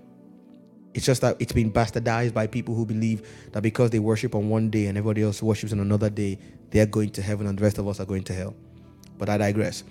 It's 0.93 1.05
just 1.05 1.19
that 1.19 1.35
it's 1.37 1.51
been 1.51 1.69
bastardized 1.69 2.33
by 2.33 2.47
people 2.47 2.73
who 2.75 2.85
believe 2.85 3.27
that 3.51 3.61
because 3.61 3.89
they 3.89 3.99
worship 3.99 4.35
on 4.35 4.47
one 4.47 4.69
day 4.69 4.85
and 4.85 4.97
everybody 4.97 5.21
else 5.23 5.43
worships 5.43 5.73
on 5.73 5.81
another 5.81 6.09
day, 6.09 6.39
they 6.69 6.79
are 6.79 6.85
going 6.85 7.09
to 7.09 7.21
heaven 7.21 7.45
and 7.45 7.59
the 7.59 7.63
rest 7.63 7.77
of 7.77 7.89
us 7.89 7.99
are 7.99 8.05
going 8.05 8.23
to 8.23 8.33
hell. 8.33 8.55
But 9.17 9.27
I 9.27 9.37
digress. 9.37 9.83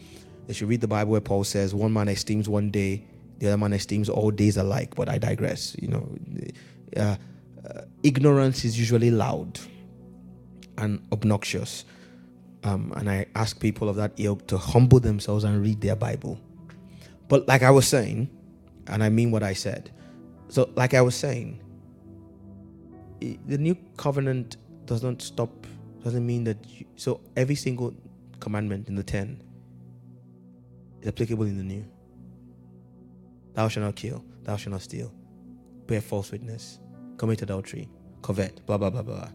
They 0.46 0.54
should 0.54 0.70
read 0.70 0.80
the 0.80 0.88
Bible 0.88 1.12
where 1.12 1.20
Paul 1.20 1.44
says, 1.44 1.74
One 1.74 1.92
man 1.92 2.08
esteems 2.08 2.48
one 2.48 2.70
day 2.70 3.04
the 3.40 3.48
other 3.48 3.58
man 3.58 3.74
esteems 3.74 4.08
all 4.08 4.30
days 4.30 4.56
alike, 4.56 4.94
but 4.94 5.10
I 5.10 5.18
digress. 5.18 5.76
You 5.78 5.88
know, 5.88 6.18
uh, 6.96 7.16
uh, 7.68 7.82
ignorance 8.02 8.64
is 8.64 8.78
usually 8.78 9.10
loud 9.10 9.60
and 10.78 11.06
obnoxious. 11.12 11.84
Um, 12.64 12.92
and 12.96 13.08
I 13.08 13.26
ask 13.34 13.60
people 13.60 13.88
of 13.88 13.96
that 13.96 14.12
ilk 14.16 14.46
to 14.48 14.58
humble 14.58 15.00
themselves 15.00 15.44
and 15.44 15.62
read 15.62 15.80
their 15.80 15.96
Bible. 15.96 16.40
But 17.28 17.46
like 17.46 17.62
I 17.62 17.70
was 17.70 17.86
saying, 17.86 18.30
and 18.88 19.02
I 19.02 19.08
mean 19.10 19.30
what 19.30 19.42
I 19.42 19.52
said. 19.52 19.90
So, 20.48 20.70
like 20.74 20.94
I 20.94 21.02
was 21.02 21.14
saying, 21.14 21.60
the 23.20 23.58
new 23.58 23.76
covenant 23.96 24.56
does 24.86 25.02
not 25.02 25.20
stop, 25.20 25.66
doesn't 26.02 26.26
mean 26.26 26.44
that. 26.44 26.56
You, 26.66 26.86
so, 26.96 27.20
every 27.36 27.54
single 27.54 27.94
commandment 28.40 28.88
in 28.88 28.94
the 28.94 29.02
10 29.02 29.42
is 31.02 31.08
applicable 31.08 31.44
in 31.44 31.58
the 31.58 31.64
new. 31.64 31.84
Thou 33.52 33.68
shalt 33.68 33.84
not 33.84 33.96
kill, 33.96 34.24
thou 34.44 34.56
shalt 34.56 34.72
not 34.72 34.82
steal, 34.82 35.12
bear 35.86 36.00
false 36.00 36.32
witness, 36.32 36.80
commit 37.18 37.42
adultery, 37.42 37.88
covet, 38.22 38.64
blah, 38.66 38.78
blah, 38.78 38.90
blah, 38.90 39.02
blah. 39.02 39.28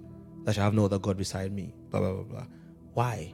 Thou 0.43 0.51
shalt 0.51 0.63
have 0.63 0.73
no 0.73 0.85
other 0.85 0.97
God 0.97 1.17
beside 1.17 1.51
me, 1.51 1.75
blah, 1.89 1.99
blah, 1.99 2.13
blah, 2.13 2.23
blah. 2.23 2.45
Why? 2.93 3.33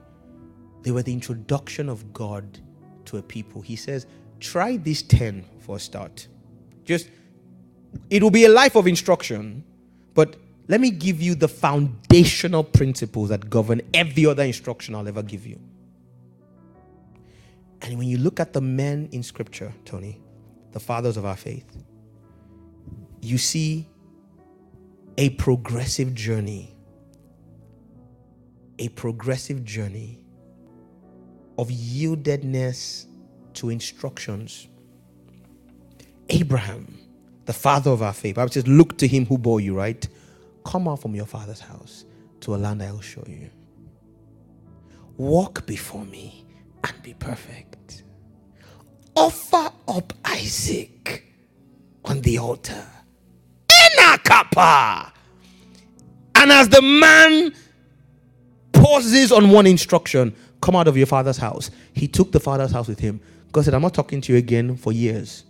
They 0.82 0.90
were 0.90 1.02
the 1.02 1.12
introduction 1.12 1.88
of 1.88 2.12
God 2.12 2.58
to 3.06 3.18
a 3.18 3.22
people. 3.22 3.60
He 3.60 3.76
says, 3.76 4.06
try 4.38 4.76
these 4.76 5.02
10 5.02 5.44
for 5.58 5.76
a 5.76 5.80
start. 5.80 6.26
Just, 6.84 7.10
it 8.08 8.22
will 8.22 8.30
be 8.30 8.44
a 8.44 8.48
life 8.48 8.76
of 8.76 8.86
instruction, 8.86 9.64
but 10.14 10.36
let 10.68 10.80
me 10.80 10.90
give 10.90 11.20
you 11.20 11.34
the 11.34 11.48
foundational 11.48 12.64
principles 12.64 13.28
that 13.28 13.50
govern 13.50 13.82
every 13.92 14.26
other 14.26 14.44
instruction 14.44 14.94
I'll 14.94 15.08
ever 15.08 15.22
give 15.22 15.46
you. 15.46 15.58
And 17.82 17.98
when 17.98 18.08
you 18.08 18.18
look 18.18 18.40
at 18.40 18.52
the 18.52 18.60
men 18.60 19.08
in 19.12 19.22
scripture, 19.22 19.72
Tony, 19.84 20.20
the 20.72 20.80
fathers 20.80 21.16
of 21.16 21.24
our 21.24 21.36
faith, 21.36 21.76
you 23.20 23.38
see 23.38 23.88
a 25.18 25.30
progressive 25.30 26.14
journey, 26.14 26.74
a 28.80 28.88
progressive 28.90 29.64
journey 29.64 30.18
of 31.58 31.68
yieldedness 31.68 33.06
to 33.54 33.70
instructions. 33.70 34.66
Abraham, 36.30 36.98
the 37.44 37.52
father 37.52 37.92
of 37.92 38.02
our 38.02 38.12
faith, 38.12 38.34
Bible 38.34 38.50
says, 38.50 38.66
Look 38.66 38.98
to 38.98 39.06
him 39.06 39.26
who 39.26 39.38
bore 39.38 39.60
you, 39.60 39.74
right? 39.76 40.06
Come 40.64 40.88
out 40.88 41.00
from 41.00 41.14
your 41.14 41.26
father's 41.26 41.60
house 41.60 42.04
to 42.40 42.54
a 42.54 42.56
land 42.56 42.82
I 42.82 42.90
will 42.90 43.00
show 43.00 43.24
you. 43.28 43.50
Walk 45.16 45.66
before 45.66 46.04
me 46.04 46.44
and 46.82 47.02
be 47.02 47.14
perfect 47.14 47.70
offer 49.20 49.70
up 49.88 50.12
Isaac 50.24 51.24
on 52.04 52.20
the 52.22 52.38
altar. 52.38 52.86
Enakapa. 53.68 55.12
And 56.36 56.50
as 56.50 56.68
the 56.70 56.80
man 56.80 57.52
pauses 58.80 59.32
on 59.32 59.50
one 59.50 59.66
instruction, 59.66 60.34
come 60.60 60.76
out 60.76 60.88
of 60.88 60.96
your 60.96 61.06
father's 61.06 61.36
house. 61.36 61.70
He 61.92 62.08
took 62.08 62.32
the 62.32 62.40
father's 62.40 62.72
house 62.72 62.88
with 62.88 62.98
him. 62.98 63.20
God 63.52 63.64
said, 63.64 63.74
I'm 63.74 63.82
not 63.82 63.94
talking 63.94 64.20
to 64.22 64.32
you 64.32 64.38
again 64.38 64.76
for 64.76 64.92
years. 64.92 65.44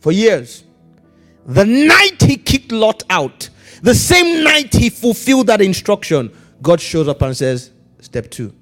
For 0.00 0.12
years. 0.12 0.64
The 1.46 1.64
night 1.64 2.20
he 2.22 2.36
kicked 2.36 2.72
Lot 2.72 3.02
out, 3.10 3.48
the 3.82 3.94
same 3.94 4.44
night 4.44 4.74
he 4.74 4.90
fulfilled 4.90 5.46
that 5.46 5.60
instruction, 5.60 6.30
God 6.62 6.80
shows 6.80 7.08
up 7.08 7.22
and 7.22 7.36
says, 7.36 7.70
Step 8.00 8.30
two. 8.30 8.54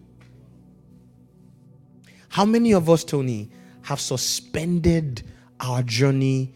How 2.28 2.44
many 2.44 2.72
of 2.72 2.89
us, 2.89 3.05
Tony, 3.05 3.51
have 3.82 4.01
suspended 4.01 5.22
our 5.60 5.82
journey 5.82 6.55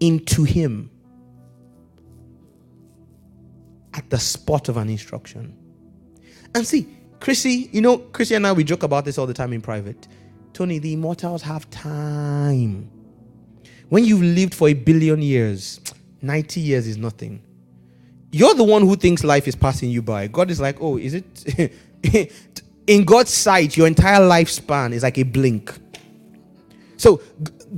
into 0.00 0.42
Him 0.42 0.90
at 3.94 4.08
the 4.10 4.18
spot 4.18 4.68
of 4.68 4.76
an 4.76 4.88
instruction. 4.88 5.56
And 6.54 6.66
see, 6.66 6.86
Chrissy, 7.20 7.70
you 7.72 7.80
know, 7.80 7.98
Chrissy 7.98 8.34
and 8.34 8.46
I, 8.46 8.52
we 8.52 8.64
joke 8.64 8.82
about 8.82 9.04
this 9.04 9.18
all 9.18 9.26
the 9.26 9.34
time 9.34 9.52
in 9.52 9.60
private. 9.60 10.08
Tony, 10.52 10.78
the 10.78 10.92
immortals 10.92 11.42
have 11.42 11.68
time. 11.70 12.90
When 13.88 14.04
you've 14.04 14.22
lived 14.22 14.54
for 14.54 14.68
a 14.68 14.74
billion 14.74 15.22
years, 15.22 15.80
90 16.20 16.60
years 16.60 16.86
is 16.86 16.96
nothing. 16.96 17.42
You're 18.30 18.54
the 18.54 18.64
one 18.64 18.82
who 18.82 18.96
thinks 18.96 19.24
life 19.24 19.46
is 19.46 19.54
passing 19.54 19.90
you 19.90 20.02
by. 20.02 20.26
God 20.26 20.50
is 20.50 20.60
like, 20.60 20.78
oh, 20.80 20.96
is 20.96 21.14
it? 21.14 21.72
in 22.86 23.04
God's 23.04 23.30
sight, 23.30 23.76
your 23.76 23.86
entire 23.86 24.20
lifespan 24.20 24.92
is 24.92 25.02
like 25.02 25.18
a 25.18 25.22
blink. 25.22 25.72
So 26.96 27.20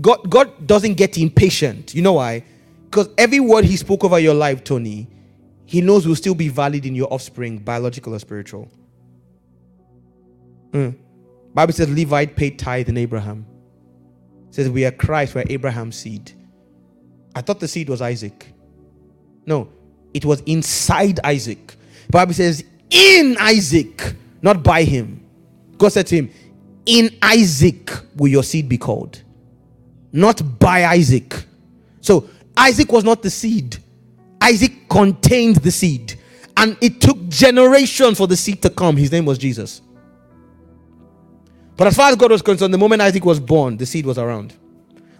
God, 0.00 0.28
God 0.28 0.66
doesn't 0.66 0.94
get 0.94 1.18
impatient. 1.18 1.94
You 1.94 2.02
know 2.02 2.14
why? 2.14 2.44
Because 2.84 3.08
every 3.18 3.40
word 3.40 3.64
He 3.64 3.76
spoke 3.76 4.04
over 4.04 4.18
your 4.18 4.34
life, 4.34 4.64
Tony, 4.64 5.08
He 5.66 5.80
knows 5.80 6.06
will 6.06 6.16
still 6.16 6.34
be 6.34 6.48
valid 6.48 6.86
in 6.86 6.94
your 6.94 7.12
offspring, 7.12 7.58
biological 7.58 8.14
or 8.14 8.18
spiritual. 8.18 8.70
Mm. 10.72 10.96
Bible 11.54 11.72
says 11.72 11.88
Levite 11.88 12.36
paid 12.36 12.58
tithe 12.58 12.88
in 12.88 12.96
Abraham. 12.96 13.46
It 14.48 14.54
says 14.54 14.68
we 14.68 14.84
are 14.84 14.90
Christ, 14.90 15.34
we're 15.34 15.44
Abraham's 15.48 15.96
seed. 15.96 16.32
I 17.34 17.40
thought 17.40 17.60
the 17.60 17.68
seed 17.68 17.88
was 17.88 18.02
Isaac. 18.02 18.52
No, 19.46 19.68
it 20.12 20.24
was 20.24 20.40
inside 20.42 21.20
Isaac. 21.24 21.76
Bible 22.10 22.34
says 22.34 22.64
in 22.90 23.36
Isaac, 23.40 24.14
not 24.42 24.62
by 24.62 24.84
him. 24.84 25.24
God 25.78 25.88
said 25.88 26.06
to 26.08 26.16
him, 26.16 26.30
In 26.86 27.16
Isaac 27.22 27.90
will 28.16 28.28
your 28.28 28.42
seed 28.42 28.68
be 28.68 28.78
called, 28.78 29.22
not 30.12 30.58
by 30.58 30.84
Isaac. 30.86 31.46
So 32.00 32.28
Isaac 32.56 32.90
was 32.92 33.04
not 33.04 33.22
the 33.22 33.30
seed, 33.30 33.78
Isaac 34.40 34.88
contained 34.88 35.56
the 35.56 35.70
seed. 35.70 36.18
And 36.56 36.76
it 36.80 37.00
took 37.00 37.28
generations 37.28 38.18
for 38.18 38.26
the 38.26 38.36
seed 38.36 38.62
to 38.62 38.70
come. 38.70 38.96
His 38.96 39.10
name 39.10 39.24
was 39.24 39.38
Jesus. 39.38 39.82
But 41.76 41.88
as 41.88 41.96
far 41.96 42.10
as 42.10 42.16
God 42.16 42.30
was 42.30 42.42
concerned, 42.42 42.72
the 42.72 42.78
moment 42.78 43.02
Isaac 43.02 43.24
was 43.24 43.40
born, 43.40 43.76
the 43.76 43.86
seed 43.86 44.06
was 44.06 44.18
around. 44.18 44.54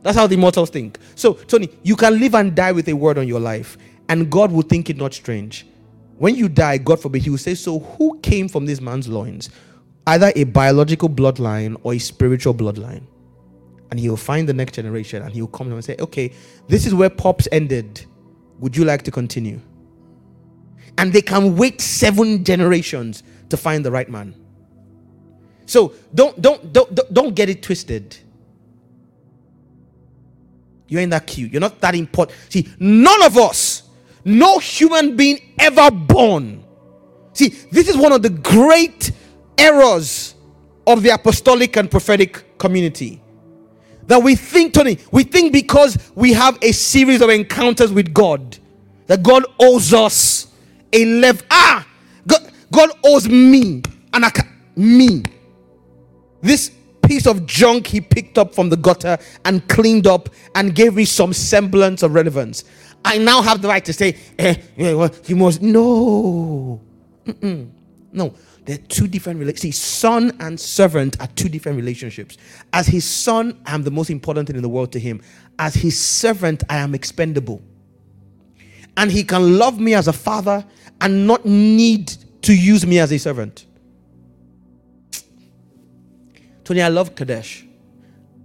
That's 0.02 0.16
how 0.16 0.26
the 0.26 0.36
mortals 0.36 0.70
think. 0.70 0.98
So, 1.16 1.32
Tony, 1.34 1.70
you 1.82 1.96
can 1.96 2.20
live 2.20 2.34
and 2.34 2.54
die 2.54 2.72
with 2.72 2.88
a 2.88 2.92
word 2.92 3.18
on 3.18 3.26
your 3.26 3.40
life, 3.40 3.76
and 4.08 4.30
God 4.30 4.52
will 4.52 4.62
think 4.62 4.90
it 4.90 4.96
not 4.96 5.14
strange. 5.14 5.66
When 6.18 6.36
you 6.36 6.48
die, 6.48 6.78
God 6.78 7.00
forbid, 7.00 7.22
He 7.22 7.30
will 7.30 7.38
say, 7.38 7.54
So, 7.54 7.80
who 7.80 8.20
came 8.20 8.48
from 8.48 8.66
this 8.66 8.80
man's 8.80 9.08
loins? 9.08 9.50
Either 10.06 10.30
a 10.36 10.44
biological 10.44 11.08
bloodline 11.08 11.76
or 11.82 11.94
a 11.94 11.98
spiritual 11.98 12.54
bloodline. 12.54 13.02
And 13.90 13.98
He 13.98 14.08
will 14.08 14.16
find 14.16 14.48
the 14.48 14.52
next 14.52 14.74
generation 14.74 15.22
and 15.22 15.32
He 15.32 15.40
will 15.40 15.48
come 15.48 15.72
and 15.72 15.84
say, 15.84 15.96
Okay, 15.98 16.32
this 16.68 16.86
is 16.86 16.94
where 16.94 17.10
Pops 17.10 17.48
ended. 17.50 18.04
Would 18.64 18.78
you 18.78 18.86
like 18.86 19.02
to 19.02 19.10
continue? 19.10 19.60
And 20.96 21.12
they 21.12 21.20
can 21.20 21.54
wait 21.54 21.82
seven 21.82 22.44
generations 22.44 23.22
to 23.50 23.58
find 23.58 23.84
the 23.84 23.90
right 23.90 24.08
man. 24.08 24.34
So 25.66 25.92
don't 26.14 26.40
don't 26.40 26.72
don't 26.72 27.12
don't 27.12 27.34
get 27.34 27.50
it 27.50 27.62
twisted. 27.62 28.16
You 30.88 30.98
ain't 30.98 31.10
that 31.10 31.26
cute. 31.26 31.52
You're 31.52 31.60
not 31.60 31.78
that 31.82 31.94
important. 31.94 32.38
See, 32.48 32.66
none 32.78 33.22
of 33.24 33.36
us, 33.36 33.82
no 34.24 34.58
human 34.60 35.14
being 35.14 35.40
ever 35.58 35.90
born. 35.90 36.64
See, 37.34 37.48
this 37.70 37.86
is 37.86 37.98
one 37.98 38.12
of 38.12 38.22
the 38.22 38.30
great 38.30 39.12
errors 39.58 40.36
of 40.86 41.02
the 41.02 41.10
apostolic 41.10 41.76
and 41.76 41.90
prophetic 41.90 42.56
community. 42.56 43.20
That 44.06 44.22
we 44.22 44.34
think, 44.36 44.74
Tony, 44.74 44.98
we 45.12 45.24
think 45.24 45.52
because 45.52 46.12
we 46.14 46.32
have 46.32 46.58
a 46.62 46.72
series 46.72 47.22
of 47.22 47.30
encounters 47.30 47.92
with 47.92 48.12
God, 48.12 48.58
that 49.06 49.22
God 49.22 49.44
owes 49.60 49.92
us 49.94 50.48
a 50.92 51.04
left. 51.04 51.44
Ah, 51.50 51.86
God, 52.26 52.50
God 52.70 52.90
owes 53.04 53.28
me, 53.28 53.82
and 54.12 54.24
I 54.24 54.30
me. 54.76 55.22
This 56.42 56.72
piece 57.02 57.26
of 57.26 57.46
junk 57.46 57.86
he 57.86 58.00
picked 58.00 58.38
up 58.38 58.54
from 58.54 58.68
the 58.68 58.76
gutter 58.76 59.18
and 59.44 59.66
cleaned 59.68 60.06
up 60.06 60.28
and 60.54 60.74
gave 60.74 60.94
me 60.94 61.04
some 61.04 61.32
semblance 61.32 62.02
of 62.02 62.14
relevance. 62.14 62.64
I 63.04 63.18
now 63.18 63.42
have 63.42 63.60
the 63.60 63.68
right 63.68 63.84
to 63.84 63.92
say, 63.92 64.16
eh, 64.38 64.56
yeah, 64.76 64.94
well, 64.94 65.10
must. 65.30 65.60
No. 65.62 66.80
Mm-mm. 67.26 67.70
No. 68.12 68.34
They're 68.64 68.78
two 68.78 69.06
different 69.06 69.38
relationships. 69.38 69.62
See, 69.62 69.70
son 69.72 70.36
and 70.40 70.58
servant 70.58 71.20
are 71.20 71.26
two 71.28 71.48
different 71.48 71.76
relationships. 71.76 72.38
As 72.72 72.86
his 72.86 73.04
son, 73.04 73.60
I 73.66 73.74
am 73.74 73.82
the 73.82 73.90
most 73.90 74.10
important 74.10 74.46
thing 74.46 74.56
in 74.56 74.62
the 74.62 74.68
world 74.68 74.92
to 74.92 75.00
him. 75.00 75.20
As 75.58 75.74
his 75.74 76.00
servant, 76.00 76.62
I 76.70 76.78
am 76.78 76.94
expendable. 76.94 77.62
And 78.96 79.10
he 79.10 79.24
can 79.24 79.58
love 79.58 79.78
me 79.78 79.94
as 79.94 80.08
a 80.08 80.12
father 80.12 80.64
and 81.00 81.26
not 81.26 81.44
need 81.44 82.08
to 82.42 82.54
use 82.54 82.86
me 82.86 82.98
as 82.98 83.12
a 83.12 83.18
servant. 83.18 83.66
Tony, 86.64 86.80
I 86.80 86.88
love 86.88 87.14
Kadesh. 87.14 87.66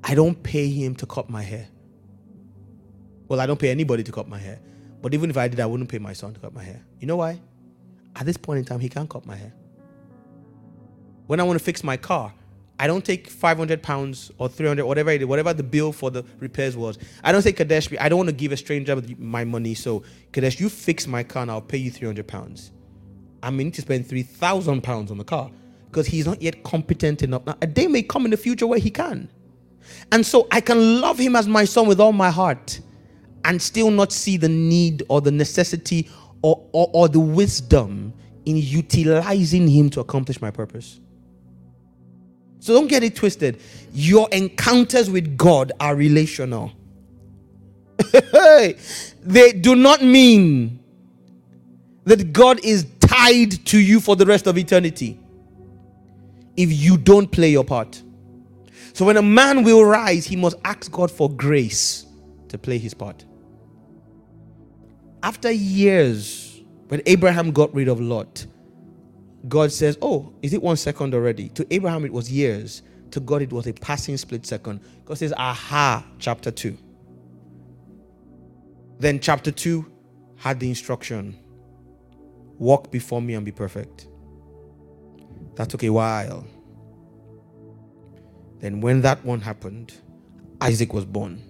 I 0.04 0.16
don't 0.16 0.42
pay 0.44 0.70
him 0.70 0.96
to 0.96 1.06
cut 1.06 1.30
my 1.30 1.42
hair. 1.42 1.68
Well, 3.30 3.40
I 3.40 3.46
don't 3.46 3.60
pay 3.60 3.70
anybody 3.70 4.04
to 4.04 4.12
cut 4.12 4.28
my 4.28 4.40
hair. 4.40 4.60
But 5.02 5.14
even 5.14 5.30
if 5.30 5.38
I 5.38 5.48
did, 5.48 5.60
I 5.60 5.66
wouldn't 5.66 5.90
pay 5.90 6.00
my 6.00 6.14
son 6.14 6.34
to 6.34 6.40
cut 6.40 6.54
my 6.54 6.64
hair. 6.64 6.82
You 7.00 7.08
know 7.08 7.18
why? 7.18 7.40
At 8.16 8.26
this 8.26 8.36
point 8.36 8.60
in 8.60 8.66
time, 8.66 8.80
he 8.80 8.90
can't 8.90 9.10
cut 9.10 9.26
my 9.26 9.36
hair. 9.36 9.54
When 11.30 11.40
I 11.40 11.44
want 11.44 11.60
to 11.60 11.64
fix 11.64 11.84
my 11.84 11.96
car, 11.96 12.34
I 12.80 12.88
don't 12.88 13.06
take 13.06 13.30
500 13.30 13.84
pounds 13.84 14.32
or 14.40 14.50
300, 14.50 14.84
whatever 14.84 15.12
it 15.12 15.22
is, 15.22 15.28
whatever 15.28 15.54
the 15.54 15.62
bill 15.62 15.92
for 15.92 16.10
the 16.10 16.26
repairs 16.40 16.76
was. 16.76 16.98
I 17.24 17.32
don't 17.32 17.44
say, 17.44 17.52
Kadesh, 17.54 17.88
I 18.00 18.10
don't 18.10 18.18
want 18.18 18.30
to 18.30 18.36
give 18.36 18.52
a 18.52 18.58
stranger 18.58 19.00
my 19.20 19.44
money. 19.44 19.76
So, 19.76 20.02
Kadesh, 20.32 20.60
you 20.60 20.70
fix 20.70 21.06
my 21.06 21.22
car 21.22 21.44
and 21.44 21.52
I'll 21.52 21.62
pay 21.62 21.78
you 21.78 21.92
300 21.92 22.28
pounds. 22.28 22.72
I 23.44 23.52
mean, 23.52 23.72
to 23.74 23.82
spend 23.84 24.08
3,000 24.08 24.82
pounds 24.82 25.12
on 25.12 25.20
the 25.20 25.24
car 25.24 25.52
because 25.86 26.08
he's 26.08 26.26
not 26.26 26.42
yet 26.42 26.64
competent 26.64 27.22
enough. 27.22 27.46
Now, 27.46 27.58
a 27.62 27.68
day 27.68 27.86
may 27.86 28.02
come 28.02 28.26
in 28.26 28.32
the 28.32 28.38
future 28.38 28.66
where 28.66 28.80
he 28.80 28.90
can. 28.90 29.30
And 30.12 30.26
so 30.26 30.48
I 30.50 30.62
can 30.62 31.00
love 31.00 31.20
him 31.20 31.36
as 31.36 31.48
my 31.48 31.66
son 31.66 31.86
with 31.86 32.00
all 32.00 32.12
my 32.12 32.32
heart 32.32 32.80
and 33.46 33.62
still 33.62 33.92
not 33.92 34.12
see 34.12 34.38
the 34.38 34.50
need 34.50 35.04
or 35.10 35.22
the 35.22 35.32
necessity 35.32 36.10
or, 36.42 36.68
or, 36.72 36.90
or 36.92 37.08
the 37.08 37.20
wisdom 37.20 38.16
in 38.46 38.58
utilizing 38.58 39.68
him 39.68 39.92
to 39.92 40.00
accomplish 40.00 40.42
my 40.42 40.50
purpose. 40.50 41.00
So 42.60 42.74
don't 42.74 42.88
get 42.88 43.04
it 43.04 43.16
twisted. 43.16 43.62
Your 43.94 44.28
encounters 44.32 45.10
with 45.10 45.38
God 45.38 45.72
are 45.80 45.96
relational. 45.96 46.72
they 49.24 49.52
do 49.54 49.76
not 49.76 50.02
mean 50.02 50.80
that 52.06 52.34
God 52.34 52.60
is 52.64 52.86
tied 53.00 53.66
to 53.68 53.80
you 53.80 54.00
for 54.00 54.16
the 54.16 54.26
rest 54.26 54.48
of 54.48 54.58
eternity 54.58 55.20
if 56.58 56.72
you 56.72 56.98
don't 56.98 57.32
play 57.32 57.50
your 57.50 57.64
part. 57.64 58.02
So 58.94 59.06
when 59.06 59.18
a 59.18 59.22
man 59.22 59.64
will 59.64 59.84
rise, 59.86 60.26
he 60.26 60.36
must 60.36 60.58
ask 60.66 60.92
God 60.92 61.10
for 61.10 61.30
grace 61.30 62.06
to 62.50 62.58
play 62.58 62.78
his 62.78 62.94
part. 62.94 63.24
After 65.24 65.52
years, 65.52 66.62
when 66.88 67.02
Abraham 67.06 67.52
got 67.52 67.74
rid 67.74 67.88
of 67.88 68.02
Lot, 68.02 68.46
God 69.48 69.72
says, 69.72 69.98
Oh, 70.02 70.34
is 70.42 70.54
it 70.54 70.62
one 70.62 70.78
second 70.78 71.14
already? 71.14 71.50
To 71.50 71.66
Abraham, 71.74 72.06
it 72.06 72.12
was 72.14 72.32
years. 72.32 72.82
To 73.12 73.20
God, 73.20 73.42
it 73.42 73.52
was 73.52 73.68
a 73.68 73.74
passing 73.74 74.18
split 74.18 74.46
second. 74.46 74.82
God 75.06 75.18
says, 75.18 75.34
Aha, 75.38 76.06
chapter 76.20 76.52
2. 76.52 76.78
Then, 79.00 79.20
chapter 79.20 79.52
2 79.52 79.90
had 80.36 80.60
the 80.60 80.68
instruction 80.70 81.38
walk 82.58 82.92
before 82.92 83.22
me 83.22 83.34
and 83.34 83.46
be 83.46 83.52
perfect. 83.52 84.08
That 85.56 85.70
took 85.70 85.84
a 85.84 85.90
while. 85.90 86.46
Then, 88.60 88.82
when 88.82 89.02
that 89.02 89.24
one 89.24 89.42
happened, 89.42 89.94
Isaac 90.62 90.94
was 90.94 91.06
born. 91.06 91.42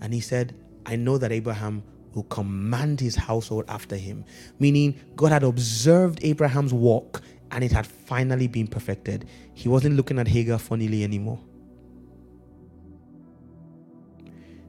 And 0.00 0.14
he 0.14 0.20
said, 0.20 0.54
I 0.86 0.96
know 0.96 1.18
that 1.18 1.32
Abraham 1.32 1.82
will 2.18 2.24
command 2.24 3.00
his 3.00 3.16
household 3.16 3.64
after 3.68 3.96
him. 3.96 4.24
Meaning, 4.58 4.98
God 5.16 5.32
had 5.32 5.44
observed 5.44 6.18
Abraham's 6.22 6.74
walk 6.74 7.22
and 7.52 7.62
it 7.62 7.72
had 7.72 7.86
finally 7.86 8.48
been 8.48 8.66
perfected. 8.66 9.28
He 9.54 9.68
wasn't 9.68 9.96
looking 9.96 10.18
at 10.18 10.28
Hagar 10.28 10.58
funnily 10.58 11.04
anymore. 11.04 11.40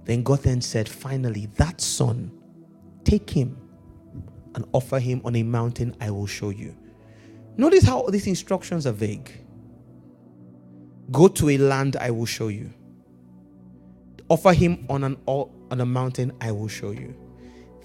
Then 0.05 0.23
God 0.23 0.39
then 0.43 0.61
said, 0.61 0.87
Finally, 0.87 1.47
that 1.55 1.81
son, 1.81 2.31
take 3.03 3.29
him 3.29 3.57
and 4.55 4.65
offer 4.73 4.99
him 4.99 5.21
on 5.25 5.35
a 5.35 5.43
mountain 5.43 5.95
I 5.99 6.11
will 6.11 6.27
show 6.27 6.49
you. 6.51 6.75
Notice 7.57 7.83
how 7.83 8.03
these 8.03 8.27
instructions 8.27 8.87
are 8.87 8.91
vague. 8.93 9.31
Go 11.11 11.27
to 11.27 11.49
a 11.49 11.57
land 11.57 11.95
I 11.97 12.11
will 12.11 12.27
show 12.27 12.49
you. 12.49 12.71
Offer 14.29 14.53
him 14.53 14.85
on 14.89 15.03
an 15.03 15.17
on 15.27 15.81
a 15.81 15.85
mountain 15.85 16.31
I 16.39 16.51
will 16.51 16.67
show 16.67 16.91
you. 16.91 17.15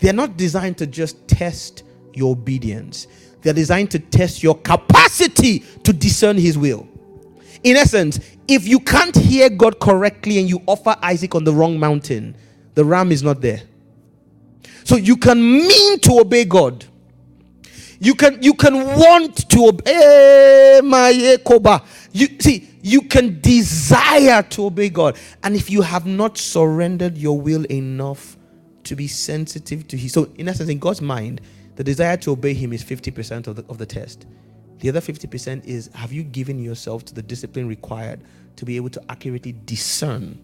They're 0.01 0.13
not 0.13 0.37
designed 0.37 0.79
to 0.79 0.87
just 0.87 1.27
test 1.29 1.85
your 2.13 2.33
obedience. 2.33 3.07
They're 3.43 3.53
designed 3.55 3.91
to 3.93 3.99
test 3.99 4.43
your 4.43 4.57
capacity 4.57 5.61
to 5.83 5.93
discern 5.93 6.37
his 6.37 6.57
will. 6.57 6.89
In 7.63 7.77
essence, 7.77 8.21
if 8.49 8.67
you 8.67 8.81
can't 8.81 9.17
hear 9.17 9.49
God 9.49 9.81
correctly 9.81 10.39
and 10.39 10.49
you 10.49 10.63
offer 10.67 10.97
Isaac 11.03 11.35
on 11.35 11.45
the 11.45 11.53
wrong 11.53 11.79
mountain, 11.79 12.37
the 12.75 12.85
ram 12.85 13.13
is 13.13 13.23
not 13.23 13.41
there. 13.41 13.63
So 14.85 14.97
you 14.97 15.17
can 15.17 15.41
mean 15.41 15.99
to 16.01 16.21
obey 16.21 16.45
God 16.45 16.85
you 18.05 18.15
can 18.15 18.43
you 18.43 18.53
can 18.53 18.75
want 18.85 19.49
to 19.49 19.69
obey 19.69 20.77
eh, 20.77 20.81
my 20.83 21.11
eh, 21.11 21.37
Koba. 21.39 21.83
You 22.13 22.29
see, 22.39 22.69
you 22.83 23.01
can 23.03 23.41
desire 23.41 24.43
to 24.43 24.67
obey 24.67 24.91
God. 24.91 25.17
And 25.43 25.57
if 25.57 25.71
you 25.71 25.81
have 25.81 26.05
not 26.05 26.37
surrendered 26.37 27.17
your 27.17 27.41
will 27.41 27.65
enough 27.71 28.37
to 28.85 28.97
be 28.97 29.09
sensitive 29.09 29.87
to 29.89 29.97
his 29.97 30.13
so 30.13 30.31
in 30.37 30.49
essence, 30.49 30.69
in 30.69 30.79
God's 30.79 31.01
mind, 31.01 31.41
the 31.77 31.85
desire 31.85 32.17
to 32.19 32.33
obey 32.33 32.55
him 32.55 32.73
is 32.73 32.85
50% 32.85 33.47
of 33.47 33.57
the 33.57 33.65
of 33.69 33.79
the 33.79 33.87
test. 33.87 34.27
The 34.79 34.89
other 34.89 35.01
50% 35.01 35.65
is 35.65 35.89
have 35.95 36.13
you 36.13 36.23
given 36.23 36.59
yourself 36.59 37.05
to 37.07 37.15
the 37.15 37.23
discipline 37.23 37.69
required 37.69 38.21
to 38.57 38.65
be 38.65 38.77
able 38.77 38.91
to 38.91 39.03
accurately 39.09 39.55
discern 39.65 40.39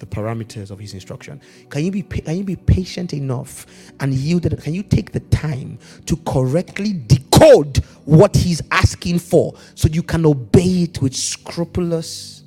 the 0.00 0.06
parameters 0.06 0.70
of 0.70 0.78
his 0.78 0.94
instruction. 0.94 1.40
Can 1.68 1.84
you 1.84 1.90
be 1.90 2.02
can 2.02 2.36
you 2.36 2.44
be 2.44 2.56
patient 2.56 3.12
enough 3.12 3.66
and 4.00 4.12
yielded? 4.12 4.60
Can 4.62 4.74
you 4.74 4.82
take 4.82 5.12
the 5.12 5.20
time 5.20 5.78
to 6.06 6.16
correctly 6.18 6.94
decode 7.06 7.78
what 8.04 8.34
he's 8.34 8.60
asking 8.70 9.20
for 9.20 9.54
so 9.74 9.88
you 9.88 10.02
can 10.02 10.26
obey 10.26 10.84
it 10.84 11.00
with 11.00 11.14
scrupulous 11.14 12.42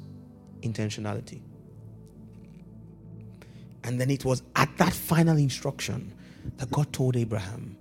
intentionality? 0.62 1.42
And 3.84 4.00
then 4.00 4.10
it 4.10 4.26
was 4.26 4.44
at 4.56 4.76
that 4.78 4.94
final 4.94 5.38
instruction 5.38 6.14
that 6.58 6.72
God 6.72 6.92
told 6.94 7.16
Abraham, 7.16 7.78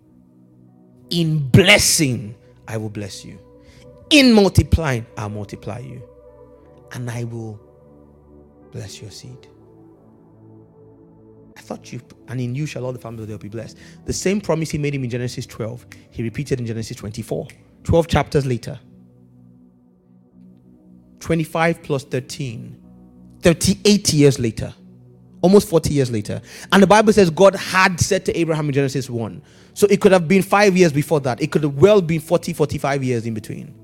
In 1.11 1.49
blessing, 1.51 2.35
I 2.69 2.77
will 2.77 2.91
bless 2.91 3.25
you. 3.25 3.39
In 4.11 4.33
multiplying, 4.33 5.07
I'll 5.17 5.31
multiply 5.31 5.79
you. 5.79 6.03
And 6.93 7.11
I 7.11 7.25
will 7.25 7.61
bless 8.73 9.01
your 9.01 9.11
seed. 9.11 9.49
I 11.57 11.61
thought 11.61 11.93
you, 11.93 12.01
and 12.29 12.41
in 12.41 12.55
you 12.55 12.67
shall 12.67 12.85
all 12.85 12.93
the 12.93 12.99
families 12.99 13.23
of 13.23 13.29
the 13.29 13.35
earth 13.35 13.41
be 13.43 13.49
blessed. 13.49 13.79
The 14.05 14.13
same 14.13 14.41
promise 14.41 14.71
he 14.71 14.79
made 14.79 14.95
him 14.95 15.05
in 15.05 15.11
Genesis 15.11 15.47
12, 15.47 15.87
he 16.11 16.23
repeated 16.23 16.61
in 16.61 16.67
Genesis 16.67 16.97
24, 16.97 17.47
12 17.85 18.09
chapters 18.09 18.47
later. 18.47 18.79
25 21.21 21.83
plus 21.83 22.05
13, 22.05 22.83
38 23.43 24.13
years 24.13 24.39
later, 24.41 24.75
almost 25.43 25.69
40 25.69 25.93
years 25.93 26.11
later. 26.11 26.41
And 26.71 26.83
the 26.83 26.87
Bible 26.87 27.13
says 27.13 27.29
God 27.29 27.55
had 27.55 28.01
said 28.01 28.25
to 28.27 28.39
Abraham 28.39 28.69
in 28.69 28.73
Genesis 28.73 29.11
1. 29.11 29.43
So 29.75 29.87
it 29.91 30.01
could 30.01 30.13
have 30.13 30.29
been 30.29 30.43
five 30.43 30.77
years 30.77 30.93
before 30.93 31.21
that. 31.21 31.43
It 31.43 31.51
could 31.51 31.63
have 31.65 31.77
well 31.77 32.01
been 32.01 32.21
40, 32.21 32.53
45 32.53 33.05
years 33.05 33.27
in 33.27 33.35
between. 33.35 33.75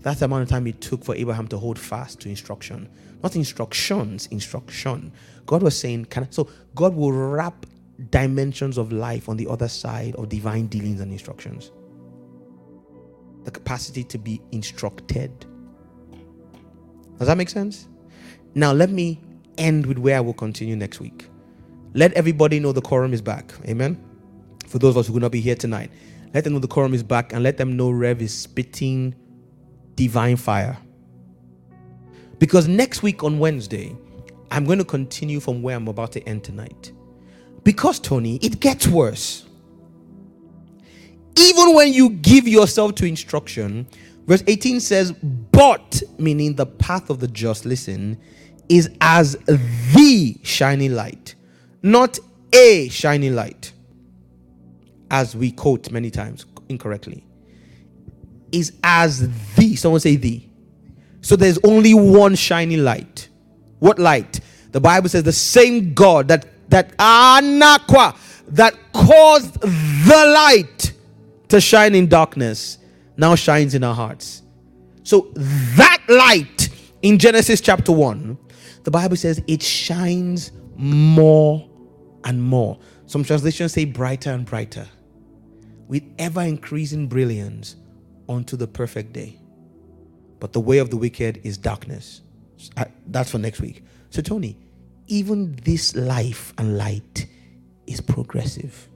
That's 0.00 0.20
the 0.20 0.26
amount 0.26 0.42
of 0.42 0.48
time 0.48 0.66
it 0.66 0.80
took 0.80 1.04
for 1.04 1.14
Abraham 1.14 1.48
to 1.48 1.58
hold 1.58 1.78
fast 1.78 2.20
to 2.20 2.28
instruction. 2.28 2.88
Not 3.22 3.36
instructions, 3.36 4.26
instruction. 4.26 5.12
God 5.46 5.62
was 5.62 5.78
saying, 5.78 6.06
can 6.06 6.24
I? 6.24 6.26
so 6.30 6.48
God 6.74 6.94
will 6.94 7.12
wrap 7.12 7.66
dimensions 8.10 8.76
of 8.76 8.92
life 8.92 9.28
on 9.28 9.36
the 9.36 9.46
other 9.48 9.68
side 9.68 10.14
of 10.16 10.28
divine 10.28 10.66
dealings 10.66 11.00
and 11.00 11.10
instructions. 11.10 11.72
The 13.44 13.50
capacity 13.50 14.04
to 14.04 14.18
be 14.18 14.40
instructed. 14.52 15.46
Does 17.18 17.28
that 17.28 17.38
make 17.38 17.48
sense? 17.48 17.88
Now 18.54 18.72
let 18.72 18.90
me 18.90 19.20
end 19.58 19.86
with 19.86 19.98
where 19.98 20.16
I 20.16 20.20
will 20.20 20.34
continue 20.34 20.76
next 20.76 21.00
week. 21.00 21.28
Let 21.94 22.12
everybody 22.14 22.60
know 22.60 22.72
the 22.72 22.82
quorum 22.82 23.12
is 23.12 23.22
back. 23.22 23.52
Amen. 23.66 24.02
For 24.66 24.78
those 24.78 24.90
of 24.90 24.98
us 24.98 25.06
who 25.06 25.12
could 25.14 25.22
not 25.22 25.32
be 25.32 25.40
here 25.40 25.54
tonight, 25.54 25.90
let 26.34 26.44
them 26.44 26.54
know 26.54 26.58
the 26.58 26.68
quorum 26.68 26.94
is 26.94 27.02
back 27.02 27.32
and 27.32 27.42
let 27.42 27.56
them 27.56 27.76
know 27.76 27.90
Rev 27.90 28.20
is 28.20 28.36
spitting 28.36 29.14
divine 29.94 30.36
fire. 30.36 30.76
Because 32.38 32.66
next 32.66 33.02
week 33.02 33.22
on 33.22 33.38
Wednesday, 33.38 33.96
I'm 34.50 34.64
going 34.64 34.78
to 34.78 34.84
continue 34.84 35.40
from 35.40 35.62
where 35.62 35.76
I'm 35.76 35.88
about 35.88 36.12
to 36.12 36.22
end 36.28 36.44
tonight. 36.44 36.92
Because, 37.62 37.98
Tony, 37.98 38.36
it 38.36 38.60
gets 38.60 38.86
worse. 38.86 39.46
Even 41.36 41.74
when 41.74 41.92
you 41.92 42.10
give 42.10 42.46
yourself 42.46 42.94
to 42.96 43.06
instruction, 43.06 43.86
verse 44.26 44.42
18 44.46 44.80
says, 44.80 45.12
But, 45.12 46.02
meaning 46.18 46.54
the 46.56 46.66
path 46.66 47.10
of 47.10 47.20
the 47.20 47.28
just, 47.28 47.64
listen, 47.64 48.18
is 48.68 48.90
as 49.00 49.36
the 49.46 50.36
shining 50.42 50.94
light, 50.94 51.34
not 51.82 52.18
a 52.52 52.88
shining 52.88 53.34
light, 53.34 53.72
as 55.10 55.36
we 55.36 55.50
quote 55.50 55.90
many 55.90 56.10
times 56.10 56.46
incorrectly. 56.68 57.24
Is 58.52 58.72
as 58.82 59.28
the, 59.56 59.76
someone 59.76 60.00
say 60.00 60.16
the. 60.16 60.42
So 61.20 61.36
there's 61.36 61.58
only 61.64 61.94
one 61.94 62.34
shining 62.34 62.84
light. 62.84 63.28
What 63.80 63.98
light? 63.98 64.40
The 64.72 64.80
Bible 64.80 65.08
says 65.08 65.22
the 65.22 65.32
same 65.32 65.94
God 65.94 66.28
that 66.28 66.46
that 66.68 66.96
anakwa 66.96 68.16
that 68.48 68.74
caused 68.92 69.60
the 69.60 70.32
light 70.34 70.92
to 71.48 71.60
shine 71.60 71.94
in 71.94 72.08
darkness 72.08 72.78
now 73.16 73.34
shines 73.34 73.74
in 73.74 73.84
our 73.84 73.94
hearts. 73.94 74.42
So 75.02 75.30
that 75.34 76.02
light 76.08 76.68
in 77.02 77.18
Genesis 77.18 77.60
chapter 77.60 77.92
1, 77.92 78.36
the 78.84 78.90
Bible 78.90 79.16
says 79.16 79.42
it 79.46 79.62
shines 79.62 80.52
more 80.76 81.68
and 82.24 82.42
more. 82.42 82.78
Some 83.06 83.24
translations 83.24 83.72
say 83.72 83.84
brighter 83.84 84.30
and 84.30 84.46
brighter 84.46 84.86
with 85.88 86.02
ever 86.18 86.42
increasing 86.42 87.06
brilliance 87.08 87.76
unto 88.28 88.56
the 88.56 88.66
perfect 88.66 89.12
day. 89.12 89.38
But 90.40 90.52
the 90.52 90.60
way 90.60 90.78
of 90.78 90.90
the 90.90 90.96
wicked 90.96 91.40
is 91.44 91.58
darkness. 91.58 92.22
Uh, 92.76 92.84
that's 93.08 93.30
for 93.30 93.38
next 93.38 93.60
week. 93.60 93.84
So, 94.10 94.22
Tony, 94.22 94.58
even 95.06 95.56
this 95.64 95.94
life 95.96 96.52
and 96.58 96.78
light 96.78 97.26
is 97.86 98.00
progressive. 98.00 98.88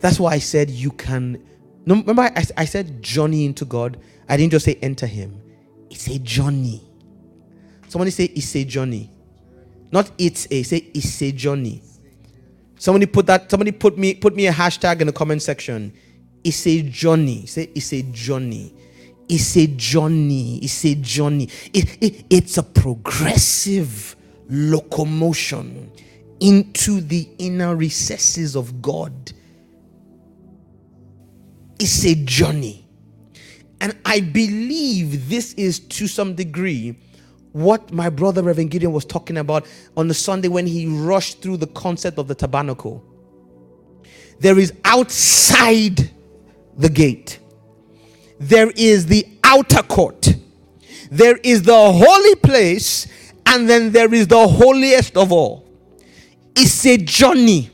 That's 0.00 0.20
why 0.20 0.32
I 0.34 0.38
said 0.38 0.70
you 0.70 0.90
can. 0.92 1.42
Remember, 1.86 2.22
I, 2.22 2.44
I 2.56 2.64
said 2.66 3.02
journey 3.02 3.44
into 3.46 3.64
God. 3.64 3.98
I 4.28 4.36
didn't 4.36 4.52
just 4.52 4.64
say 4.66 4.78
enter 4.82 5.06
Him. 5.06 5.40
It's 5.90 6.08
a 6.08 6.18
journey. 6.18 6.82
Somebody 7.88 8.10
say 8.10 8.24
it's 8.24 8.54
a 8.56 8.64
journey, 8.64 9.10
not 9.90 10.10
it's 10.18 10.46
a. 10.50 10.62
Say 10.62 10.90
it's 10.94 11.22
a 11.22 11.32
journey. 11.32 11.82
Somebody 12.78 13.06
put 13.06 13.26
that. 13.26 13.50
Somebody 13.50 13.72
put 13.72 13.96
me 13.98 14.14
put 14.14 14.34
me 14.36 14.46
a 14.46 14.52
hashtag 14.52 15.00
in 15.00 15.06
the 15.06 15.12
comment 15.12 15.42
section. 15.42 15.92
It's 16.44 16.66
a 16.66 16.82
journey. 16.82 17.46
Say 17.46 17.70
it's 17.74 17.92
a 17.92 18.02
journey. 18.02 18.74
It's 19.28 19.56
a 19.56 19.66
journey. 19.66 20.58
It's 20.62 20.84
a 20.84 20.94
journey. 20.94 21.48
It, 21.74 22.02
it, 22.02 22.24
it's 22.30 22.58
a 22.58 22.62
progressive 22.62 24.16
locomotion 24.48 25.90
into 26.40 27.00
the 27.00 27.28
inner 27.38 27.76
recesses 27.76 28.56
of 28.56 28.80
God. 28.80 29.32
It's 31.78 32.04
a 32.06 32.14
journey. 32.14 32.87
And 33.80 33.96
I 34.04 34.20
believe 34.20 35.28
this 35.28 35.54
is 35.54 35.78
to 35.80 36.06
some 36.06 36.34
degree 36.34 36.96
what 37.52 37.92
my 37.92 38.10
brother 38.10 38.42
Reverend 38.42 38.70
Gideon 38.70 38.92
was 38.92 39.04
talking 39.04 39.38
about 39.38 39.66
on 39.96 40.08
the 40.08 40.14
Sunday 40.14 40.48
when 40.48 40.66
he 40.66 40.86
rushed 40.86 41.40
through 41.40 41.58
the 41.58 41.66
concept 41.68 42.18
of 42.18 42.28
the 42.28 42.34
tabernacle. 42.34 43.04
There 44.40 44.58
is 44.58 44.72
outside 44.84 46.10
the 46.76 46.88
gate 46.88 47.38
there 48.38 48.70
is 48.76 49.06
the 49.06 49.26
outer 49.44 49.82
court, 49.82 50.34
there 51.10 51.36
is 51.42 51.62
the 51.62 51.92
holy 51.92 52.34
place, 52.36 53.06
and 53.46 53.68
then 53.68 53.90
there 53.92 54.12
is 54.12 54.28
the 54.28 54.46
holiest 54.46 55.16
of 55.16 55.32
all. 55.32 55.68
It's 56.54 56.86
a 56.86 56.96
journey. 56.96 57.70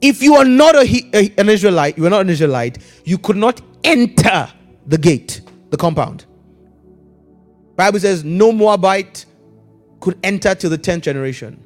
If 0.00 0.22
you 0.22 0.34
are 0.34 0.44
not 0.44 0.74
a, 0.74 1.32
an 1.38 1.48
Israelite, 1.48 1.96
you 1.96 2.06
are 2.06 2.10
not 2.10 2.22
an 2.22 2.30
Israelite, 2.30 2.78
you 3.04 3.18
could 3.18 3.36
not 3.36 3.60
enter 3.84 4.48
the 4.86 4.98
gate, 4.98 5.42
the 5.70 5.76
compound. 5.76 6.26
Bible 7.76 8.00
says 8.00 8.24
no 8.24 8.52
Moabite 8.52 9.24
could 10.00 10.18
enter 10.22 10.54
till 10.54 10.70
the 10.70 10.78
10th 10.78 11.02
generation. 11.02 11.62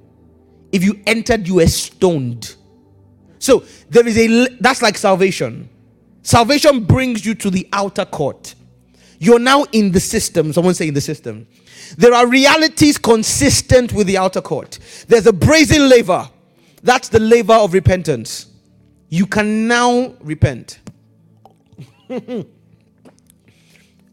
If 0.73 0.85
you 0.85 1.01
entered, 1.07 1.47
you 1.47 1.57
were 1.57 1.67
stoned. 1.67 2.57
So 3.39 3.65
there 3.89 4.07
is 4.07 4.19
a 4.19 4.49
that's 4.61 4.83
like 4.83 4.97
salvation. 4.99 5.69
Salvation 6.23 6.85
brings 6.85 7.25
you 7.25 7.35
to 7.37 7.51
the 7.51 7.69
outer 7.73 8.05
court. 8.05 8.55
You're 9.19 9.39
now 9.39 9.65
in 9.73 9.93
the 9.93 10.01
system. 10.01 10.53
Someone 10.53 10.75
say 10.75 10.89
in 10.89 10.95
the 10.95 11.01
system. 11.01 11.47
There 11.97 12.13
are 12.13 12.27
realities 12.27 12.99
consistent 12.99 13.93
with 13.93 14.07
the 14.07 14.19
outer 14.19 14.41
court. 14.41 14.79
There's 15.09 15.27
a 15.27 15.33
brazen 15.33 15.89
laver. 15.89 16.29
That's 16.83 17.09
the 17.09 17.21
laver 17.21 17.55
of 17.55 17.73
repentance. 17.73 18.47
You 19.09 19.27
can 19.27 19.69
now 19.69 20.15
repent. 20.21 20.81
The 22.09 22.47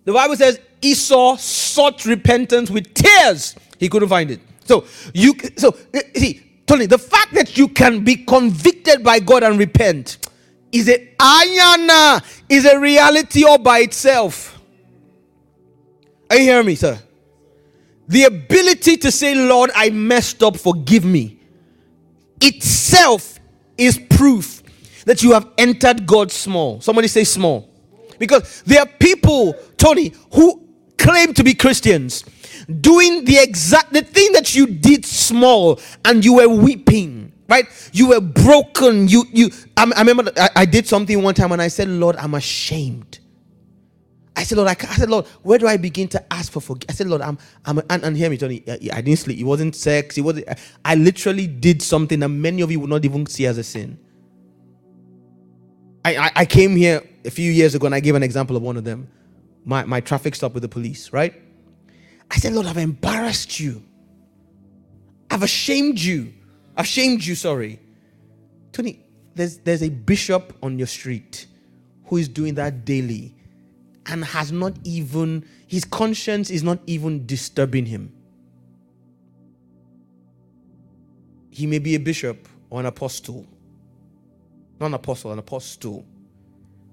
Bible 0.05 0.35
says 0.35 0.59
Esau 0.81 1.37
sought 1.37 2.05
repentance 2.05 2.69
with 2.69 2.93
tears. 2.93 3.55
He 3.79 3.89
couldn't 3.89 4.09
find 4.09 4.31
it. 4.31 4.39
So 4.65 4.85
you 5.13 5.35
so 5.57 5.75
eh, 5.93 6.01
see, 6.15 6.41
Tony, 6.65 6.85
the 6.85 6.97
fact 6.97 7.33
that 7.33 7.57
you 7.57 7.67
can 7.67 8.03
be 8.03 8.15
convicted 8.17 9.03
by 9.03 9.19
God 9.19 9.43
and 9.43 9.59
repent 9.59 10.17
is 10.71 10.89
a 10.89 11.13
ayana 11.19 12.23
is 12.49 12.65
a 12.65 12.79
reality 12.79 13.43
all 13.43 13.57
by 13.59 13.79
itself. 13.79 14.59
Are 16.29 16.37
you 16.37 16.43
hearing 16.43 16.65
me, 16.65 16.75
sir? 16.75 16.99
The 18.07 18.23
ability 18.23 18.97
to 18.97 19.11
say, 19.11 19.35
Lord, 19.35 19.71
I 19.75 19.89
messed 19.91 20.43
up, 20.43 20.57
forgive 20.57 21.05
me, 21.05 21.39
itself 22.41 23.39
is 23.77 23.99
proof 24.09 24.63
that 25.05 25.23
you 25.23 25.33
have 25.33 25.47
entered 25.57 26.05
God 26.05 26.31
small. 26.31 26.81
Somebody 26.81 27.07
say 27.07 27.23
small. 27.23 27.69
Because 28.19 28.61
there 28.63 28.81
are 28.81 28.85
people, 28.85 29.55
Tony, 29.77 30.13
who 30.33 30.61
claim 30.97 31.33
to 31.33 31.43
be 31.43 31.53
Christians, 31.53 32.23
doing 32.81 33.25
the 33.25 33.37
exact 33.37 33.93
the 33.93 34.01
thing 34.01 34.31
that 34.33 34.55
you 34.55 34.67
did 34.67 35.05
small 35.05 35.79
and 36.05 36.23
you 36.23 36.35
were 36.35 36.47
weeping 36.47 37.31
right 37.49 37.65
you 37.91 38.07
were 38.07 38.21
broken 38.21 39.07
you 39.07 39.25
you 39.33 39.49
i, 39.75 39.91
I 39.95 39.99
remember 40.01 40.31
I, 40.37 40.49
I, 40.55 40.65
did 40.65 40.87
something 40.87 41.21
one 41.21 41.33
time 41.33 41.51
and 41.51 41.61
i 41.61 41.67
said 41.67 41.89
lord 41.89 42.15
i'm 42.15 42.35
ashamed 42.35 43.19
i 44.35 44.41
I 44.41 44.45
said, 44.45 44.57
Lord, 44.57 44.67
I, 44.67 44.71
I 44.71 44.95
said, 44.95 45.09
Lord, 45.11 45.27
where 45.43 45.59
do 45.59 45.67
I 45.67 45.77
begin 45.77 46.07
to 46.09 46.33
ask 46.33 46.51
for 46.51 46.59
forgiveness? 46.59 46.95
I 46.95 46.97
said, 46.97 47.07
Lord, 47.07 47.21
I'm, 47.21 47.37
I'm, 47.65 47.79
and, 47.89 48.03
and 48.03 48.17
hear 48.17 48.29
me, 48.31 48.37
Tony. 48.37 48.63
I 48.67 49.01
didn't 49.01 49.19
sleep. 49.19 49.39
It 49.39 49.43
wasn't 49.43 49.75
sex. 49.75 50.17
It 50.17 50.21
wasn't. 50.21 50.47
I 50.83 50.95
literally 50.95 51.45
did 51.45 51.83
something 51.83 52.19
that 52.19 52.29
many 52.29 52.61
of 52.63 52.71
you 52.71 52.79
would 52.79 52.89
not 52.89 53.05
even 53.05 53.27
see 53.27 53.45
as 53.45 53.59
a 53.59 53.63
sin. 53.63 53.99
I, 56.05 56.15
I, 56.17 56.31
I 56.35 56.45
came 56.45 56.75
here 56.75 57.01
a 57.25 57.31
few 57.31 57.51
years 57.51 57.75
ago 57.75 57.85
and 57.85 57.95
I 57.95 57.99
gave 57.99 58.15
an 58.15 58.23
example 58.23 58.55
of 58.55 58.63
one 58.63 58.77
of 58.77 58.83
them. 58.83 59.07
My, 59.65 59.85
my 59.85 60.01
traffic 60.01 60.35
stop 60.35 60.53
with 60.53 60.63
the 60.63 60.69
police, 60.69 61.13
right? 61.13 61.33
I 62.29 62.37
said, 62.37 62.53
Lord, 62.53 62.67
I've 62.67 62.77
embarrassed 62.77 63.59
you. 63.59 63.83
I've 65.31 65.43
ashamed 65.43 65.99
you. 65.99 66.33
I've 66.75 66.87
shamed 66.87 67.23
you, 67.25 67.35
sorry. 67.35 67.79
Tony, 68.71 68.99
there's, 69.35 69.57
there's 69.57 69.83
a 69.83 69.89
bishop 69.89 70.57
on 70.61 70.77
your 70.77 70.87
street 70.87 71.47
who 72.05 72.17
is 72.17 72.27
doing 72.27 72.55
that 72.55 72.85
daily 72.85 73.35
and 74.07 74.25
has 74.25 74.51
not 74.51 74.73
even, 74.83 75.45
his 75.67 75.85
conscience 75.85 76.49
is 76.49 76.63
not 76.63 76.79
even 76.87 77.25
disturbing 77.25 77.85
him. 77.85 78.11
He 81.49 81.67
may 81.67 81.79
be 81.79 81.95
a 81.95 81.99
bishop 81.99 82.49
or 82.69 82.79
an 82.79 82.87
apostle. 82.87 83.45
Not 84.79 84.87
an 84.87 84.93
apostle, 84.95 85.31
an 85.31 85.39
apostle. 85.39 86.05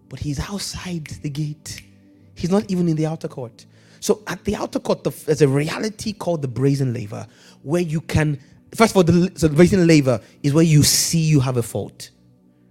But 0.09 0.21
he's 0.21 0.39
outside 0.41 1.07
the 1.07 1.31
gate. 1.31 1.83
He's 2.35 2.51
not 2.51 2.71
even 2.71 2.89
in 2.89 2.97
the 2.97 3.07
outer 3.07 3.29
court. 3.29 3.67
So 4.01 4.23
at 4.27 4.45
the 4.45 4.57
outer 4.57 4.81
court, 4.81 5.05
there's 5.05 5.43
a 5.43 5.49
reality 5.49 6.13
called 6.13 6.43
the 6.43 6.49
brazen 6.49 6.95
laver, 6.95 7.27
where 7.63 7.83
you 7.83 8.01
can, 8.01 8.39
first 8.75 8.93
of 8.93 8.97
all, 8.97 9.05
the, 9.05 9.31
so 9.35 9.49
the 9.49 9.55
brazen 9.55 9.87
laver 9.87 10.21
is 10.43 10.55
where 10.55 10.65
you 10.65 10.83
see 10.83 11.19
you 11.19 11.41
have 11.41 11.59
a 11.59 11.63
fault. 11.63 12.11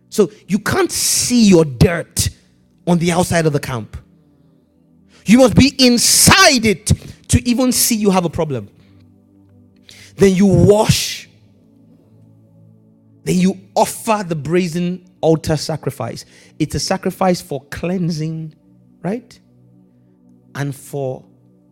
So 0.10 0.32
you 0.48 0.58
can't 0.60 0.92
see 0.92 1.48
your 1.48 1.66
dirt 1.66 2.30
on 2.88 2.98
the 2.98 3.12
outside 3.12 3.46
of 3.46 3.54
the 3.54 3.60
camp. 3.60 3.96
You 5.26 5.38
must 5.38 5.56
be 5.56 5.76
inside 5.78 6.66
it 6.66 6.88
to 7.28 7.48
even 7.48 7.72
see 7.72 7.96
you 7.96 8.10
have 8.10 8.26
a 8.26 8.30
problem. 8.30 8.70
Then 10.16 10.34
you 10.34 10.48
wash. 10.48 11.09
Then 13.24 13.36
you 13.36 13.60
offer 13.76 14.24
the 14.28 14.36
brazen 14.36 15.06
altar 15.22 15.58
sacrifice. 15.58 16.26
It's 16.58 16.76
a 16.76 16.80
sacrifice 16.80 17.42
for 17.42 17.64
cleansing, 17.66 18.56
right? 19.02 19.40
And 20.56 20.76
for 20.76 21.26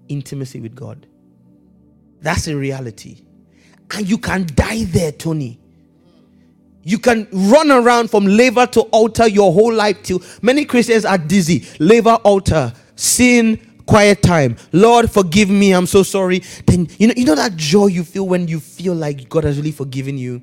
intimacy 0.07 0.60
with 0.60 0.76
God. 0.76 1.07
That's 2.22 2.48
a 2.48 2.56
reality. 2.56 3.22
And 3.91 4.07
you 4.07 4.18
can 4.18 4.48
die 4.53 4.84
there, 4.86 5.11
Tony. 5.11 5.60
You 6.84 6.99
can 6.99 7.28
run 7.32 7.72
around 7.72 8.10
from 8.10 8.26
laver 8.26 8.65
to 8.68 8.82
altar 8.82 9.28
your 9.28 9.52
whole 9.52 9.74
life 9.74 10.03
till 10.03 10.22
many 10.41 10.65
Christians 10.65 11.06
are 11.06 11.18
dizzy. 11.18 11.65
Laver, 11.80 12.15
altar, 12.24 12.74
sin, 12.95 13.60
quiet 13.86 14.22
time. 14.22 14.56
Lord, 14.72 15.11
forgive 15.11 15.49
me. 15.49 15.74
I'm 15.74 15.86
so 15.86 16.03
sorry. 16.03 16.44
Then 16.65 16.88
you 16.98 17.07
know, 17.07 17.14
you 17.18 17.26
know 17.26 17.36
that 17.36 17.56
joy 17.56 17.88
you 17.88 18.03
feel 18.03 18.28
when 18.28 18.48
you 18.48 18.60
feel 18.60 18.94
like 18.94 19.28
God 19.28 19.44
has 19.44 19.57
really 19.57 19.72
forgiven 19.72 20.18
you. 20.18 20.41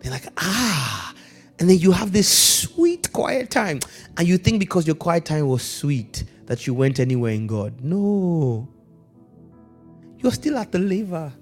They're 0.00 0.12
like, 0.12 0.26
ah. 0.36 1.14
And 1.58 1.70
then 1.70 1.78
you 1.78 1.92
have 1.92 2.12
this 2.12 2.28
sweet 2.28 3.12
quiet 3.12 3.50
time. 3.50 3.80
And 4.16 4.28
you 4.28 4.38
think 4.38 4.60
because 4.60 4.86
your 4.86 4.96
quiet 4.96 5.24
time 5.24 5.48
was 5.48 5.62
sweet 5.62 6.24
that 6.46 6.66
you 6.66 6.74
went 6.74 7.00
anywhere 7.00 7.32
in 7.32 7.46
God. 7.46 7.80
No. 7.80 8.68
You're 10.18 10.32
still 10.32 10.58
at 10.58 10.72
the 10.72 10.78
laver. 10.78 11.32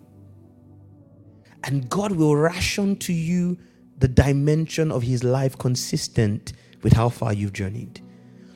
And 1.64 1.89
God 1.89 2.12
will 2.12 2.36
ration 2.36 2.97
to 2.97 3.12
you 3.12 3.59
the 3.98 4.09
dimension 4.09 4.93
of 4.93 5.02
his 5.02 5.24
life 5.24 5.56
consistent 5.59 6.52
with 6.82 6.93
how 6.93 7.09
far 7.09 7.32
you've 7.32 7.52
journeyed. 7.52 8.01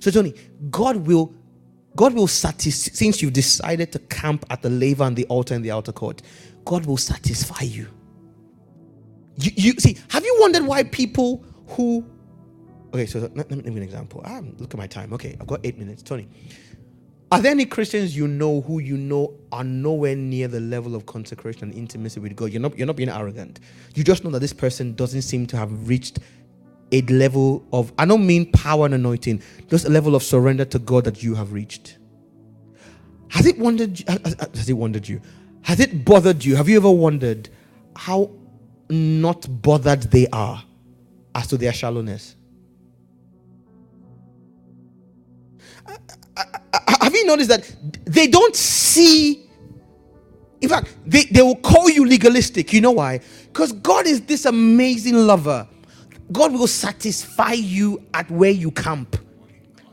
So, 0.01 0.11
Tony, 0.11 0.35
God 0.70 0.97
will 0.97 1.35
God 1.97 2.15
will 2.15 2.29
satisfy, 2.29 2.93
since 2.95 3.20
you've 3.20 3.33
decided 3.33 3.91
to 3.91 3.99
camp 3.99 4.47
at 4.51 4.62
the 4.62 4.70
laver 4.70 5.03
and 5.03 5.16
the 5.16 5.25
altar 5.25 5.55
in 5.55 5.62
the 5.62 5.73
outer 5.73 5.91
court, 5.91 6.23
God 6.65 6.87
will 6.87 6.97
satisfy 6.97 7.62
you. 7.62 7.89
You, 9.39 9.52
you 9.56 9.73
see, 9.74 9.97
have 10.09 10.24
you 10.24 10.36
wondered 10.40 10.65
why 10.65 10.82
people 10.85 11.44
who, 11.69 12.05
okay, 12.93 13.06
so 13.06 13.20
let, 13.35 13.51
me 13.51 13.56
give 13.56 13.66
you 13.66 13.77
an 13.77 13.82
example. 13.82 14.23
Ah, 14.24 14.40
look 14.59 14.74
at 14.74 14.78
my 14.78 14.86
time. 14.86 15.12
Okay, 15.12 15.36
I've 15.40 15.47
got 15.47 15.60
eight 15.65 15.78
minutes. 15.78 16.02
Tony, 16.02 16.28
are 17.31 17.40
there 17.40 17.52
any 17.52 17.66
Christians 17.66 18.16
you 18.16 18.27
know 18.27 18.62
who 18.62 18.78
you 18.78 18.97
know 18.97 19.35
are 19.52 19.65
nowhere 19.65 20.16
near 20.16 20.48
the 20.48 20.60
level 20.60 20.94
of 20.94 21.06
consecration 21.06 21.65
and 21.65 21.74
intimacy 21.74 22.20
with 22.20 22.35
God? 22.35 22.52
You're 22.52 22.62
not, 22.62 22.77
you're 22.77 22.86
not 22.86 22.97
being 22.97 23.10
arrogant. 23.10 23.60
You 23.94 24.02
just 24.02 24.24
know 24.24 24.31
that 24.31 24.40
this 24.40 24.52
person 24.55 24.94
doesn't 24.94 25.23
seem 25.23 25.47
to 25.48 25.56
have 25.56 25.89
reached 25.89 26.20
a 26.90 27.02
level 27.02 27.66
of, 27.73 27.93
I 27.98 28.06
don't 28.06 28.27
mean 28.27 28.51
power 28.52 28.86
and 28.86 28.94
anointing, 28.94 29.43
just 29.69 29.85
a 29.85 29.90
level 29.90 30.15
of 30.16 30.23
surrender 30.23 30.65
to 30.66 30.78
God 30.78 31.05
that 31.05 31.23
you 31.23 31.35
have 31.35 31.52
reached. 31.52 31.98
Has 33.28 33.47
it 33.47 33.59
wondered, 33.59 34.02
has 34.09 34.70
it 34.70 34.73
wondered 34.73 35.06
you? 35.06 35.20
Has 35.62 35.81
it 35.81 36.06
bothered 36.06 36.44
you? 36.44 36.56
Have 36.56 36.69
you 36.69 36.78
ever 36.78 36.90
wondered 36.90 37.51
how 37.94 38.31
not 38.90 39.47
bothered 39.62 40.02
they 40.02 40.27
are 40.28 40.62
as 41.35 41.47
to 41.48 41.56
their 41.56 41.73
shallowness? 41.73 42.36
Have 47.01 47.15
you 47.15 47.27
noticed 47.27 47.48
that 47.48 47.77
they 48.05 48.27
don't 48.27 48.55
see 48.55 49.44
in 50.60 50.69
fact, 50.69 50.97
they, 51.06 51.23
they 51.24 51.40
will 51.40 51.55
call 51.55 51.89
you 51.89 52.05
legalistic. 52.05 52.73
You 52.73 52.81
know 52.81 52.90
why? 52.90 53.20
Because 53.47 53.73
God 53.73 54.09
is 54.09 54.23
this 54.23 54.44
amazing 54.44 55.15
lover 55.15 55.69
God 56.31 56.52
will 56.52 56.66
satisfy 56.66 57.52
you 57.52 58.02
at 58.15 58.31
where 58.31 58.51
you 58.51 58.70
camp. 58.70 59.16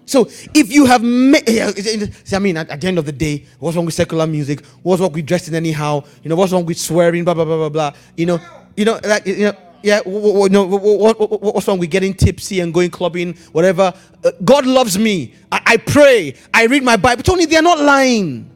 So 0.05 0.27
if 0.53 0.72
you 0.72 0.85
have 0.85 1.01
met, 1.01 1.43
I 2.34 2.39
mean, 2.39 2.57
at, 2.57 2.69
at, 2.69 2.81
the 2.81 2.88
end 2.88 2.99
of 2.99 3.05
the 3.05 3.11
day, 3.11 3.45
what's 3.59 3.76
wrong 3.76 3.85
with 3.85 3.95
secular 3.95 4.27
music? 4.27 4.63
What's 4.84 5.01
wrong 5.01 5.11
with 5.11 5.26
dressing 5.26 5.55
anyhow? 5.55 6.03
You 6.22 6.30
know, 6.30 6.35
what's 6.35 6.51
wrong 6.51 6.65
with 6.65 6.77
swearing? 6.77 7.23
Blah 7.23 7.34
blah 7.34 7.45
blah 7.45 7.57
blah 7.57 7.69
blah. 7.69 7.93
You 8.15 8.27
know, 8.27 8.39
you 8.76 8.85
know, 8.85 8.99
like 9.03 9.26
you 9.26 9.45
know, 9.45 9.56
yeah. 9.81 10.02
What, 10.06 10.52
what, 10.52 11.19
what, 11.19 11.41
what's 11.56 11.68
wrong 11.68 11.80
with 11.80 11.91
getting 11.91 12.14
tipsy 12.14 12.60
and 12.60 12.73
going 12.73 12.89
clubbing? 12.89 13.35
Whatever. 13.52 13.93
Uh, 14.23 14.31
God 14.43 14.65
loves 14.65 14.97
me. 14.97 15.34
I, 15.52 15.61
I 15.65 15.77
pray. 15.77 16.35
I 16.53 16.65
read 16.65 16.84
my 16.84 16.97
Bible. 16.97 17.23
Tony, 17.23 17.45
they're 17.45 17.61
not 17.61 17.80
lying. 17.80 18.52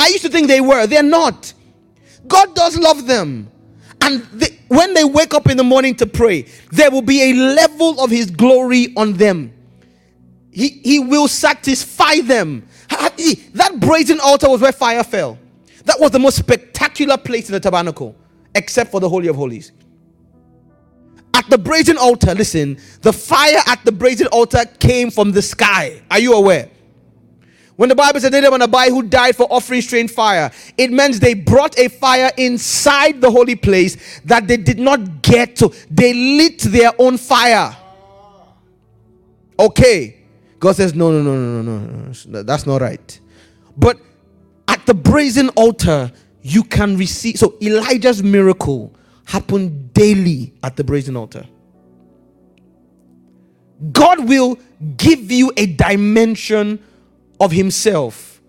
I 0.00 0.08
used 0.08 0.22
to 0.22 0.28
think 0.28 0.48
they 0.48 0.60
were. 0.60 0.86
They're 0.86 1.02
not. 1.02 1.52
God 2.26 2.54
does 2.54 2.78
love 2.78 3.06
them. 3.06 3.50
And 4.00 4.22
they, 4.32 4.58
when 4.68 4.94
they 4.94 5.04
wake 5.04 5.34
up 5.34 5.48
in 5.48 5.56
the 5.56 5.64
morning 5.64 5.94
to 5.96 6.06
pray, 6.06 6.46
there 6.70 6.90
will 6.90 7.02
be 7.02 7.30
a 7.30 7.34
level 7.34 8.00
of 8.00 8.10
His 8.10 8.30
glory 8.30 8.94
on 8.96 9.14
them. 9.14 9.52
He, 10.50 10.68
he 10.84 10.98
will 10.98 11.28
satisfy 11.28 12.20
them. 12.20 12.66
That 13.54 13.76
brazen 13.80 14.20
altar 14.20 14.48
was 14.48 14.60
where 14.60 14.72
fire 14.72 15.04
fell. 15.04 15.38
That 15.84 16.00
was 16.00 16.10
the 16.10 16.18
most 16.18 16.36
spectacular 16.36 17.16
place 17.16 17.48
in 17.48 17.52
the 17.52 17.60
tabernacle, 17.60 18.14
except 18.58 18.90
for 18.90 19.00
the 19.00 19.08
Holy 19.08 19.28
of 19.28 19.36
Holies. 19.36 19.72
At 21.32 21.48
the 21.48 21.56
brazen 21.56 21.96
altar, 21.96 22.34
listen, 22.34 22.78
the 23.00 23.12
fire 23.12 23.62
at 23.66 23.84
the 23.84 23.92
brazen 23.92 24.26
altar 24.26 24.64
came 24.78 25.10
from 25.10 25.32
the 25.32 25.40
sky. 25.40 26.02
Are 26.10 26.18
you 26.18 26.34
aware? 26.34 26.68
When 27.76 27.88
the 27.88 27.94
Bible 27.94 28.18
said 28.18 28.32
Nadab 28.32 28.54
and 28.54 28.64
Abihu 28.64 28.90
who 28.90 29.02
died 29.04 29.36
for 29.36 29.46
offering 29.48 29.80
strange 29.82 30.10
fire, 30.10 30.50
it 30.76 30.90
means 30.90 31.20
they 31.20 31.34
brought 31.34 31.78
a 31.78 31.86
fire 31.88 32.32
inside 32.36 33.20
the 33.20 33.30
holy 33.30 33.54
place 33.54 34.20
that 34.24 34.48
they 34.48 34.56
did 34.56 34.80
not 34.80 35.22
get 35.22 35.54
to. 35.56 35.72
They 35.88 36.12
lit 36.12 36.58
their 36.58 36.90
own 36.98 37.18
fire. 37.18 37.76
Okay. 39.60 40.16
God 40.58 40.74
says, 40.74 40.92
no, 40.92 41.12
no, 41.12 41.22
no, 41.22 41.36
no, 41.36 41.62
no, 41.62 41.78
no, 41.78 42.12
no. 42.26 42.42
That's 42.42 42.66
not 42.66 42.80
right. 42.80 43.20
But 43.76 44.00
at 44.66 44.84
the 44.84 44.94
brazen 44.94 45.48
altar, 45.50 46.10
you 46.42 46.62
can 46.64 46.96
receive. 46.96 47.36
So 47.36 47.56
Elijah's 47.60 48.22
miracle 48.22 48.94
happened 49.24 49.92
daily 49.92 50.54
at 50.62 50.76
the 50.76 50.84
brazen 50.84 51.16
altar. 51.16 51.46
God 53.92 54.28
will 54.28 54.58
give 54.96 55.30
you 55.30 55.52
a 55.56 55.66
dimension 55.66 56.82
of 57.38 57.52
himself, 57.52 58.40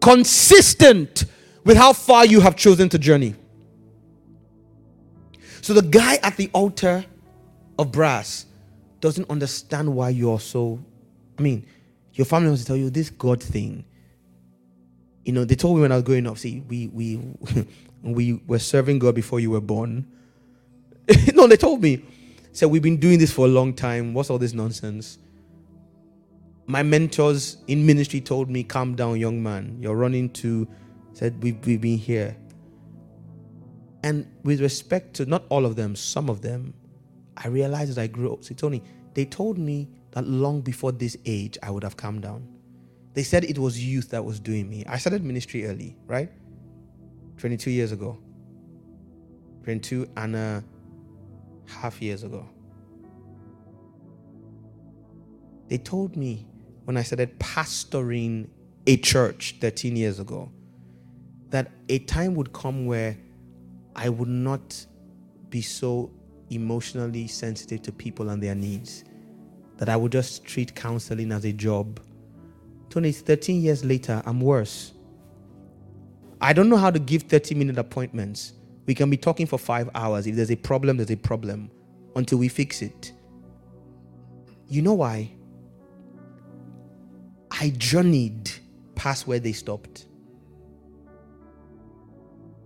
consistent 0.00 1.24
with 1.64 1.76
how 1.76 1.92
far 1.92 2.26
you 2.26 2.40
have 2.40 2.56
chosen 2.56 2.88
to 2.90 2.98
journey. 2.98 3.34
So 5.62 5.72
the 5.72 5.82
guy 5.82 6.18
at 6.22 6.36
the 6.36 6.50
altar 6.52 7.04
of 7.78 7.90
brass 7.90 8.46
doesn't 9.00 9.28
understand 9.30 9.92
why 9.92 10.10
you're 10.10 10.40
so. 10.40 10.78
I 11.38 11.42
mean, 11.42 11.66
your 12.12 12.24
family 12.24 12.48
wants 12.48 12.62
to 12.62 12.66
tell 12.66 12.76
you 12.76 12.90
this 12.90 13.10
God 13.10 13.42
thing. 13.42 13.84
You 15.26 15.34
know, 15.34 15.44
they 15.44 15.56
told 15.56 15.76
me 15.76 15.82
when 15.82 15.92
I 15.92 15.96
was 15.96 16.04
growing 16.04 16.26
up, 16.26 16.38
see, 16.38 16.62
we 16.68 16.88
we 16.88 17.20
we 18.02 18.34
were 18.46 18.58
serving 18.58 19.00
God 19.00 19.14
before 19.14 19.40
you 19.40 19.50
were 19.50 19.60
born. 19.60 20.06
no, 21.34 21.46
they 21.46 21.58
told 21.58 21.82
me. 21.82 22.02
Said 22.52 22.70
we've 22.70 22.82
been 22.82 22.96
doing 22.96 23.18
this 23.18 23.30
for 23.30 23.44
a 23.44 23.50
long 23.50 23.74
time. 23.74 24.14
What's 24.14 24.30
all 24.30 24.38
this 24.38 24.54
nonsense? 24.54 25.18
my 26.66 26.82
mentors 26.82 27.58
in 27.68 27.86
ministry 27.86 28.20
told 28.20 28.50
me, 28.50 28.64
calm 28.64 28.94
down, 28.96 29.18
young 29.18 29.42
man. 29.42 29.78
You're 29.80 29.94
running 29.94 30.30
to, 30.30 30.66
said, 31.12 31.42
we've, 31.42 31.64
we've 31.64 31.80
been 31.80 31.98
here. 31.98 32.36
And 34.02 34.26
with 34.42 34.60
respect 34.60 35.14
to 35.14 35.26
not 35.26 35.44
all 35.48 35.64
of 35.64 35.76
them, 35.76 35.96
some 35.96 36.28
of 36.28 36.42
them, 36.42 36.74
I 37.36 37.48
realized 37.48 37.90
as 37.90 37.98
I 37.98 38.08
grew 38.08 38.32
up, 38.32 38.44
see, 38.44 38.54
Tony, 38.54 38.82
they 39.14 39.24
told 39.24 39.58
me 39.58 39.88
that 40.12 40.26
long 40.26 40.60
before 40.60 40.92
this 40.92 41.16
age, 41.24 41.58
I 41.62 41.70
would 41.70 41.84
have 41.84 41.96
calmed 41.96 42.22
down. 42.22 42.46
They 43.16 43.22
said 43.22 43.44
it 43.44 43.58
was 43.58 43.82
youth 43.82 44.10
that 44.10 44.22
was 44.22 44.38
doing 44.38 44.68
me. 44.68 44.84
I 44.86 44.98
started 44.98 45.24
ministry 45.24 45.66
early, 45.66 45.96
right? 46.06 46.30
22 47.38 47.70
years 47.70 47.90
ago. 47.90 48.18
22 49.64 50.06
and 50.18 50.36
a 50.36 50.62
half 51.66 52.02
years 52.02 52.24
ago. 52.24 52.46
They 55.68 55.78
told 55.78 56.14
me 56.14 56.46
when 56.84 56.98
I 56.98 57.02
started 57.02 57.38
pastoring 57.38 58.48
a 58.86 58.98
church 58.98 59.56
13 59.62 59.96
years 59.96 60.20
ago 60.20 60.52
that 61.48 61.70
a 61.88 62.00
time 62.00 62.34
would 62.34 62.52
come 62.52 62.84
where 62.84 63.16
I 63.96 64.10
would 64.10 64.28
not 64.28 64.86
be 65.48 65.62
so 65.62 66.10
emotionally 66.50 67.28
sensitive 67.28 67.80
to 67.80 67.92
people 67.92 68.28
and 68.28 68.42
their 68.42 68.54
needs, 68.54 69.04
that 69.78 69.88
I 69.88 69.96
would 69.96 70.12
just 70.12 70.44
treat 70.44 70.74
counseling 70.74 71.32
as 71.32 71.46
a 71.46 71.52
job. 71.54 71.98
Tony, 72.96 73.12
13 73.12 73.60
years 73.60 73.84
later, 73.84 74.22
I'm 74.24 74.40
worse. 74.40 74.94
I 76.40 76.54
don't 76.54 76.70
know 76.70 76.78
how 76.78 76.90
to 76.90 76.98
give 76.98 77.24
30 77.24 77.54
minute 77.54 77.76
appointments. 77.76 78.54
We 78.86 78.94
can 78.94 79.10
be 79.10 79.18
talking 79.18 79.46
for 79.46 79.58
five 79.58 79.90
hours. 79.94 80.26
If 80.26 80.34
there's 80.34 80.50
a 80.50 80.56
problem, 80.56 80.96
there's 80.96 81.10
a 81.10 81.16
problem 81.16 81.70
until 82.14 82.38
we 82.38 82.48
fix 82.48 82.80
it. 82.80 83.12
You 84.66 84.80
know 84.80 84.94
why? 84.94 85.30
I 87.50 87.74
journeyed 87.76 88.50
past 88.94 89.26
where 89.26 89.40
they 89.40 89.52
stopped. 89.52 90.06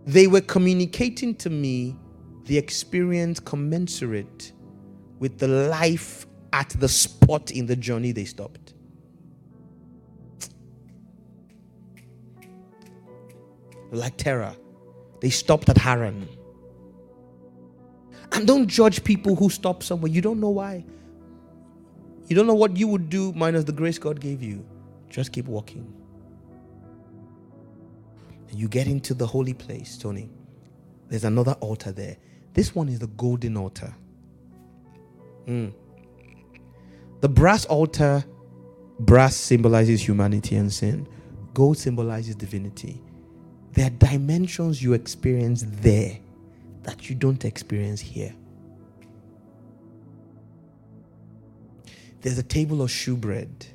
They 0.07 0.29
were 0.29 0.43
communicating 0.43 1.35
to 1.39 1.51
me 1.51 1.97
the 2.45 2.57
experience 2.57 3.41
commensurate 3.41 4.53
with 5.19 5.39
the 5.41 5.49
life 5.49 6.29
at 6.53 6.69
the 6.79 6.89
spot 6.89 7.51
in 7.51 7.67
the 7.67 7.75
journey 7.75 8.13
they 8.13 8.27
stopped. 8.27 8.75
Like 13.91 14.17
Terah, 14.17 14.57
they 15.21 15.31
stopped 15.31 15.69
at 15.69 15.79
Haran. 15.79 16.29
And 18.33 18.47
don't 18.47 18.69
judge 18.69 19.03
people 19.03 19.35
who 19.35 19.51
stop 19.51 19.83
somewhere. 19.83 20.11
You 20.11 20.21
don't 20.21 20.41
know 20.41 20.51
why. 20.51 20.85
You 22.29 22.37
don't 22.37 22.47
know 22.47 22.55
what 22.55 22.77
you 22.77 22.87
would 22.87 23.09
do 23.09 23.33
minus 23.33 23.65
the 23.65 23.73
grace 23.73 23.99
God 23.99 24.21
gave 24.21 24.43
you. 24.43 24.65
Just 25.09 25.33
keep 25.33 25.47
walking. 25.47 25.93
And 28.49 28.59
you 28.59 28.69
get 28.69 28.87
into 28.87 29.15
the 29.15 29.27
holy 29.27 29.55
place, 29.55 29.99
Tony. 29.99 30.31
There's 31.09 31.25
another 31.25 31.53
altar 31.61 31.91
there. 31.91 32.17
This 32.55 32.75
one 32.75 32.89
is 32.89 33.01
the 33.01 33.09
golden 33.09 33.57
altar. 33.57 33.93
Mm. 35.47 35.73
The 37.21 37.29
brass 37.29 37.65
altar, 37.65 38.25
brass 39.01 39.35
symbolizes 39.35 40.07
humanity 40.07 40.55
and 40.55 40.73
sin, 40.73 41.09
gold 41.53 41.79
symbolizes 41.79 42.37
divinity. 42.37 43.03
There 43.73 43.87
are 43.87 43.91
dimensions 43.91 44.83
you 44.83 44.93
experience 44.95 45.65
there 45.67 46.19
that 46.83 47.09
you 47.09 47.15
don't 47.15 47.45
experience 47.45 48.01
here. 48.01 48.35
There's 52.21 52.39
a 52.39 52.43
table 52.43 52.83
of 52.83 52.91
shewbread. 52.91 53.67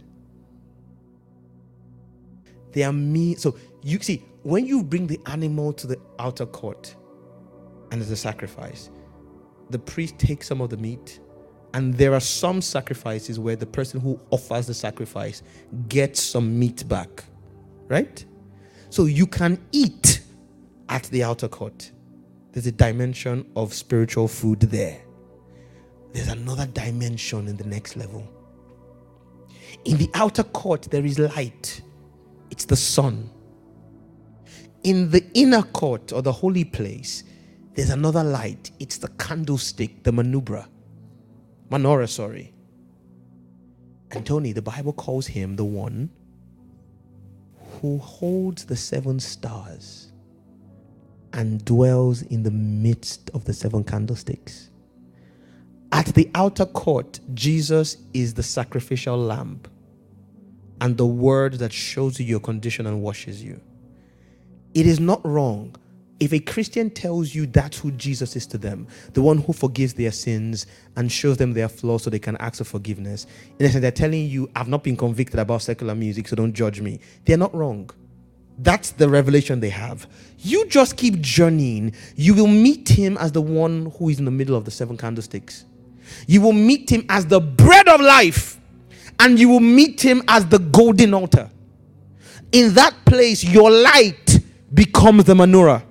There 2.73 2.87
are 2.87 2.93
me. 2.93 3.35
So 3.35 3.57
you 3.81 3.99
see, 3.99 4.23
when 4.43 4.65
you 4.65 4.83
bring 4.83 5.07
the 5.07 5.19
animal 5.25 5.73
to 5.73 5.87
the 5.87 5.99
outer 6.19 6.45
court 6.45 6.93
and 7.91 8.01
there's 8.01 8.11
a 8.11 8.17
sacrifice, 8.17 8.89
the 9.69 9.79
priest 9.79 10.19
takes 10.19 10.47
some 10.47 10.61
of 10.61 10.69
the 10.69 10.77
meat. 10.77 11.19
And 11.73 11.93
there 11.93 12.13
are 12.13 12.21
some 12.21 12.61
sacrifices 12.61 13.37
where 13.37 13.55
the 13.55 13.65
person 13.65 13.99
who 13.99 14.19
offers 14.29 14.67
the 14.67 14.73
sacrifice 14.73 15.43
gets 15.89 16.21
some 16.21 16.57
meat 16.57 16.87
back. 16.87 17.25
Right? 17.87 18.23
So 18.95 19.07
you 19.07 19.27
can 19.27 19.59
eat 19.73 20.21
at 20.87 21.03
the 21.11 21.21
outer 21.21 21.49
court. 21.49 21.91
There's 22.53 22.65
a 22.65 22.71
dimension 22.71 23.45
of 23.57 23.73
spiritual 23.73 24.29
food 24.29 24.61
there. 24.61 25.01
There's 26.13 26.29
another 26.29 26.65
dimension 26.67 27.49
in 27.49 27.57
the 27.57 27.65
next 27.65 27.97
level. 27.97 28.25
In 29.83 29.97
the 29.97 30.09
outer 30.13 30.43
court, 30.43 30.83
there 30.83 31.03
is 31.03 31.19
light, 31.19 31.81
it's 32.49 32.63
the 32.63 32.77
sun. 32.77 33.29
In 34.83 35.11
the 35.11 35.29
inner 35.33 35.63
court 35.63 36.13
or 36.13 36.21
the 36.21 36.31
holy 36.31 36.63
place, 36.63 37.25
there's 37.73 37.89
another 37.89 38.23
light, 38.23 38.71
it's 38.79 38.97
the 38.97 39.09
candlestick, 39.09 40.05
the 40.05 40.11
manubra. 40.11 40.69
Menorah, 41.69 42.07
sorry. 42.07 42.53
And 44.11 44.25
Tony, 44.25 44.53
the 44.53 44.61
Bible 44.61 44.93
calls 44.93 45.27
him 45.27 45.57
the 45.57 45.65
one 45.65 46.11
who 47.81 47.97
holds 47.99 48.65
the 48.65 48.75
seven 48.75 49.19
stars 49.19 50.11
and 51.33 51.63
dwells 51.65 52.21
in 52.23 52.43
the 52.43 52.51
midst 52.51 53.29
of 53.33 53.45
the 53.45 53.53
seven 53.53 53.83
candlesticks. 53.83 54.69
At 55.91 56.07
the 56.07 56.29
outer 56.35 56.65
court, 56.65 57.19
Jesus 57.33 57.97
is 58.13 58.33
the 58.33 58.43
sacrificial 58.43 59.17
lamb 59.17 59.61
and 60.81 60.97
the 60.97 61.05
word 61.05 61.55
that 61.55 61.73
shows 61.73 62.19
you 62.19 62.25
your 62.25 62.39
condition 62.39 62.85
and 62.85 63.01
washes 63.01 63.43
you. 63.43 63.61
It 64.73 64.85
is 64.85 64.99
not 64.99 65.25
wrong 65.25 65.75
if 66.19 66.31
a 66.31 66.39
Christian 66.39 66.89
tells 66.89 67.35
you 67.35 67.45
that's 67.45 67.79
who 67.79 67.91
Jesus 67.91 68.35
is 68.35 68.47
to 68.47 68.57
them, 68.57 68.87
the 69.13 69.21
one 69.21 69.37
who 69.37 69.51
forgives 69.51 69.93
their 69.93 70.11
sins 70.11 70.65
and 70.95 71.11
shows 71.11 71.37
them 71.37 71.53
their 71.53 71.67
flaws 71.67 72.03
so 72.03 72.09
they 72.09 72.19
can 72.19 72.37
ask 72.37 72.59
for 72.59 72.63
forgiveness, 72.63 73.27
in 73.59 73.65
essence, 73.65 73.81
they're 73.81 73.91
telling 73.91 74.27
you, 74.27 74.49
I've 74.55 74.69
not 74.69 74.83
been 74.83 74.95
convicted 74.95 75.39
about 75.39 75.61
secular 75.61 75.93
music, 75.93 76.27
so 76.27 76.35
don't 76.37 76.53
judge 76.53 76.79
me. 76.79 76.99
They're 77.25 77.37
not 77.37 77.53
wrong. 77.53 77.89
That's 78.57 78.91
the 78.91 79.09
revelation 79.09 79.59
they 79.59 79.69
have. 79.69 80.07
You 80.39 80.65
just 80.67 80.95
keep 80.95 81.19
journeying. 81.19 81.93
You 82.15 82.33
will 82.33 82.47
meet 82.47 82.87
him 82.87 83.17
as 83.17 83.33
the 83.33 83.41
one 83.41 83.91
who 83.97 84.07
is 84.07 84.19
in 84.19 84.23
the 84.25 84.31
middle 84.31 84.55
of 84.55 84.63
the 84.63 84.71
seven 84.71 84.95
candlesticks. 84.95 85.65
You 86.27 86.39
will 86.39 86.53
meet 86.53 86.89
him 86.89 87.05
as 87.09 87.25
the 87.25 87.41
bread 87.41 87.89
of 87.89 87.99
life, 87.99 88.57
and 89.19 89.37
you 89.37 89.49
will 89.49 89.59
meet 89.59 89.99
him 89.99 90.23
as 90.29 90.45
the 90.45 90.59
golden 90.59 91.13
altar. 91.13 91.49
In 92.53 92.73
that 92.75 92.93
place, 93.05 93.43
your 93.43 93.69
light 93.69 94.39
becomes 94.73 95.25
the 95.25 95.33
menorah 95.33 95.83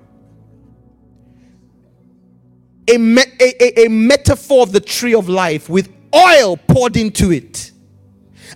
a, 2.87 2.97
me- 2.97 3.23
a, 3.39 3.81
a, 3.81 3.85
a 3.85 3.89
metaphor 3.89 4.63
of 4.63 4.71
the 4.71 4.79
tree 4.79 5.13
of 5.13 5.29
life 5.29 5.69
with 5.69 5.93
oil 6.13 6.57
poured 6.57 6.97
into 6.97 7.31
it. 7.31 7.71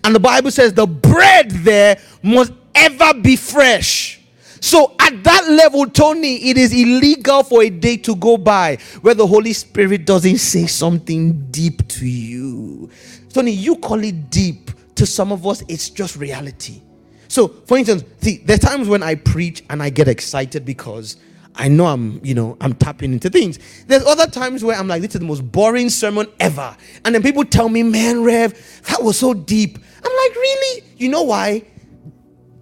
And 0.04 0.16
the 0.16 0.20
Bible 0.20 0.52
says 0.52 0.74
the 0.74 0.88
bread 0.88 1.52
there 1.52 2.00
must 2.24 2.54
ever 2.76 3.14
be 3.14 3.36
fresh. 3.36 4.22
So 4.62 4.96
at 5.00 5.24
that 5.24 5.50
level, 5.50 5.86
Tony, 5.88 6.50
it 6.50 6.58
is 6.58 6.74
illegal 6.74 7.44
for 7.44 7.64
a 7.64 7.70
day 7.70 7.98
to 7.98 8.16
go 8.16 8.38
by 8.38 8.78
where 9.02 9.14
the 9.14 9.26
Holy 9.26 9.54
Spirit 9.54 10.06
doesn't 10.06 10.38
say 10.38 10.68
something 10.68 11.50
deep 11.50 11.88
to 11.90 12.06
you. 12.06 12.90
Tony, 13.34 13.52
you 13.52 13.78
call 13.78 14.04
it 14.04 14.30
deep. 14.30 14.72
To 14.96 15.06
some 15.06 15.32
of 15.32 15.48
us, 15.48 15.64
it's 15.70 15.90
just 15.90 16.18
reality. 16.18 16.82
So, 17.30 17.48
for 17.48 17.78
instance, 17.78 18.04
see, 18.20 18.38
there 18.40 18.56
are 18.56 18.60
times 18.60 18.90
when 18.90 19.02
I 19.02 19.16
preach 19.16 19.64
and 19.70 19.82
I 19.82 19.90
get 19.92 20.10
excited 20.10 20.66
because 20.66 21.16
I 21.56 21.68
know 21.68 21.88
I'm, 21.88 22.24
you 22.24 22.34
know, 22.34 22.58
I'm 22.62 22.74
tapping 22.74 23.12
into 23.12 23.30
things. 23.30 23.60
There's 23.88 24.06
other 24.06 24.28
times 24.28 24.64
where 24.64 24.78
I'm 24.78 24.88
like, 24.88 25.02
this 25.02 25.16
is 25.16 25.20
the 25.20 25.26
most 25.26 25.52
boring 25.52 25.90
sermon 25.90 26.28
ever. 26.40 26.76
And 27.04 27.14
then 27.14 27.22
people 27.22 27.44
tell 27.44 27.68
me, 27.70 27.84
man, 27.84 28.24
Rev, 28.24 28.54
that 28.88 29.04
was 29.04 29.18
so 29.18 29.34
deep. 29.34 29.78
I'm 29.78 30.04
like, 30.04 30.36
really? 30.36 30.84
You 30.98 31.10
know 31.10 31.24
why? 31.24 31.66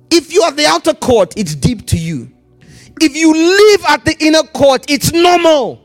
If 0.10 0.34
you 0.34 0.42
are 0.42 0.52
the 0.52 0.66
outer 0.66 0.94
court, 0.94 1.34
it's 1.38 1.54
deep 1.54 1.86
to 1.88 1.98
you. 1.98 2.32
If 3.00 3.16
you 3.16 3.34
live 3.34 3.86
at 3.90 4.06
the 4.06 4.16
inner 4.20 4.44
court, 4.44 4.90
it's 4.90 5.12
normal. 5.14 5.82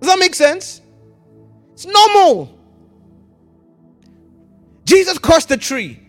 Does 0.00 0.10
that 0.10 0.18
make 0.18 0.34
sense? 0.34 0.80
It's 1.74 1.86
normal. 1.86 2.58
Jesus 4.84 5.18
cursed 5.18 5.50
the 5.50 5.56
tree. 5.56 6.00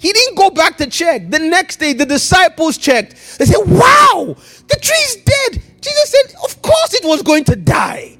He 0.00 0.14
didn't 0.14 0.36
go 0.36 0.48
back 0.48 0.78
to 0.78 0.86
check. 0.86 1.28
The 1.28 1.38
next 1.38 1.76
day, 1.76 1.92
the 1.92 2.06
disciples 2.06 2.78
checked. 2.78 3.38
They 3.38 3.44
said, 3.44 3.62
Wow, 3.66 4.34
the 4.66 4.78
tree's 4.80 5.16
dead. 5.16 5.62
Jesus 5.78 6.10
said, 6.10 6.36
Of 6.42 6.62
course 6.62 6.94
it 6.94 7.04
was 7.04 7.20
going 7.20 7.44
to 7.44 7.56
die. 7.56 8.16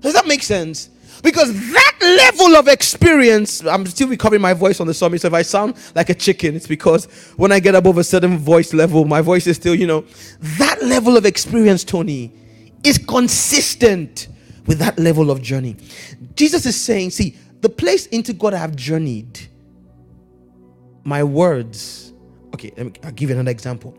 Does 0.00 0.12
that 0.14 0.26
make 0.26 0.42
sense? 0.42 0.90
Because 1.22 1.52
that 1.72 1.96
level 2.00 2.56
of 2.56 2.66
experience, 2.66 3.64
I'm 3.64 3.86
still 3.86 4.08
recovering 4.08 4.40
my 4.42 4.54
voice 4.54 4.80
on 4.80 4.88
the 4.88 4.94
summit. 4.94 5.20
So 5.20 5.28
if 5.28 5.34
I 5.34 5.42
sound 5.42 5.76
like 5.94 6.08
a 6.10 6.14
chicken, 6.14 6.56
it's 6.56 6.66
because 6.66 7.04
when 7.36 7.52
I 7.52 7.60
get 7.60 7.76
above 7.76 7.98
a 7.98 8.04
certain 8.04 8.36
voice 8.36 8.74
level, 8.74 9.04
my 9.04 9.20
voice 9.20 9.46
is 9.46 9.54
still, 9.54 9.74
you 9.74 9.86
know, 9.86 10.04
that 10.58 10.82
level 10.82 11.16
of 11.16 11.26
experience, 11.26 11.84
Tony, 11.84 12.32
is 12.82 12.98
consistent 12.98 14.26
with 14.66 14.78
that 14.78 14.98
level 14.98 15.30
of 15.30 15.42
journey. 15.42 15.76
Jesus 16.34 16.66
is 16.66 16.80
saying, 16.80 17.10
see, 17.10 17.36
the 17.60 17.68
place 17.68 18.06
into 18.06 18.32
God 18.32 18.54
I 18.54 18.58
have 18.58 18.74
journeyed 18.74 19.49
my 21.04 21.24
words. 21.24 22.12
Okay, 22.54 22.72
let 22.76 22.86
me 22.86 22.92
I'll 23.04 23.12
give 23.12 23.30
you 23.30 23.36
another 23.36 23.50
example. 23.50 23.96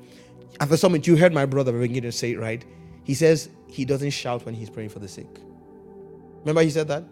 At 0.60 0.70
the 0.70 0.78
summit, 0.78 1.08
you 1.08 1.18
heard 1.18 1.34
my 1.34 1.46
brother 1.46 1.72
begin 1.72 2.04
to 2.04 2.12
say 2.12 2.32
it 2.32 2.40
right. 2.40 2.64
He 3.04 3.14
says 3.14 3.50
he 3.68 3.86
doesn't 3.86 4.12
shout 4.12 4.46
when 4.46 4.54
he's 4.54 4.70
praying 4.70 4.90
for 4.90 5.00
the 5.00 5.08
sick. 5.08 5.28
Remember, 6.42 6.62
he 6.62 6.70
said 6.70 6.88
that? 6.88 7.04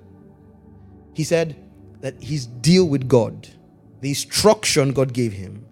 He 1.14 1.24
said, 1.24 1.56
that 2.02 2.22
his 2.22 2.48
deal 2.48 2.88
with 2.88 3.08
God, 3.08 3.48
the 4.02 4.10
instruction 4.10 4.94
God 4.94 5.14
gave 5.14 5.34
him. 5.34 5.66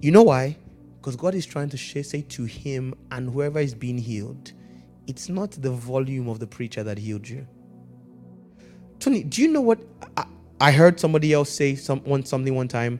You 0.00 0.10
know 0.10 0.22
why? 0.22 0.56
Because 0.98 1.16
God 1.16 1.34
is 1.34 1.46
trying 1.46 1.68
to 1.70 1.76
say 1.78 2.22
to 2.22 2.44
him 2.44 2.94
and 3.10 3.30
whoever 3.30 3.60
is 3.60 3.74
being 3.74 3.98
healed, 3.98 4.52
it's 5.06 5.28
not 5.28 5.52
the 5.52 5.70
volume 5.70 6.28
of 6.28 6.38
the 6.40 6.46
preacher 6.46 6.82
that 6.82 6.98
healed 6.98 7.28
you. 7.28 7.46
Tony, 8.98 9.22
do 9.22 9.42
you 9.42 9.48
know 9.48 9.60
what 9.60 9.78
I, 10.16 10.26
I 10.60 10.72
heard 10.72 10.98
somebody 10.98 11.32
else 11.32 11.50
say 11.50 11.74
some, 11.74 12.00
one, 12.00 12.24
something 12.24 12.54
one 12.54 12.68
time? 12.68 12.98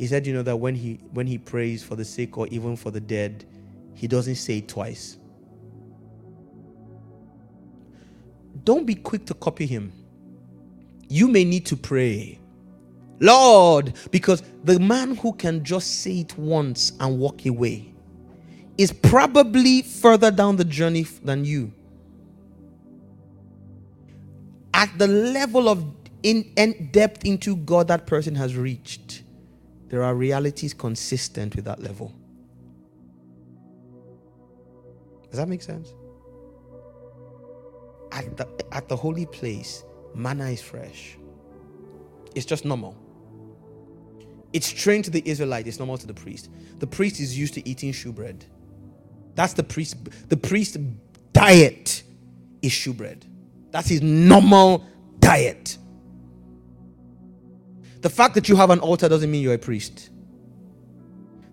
He 0.00 0.06
said, 0.06 0.26
you 0.26 0.32
know, 0.32 0.42
that 0.44 0.56
when 0.56 0.74
he 0.74 0.94
when 1.12 1.26
he 1.26 1.36
prays 1.36 1.82
for 1.84 1.94
the 1.94 2.06
sick 2.06 2.38
or 2.38 2.46
even 2.46 2.74
for 2.74 2.90
the 2.90 3.00
dead, 3.00 3.44
he 3.92 4.08
doesn't 4.08 4.36
say 4.36 4.56
it 4.56 4.66
twice. 4.66 5.18
Don't 8.64 8.86
be 8.86 8.94
quick 8.94 9.26
to 9.26 9.34
copy 9.34 9.66
him. 9.66 9.92
You 11.10 11.28
may 11.28 11.44
need 11.44 11.66
to 11.66 11.76
pray. 11.76 12.38
Lord, 13.20 13.92
because 14.10 14.42
the 14.64 14.80
man 14.80 15.16
who 15.16 15.34
can 15.34 15.62
just 15.62 16.00
say 16.00 16.20
it 16.20 16.38
once 16.38 16.92
and 16.98 17.18
walk 17.18 17.44
away 17.44 17.92
is 18.78 18.92
probably 18.92 19.82
further 19.82 20.30
down 20.30 20.56
the 20.56 20.64
journey 20.64 21.02
than 21.02 21.44
you. 21.44 21.74
At 24.72 24.98
the 24.98 25.08
level 25.08 25.68
of 25.68 25.84
in, 26.22 26.50
in 26.56 26.88
depth 26.90 27.26
into 27.26 27.56
God 27.56 27.88
that 27.88 28.06
person 28.06 28.34
has 28.36 28.56
reached, 28.56 29.24
there 29.90 30.04
are 30.04 30.14
realities 30.14 30.72
consistent 30.72 31.56
with 31.56 31.64
that 31.66 31.82
level. 31.82 32.14
Does 35.28 35.38
that 35.38 35.48
make 35.48 35.62
sense? 35.62 35.92
At 38.12 38.36
the, 38.36 38.48
at 38.72 38.88
the 38.88 38.96
holy 38.96 39.26
place, 39.26 39.84
manna 40.14 40.46
is 40.46 40.62
fresh. 40.62 41.16
It's 42.34 42.46
just 42.46 42.64
normal. 42.64 42.96
It's 44.52 44.66
strange 44.66 45.04
to 45.04 45.10
the 45.10 45.22
Israelite, 45.28 45.66
it's 45.66 45.78
normal 45.78 45.98
to 45.98 46.06
the 46.06 46.14
priest. 46.14 46.50
The 46.78 46.86
priest 46.86 47.20
is 47.20 47.38
used 47.38 47.54
to 47.54 47.68
eating 47.68 47.92
shewbread. 47.92 48.44
That's 49.34 49.52
the 49.52 49.62
priest. 49.62 49.96
The 50.28 50.36
priest 50.36 50.76
diet 51.32 52.02
is 52.62 52.72
shewbread. 52.72 53.24
That's 53.70 53.88
his 53.88 54.02
normal 54.02 54.84
diet. 55.20 55.78
The 58.00 58.10
fact 58.10 58.34
that 58.34 58.48
you 58.48 58.56
have 58.56 58.70
an 58.70 58.80
altar 58.80 59.08
doesn't 59.08 59.30
mean 59.30 59.42
you're 59.42 59.54
a 59.54 59.58
priest. 59.58 60.10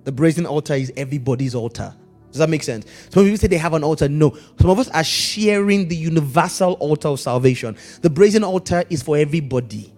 The 0.03 0.11
brazen 0.11 0.45
altar 0.45 0.73
is 0.73 0.91
everybody's 0.95 1.53
altar. 1.53 1.93
Does 2.31 2.39
that 2.39 2.49
make 2.49 2.63
sense? 2.63 2.85
Some 3.09 3.23
people 3.23 3.37
say 3.37 3.47
they 3.47 3.57
have 3.57 3.73
an 3.73 3.83
altar. 3.83 4.07
No. 4.07 4.37
Some 4.59 4.69
of 4.69 4.79
us 4.79 4.89
are 4.89 5.03
sharing 5.03 5.87
the 5.87 5.95
universal 5.95 6.73
altar 6.73 7.09
of 7.09 7.19
salvation. 7.19 7.75
The 8.01 8.09
brazen 8.09 8.43
altar 8.43 8.83
is 8.89 9.01
for 9.01 9.17
everybody. 9.17 9.93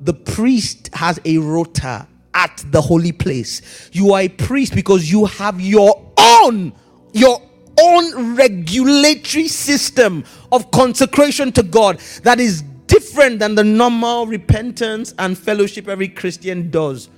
The 0.00 0.14
priest 0.14 0.90
has 0.94 1.20
a 1.24 1.38
rota 1.38 2.08
at 2.34 2.64
the 2.70 2.80
holy 2.80 3.12
place. 3.12 3.90
You 3.92 4.12
are 4.14 4.22
a 4.22 4.28
priest 4.28 4.74
because 4.74 5.10
you 5.10 5.26
have 5.26 5.60
your 5.60 6.12
own, 6.18 6.72
your 7.12 7.40
own 7.80 8.34
regulatory 8.36 9.48
system 9.48 10.24
of 10.50 10.70
consecration 10.70 11.52
to 11.52 11.62
God 11.62 11.98
that 12.22 12.40
is 12.40 12.64
different 12.92 13.38
than 13.38 13.54
the 13.54 13.64
normal 13.64 14.26
repentance 14.26 15.14
and 15.18 15.36
fellowship 15.38 15.88
every 15.88 16.08
Christian 16.08 16.70
does. 16.70 17.08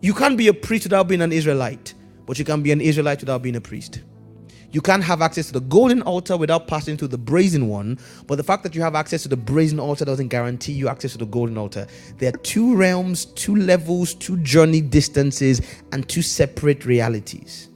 You 0.00 0.14
can't 0.14 0.38
be 0.38 0.48
a 0.48 0.54
priest 0.54 0.84
without 0.84 1.06
being 1.06 1.20
an 1.20 1.32
Israelite, 1.32 1.92
but 2.24 2.38
you 2.38 2.46
can 2.46 2.62
be 2.62 2.72
an 2.72 2.80
Israelite 2.80 3.20
without 3.20 3.42
being 3.42 3.56
a 3.56 3.60
priest. 3.60 4.00
You 4.72 4.80
can't 4.80 5.02
have 5.02 5.20
access 5.20 5.48
to 5.48 5.52
the 5.52 5.60
golden 5.60 6.00
altar 6.02 6.36
without 6.36 6.68
passing 6.68 6.96
through 6.96 7.08
the 7.08 7.18
brazen 7.18 7.68
one, 7.68 7.98
but 8.26 8.36
the 8.36 8.44
fact 8.44 8.62
that 8.62 8.74
you 8.74 8.82
have 8.82 8.94
access 8.94 9.22
to 9.24 9.28
the 9.28 9.36
brazen 9.36 9.80
altar 9.80 10.04
doesn't 10.04 10.28
guarantee 10.28 10.72
you 10.72 10.88
access 10.88 11.12
to 11.12 11.18
the 11.18 11.26
golden 11.26 11.58
altar. 11.58 11.86
There 12.18 12.32
are 12.32 12.38
two 12.38 12.76
realms, 12.76 13.24
two 13.26 13.56
levels, 13.56 14.14
two 14.14 14.36
journey 14.38 14.80
distances, 14.80 15.60
and 15.92 16.08
two 16.08 16.22
separate 16.22 16.86
realities. 16.86 17.69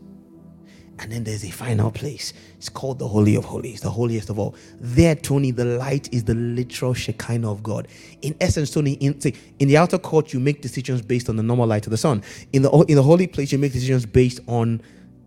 And 1.05 1.13
then 1.13 1.25
there's 1.25 1.45
a 1.45 1.51
final 1.51 1.91
place. 1.91 2.33
It's 2.57 2.71
called 2.71 2.99
the 2.99 3.07
Holy 3.07 3.37
of 3.37 3.45
Holies, 3.45 3.83
the 3.83 3.91
holiest 3.91 4.31
of 4.31 4.39
all. 4.39 4.55
There, 4.81 5.15
Tony, 5.15 5.51
the 5.51 5.67
light 5.67 6.09
is 6.15 6.25
the 6.25 6.33
literal 6.33 6.95
Shekinah 6.95 7.53
of 7.53 7.63
God. 7.63 7.89
In 8.23 8.35
essence, 8.41 8.71
Tony, 8.71 8.93
in, 8.95 9.21
in 9.59 9.69
the 9.69 9.77
outer 9.77 9.99
court, 9.99 10.33
you 10.33 10.41
make 10.41 10.63
decisions 10.63 11.03
based 11.03 11.29
on 11.29 11.37
the 11.37 11.43
normal 11.43 11.67
light 11.67 11.87
of 11.87 11.91
the 11.91 11.99
sun. 11.99 12.23
In 12.55 12.63
the 12.63 12.71
in 12.89 12.97
the 12.97 13.03
holy 13.03 13.27
place, 13.27 13.53
you 13.53 13.59
make 13.59 13.75
decisions 13.75 14.07
based 14.07 14.41
on 14.47 14.81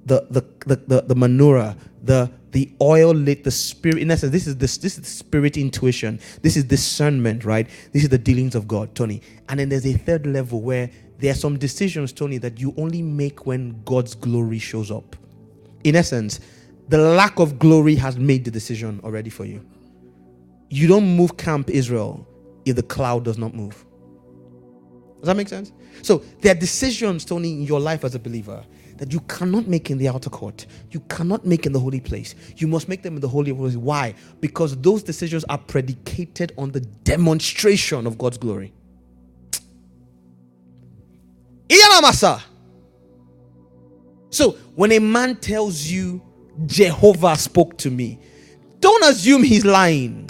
the 0.03 0.25
the 0.31 0.41
the, 0.65 0.77
the, 0.77 1.01
the 1.01 1.13
menorah, 1.15 1.77
the 2.01 2.31
the 2.53 2.71
oil 2.81 3.13
lit, 3.13 3.43
the 3.43 3.51
spirit. 3.51 3.99
In 3.99 4.09
essence, 4.09 4.31
this 4.31 4.47
is 4.47 4.57
this 4.57 4.79
this 4.79 4.97
is 4.97 5.07
spirit 5.07 5.57
intuition. 5.57 6.19
This 6.41 6.57
is 6.57 6.63
discernment, 6.63 7.45
right? 7.45 7.69
This 7.93 8.01
is 8.01 8.09
the 8.09 8.17
dealings 8.17 8.55
of 8.55 8.67
God, 8.67 8.95
Tony. 8.95 9.21
And 9.47 9.59
then 9.59 9.69
there's 9.69 9.85
a 9.85 9.93
third 9.93 10.25
level 10.25 10.59
where 10.59 10.89
there 11.19 11.29
are 11.29 11.35
some 11.35 11.59
decisions, 11.59 12.13
Tony, 12.13 12.39
that 12.39 12.59
you 12.59 12.73
only 12.77 13.03
make 13.03 13.45
when 13.45 13.79
God's 13.85 14.15
glory 14.15 14.57
shows 14.57 14.89
up. 14.89 15.15
In 15.87 15.95
essence, 15.95 16.41
the 16.89 16.97
lack 16.97 17.39
of 17.39 17.59
glory 17.59 17.95
has 17.95 18.17
made 18.17 18.43
the 18.43 18.51
decision 18.51 18.99
already 19.05 19.29
for 19.29 19.45
you. 19.45 19.65
You 20.69 20.85
don't 20.85 21.15
move 21.15 21.37
Camp 21.37 21.69
Israel 21.69 22.27
if 22.65 22.75
the 22.75 22.83
cloud 22.83 23.23
does 23.23 23.37
not 23.37 23.53
move. 23.53 23.85
Does 25.21 25.27
that 25.27 25.37
make 25.37 25.47
sense? 25.47 25.71
So 26.01 26.17
there 26.41 26.51
are 26.51 26.59
decisions, 26.59 27.23
Tony, 27.23 27.53
in 27.53 27.61
your 27.61 27.79
life 27.79 28.03
as 28.03 28.15
a 28.15 28.19
believer 28.19 28.65
that 28.97 29.13
you 29.13 29.21
cannot 29.21 29.67
make 29.67 29.89
in 29.89 29.97
the 29.97 30.09
outer 30.09 30.29
court. 30.29 30.65
You 30.91 30.99
cannot 31.07 31.45
make 31.45 31.65
in 31.65 31.71
the 31.71 31.79
holy 31.79 32.01
place. 32.01 32.35
You 32.57 32.67
must 32.67 32.89
make 32.89 33.01
them 33.01 33.15
in 33.15 33.21
the 33.21 33.29
holy 33.29 33.53
place. 33.53 33.77
Why? 33.77 34.13
Because 34.41 34.75
those 34.81 35.03
decisions 35.03 35.45
are 35.45 35.57
predicated 35.57 36.51
on 36.57 36.71
the 36.71 36.81
demonstration 36.81 38.05
of 38.05 38.17
God's 38.17 38.37
glory. 38.37 38.73
Iyanamasa. 41.69 42.41
So 44.29 44.51
when 44.75 44.91
a 44.91 44.99
man 44.99 45.37
tells 45.37 45.85
you 45.85 46.21
Jehovah 46.65 47.35
spoke 47.35 47.77
to 47.79 47.91
me, 47.91 48.19
don't 48.79 49.03
assume 49.05 49.43
he's 49.43 49.65
lying. 49.65 50.29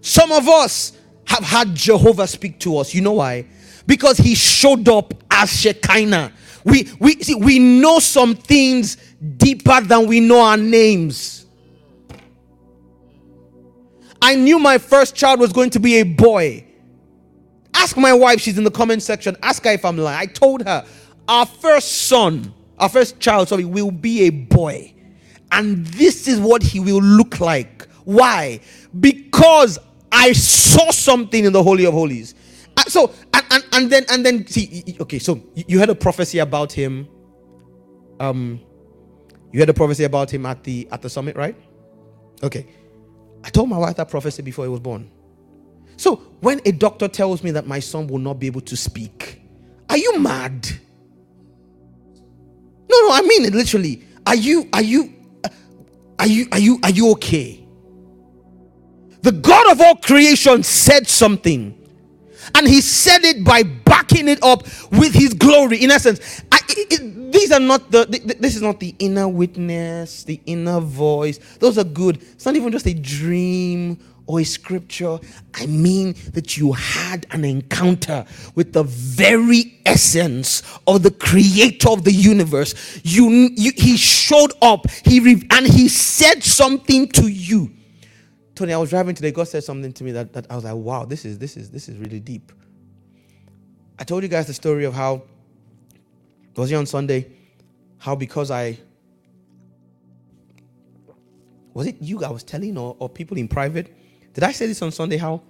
Some 0.00 0.32
of 0.32 0.48
us 0.48 0.92
have 1.26 1.44
had 1.44 1.74
Jehovah 1.74 2.26
speak 2.26 2.58
to 2.60 2.78
us. 2.78 2.94
You 2.94 3.00
know 3.00 3.14
why? 3.14 3.46
Because 3.86 4.18
he 4.18 4.34
showed 4.34 4.88
up 4.88 5.14
as 5.30 5.50
Shekinah. 5.50 6.32
We 6.64 6.88
we 6.98 7.22
see 7.22 7.34
we 7.34 7.58
know 7.58 7.98
some 7.98 8.34
things 8.34 8.96
deeper 9.36 9.80
than 9.80 10.06
we 10.06 10.20
know 10.20 10.40
our 10.40 10.56
names. 10.56 11.46
I 14.20 14.36
knew 14.36 14.58
my 14.58 14.78
first 14.78 15.14
child 15.14 15.40
was 15.40 15.52
going 15.52 15.70
to 15.70 15.80
be 15.80 15.96
a 15.96 16.02
boy. 16.02 16.64
Ask 17.74 17.96
my 17.98 18.14
wife, 18.14 18.40
she's 18.40 18.56
in 18.56 18.64
the 18.64 18.70
comment 18.70 19.02
section. 19.02 19.36
Ask 19.42 19.64
her 19.64 19.72
if 19.72 19.84
I'm 19.84 19.98
lying. 19.98 20.18
I 20.18 20.32
told 20.32 20.62
her, 20.66 20.86
our 21.28 21.46
first 21.46 22.06
son, 22.06 22.52
our 22.78 22.88
first 22.88 23.20
child, 23.20 23.48
sorry, 23.48 23.64
will 23.64 23.90
be 23.90 24.22
a 24.22 24.30
boy. 24.30 24.94
And 25.52 25.86
this 25.86 26.26
is 26.26 26.40
what 26.40 26.62
he 26.62 26.80
will 26.80 27.02
look 27.02 27.40
like. 27.40 27.88
Why? 28.04 28.60
Because 28.98 29.78
I 30.10 30.32
saw 30.32 30.90
something 30.90 31.44
in 31.44 31.52
the 31.52 31.62
Holy 31.62 31.84
of 31.84 31.94
Holies. 31.94 32.34
Uh, 32.76 32.82
so 32.84 33.12
and, 33.32 33.44
and, 33.50 33.64
and 33.72 33.90
then 33.90 34.04
and 34.10 34.26
then 34.26 34.46
see 34.46 34.96
okay 35.00 35.18
so 35.18 35.40
you 35.54 35.78
had 35.78 35.90
a 35.90 35.94
prophecy 35.94 36.38
about 36.38 36.72
him 36.72 37.08
um 38.20 38.60
you 39.52 39.60
had 39.60 39.68
a 39.68 39.74
prophecy 39.74 40.04
about 40.04 40.30
him 40.30 40.44
at 40.46 40.62
the 40.64 40.88
at 40.90 41.00
the 41.00 41.08
summit 41.08 41.36
right 41.36 41.56
okay 42.42 42.66
i 43.44 43.50
told 43.50 43.68
my 43.68 43.78
wife 43.78 43.94
that 43.96 44.08
prophecy 44.08 44.42
before 44.42 44.64
he 44.64 44.68
was 44.68 44.80
born 44.80 45.08
so 45.96 46.16
when 46.40 46.60
a 46.64 46.72
doctor 46.72 47.06
tells 47.06 47.44
me 47.44 47.52
that 47.52 47.66
my 47.66 47.78
son 47.78 48.08
will 48.08 48.18
not 48.18 48.40
be 48.40 48.46
able 48.48 48.60
to 48.60 48.76
speak 48.76 49.40
are 49.88 49.98
you 49.98 50.18
mad 50.18 50.66
no 53.02 53.08
no 53.08 53.14
i 53.14 53.22
mean 53.22 53.44
it 53.44 53.54
literally. 53.54 54.02
Are 54.26 54.34
you 54.34 54.68
are 54.72 54.82
you 54.82 55.12
are 56.18 56.26
you 56.26 56.46
are 56.52 56.58
you 56.58 56.80
are 56.82 56.90
you 56.90 57.10
okay? 57.12 57.66
The 59.22 59.32
god 59.32 59.72
of 59.72 59.80
all 59.80 59.96
creation 59.96 60.62
said 60.62 61.06
something 61.06 61.78
and 62.54 62.66
he 62.68 62.80
said 62.80 63.24
it 63.24 63.44
by 63.44 63.62
backing 63.62 64.28
it 64.28 64.42
up 64.42 64.62
with 64.92 65.14
his 65.14 65.34
glory 65.34 65.82
in 65.82 65.90
essence. 65.90 66.42
I, 66.52 66.60
it, 66.68 67.32
these 67.32 67.50
are 67.52 67.60
not 67.60 67.90
the, 67.90 68.04
the, 68.04 68.36
this 68.38 68.54
is 68.54 68.62
not 68.62 68.80
the 68.80 68.94
inner 68.98 69.28
witness 69.28 70.24
the 70.24 70.40
inner 70.46 70.80
voice. 70.80 71.38
Those 71.58 71.78
are 71.78 71.84
good. 71.84 72.16
It's 72.22 72.46
not 72.46 72.56
even 72.56 72.70
just 72.72 72.86
a 72.86 72.94
dream 72.94 73.98
or 74.26 74.40
a 74.40 74.44
scripture 74.44 75.18
i 75.54 75.66
mean 75.66 76.14
that 76.32 76.56
you 76.56 76.72
had 76.72 77.26
an 77.30 77.44
encounter 77.44 78.24
with 78.54 78.72
the 78.72 78.82
very 78.84 79.78
essence 79.86 80.62
of 80.86 81.02
the 81.02 81.10
creator 81.10 81.90
of 81.90 82.04
the 82.04 82.12
universe 82.12 83.00
you, 83.04 83.50
you 83.54 83.72
he 83.76 83.96
showed 83.96 84.52
up 84.62 84.90
he 85.04 85.18
and 85.50 85.66
he 85.66 85.88
said 85.88 86.42
something 86.42 87.06
to 87.08 87.28
you 87.28 87.70
Tony, 88.54 88.72
I 88.72 88.76
was 88.76 88.90
driving 88.90 89.14
today. 89.14 89.32
God 89.32 89.48
said 89.48 89.64
something 89.64 89.92
to 89.92 90.04
me 90.04 90.12
that, 90.12 90.32
that 90.32 90.46
I 90.48 90.54
was 90.54 90.64
like, 90.64 90.74
wow, 90.74 91.04
this 91.04 91.24
is 91.24 91.38
this 91.38 91.56
is 91.56 91.70
this 91.70 91.88
is 91.88 91.98
really 91.98 92.20
deep. 92.20 92.52
I 93.98 94.04
told 94.04 94.22
you 94.22 94.28
guys 94.28 94.46
the 94.46 94.54
story 94.54 94.84
of 94.84 94.94
how 94.94 95.22
was 96.56 96.70
it 96.70 96.76
on 96.76 96.86
Sunday? 96.86 97.32
How 97.98 98.14
because 98.14 98.50
I 98.50 98.78
was 101.72 101.88
it 101.88 101.96
you 102.00 102.22
I 102.24 102.30
was 102.30 102.44
telling 102.44 102.78
or, 102.78 102.96
or 102.98 103.08
people 103.08 103.36
in 103.38 103.48
private? 103.48 103.92
Did 104.34 104.44
I 104.44 104.52
say 104.52 104.66
this 104.66 104.82
on 104.82 104.92
Sunday? 104.92 105.16
How 105.18 105.42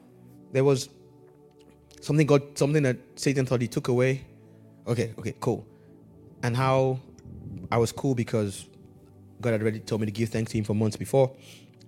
there 0.52 0.64
was 0.64 0.90
something 2.00 2.26
God, 2.26 2.58
something 2.58 2.82
that 2.84 2.98
Satan 3.16 3.46
thought 3.46 3.62
he 3.62 3.68
took 3.68 3.88
away. 3.88 4.24
Okay, 4.86 5.14
okay, 5.18 5.34
cool. 5.40 5.66
And 6.42 6.56
how 6.56 7.00
I 7.72 7.78
was 7.78 7.92
cool 7.92 8.14
because 8.14 8.68
God 9.40 9.52
had 9.52 9.62
already 9.62 9.80
told 9.80 10.02
me 10.02 10.06
to 10.06 10.12
give 10.12 10.28
thanks 10.30 10.52
to 10.52 10.58
Him 10.58 10.64
for 10.64 10.74
months 10.74 10.96
before. 10.96 11.34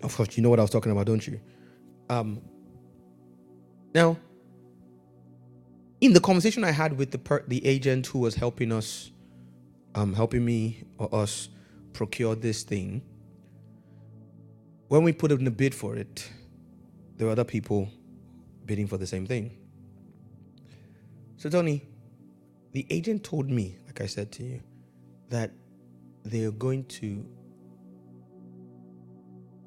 Of 0.02 0.16
course, 0.16 0.36
you 0.36 0.42
know 0.42 0.50
what 0.50 0.58
I 0.58 0.62
was 0.62 0.70
talking 0.70 0.92
about, 0.92 1.06
don't 1.06 1.26
you? 1.26 1.40
Um. 2.10 2.40
Now, 3.94 4.18
in 6.00 6.12
the 6.12 6.20
conversation 6.20 6.64
I 6.64 6.70
had 6.72 6.98
with 6.98 7.10
the 7.12 7.18
per- 7.18 7.44
the 7.48 7.64
agent 7.66 8.06
who 8.08 8.20
was 8.20 8.34
helping 8.34 8.72
us, 8.72 9.10
um, 9.94 10.14
helping 10.14 10.44
me 10.44 10.84
or 10.98 11.14
us 11.14 11.48
procure 11.92 12.34
this 12.34 12.62
thing, 12.62 13.02
when 14.88 15.02
we 15.02 15.12
put 15.12 15.32
in 15.32 15.46
a 15.46 15.50
bid 15.50 15.74
for 15.74 15.96
it, 15.96 16.30
there 17.16 17.26
were 17.26 17.32
other 17.32 17.44
people 17.44 17.88
bidding 18.64 18.86
for 18.86 18.98
the 18.98 19.06
same 19.06 19.26
thing. 19.26 19.56
So, 21.36 21.48
Tony, 21.48 21.82
the 22.72 22.86
agent 22.90 23.24
told 23.24 23.50
me, 23.50 23.78
like 23.86 24.00
I 24.00 24.06
said 24.06 24.32
to 24.32 24.42
you, 24.42 24.60
that 25.30 25.50
they 26.24 26.44
are 26.44 26.50
going 26.50 26.84
to 26.84 27.26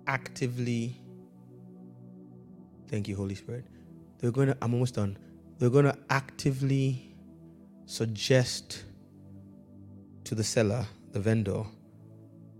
actively, 0.08 1.00
thank 2.88 3.08
you, 3.08 3.16
Holy 3.16 3.36
Spirit, 3.36 3.66
they're 4.20 4.32
going 4.32 4.48
to, 4.48 4.58
I'm 4.62 4.74
almost 4.74 4.96
done, 4.96 5.18
they're 5.58 5.70
going 5.70 5.86
to 5.86 5.98
actively 6.10 7.16
suggest 7.86 8.84
to 10.26 10.36
the 10.36 10.44
seller, 10.44 10.86
the 11.12 11.20
vendor, 11.20 11.64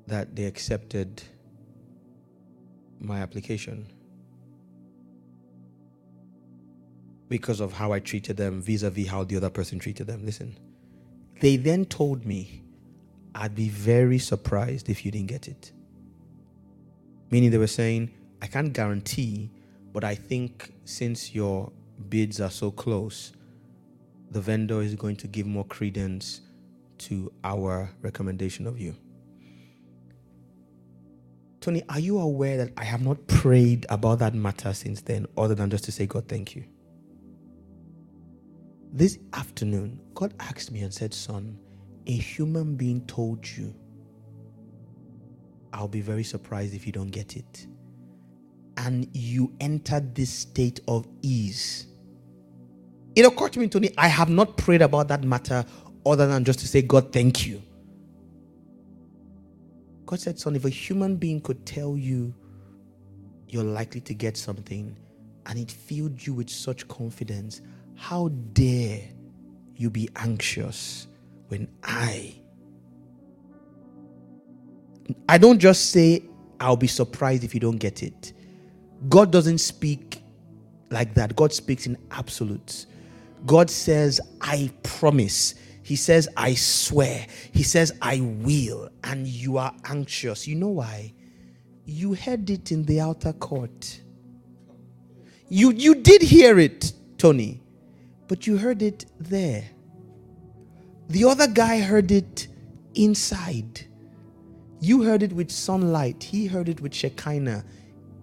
that 0.08 0.36
they 0.36 0.46
accepted 0.46 1.22
my 3.00 3.20
application 3.20 3.92
because 7.30 7.60
of 7.60 7.74
how 7.74 7.94
I 7.94 8.00
treated 8.00 8.38
them 8.38 8.62
vis 8.62 8.84
a 8.84 8.90
vis 8.90 9.08
how 9.08 9.24
the 9.24 9.38
other 9.38 9.50
person 9.50 9.80
treated 9.80 10.08
them. 10.08 10.26
Listen, 10.26 10.58
they 11.40 11.56
then 11.56 11.86
told 11.86 12.26
me 12.26 12.64
I'd 13.36 13.56
be 13.56 13.70
very 13.70 14.20
surprised 14.20 14.90
if 14.90 15.06
you 15.06 15.12
didn't 15.12 15.28
get 15.28 15.48
it. 15.48 15.72
Meaning 17.30 17.52
they 17.52 17.60
were 17.60 17.68
saying, 17.68 18.12
I 18.42 18.48
can't 18.48 18.74
guarantee, 18.74 19.52
but 19.94 20.04
I 20.04 20.16
think 20.16 20.74
since 20.86 21.34
your 21.36 21.72
bids 22.10 22.42
are 22.42 22.50
so 22.50 22.72
close, 22.72 23.34
the 24.32 24.42
vendor 24.42 24.82
is 24.82 24.96
going 24.96 25.16
to 25.18 25.28
give 25.28 25.46
more 25.46 25.66
credence 25.66 26.42
to 26.98 27.32
our 27.44 27.92
recommendation 28.02 28.66
of 28.66 28.80
you. 28.80 28.96
Tony, 31.62 31.84
are 31.90 32.00
you 32.00 32.20
aware 32.20 32.58
that 32.58 32.72
I 32.78 32.84
have 32.86 33.04
not 33.04 33.28
prayed 33.28 33.86
about 33.90 34.20
that 34.20 34.34
matter 34.34 34.74
since 34.74 35.02
then, 35.02 35.28
other 35.38 35.56
than 35.56 35.70
just 35.70 35.84
to 35.86 35.92
say, 35.92 36.08
God, 36.08 36.28
thank 36.28 36.56
you? 36.56 36.64
This 38.94 39.20
afternoon, 39.34 40.00
God 40.16 40.34
asked 40.40 40.72
me 40.72 40.82
and 40.82 40.94
said, 40.94 41.14
Son, 41.14 41.58
a 42.08 42.14
human 42.14 42.76
being 42.76 43.06
told 43.08 43.48
you, 43.48 43.76
I'll 45.74 45.88
be 45.88 46.02
very 46.02 46.24
surprised 46.24 46.74
if 46.76 46.86
you 46.88 46.94
don't 46.94 47.10
get 47.12 47.38
it. 47.38 47.68
And 48.78 49.08
you 49.14 49.54
entered 49.60 50.16
this 50.16 50.32
state 50.32 50.80
of 50.88 51.08
ease. 51.22 51.88
It 53.16 53.26
occurred 53.26 53.54
to 53.54 53.60
me, 53.60 53.68
Tony, 53.70 53.92
I 53.98 54.08
have 54.08 54.30
not 54.30 54.58
prayed 54.58 54.82
about 54.82 55.10
that 55.10 55.24
matter 55.24 55.66
other 56.06 56.28
than 56.28 56.46
just 56.46 56.60
to 56.60 56.68
say, 56.68 56.82
God, 56.82 57.14
thank 57.14 57.48
you. 57.48 57.62
God 60.06 60.20
said, 60.20 60.40
Son, 60.40 60.56
if 60.56 60.66
a 60.66 60.70
human 60.70 61.18
being 61.18 61.42
could 61.42 61.66
tell 61.66 61.98
you 61.98 62.34
you're 63.48 63.64
likely 63.64 64.02
to 64.02 64.14
get 64.16 64.38
something 64.38 64.98
and 65.48 65.60
it 65.60 65.72
filled 65.72 66.26
you 66.26 66.34
with 66.34 66.50
such 66.50 66.88
confidence, 66.88 67.62
how 68.00 68.30
dare 68.54 69.02
you 69.76 69.90
be 69.90 70.10
anxious 70.16 71.08
when 71.50 71.68
I 71.84 72.36
I 75.28 75.38
don't 75.38 75.60
just 75.60 75.92
say 75.92 76.24
I'll 76.60 76.78
be 76.78 76.88
surprised 76.88 77.44
if 77.44 77.54
you 77.54 77.60
don't 77.60 77.78
get 77.78 78.04
it. 78.04 78.34
God 79.10 79.32
doesn't 79.32 79.60
speak 79.60 80.22
like 80.90 81.14
that. 81.16 81.36
God 81.36 81.54
speaks 81.54 81.88
in 81.88 81.98
absolutes. 82.12 82.88
God 83.46 83.70
says, 83.70 84.20
I 84.42 84.72
promise. 84.84 85.56
He 85.84 85.96
says, 85.96 86.28
I 86.36 86.54
swear. 86.56 87.26
He 87.52 87.64
says, 87.64 87.94
I 88.02 88.20
will. 88.22 88.90
And 89.04 89.26
you 89.28 89.58
are 89.58 89.74
anxious. 89.86 90.48
You 90.48 90.56
know 90.56 90.70
why? 90.70 91.14
You 91.86 92.14
heard 92.14 92.50
it 92.50 92.72
in 92.72 92.84
the 92.84 93.00
outer 93.02 93.34
court. 93.34 94.02
You, 95.48 95.72
you 95.72 95.96
did 95.96 96.22
hear 96.22 96.60
it, 96.60 96.94
Tony, 97.18 97.62
but 98.30 98.46
you 98.46 98.58
heard 98.58 98.82
it 98.82 99.06
there. 99.20 99.66
The 101.10 101.26
other 101.26 101.48
guy 101.48 101.80
heard 101.80 102.12
it 102.12 102.48
inside. 102.94 103.88
You 104.80 105.04
heard 105.04 105.24
it 105.24 105.34
with 105.34 105.52
sunlight. 105.52 106.24
He 106.24 106.46
heard 106.46 106.70
it 106.70 106.80
with 106.80 106.94
Shekinah. 106.94 107.66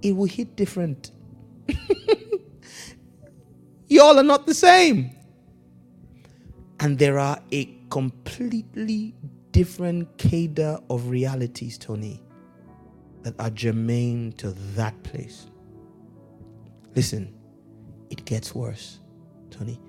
It 0.03 0.13
will 0.13 0.27
hit 0.27 0.55
different. 0.55 1.11
Y'all 3.89 4.19
are 4.19 4.23
not 4.23 4.47
the 4.47 4.55
same. 4.55 5.11
And 6.79 6.99
there 6.99 7.19
are 7.19 7.43
a 7.51 7.65
completely 7.91 9.15
different 9.51 10.17
cadre 10.19 10.79
of 10.89 11.09
realities, 11.09 11.79
Tony, 11.79 12.23
that 13.23 13.35
are 13.41 13.51
germane 13.51 14.33
to 14.35 14.53
that 14.77 15.03
place. 15.03 15.49
Listen, 16.95 17.35
it 18.09 18.25
gets 18.25 18.55
worse, 18.55 19.01
Tony. 19.51 19.81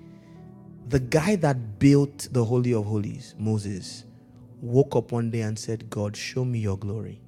The 0.88 1.00
guy 1.00 1.36
that 1.36 1.78
built 1.78 2.28
the 2.32 2.42
Holy 2.42 2.72
of 2.72 2.86
Holies, 2.86 3.34
Moses, 3.38 4.04
woke 4.62 4.96
up 4.96 5.12
one 5.12 5.30
day 5.30 5.42
and 5.42 5.58
said, 5.58 5.90
God, 5.90 6.16
show 6.16 6.46
me 6.46 6.60
your 6.60 6.78
glory. 6.78 7.20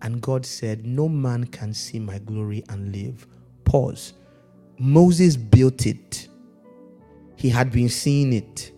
And 0.00 0.22
God 0.22 0.46
said, 0.46 0.86
No 0.86 1.06
man 1.06 1.44
can 1.44 1.74
see 1.74 1.98
my 1.98 2.18
glory 2.20 2.64
and 2.70 2.94
live. 2.96 3.26
Pause. 3.64 4.14
Moses 4.78 5.36
built 5.36 5.84
it, 5.84 6.28
he 7.36 7.50
had 7.50 7.70
been 7.70 7.90
seeing 7.90 8.32
it. 8.32 8.72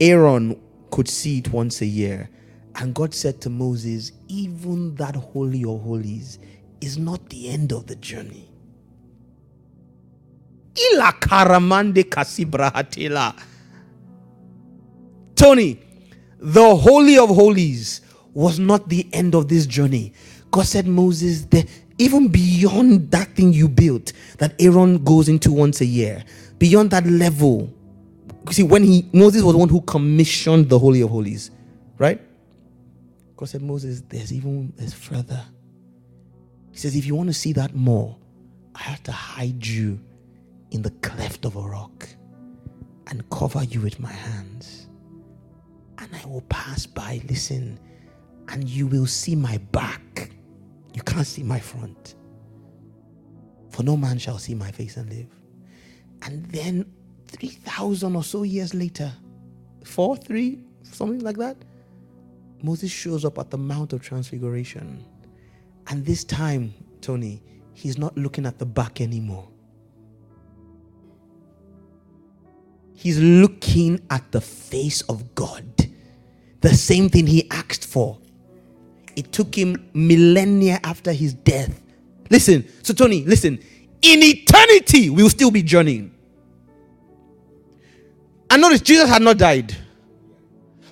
Aaron 0.00 0.60
could 0.90 1.08
see 1.08 1.38
it 1.38 1.52
once 1.52 1.82
a 1.82 1.86
year. 1.86 2.28
And 2.76 2.94
God 2.94 3.14
said 3.14 3.40
to 3.42 3.50
Moses, 3.50 4.10
Even 4.26 4.96
that 4.96 5.14
Holy 5.14 5.62
of 5.64 5.82
Holies 5.82 6.40
is 6.80 6.98
not 6.98 7.28
the 7.30 7.48
end 7.48 7.72
of 7.72 7.86
the 7.86 7.96
journey. 7.96 8.49
Ila 10.74 11.12
karamande 11.12 12.04
kasibrahatila. 12.04 13.34
Tony, 15.34 15.80
the 16.38 16.76
Holy 16.76 17.18
of 17.18 17.30
Holies 17.30 18.02
was 18.34 18.58
not 18.58 18.88
the 18.88 19.08
end 19.12 19.34
of 19.34 19.48
this 19.48 19.66
journey. 19.66 20.12
God 20.50 20.66
said, 20.66 20.86
Moses, 20.86 21.46
the, 21.46 21.66
even 21.98 22.28
beyond 22.28 23.10
that 23.10 23.34
thing 23.34 23.52
you 23.52 23.68
built 23.68 24.12
that 24.38 24.54
Aaron 24.60 25.02
goes 25.04 25.28
into 25.28 25.52
once 25.52 25.80
a 25.80 25.84
year, 25.86 26.24
beyond 26.58 26.90
that 26.90 27.06
level. 27.06 27.72
See, 28.50 28.62
when 28.62 28.82
he 28.82 29.08
Moses 29.12 29.42
was 29.42 29.52
the 29.54 29.58
one 29.58 29.68
who 29.68 29.80
commissioned 29.82 30.68
the 30.68 30.78
Holy 30.78 31.02
of 31.02 31.10
Holies, 31.10 31.50
right? 31.98 32.20
God 33.36 33.48
said, 33.48 33.62
Moses, 33.62 34.02
there's 34.08 34.32
even 34.32 34.72
there's 34.76 34.94
further. 34.94 35.42
He 36.70 36.78
says, 36.78 36.94
if 36.96 37.06
you 37.06 37.14
want 37.14 37.28
to 37.28 37.34
see 37.34 37.52
that 37.54 37.74
more, 37.74 38.16
I 38.74 38.82
have 38.82 39.02
to 39.04 39.12
hide 39.12 39.66
you 39.66 40.00
in 40.70 40.82
the 40.82 40.90
cleft 41.02 41.44
of 41.44 41.56
a 41.56 41.60
rock 41.60 42.08
and 43.08 43.28
cover 43.30 43.64
you 43.64 43.80
with 43.80 43.98
my 43.98 44.12
hands. 44.12 44.88
And 45.98 46.08
I 46.14 46.26
will 46.26 46.42
pass 46.42 46.86
by, 46.86 47.20
listen, 47.28 47.78
and 48.48 48.68
you 48.68 48.86
will 48.86 49.06
see 49.06 49.34
my 49.34 49.58
back. 49.72 50.30
You 50.94 51.02
can't 51.02 51.26
see 51.26 51.42
my 51.42 51.58
front. 51.58 52.14
For 53.70 53.82
no 53.82 53.96
man 53.96 54.18
shall 54.18 54.38
see 54.38 54.54
my 54.54 54.70
face 54.70 54.96
and 54.96 55.08
live. 55.10 55.28
And 56.22 56.44
then 56.46 56.86
3,000 57.28 58.16
or 58.16 58.24
so 58.24 58.42
years 58.42 58.74
later, 58.74 59.12
four, 59.84 60.16
three, 60.16 60.60
something 60.82 61.20
like 61.20 61.36
that, 61.36 61.56
Moses 62.62 62.90
shows 62.90 63.24
up 63.24 63.38
at 63.38 63.50
the 63.50 63.58
Mount 63.58 63.92
of 63.92 64.02
Transfiguration. 64.02 65.04
And 65.86 66.04
this 66.04 66.24
time, 66.24 66.74
Tony, 67.00 67.42
he's 67.72 67.98
not 67.98 68.16
looking 68.16 68.46
at 68.46 68.58
the 68.58 68.66
back 68.66 69.00
anymore. 69.00 69.48
He's 73.00 73.18
looking 73.18 74.06
at 74.10 74.30
the 74.30 74.42
face 74.42 75.00
of 75.08 75.34
God. 75.34 75.64
The 76.60 76.68
same 76.68 77.08
thing 77.08 77.26
he 77.26 77.50
asked 77.50 77.86
for. 77.86 78.18
It 79.16 79.32
took 79.32 79.54
him 79.54 79.88
millennia 79.94 80.80
after 80.84 81.10
his 81.10 81.32
death. 81.32 81.80
Listen, 82.28 82.68
so 82.82 82.92
Tony, 82.92 83.24
listen. 83.24 83.54
In 84.02 84.20
eternity, 84.22 85.08
we 85.08 85.22
will 85.22 85.30
still 85.30 85.50
be 85.50 85.62
journeying. 85.62 86.14
And 88.50 88.60
notice, 88.60 88.82
Jesus 88.82 89.08
had 89.08 89.22
not 89.22 89.38
died. 89.38 89.74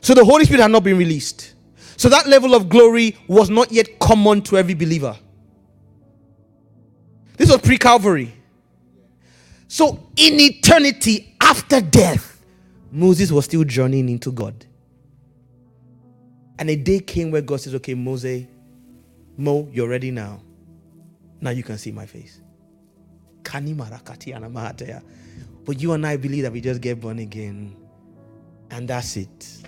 So 0.01 0.15
the 0.15 0.25
Holy 0.25 0.47
Spirit 0.47 0.63
had 0.63 0.71
not 0.71 0.85
been 0.85 0.97
released. 0.97 1.53
So 1.99 2.09
that 2.09 2.27
level 2.27 2.55
of 2.55 2.71
glory 2.71 3.19
was 3.27 3.51
not 3.51 3.71
yet 3.71 3.99
common 3.99 4.41
to 4.45 4.57
every 4.57 4.73
believer. 4.73 5.15
This 7.37 7.51
was 7.51 7.61
pre 7.61 7.77
Calvary. 7.77 8.33
So, 9.71 10.09
in 10.17 10.41
eternity 10.41 11.37
after 11.49 11.81
death, 11.81 12.43
Moses 12.93 13.33
was 13.33 13.47
still 13.47 13.65
journeying 13.65 14.09
into 14.11 14.31
God. 14.33 14.67
And 16.59 16.69
a 16.71 16.77
day 16.77 17.01
came 17.01 17.31
where 17.31 17.43
God 17.43 17.61
says, 17.61 17.75
Okay, 17.77 17.95
Moses, 17.95 18.47
Mo, 19.37 19.69
you're 19.73 19.89
ready 19.89 20.11
now. 20.11 20.43
Now 21.41 21.51
you 21.51 21.63
can 21.63 21.79
see 21.79 21.93
my 21.93 22.07
face. 22.07 22.41
But 25.65 25.81
you 25.81 25.93
and 25.93 26.07
I 26.07 26.17
believe 26.17 26.43
that 26.43 26.53
we 26.53 26.61
just 26.61 26.81
get 26.81 27.01
born 27.01 27.21
again. 27.21 27.77
And 28.71 28.89
that's 28.89 29.17
it. 29.17 29.59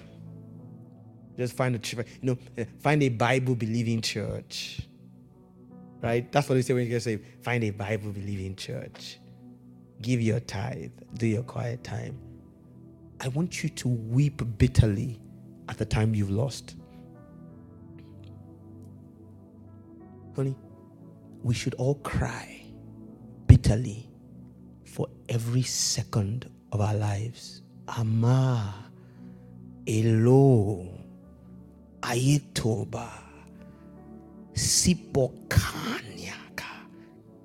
Just 1.38 1.54
find 1.56 1.76
a 1.76 1.80
you 1.96 2.04
know, 2.22 2.38
eh, 2.58 2.64
find 2.80 3.02
a 3.02 3.08
Bible 3.08 3.54
believing 3.54 4.02
church. 4.02 4.82
Right? 6.02 6.30
That's 6.32 6.48
what 6.48 6.56
they 6.56 6.62
say 6.62 6.74
when 6.74 6.84
you 6.84 6.90
get 6.90 7.02
saved. 7.02 7.24
Find 7.42 7.62
a 7.64 7.70
Bible 7.70 8.12
believing 8.12 8.56
church. 8.56 9.19
Give 10.02 10.20
your 10.20 10.40
tithe. 10.40 10.92
Do 11.14 11.26
your 11.26 11.42
quiet 11.42 11.84
time. 11.84 12.18
I 13.20 13.28
want 13.28 13.62
you 13.62 13.68
to 13.70 13.88
weep 13.88 14.42
bitterly 14.58 15.20
at 15.68 15.76
the 15.78 15.84
time 15.84 16.14
you've 16.14 16.30
lost. 16.30 16.76
Honey, 20.34 20.56
we 21.42 21.52
should 21.54 21.74
all 21.74 21.96
cry 21.96 22.62
bitterly 23.46 24.08
for 24.84 25.06
every 25.28 25.62
second 25.62 26.50
of 26.72 26.80
our 26.80 26.94
lives. 26.94 27.62
Ama, 27.88 28.74
Elo, 29.86 30.88
Ayetoba, 32.00 33.10
Sipokanyaka, 34.54 35.58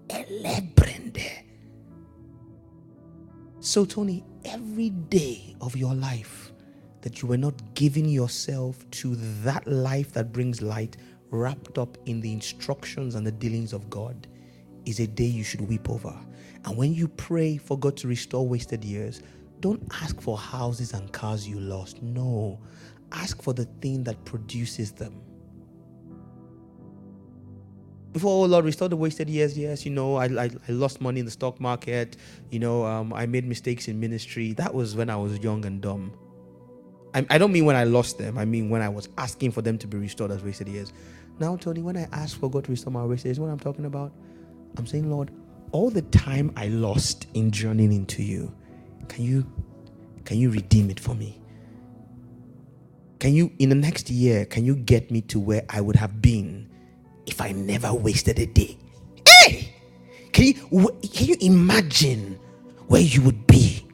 Elebrende. 0.07 0.74
So, 3.65 3.83
Tony, 3.83 4.23
every 4.45 4.91
day 4.91 5.55
of 5.59 5.75
your 5.75 5.95
life 5.95 6.51
that 7.01 7.23
you 7.23 7.27
were 7.27 7.35
not 7.35 7.73
giving 7.73 8.07
yourself 8.07 8.87
to 8.91 9.15
that 9.41 9.65
life 9.65 10.13
that 10.13 10.31
brings 10.31 10.61
light, 10.61 10.97
wrapped 11.31 11.79
up 11.79 11.97
in 12.05 12.21
the 12.21 12.31
instructions 12.31 13.15
and 13.15 13.25
the 13.25 13.31
dealings 13.31 13.73
of 13.73 13.89
God, 13.89 14.27
is 14.85 14.99
a 14.99 15.07
day 15.07 15.25
you 15.25 15.43
should 15.43 15.61
weep 15.61 15.89
over. 15.89 16.15
And 16.65 16.77
when 16.77 16.93
you 16.93 17.07
pray 17.07 17.57
for 17.57 17.75
God 17.75 17.97
to 17.97 18.07
restore 18.07 18.47
wasted 18.47 18.85
years, 18.85 19.23
don't 19.61 19.81
ask 19.99 20.21
for 20.21 20.37
houses 20.37 20.93
and 20.93 21.11
cars 21.11 21.47
you 21.47 21.59
lost. 21.59 22.03
No, 22.03 22.59
ask 23.13 23.41
for 23.41 23.55
the 23.55 23.65
thing 23.81 24.03
that 24.03 24.23
produces 24.25 24.91
them. 24.91 25.24
Before, 28.15 28.45
oh 28.45 28.47
Lord, 28.47 28.63
restore 28.63 28.87
the 28.87 28.95
wasted 28.95 29.29
years. 29.29 29.57
Yes, 29.57 29.83
you 29.83 29.91
know, 29.91 30.15
I, 30.15 30.27
I, 30.27 30.49
I 30.69 30.71
lost 30.71 31.01
money 31.01 31.19
in 31.19 31.25
the 31.25 31.31
stock 31.33 31.59
market. 31.59 32.15
You 32.49 32.59
know, 32.59 32.85
um, 32.85 33.11
I 33.11 33.25
made 33.25 33.45
mistakes 33.45 33.89
in 33.89 33.99
ministry. 33.99 34.53
That 34.53 34.73
was 34.73 34.95
when 34.95 35.09
I 35.09 35.17
was 35.17 35.37
young 35.39 35.65
and 35.65 35.81
dumb. 35.81 36.13
I, 37.13 37.25
I 37.29 37.37
don't 37.37 37.51
mean 37.51 37.65
when 37.65 37.75
I 37.75 37.83
lost 37.83 38.17
them. 38.17 38.37
I 38.37 38.45
mean 38.45 38.69
when 38.69 38.81
I 38.81 38.87
was 38.87 39.09
asking 39.17 39.51
for 39.51 39.61
them 39.61 39.77
to 39.79 39.87
be 39.87 39.97
restored 39.97 40.31
as 40.31 40.45
wasted 40.45 40.69
years. 40.69 40.93
Now, 41.39 41.57
Tony, 41.57 41.81
when 41.81 41.97
I 41.97 42.07
ask 42.13 42.39
for 42.39 42.49
God 42.49 42.63
to 42.63 42.71
restore 42.71 42.93
my 42.93 43.03
wasted 43.03 43.25
years, 43.25 43.39
what 43.41 43.49
I'm 43.49 43.59
talking 43.59 43.83
about? 43.83 44.13
I'm 44.77 44.87
saying, 44.87 45.11
Lord, 45.11 45.31
all 45.73 45.89
the 45.89 46.03
time 46.03 46.53
I 46.55 46.69
lost 46.69 47.27
in 47.33 47.51
journeying 47.51 47.91
into 47.91 48.23
you, 48.23 48.55
can 49.09 49.25
you 49.25 49.45
can 50.23 50.37
you 50.37 50.51
redeem 50.51 50.89
it 50.89 51.01
for 51.01 51.15
me? 51.15 51.41
Can 53.19 53.33
you 53.33 53.51
in 53.59 53.67
the 53.67 53.75
next 53.75 54.09
year, 54.09 54.45
can 54.45 54.63
you 54.63 54.77
get 54.77 55.11
me 55.11 55.19
to 55.23 55.37
where 55.37 55.65
I 55.69 55.81
would 55.81 55.97
have 55.97 56.21
been 56.21 56.64
if 57.25 57.41
I 57.41 57.51
never 57.51 57.93
wasted 57.93 58.39
a 58.39 58.45
day? 58.45 58.77
Hey! 59.27 59.73
Can 60.31 60.45
you 60.45 60.53
can 60.53 61.27
you 61.27 61.37
imagine 61.41 62.39
where 62.87 63.01
you 63.01 63.21
would 63.21 63.47
be 63.47 63.85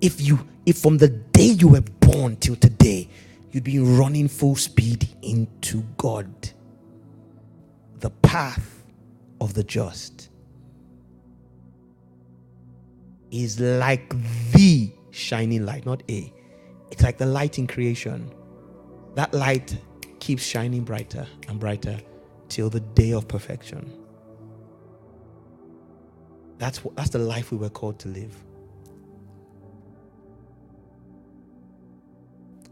if 0.00 0.20
you 0.20 0.38
if 0.66 0.78
from 0.78 0.98
the 0.98 1.08
day 1.08 1.46
you 1.46 1.68
were 1.68 1.84
born 2.00 2.36
till 2.36 2.56
today 2.56 3.08
you'd 3.52 3.64
be 3.64 3.78
running 3.78 4.28
full 4.28 4.56
speed 4.56 5.08
into 5.22 5.82
God, 5.96 6.30
the 8.00 8.10
path 8.10 8.84
of 9.40 9.54
the 9.54 9.64
just 9.64 10.28
is 13.30 13.58
like 13.60 14.14
the 14.52 14.92
shining 15.10 15.64
light, 15.64 15.86
not 15.86 16.02
a. 16.10 16.32
It's 16.90 17.02
like 17.02 17.18
the 17.18 17.26
light 17.26 17.58
in 17.58 17.66
creation. 17.66 18.30
That 19.14 19.32
light 19.34 19.76
keeps 20.20 20.42
shining 20.42 20.84
brighter 20.84 21.26
and 21.48 21.58
brighter 21.60 21.98
till 22.48 22.70
the 22.70 22.80
day 22.80 23.12
of 23.12 23.28
perfection. 23.28 23.90
That's, 26.58 26.80
that's 26.94 27.10
the 27.10 27.18
life 27.18 27.52
we 27.52 27.58
were 27.58 27.70
called 27.70 27.98
to 28.00 28.08
live. 28.08 28.34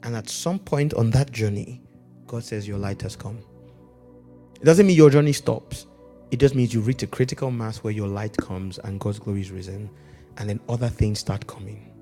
And 0.03 0.15
at 0.15 0.29
some 0.29 0.59
point 0.59 0.95
on 0.95 1.11
that 1.11 1.33
journey, 1.33 1.83
God 2.27 2.45
says, 2.45 2.69
Your 2.69 2.79
light 2.79 3.01
has 3.03 3.17
come. 3.17 3.39
It 4.61 4.65
doesn't 4.65 4.87
mean 4.87 4.97
your 4.97 5.11
journey 5.11 5.33
stops. 5.33 5.87
It 6.31 6.39
just 6.39 6.55
means 6.55 6.75
you 6.75 6.81
reach 6.81 7.03
a 7.03 7.07
critical 7.07 7.51
mass 7.51 7.79
where 7.79 7.93
your 7.93 8.09
light 8.09 8.37
comes 8.37 8.79
and 8.79 8.99
God's 9.01 9.19
glory 9.19 9.41
is 9.41 9.51
risen, 9.51 9.91
and 10.37 10.49
then 10.49 10.61
other 10.69 10.89
things 10.89 11.19
start 11.19 11.47
coming. 11.47 11.93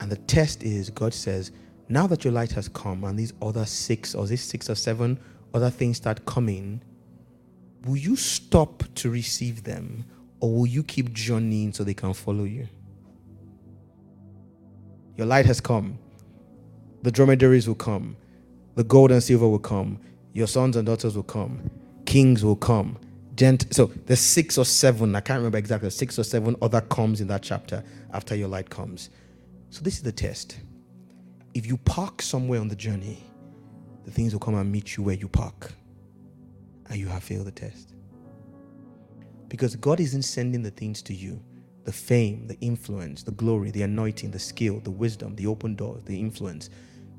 And 0.00 0.10
the 0.10 0.16
test 0.16 0.62
is 0.62 0.90
God 0.90 1.14
says, 1.14 1.52
now 1.88 2.06
that 2.06 2.24
your 2.24 2.32
light 2.32 2.52
has 2.52 2.68
come 2.68 3.04
and 3.04 3.18
these 3.18 3.32
other 3.42 3.66
six 3.66 4.14
or 4.14 4.26
these 4.26 4.42
six 4.42 4.70
or 4.70 4.74
seven 4.74 5.18
other 5.52 5.70
things 5.70 5.98
start 5.98 6.24
coming, 6.24 6.82
will 7.84 7.96
you 7.96 8.16
stop 8.16 8.82
to 8.94 9.10
receive 9.10 9.64
them 9.64 10.04
or 10.40 10.52
will 10.52 10.66
you 10.66 10.82
keep 10.82 11.12
journeying 11.12 11.72
so 11.72 11.84
they 11.84 11.94
can 11.94 12.14
follow 12.14 12.44
you? 12.44 12.68
Your 15.16 15.26
light 15.26 15.46
has 15.46 15.60
come. 15.60 15.98
The 17.02 17.12
dromedaries 17.12 17.68
will 17.68 17.74
come. 17.74 18.16
The 18.74 18.84
gold 18.84 19.12
and 19.12 19.22
silver 19.22 19.48
will 19.48 19.58
come. 19.58 20.00
Your 20.32 20.46
sons 20.46 20.76
and 20.76 20.86
daughters 20.86 21.14
will 21.14 21.22
come. 21.22 21.70
Kings 22.06 22.44
will 22.44 22.56
come. 22.56 22.98
Gent- 23.36 23.72
so 23.72 23.86
there's 24.06 24.20
six 24.20 24.58
or 24.58 24.64
seven, 24.64 25.14
I 25.14 25.20
can't 25.20 25.38
remember 25.38 25.58
exactly, 25.58 25.90
six 25.90 26.18
or 26.18 26.24
seven 26.24 26.56
other 26.62 26.80
comes 26.80 27.20
in 27.20 27.28
that 27.28 27.42
chapter 27.42 27.84
after 28.12 28.34
your 28.34 28.48
light 28.48 28.70
comes. 28.70 29.10
So 29.70 29.82
this 29.82 29.96
is 29.96 30.02
the 30.02 30.12
test. 30.12 30.56
If 31.54 31.66
you 31.66 31.76
park 31.78 32.22
somewhere 32.22 32.60
on 32.60 32.68
the 32.68 32.76
journey, 32.76 33.22
the 34.04 34.10
things 34.10 34.32
will 34.32 34.40
come 34.40 34.54
and 34.56 34.70
meet 34.70 34.96
you 34.96 35.02
where 35.04 35.14
you 35.14 35.28
park. 35.28 35.72
And 36.88 36.98
you 36.98 37.06
have 37.08 37.22
failed 37.22 37.46
the 37.46 37.52
test. 37.52 37.94
Because 39.48 39.76
God 39.76 40.00
isn't 40.00 40.22
sending 40.22 40.62
the 40.62 40.70
things 40.70 41.02
to 41.02 41.14
you 41.14 41.42
the 41.84 41.92
fame, 41.92 42.46
the 42.46 42.58
influence, 42.60 43.22
the 43.22 43.32
glory, 43.32 43.70
the 43.70 43.82
anointing, 43.82 44.30
the 44.30 44.38
skill, 44.38 44.80
the 44.80 44.90
wisdom, 44.90 45.36
the 45.36 45.46
open 45.46 45.74
doors, 45.74 46.02
the 46.04 46.18
influence. 46.18 46.70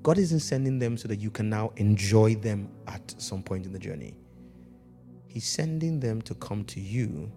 God 0.02 0.18
isn't 0.18 0.40
sending 0.40 0.80
them 0.80 0.98
so 0.98 1.07
that 1.07 1.18
you 1.18 1.30
can 1.30 1.49
now 1.49 1.72
enjoy 1.78 2.36
them 2.36 2.70
at 2.88 3.14
some 3.22 3.44
point 3.44 3.68
in 3.68 3.74
the 3.74 3.80
journey. 3.80 4.18
He's 5.28 5.48
sending 5.48 5.99
them 5.99 6.22
to 6.24 6.34
come 6.36 6.64
to 6.66 6.80
you 6.80 7.32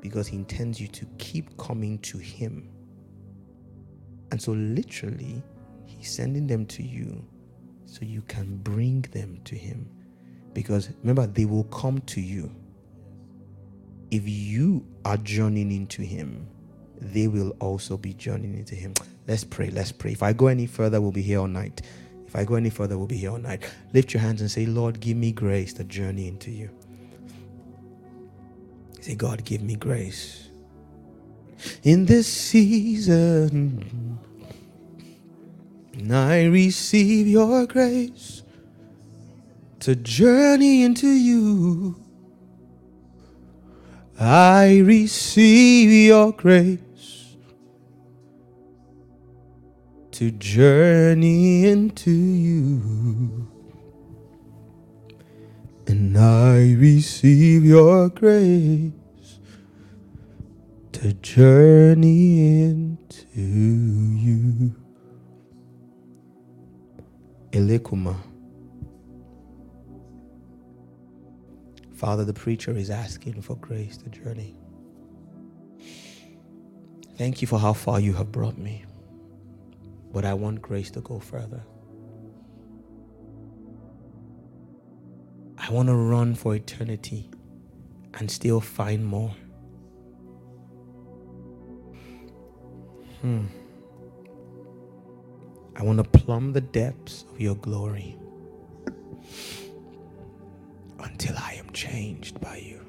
because 0.00 0.26
He 0.26 0.36
intends 0.36 0.80
you 0.80 0.88
to 0.88 1.06
keep 1.18 1.56
coming 1.56 1.98
to 2.00 2.18
Him 2.18 2.68
and 4.30 4.40
so, 4.40 4.52
literally, 4.52 5.42
He's 5.98 6.10
sending 6.10 6.46
them 6.46 6.66
to 6.66 6.82
you 6.82 7.24
so 7.86 8.00
you 8.02 8.22
can 8.22 8.56
bring 8.58 9.02
them 9.12 9.40
to 9.44 9.56
Him. 9.56 9.88
Because 10.54 10.90
remember, 11.02 11.26
they 11.26 11.44
will 11.44 11.64
come 11.64 12.00
to 12.02 12.20
you. 12.20 12.50
If 14.10 14.22
you 14.26 14.86
are 15.04 15.16
journeying 15.18 15.72
into 15.72 16.02
Him, 16.02 16.46
they 17.00 17.28
will 17.28 17.50
also 17.60 17.96
be 17.96 18.14
journeying 18.14 18.58
into 18.58 18.74
Him. 18.74 18.94
Let's 19.26 19.44
pray. 19.44 19.70
Let's 19.70 19.92
pray. 19.92 20.12
If 20.12 20.22
I 20.22 20.32
go 20.32 20.48
any 20.48 20.66
further, 20.66 21.00
we'll 21.00 21.12
be 21.12 21.22
here 21.22 21.40
all 21.40 21.46
night. 21.48 21.82
If 22.26 22.36
I 22.36 22.44
go 22.44 22.54
any 22.54 22.70
further, 22.70 22.96
we'll 22.98 23.06
be 23.08 23.16
here 23.16 23.30
all 23.30 23.38
night. 23.38 23.68
Lift 23.92 24.14
your 24.14 24.20
hands 24.22 24.40
and 24.40 24.50
say, 24.50 24.66
Lord, 24.66 25.00
give 25.00 25.16
me 25.16 25.32
grace 25.32 25.72
to 25.74 25.84
journey 25.84 26.28
into 26.28 26.50
you. 26.50 26.70
Say, 29.00 29.14
God, 29.14 29.44
give 29.44 29.62
me 29.62 29.76
grace 29.76 30.50
in 31.82 32.06
this 32.06 32.26
season. 32.26 34.18
I 36.12 36.44
receive 36.44 37.26
your 37.26 37.66
grace 37.66 38.42
to 39.80 39.94
journey 39.96 40.82
into 40.82 41.08
you. 41.08 41.96
I 44.18 44.80
receive 44.80 45.90
your 46.08 46.32
grace 46.32 47.36
to 50.12 50.30
journey 50.32 51.66
into 51.66 52.10
you. 52.10 53.48
And 55.86 56.16
I 56.18 56.74
receive 56.74 57.64
your 57.64 58.10
grace 58.10 58.92
to 60.92 61.12
journey 61.14 62.64
into 62.64 63.40
you. 63.40 64.74
Elekuma. 67.52 68.16
Father, 71.94 72.24
the 72.24 72.32
preacher 72.32 72.76
is 72.76 72.88
asking 72.88 73.42
for 73.42 73.56
grace 73.56 73.96
to 73.98 74.08
journey. 74.08 74.56
Thank 77.18 77.42
you 77.42 77.48
for 77.48 77.58
how 77.58 77.72
far 77.72 78.00
you 78.00 78.14
have 78.14 78.32
brought 78.32 78.56
me. 78.56 78.84
But 80.12 80.24
I 80.24 80.32
want 80.34 80.62
grace 80.62 80.90
to 80.92 81.00
go 81.00 81.18
further. 81.18 81.62
I 85.58 85.70
want 85.70 85.88
to 85.88 85.94
run 85.94 86.34
for 86.34 86.54
eternity 86.54 87.30
and 88.14 88.30
still 88.30 88.60
find 88.60 89.04
more. 89.04 89.34
Hmm. 93.20 93.44
I 95.80 95.82
want 95.82 95.96
to 95.96 96.04
plumb 96.04 96.52
the 96.52 96.60
depths 96.60 97.24
of 97.32 97.40
your 97.40 97.54
glory 97.54 98.18
until 100.98 101.34
I 101.38 101.54
am 101.54 101.70
changed 101.72 102.38
by 102.38 102.58
you. 102.58 102.84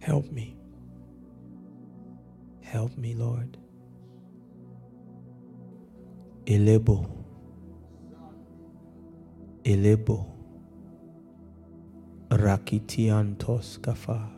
Help 0.00 0.32
me. 0.32 0.56
Help 2.60 2.98
me, 2.98 3.14
Lord. 3.14 3.56
Elebo. 6.46 7.08
Elebo. 9.62 10.26
Rakitiantos 12.30 13.78
kafa. 13.78 14.37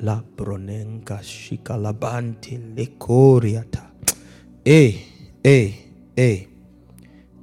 La 0.00 0.22
bronenka 0.36 1.20
shikalabante 1.22 2.56
lekoriata. 2.76 3.90
Eh, 4.64 4.94
eh, 5.42 5.74
eh. 6.16 6.46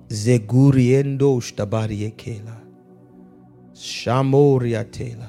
Zeguriendo 0.08 1.42
shtabariekela. 1.42 2.58
Shamoriatela. 3.74 5.28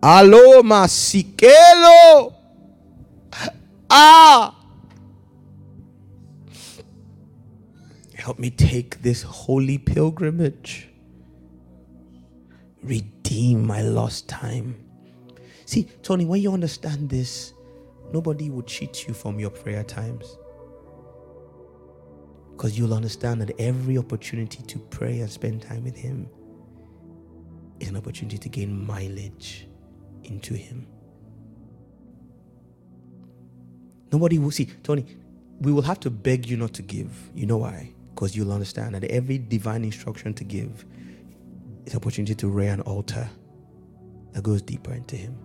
Alo 0.00 0.62
masikelo. 0.62 2.32
Ah. 3.90 4.54
Help 8.14 8.38
me 8.38 8.50
take 8.50 9.02
this 9.02 9.22
holy 9.22 9.76
pilgrimage. 9.76 10.88
Redeem 12.82 13.66
my 13.66 13.82
lost 13.82 14.28
time. 14.28 14.87
See, 15.68 15.84
Tony, 16.02 16.24
when 16.24 16.40
you 16.40 16.52
understand 16.52 17.10
this, 17.10 17.52
nobody 18.12 18.48
will 18.48 18.62
cheat 18.62 19.06
you 19.06 19.12
from 19.12 19.38
your 19.38 19.50
prayer 19.50 19.84
times. 19.84 20.38
Because 22.52 22.78
you'll 22.78 22.94
understand 22.94 23.42
that 23.42 23.52
every 23.60 23.98
opportunity 23.98 24.62
to 24.62 24.78
pray 24.78 25.20
and 25.20 25.30
spend 25.30 25.60
time 25.62 25.84
with 25.84 25.96
Him 25.96 26.28
is 27.80 27.88
an 27.88 27.96
opportunity 27.96 28.38
to 28.38 28.48
gain 28.48 28.86
mileage 28.86 29.68
into 30.24 30.54
Him. 30.54 30.86
Nobody 34.10 34.38
will 34.38 34.50
see, 34.50 34.70
Tony, 34.82 35.04
we 35.60 35.70
will 35.70 35.82
have 35.82 36.00
to 36.00 36.10
beg 36.10 36.46
you 36.46 36.56
not 36.56 36.72
to 36.74 36.82
give. 36.82 37.10
You 37.34 37.44
know 37.44 37.58
why? 37.58 37.92
because 38.18 38.36
you'll 38.36 38.50
understand 38.50 38.96
that 38.96 39.04
every 39.04 39.38
divine 39.38 39.84
instruction 39.84 40.34
to 40.34 40.42
give 40.42 40.84
is 41.86 41.92
an 41.92 41.98
opportunity 41.98 42.34
to 42.34 42.48
rear 42.48 42.72
an 42.72 42.80
altar 42.80 43.30
that 44.32 44.42
goes 44.42 44.60
deeper 44.60 44.92
into 44.92 45.14
Him. 45.14 45.38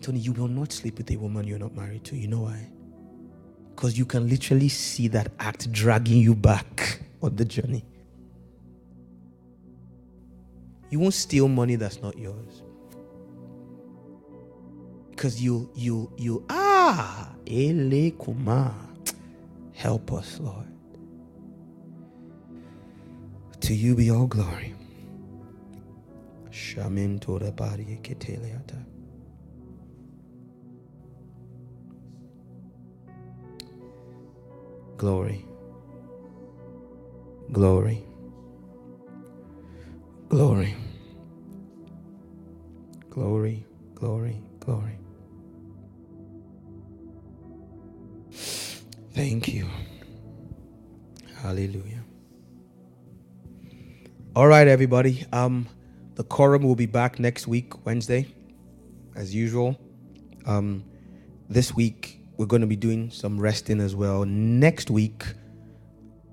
Tony, 0.00 0.18
you 0.18 0.32
will 0.32 0.48
not 0.48 0.72
sleep 0.72 0.98
with 0.98 1.10
a 1.10 1.16
woman 1.16 1.46
you're 1.46 1.58
not 1.58 1.74
married 1.74 2.04
to. 2.04 2.16
You 2.16 2.28
know 2.28 2.42
why? 2.42 2.68
Because 3.74 3.98
you 3.98 4.04
can 4.04 4.28
literally 4.28 4.68
see 4.68 5.08
that 5.08 5.32
act 5.38 5.70
dragging 5.72 6.18
you 6.18 6.34
back 6.34 7.00
on 7.22 7.36
the 7.36 7.44
journey. 7.44 7.84
You 10.90 11.00
won't 11.00 11.14
steal 11.14 11.48
money 11.48 11.76
that's 11.76 12.00
not 12.00 12.16
yours. 12.16 12.62
Because 15.10 15.42
you, 15.42 15.70
you, 15.74 16.12
you, 16.16 16.44
ah, 16.48 17.32
ele 17.46 18.10
kuma. 18.12 18.74
Help 19.72 20.12
us, 20.12 20.38
Lord. 20.40 20.66
To 23.60 23.74
you 23.74 23.94
be 23.94 24.10
all 24.10 24.26
glory. 24.26 24.74
Shamin 26.50 27.20
Tora 27.20 27.50
Bari 27.50 27.98
Keteleata. 28.02 28.84
Glory. 34.96 35.44
Glory. 37.52 38.04
Glory. 40.28 40.74
Glory. 43.10 43.66
Glory. 43.94 44.42
Glory. 44.60 44.98
Thank 49.14 49.48
you. 49.48 49.66
Hallelujah. 51.42 52.04
All 54.36 54.48
right, 54.48 54.68
everybody. 54.68 55.26
Um, 55.32 55.68
the 56.16 56.24
quorum 56.24 56.62
will 56.62 56.76
be 56.76 56.86
back 56.86 57.20
next 57.20 57.46
week, 57.46 57.86
Wednesday, 57.86 58.26
as 59.16 59.34
usual. 59.34 59.78
Um, 60.46 60.84
this 61.48 61.74
week 61.74 62.20
we're 62.36 62.46
going 62.46 62.60
to 62.60 62.66
be 62.66 62.76
doing 62.76 63.10
some 63.10 63.40
resting 63.40 63.80
as 63.80 63.94
well. 63.94 64.24
Next 64.24 64.90
week, 64.90 65.24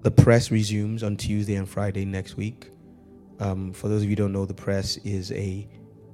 the 0.02 0.12
press 0.12 0.52
resumes 0.52 1.02
on 1.04 1.16
Tuesday 1.16 1.56
and 1.56 1.68
Friday 1.68 2.06
next 2.06 2.36
week. 2.36 2.70
Um, 3.40 3.74
for 3.74 3.88
those 3.88 4.04
of 4.04 4.10
you 4.10 4.16
don't 4.16 4.34
know, 4.34 4.46
the 4.46 4.54
press 4.54 4.98
is 4.98 5.32
a 5.32 5.68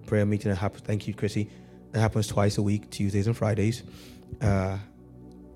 prayer 0.06 0.26
meeting 0.26 0.50
that 0.50 0.58
happens. 0.58 0.84
Thank 0.84 1.08
you, 1.08 1.14
Chrissy. 1.14 1.50
That 1.92 2.00
happens 2.00 2.28
twice 2.28 2.58
a 2.58 2.62
week, 2.62 2.90
Tuesdays 2.92 3.28
and 3.28 3.36
Fridays. 3.36 3.84
Uh, 4.42 4.78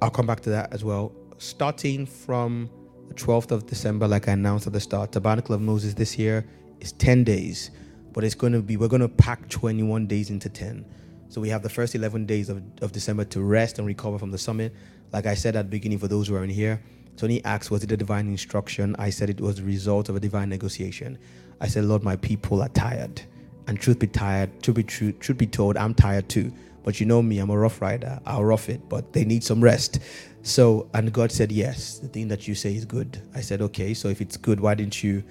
I'll 0.02 0.10
come 0.10 0.26
back 0.26 0.42
to 0.42 0.50
that 0.50 0.74
as 0.74 0.84
well. 0.84 1.14
Starting 1.38 2.06
from 2.06 2.70
the 3.08 3.14
12th 3.14 3.52
of 3.52 3.68
December, 3.68 4.08
like 4.08 4.28
I 4.28 4.32
announced 4.32 4.66
at 4.66 4.74
the 4.74 4.80
start, 4.80 5.12
Tabernacle 5.12 5.54
of 5.54 5.62
Moses 5.62 5.94
this 5.94 6.18
year 6.18 6.46
is 6.80 6.92
10 6.94 7.24
days, 7.24 7.72
but 8.12 8.24
it's 8.24 8.36
going 8.36 8.54
to 8.54 8.62
be, 8.62 8.78
we're 8.78 8.88
going 8.88 9.02
to 9.02 9.10
pack 9.10 9.48
21 9.50 10.08
days 10.08 10.30
into 10.30 10.50
10. 10.50 10.86
So 11.34 11.42
we 11.42 11.50
have 11.50 11.64
the 11.64 11.70
first 11.70 11.96
11 11.96 12.28
days 12.28 12.48
of, 12.48 12.62
of 12.84 12.92
December 12.92 13.26
to 13.26 13.42
rest 13.42 13.80
and 13.80 13.88
recover 13.88 14.20
from 14.20 14.30
the 14.30 14.38
summit. 14.38 14.72
Like 15.12 15.26
I 15.26 15.34
said 15.34 15.56
at 15.56 15.64
the 15.64 15.70
beginning, 15.72 15.98
for 15.98 16.08
those 16.08 16.28
who 16.28 16.36
are 16.36 16.44
in 16.44 16.50
here, 16.52 16.80
Tony 17.18 17.44
asked, 17.44 17.72
Was 17.72 17.84
it 17.84 17.92
a 17.92 17.98
divine 17.98 18.28
instruction? 18.28 18.96
I 19.00 19.10
said 19.10 19.32
it 19.32 19.42
was 19.42 19.56
the 19.56 19.64
result 19.64 20.10
of 20.10 20.16
a 20.16 20.20
divine 20.20 20.50
negotiation. 20.50 21.18
I 21.60 21.70
said, 21.70 21.86
Lord, 21.86 22.04
my 22.04 22.18
people 22.18 22.62
are 22.62 22.70
tired. 22.70 23.24
And 23.66 23.82
truth 23.82 23.98
be 23.98 24.06
tired, 24.06 24.62
truth 24.62 24.76
be 24.76 24.84
true, 24.84 25.12
truth 25.14 25.40
be 25.40 25.48
told, 25.48 25.76
I'm 25.76 25.96
tired 25.96 26.30
too. 26.30 26.54
But 26.84 27.00
you 27.00 27.08
know 27.08 27.24
me, 27.24 27.40
I'm 27.40 27.50
a 27.50 27.58
rough 27.58 27.82
rider. 27.82 28.20
I'll 28.28 28.46
rough 28.46 28.70
it, 28.70 28.88
but 28.88 29.14
they 29.14 29.26
need 29.26 29.44
some 29.44 29.60
rest. 29.60 29.98
So, 30.44 30.88
and 30.94 31.12
God 31.12 31.32
said, 31.32 31.52
Yes, 31.52 31.98
the 31.98 32.10
thing 32.10 32.28
that 32.28 32.48
you 32.48 32.54
say 32.54 32.76
is 32.76 32.86
good. 32.86 33.20
I 33.34 33.42
said, 33.42 33.60
Okay, 33.60 33.96
so 33.96 34.08
if 34.08 34.22
it's 34.22 34.38
good, 34.38 34.60
why 34.60 34.76
didn't 34.76 35.02
you? 35.02 35.24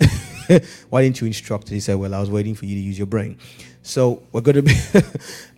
why 0.90 1.02
didn't 1.02 1.20
you 1.20 1.28
instruct? 1.28 1.68
He 1.68 1.78
said, 1.78 1.94
Well, 1.94 2.12
I 2.12 2.18
was 2.18 2.28
waiting 2.28 2.56
for 2.56 2.66
you 2.66 2.74
to 2.74 2.80
use 2.80 2.98
your 2.98 3.06
brain. 3.06 3.38
So 3.84 4.22
we're 4.32 4.40
going 4.40 4.54
to 4.62 4.62
be 4.62 4.74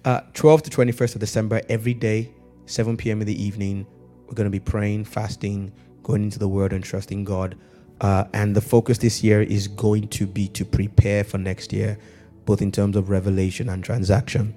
uh, 0.04 0.20
12 0.34 0.64
to 0.64 0.70
21st 0.70 1.14
of 1.14 1.20
December 1.20 1.62
every 1.68 1.94
day, 1.94 2.34
7 2.66 2.96
p.m. 2.96 3.20
in 3.20 3.26
the 3.26 3.42
evening. 3.42 3.86
We're 4.26 4.34
going 4.34 4.46
to 4.46 4.50
be 4.50 4.60
praying, 4.60 5.04
fasting, 5.04 5.72
going 6.02 6.24
into 6.24 6.40
the 6.40 6.48
Word, 6.48 6.72
and 6.72 6.82
trusting 6.82 7.22
God. 7.24 7.56
Uh, 8.00 8.24
and 8.34 8.54
the 8.54 8.60
focus 8.60 8.98
this 8.98 9.22
year 9.22 9.42
is 9.42 9.68
going 9.68 10.08
to 10.08 10.26
be 10.26 10.48
to 10.48 10.64
prepare 10.64 11.22
for 11.22 11.38
next 11.38 11.72
year, 11.72 11.98
both 12.44 12.60
in 12.60 12.72
terms 12.72 12.96
of 12.96 13.10
revelation 13.10 13.68
and 13.68 13.84
transaction. 13.84 14.54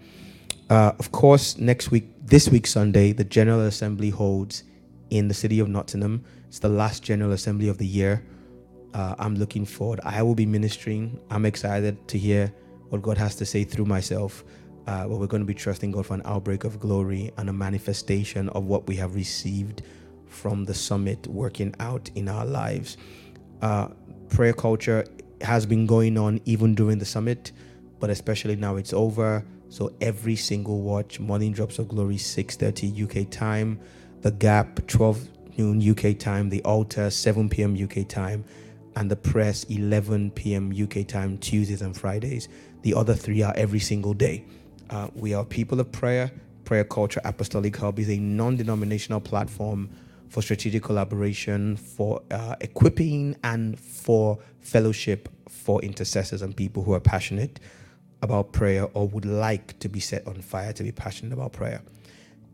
Uh, 0.72 0.94
of 0.98 1.12
course, 1.12 1.60
next 1.60 1.92
week, 1.92 2.10
this 2.26 2.50
week, 2.50 2.66
Sunday, 2.66 3.12
the 3.12 3.24
General 3.24 3.62
Assembly 3.62 4.10
holds 4.10 4.64
in 5.12 5.28
the 5.28 5.34
city 5.36 5.60
of 5.60 5.70
Nottingham. 5.70 6.24
It's 6.48 6.60
the 6.60 6.70
last 6.70 7.04
General 7.04 7.34
Assembly 7.34 7.70
of 7.70 7.78
the 7.78 7.88
year. 7.88 8.26
Uh, 8.96 9.14
I'm 9.20 9.36
looking 9.36 9.64
forward. 9.64 10.00
I 10.04 10.24
will 10.24 10.36
be 10.36 10.48
ministering. 10.48 11.20
I'm 11.30 11.46
excited 11.46 12.08
to 12.08 12.18
hear 12.18 12.52
what 12.90 13.02
God 13.02 13.18
has 13.18 13.36
to 13.36 13.46
say 13.46 13.64
through 13.64 13.86
myself. 13.86 14.44
Uh, 14.88 15.08
but 15.08 15.18
we're 15.18 15.28
going 15.28 15.42
to 15.42 15.48
be 15.48 15.54
trusting 15.54 15.92
God 15.92 16.06
for 16.06 16.16
an 16.16 16.22
outbreak 16.26 16.64
of 16.64 16.80
glory 16.80 17.32
and 17.38 17.50
a 17.50 17.54
manifestation 17.54 18.50
of 18.50 18.66
what 18.66 18.88
we 18.88 18.96
have 18.96 19.16
received 19.16 19.84
from 20.26 20.66
the 20.66 20.74
summit 20.74 21.28
working 21.28 21.74
out 21.80 22.10
in 22.16 22.28
our 22.28 22.46
lives. 22.46 22.98
Uh, 23.62 23.90
prayer 24.30 24.54
culture 24.54 25.06
has 25.42 25.66
been 25.66 25.86
going 25.86 26.18
on 26.18 26.40
even 26.46 26.76
during 26.76 26.98
the 26.98 27.06
summit, 27.06 27.52
but 28.00 28.10
especially 28.10 28.56
now 28.56 28.76
it's 28.78 28.94
over. 28.94 29.46
So 29.70 29.94
every 30.02 30.36
single 30.36 30.82
watch, 30.82 31.20
Morning 31.20 31.52
Drops 31.52 31.78
of 31.78 31.88
Glory, 31.88 32.18
6:30 32.18 33.04
UK 33.04 33.30
time, 33.30 33.80
The 34.22 34.32
Gap, 34.32 34.88
12 34.88 35.28
noon 35.58 35.82
UK 35.82 36.18
time, 36.18 36.50
The 36.50 36.64
Altar, 36.64 37.10
7 37.10 37.50
p.m. 37.50 37.78
UK 37.82 38.08
time, 38.08 38.44
and 38.96 39.12
the 39.12 39.16
Press, 39.16 39.64
11 39.66 40.32
p.m. 40.32 40.74
UK 40.74 41.08
time, 41.08 41.38
Tuesdays 41.38 41.82
and 41.82 41.96
Fridays. 41.96 42.50
The 42.82 42.94
other 42.94 43.14
three 43.14 43.42
are 43.42 43.54
every 43.56 43.80
single 43.80 44.14
day. 44.14 44.46
Uh, 44.90 45.10
we 45.14 45.34
are 45.34 45.44
people 45.44 45.80
of 45.80 45.92
prayer. 45.92 46.32
Prayer 46.64 46.84
Culture 46.84 47.22
Apostolic 47.24 47.76
Hub 47.78 48.00
is 48.00 48.10
a 48.10 48.18
non-denominational 48.18 49.20
platform 49.20 49.90
for 50.30 50.42
strategic 50.42 50.84
collaboration, 50.84 51.76
for 51.76 52.22
uh, 52.32 52.56
equipping, 52.62 53.36
and 53.44 53.80
for 53.80 54.40
fellowship 54.62 55.28
for 55.50 55.82
intercessors 55.82 56.42
and 56.42 56.56
people 56.56 56.84
who 56.84 56.94
are 56.94 57.00
passionate 57.00 57.60
about 58.22 58.54
prayer 58.54 58.88
or 58.94 59.08
would 59.08 59.26
like 59.26 59.78
to 59.80 59.90
be 59.90 60.00
set 60.00 60.26
on 60.28 60.42
fire 60.42 60.72
to 60.74 60.84
be 60.84 60.92
passionate 60.92 61.34
about 61.34 61.54
prayer. 61.54 61.82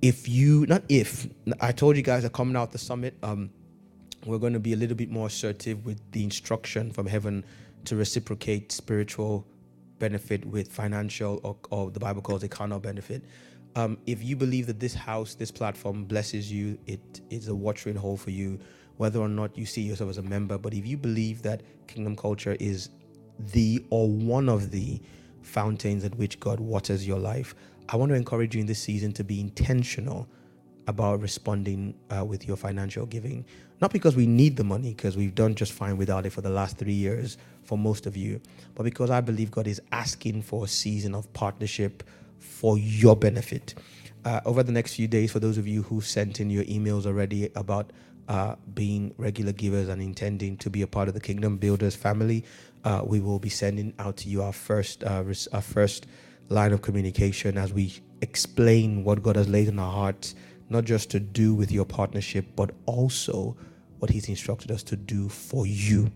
If 0.01 0.29
you, 0.29 0.65
not 0.67 0.83
if, 0.89 1.27
I 1.59 1.71
told 1.71 1.97
you 1.97 2.03
guys 2.03 2.23
are 2.23 2.29
coming 2.29 2.55
out 2.55 2.71
the 2.71 2.77
summit. 2.77 3.15
Um, 3.21 3.49
we're 4.25 4.39
going 4.39 4.53
to 4.53 4.59
be 4.59 4.73
a 4.73 4.75
little 4.75 4.95
bit 4.95 5.11
more 5.11 5.27
assertive 5.27 5.85
with 5.85 5.99
the 6.11 6.23
instruction 6.23 6.91
from 6.91 7.05
heaven 7.05 7.45
to 7.85 7.95
reciprocate 7.95 8.71
spiritual 8.71 9.45
benefit 9.99 10.45
with 10.45 10.71
financial 10.71 11.39
or, 11.43 11.57
or 11.71 11.91
the 11.91 11.99
Bible 11.99 12.21
calls 12.21 12.43
it 12.43 12.49
carnal 12.49 12.79
benefit. 12.79 13.23
Um, 13.75 13.97
if 14.05 14.23
you 14.23 14.35
believe 14.35 14.67
that 14.67 14.79
this 14.79 14.93
house, 14.93 15.35
this 15.35 15.51
platform 15.51 16.05
blesses 16.05 16.51
you, 16.51 16.77
it 16.87 17.21
is 17.29 17.47
a 17.49 17.55
watering 17.55 17.95
hole 17.95 18.15
for 18.15 18.31
you, 18.31 18.59
whether 18.97 19.19
or 19.19 19.27
not 19.27 19.57
you 19.57 19.65
see 19.65 19.81
yourself 19.81 20.09
as 20.09 20.17
a 20.17 20.23
member. 20.23 20.57
But 20.57 20.73
if 20.73 20.87
you 20.87 20.97
believe 20.97 21.41
that 21.41 21.61
kingdom 21.87 22.15
culture 22.15 22.55
is 22.59 22.89
the 23.37 23.83
or 23.89 24.09
one 24.09 24.47
of 24.47 24.71
the 24.71 25.01
fountains 25.41 26.05
at 26.05 26.15
which 26.15 26.39
God 26.39 26.59
waters 26.59 27.05
your 27.05 27.19
life, 27.19 27.53
I 27.89 27.97
want 27.97 28.09
to 28.09 28.15
encourage 28.15 28.55
you 28.55 28.61
in 28.61 28.67
this 28.67 28.81
season 28.81 29.11
to 29.13 29.23
be 29.23 29.39
intentional 29.41 30.27
about 30.87 31.19
responding 31.19 31.95
uh, 32.15 32.23
with 32.23 32.47
your 32.47 32.55
financial 32.55 33.05
giving. 33.05 33.45
Not 33.81 33.91
because 33.91 34.15
we 34.15 34.25
need 34.25 34.55
the 34.55 34.63
money, 34.63 34.93
because 34.93 35.17
we've 35.17 35.35
done 35.35 35.55
just 35.55 35.73
fine 35.73 35.97
without 35.97 36.25
it 36.25 36.29
for 36.29 36.41
the 36.41 36.49
last 36.49 36.77
three 36.77 36.93
years 36.93 37.37
for 37.65 37.77
most 37.77 38.05
of 38.05 38.15
you, 38.15 38.39
but 38.75 38.83
because 38.83 39.09
I 39.09 39.21
believe 39.21 39.51
God 39.51 39.67
is 39.67 39.81
asking 39.91 40.43
for 40.43 40.65
a 40.65 40.67
season 40.67 41.15
of 41.15 41.31
partnership 41.33 42.03
for 42.39 42.77
your 42.77 43.15
benefit. 43.15 43.73
Uh, 44.23 44.41
over 44.45 44.63
the 44.63 44.71
next 44.71 44.95
few 44.95 45.07
days, 45.07 45.31
for 45.31 45.39
those 45.39 45.57
of 45.57 45.67
you 45.67 45.83
who 45.83 46.01
sent 46.01 46.39
in 46.39 46.49
your 46.49 46.63
emails 46.65 47.05
already 47.05 47.49
about 47.55 47.91
uh, 48.27 48.55
being 48.73 49.13
regular 49.17 49.51
givers 49.51 49.87
and 49.87 50.01
intending 50.01 50.57
to 50.57 50.69
be 50.69 50.81
a 50.81 50.87
part 50.87 51.07
of 51.07 51.13
the 51.13 51.19
Kingdom 51.19 51.57
Builders 51.57 51.95
family, 51.95 52.43
uh, 52.83 53.01
we 53.05 53.19
will 53.19 53.39
be 53.39 53.49
sending 53.49 53.93
out 53.99 54.17
to 54.17 54.29
you 54.29 54.41
our 54.41 54.53
first 54.53 55.03
uh, 55.03 55.23
res- 55.23 55.47
our 55.47 55.61
first 55.61 56.07
line 56.49 56.71
of 56.71 56.81
communication 56.81 57.57
as 57.57 57.73
we 57.73 57.93
explain 58.21 59.03
what 59.03 59.21
God 59.21 59.35
has 59.35 59.47
laid 59.47 59.67
in 59.67 59.77
our 59.77 59.91
hearts, 59.91 60.35
not 60.69 60.85
just 60.85 61.11
to 61.11 61.19
do 61.19 61.53
with 61.53 61.71
your 61.71 61.85
partnership, 61.85 62.45
but 62.55 62.71
also 62.85 63.55
what 63.99 64.09
He's 64.09 64.27
instructed 64.27 64.71
us 64.71 64.81
to 64.83 64.95
do 64.95 65.29
for 65.29 65.67
you 65.67 66.11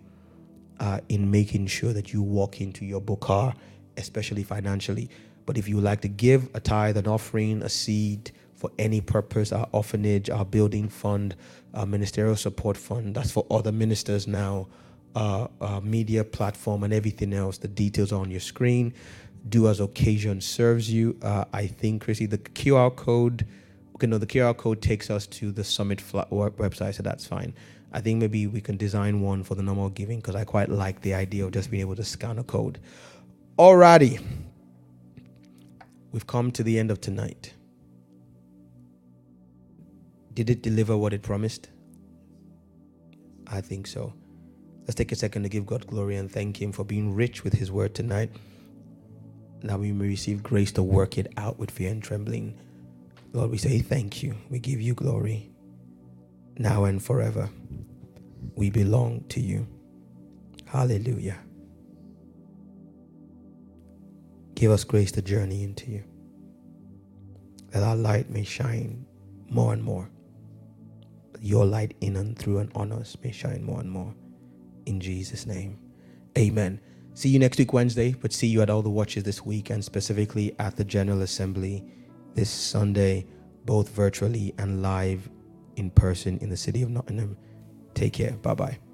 uh, 0.80 1.00
in 1.10 1.30
making 1.30 1.68
sure 1.68 1.94
that 1.94 2.14
you 2.14 2.22
walk 2.22 2.62
into 2.62 2.86
your 2.86 3.02
bokar, 3.02 3.54
especially 3.98 4.44
financially. 4.44 5.10
But 5.46 5.58
if 5.58 5.68
you 5.68 5.76
would 5.76 5.84
like 5.84 6.02
to 6.02 6.08
give 6.08 6.50
a 6.54 6.60
tithe, 6.60 6.98
an 6.98 7.08
offering, 7.08 7.62
a 7.64 7.70
seed 7.70 8.32
for 8.56 8.72
any 8.78 9.02
purpose, 9.02 9.52
our 9.52 9.68
orphanage, 9.72 10.30
our 10.30 10.46
building 10.46 10.90
fund, 10.90 11.36
our 11.74 11.86
ministerial 11.86 12.36
support 12.36 12.78
fund, 12.78 13.16
that's 13.16 13.32
for 13.32 13.46
other 13.50 13.72
ministers 13.72 14.28
now, 14.28 14.68
uh, 15.16 15.48
our 15.60 15.82
media 15.82 16.24
platform, 16.24 16.84
and 16.84 16.94
everything 16.94 17.34
else. 17.34 17.58
The 17.58 17.68
details 17.68 18.12
are 18.12 18.22
on 18.22 18.30
your 18.30 18.42
screen. 18.42 18.94
Do 19.48 19.68
as 19.70 19.80
occasion 19.80 20.42
serves 20.42 20.92
you. 20.92 21.18
Uh, 21.22 21.46
I 21.54 21.68
think, 21.68 22.04
Chrissy, 22.04 22.26
the 22.26 22.38
QR 22.38 22.96
code, 22.96 23.48
okay, 23.96 24.08
no, 24.08 24.18
the 24.18 24.28
QR 24.28 24.56
code 24.56 24.82
takes 24.82 25.10
us 25.10 25.26
to 25.28 25.52
the 25.52 25.64
Summit 25.64 26.00
website, 26.00 26.96
so 26.96 27.04
that's 27.04 27.26
fine. 27.26 27.54
I 27.92 28.02
think 28.02 28.20
maybe 28.20 28.48
we 28.48 28.62
can 28.62 28.78
design 28.78 29.22
one 29.22 29.44
for 29.44 29.56
the 29.56 29.64
normal 29.64 29.90
giving 29.90 30.20
because 30.20 30.36
I 30.36 30.44
quite 30.44 30.70
like 30.70 31.02
the 31.02 31.14
idea 31.14 31.46
of 31.46 31.52
just 31.52 31.72
being 31.72 31.82
able 31.82 31.96
to 31.96 32.04
scan 32.04 32.38
a 32.38 32.44
code. 32.44 32.80
Alrighty 33.58 34.24
we've 36.12 36.28
come 36.28 36.52
to 36.52 36.64
the 36.64 36.80
end 36.80 36.92
of 36.92 37.02
tonight. 37.02 37.54
Did 40.34 40.50
it 40.50 40.62
deliver 40.62 40.98
what 40.98 41.14
it 41.14 41.22
promised? 41.22 41.70
I 43.48 43.62
think 43.62 43.88
so. 43.88 44.14
Let's 44.82 44.96
take 44.96 45.12
a 45.12 45.16
second 45.16 45.44
to 45.44 45.50
give 45.50 45.66
God 45.66 45.86
glory 45.86 46.16
and 46.16 46.32
thank 46.32 46.62
Him 46.62 46.72
for 46.72 46.84
being 46.84 47.14
rich 47.14 47.44
with 47.44 47.54
His 47.54 47.72
word 47.72 47.94
tonight. 47.94 48.32
Now 49.62 49.78
we 49.78 49.92
may 49.92 50.08
receive 50.08 50.42
grace 50.42 50.72
to 50.74 50.84
work 50.84 51.18
it 51.18 51.32
out 51.38 51.60
with 51.60 51.72
fear 51.72 51.92
and 51.92 52.02
trembling. 52.02 52.58
Lord, 53.34 53.52
we 53.52 53.58
say 53.58 53.80
thank 53.80 54.24
you. 54.24 54.36
We 54.50 54.60
give 54.60 54.82
you 54.82 54.94
glory 54.94 55.52
now 56.58 56.86
and 56.86 57.04
forever. 57.04 57.50
We 58.56 58.70
belong 58.70 59.24
to 59.30 59.40
you. 59.40 59.68
Hallelujah. 60.66 61.40
Give 64.56 64.72
us 64.72 64.84
grace 64.84 65.12
to 65.14 65.22
journey 65.22 65.64
into 65.64 65.90
you, 65.90 66.04
that 67.72 67.82
our 67.82 67.96
light 67.96 68.30
may 68.30 68.44
shine 68.44 69.06
more 69.50 69.74
and 69.74 69.82
more. 69.82 70.10
Your 71.40 71.66
light 71.66 71.96
in 72.02 72.18
and 72.18 72.38
through 72.38 72.60
and 72.60 72.72
on 72.76 72.92
us 72.92 73.16
may 73.24 73.32
shine 73.32 73.64
more 73.64 73.80
and 73.80 73.90
more. 73.90 74.14
In 74.86 75.00
Jesus' 75.00 75.46
name, 75.46 75.80
amen. 76.38 76.82
See 77.14 77.30
you 77.30 77.40
next 77.40 77.58
week, 77.58 77.74
Wednesday, 77.74 78.14
but 78.14 78.34
see 78.34 78.48
you 78.48 78.62
at 78.62 78.70
all 78.70 78.82
the 78.82 78.90
watches 78.90 79.24
this 79.24 79.46
week 79.46 79.70
and 79.70 79.84
specifically 79.84 80.56
at 80.60 80.76
the 80.76 80.84
General 80.84 81.22
Assembly 81.22 81.84
this 82.34 82.50
Sunday, 82.50 83.26
both 83.66 83.90
virtually 83.90 84.54
and 84.58 84.82
live 84.82 85.30
in 85.78 85.90
person 85.90 86.38
in 86.40 86.50
the 86.50 86.58
city 86.58 86.82
of 86.82 86.90
Nottingham. 86.90 87.38
Take 88.00 88.14
care. 88.14 88.32
Bye 88.32 88.54
bye. 88.54 88.89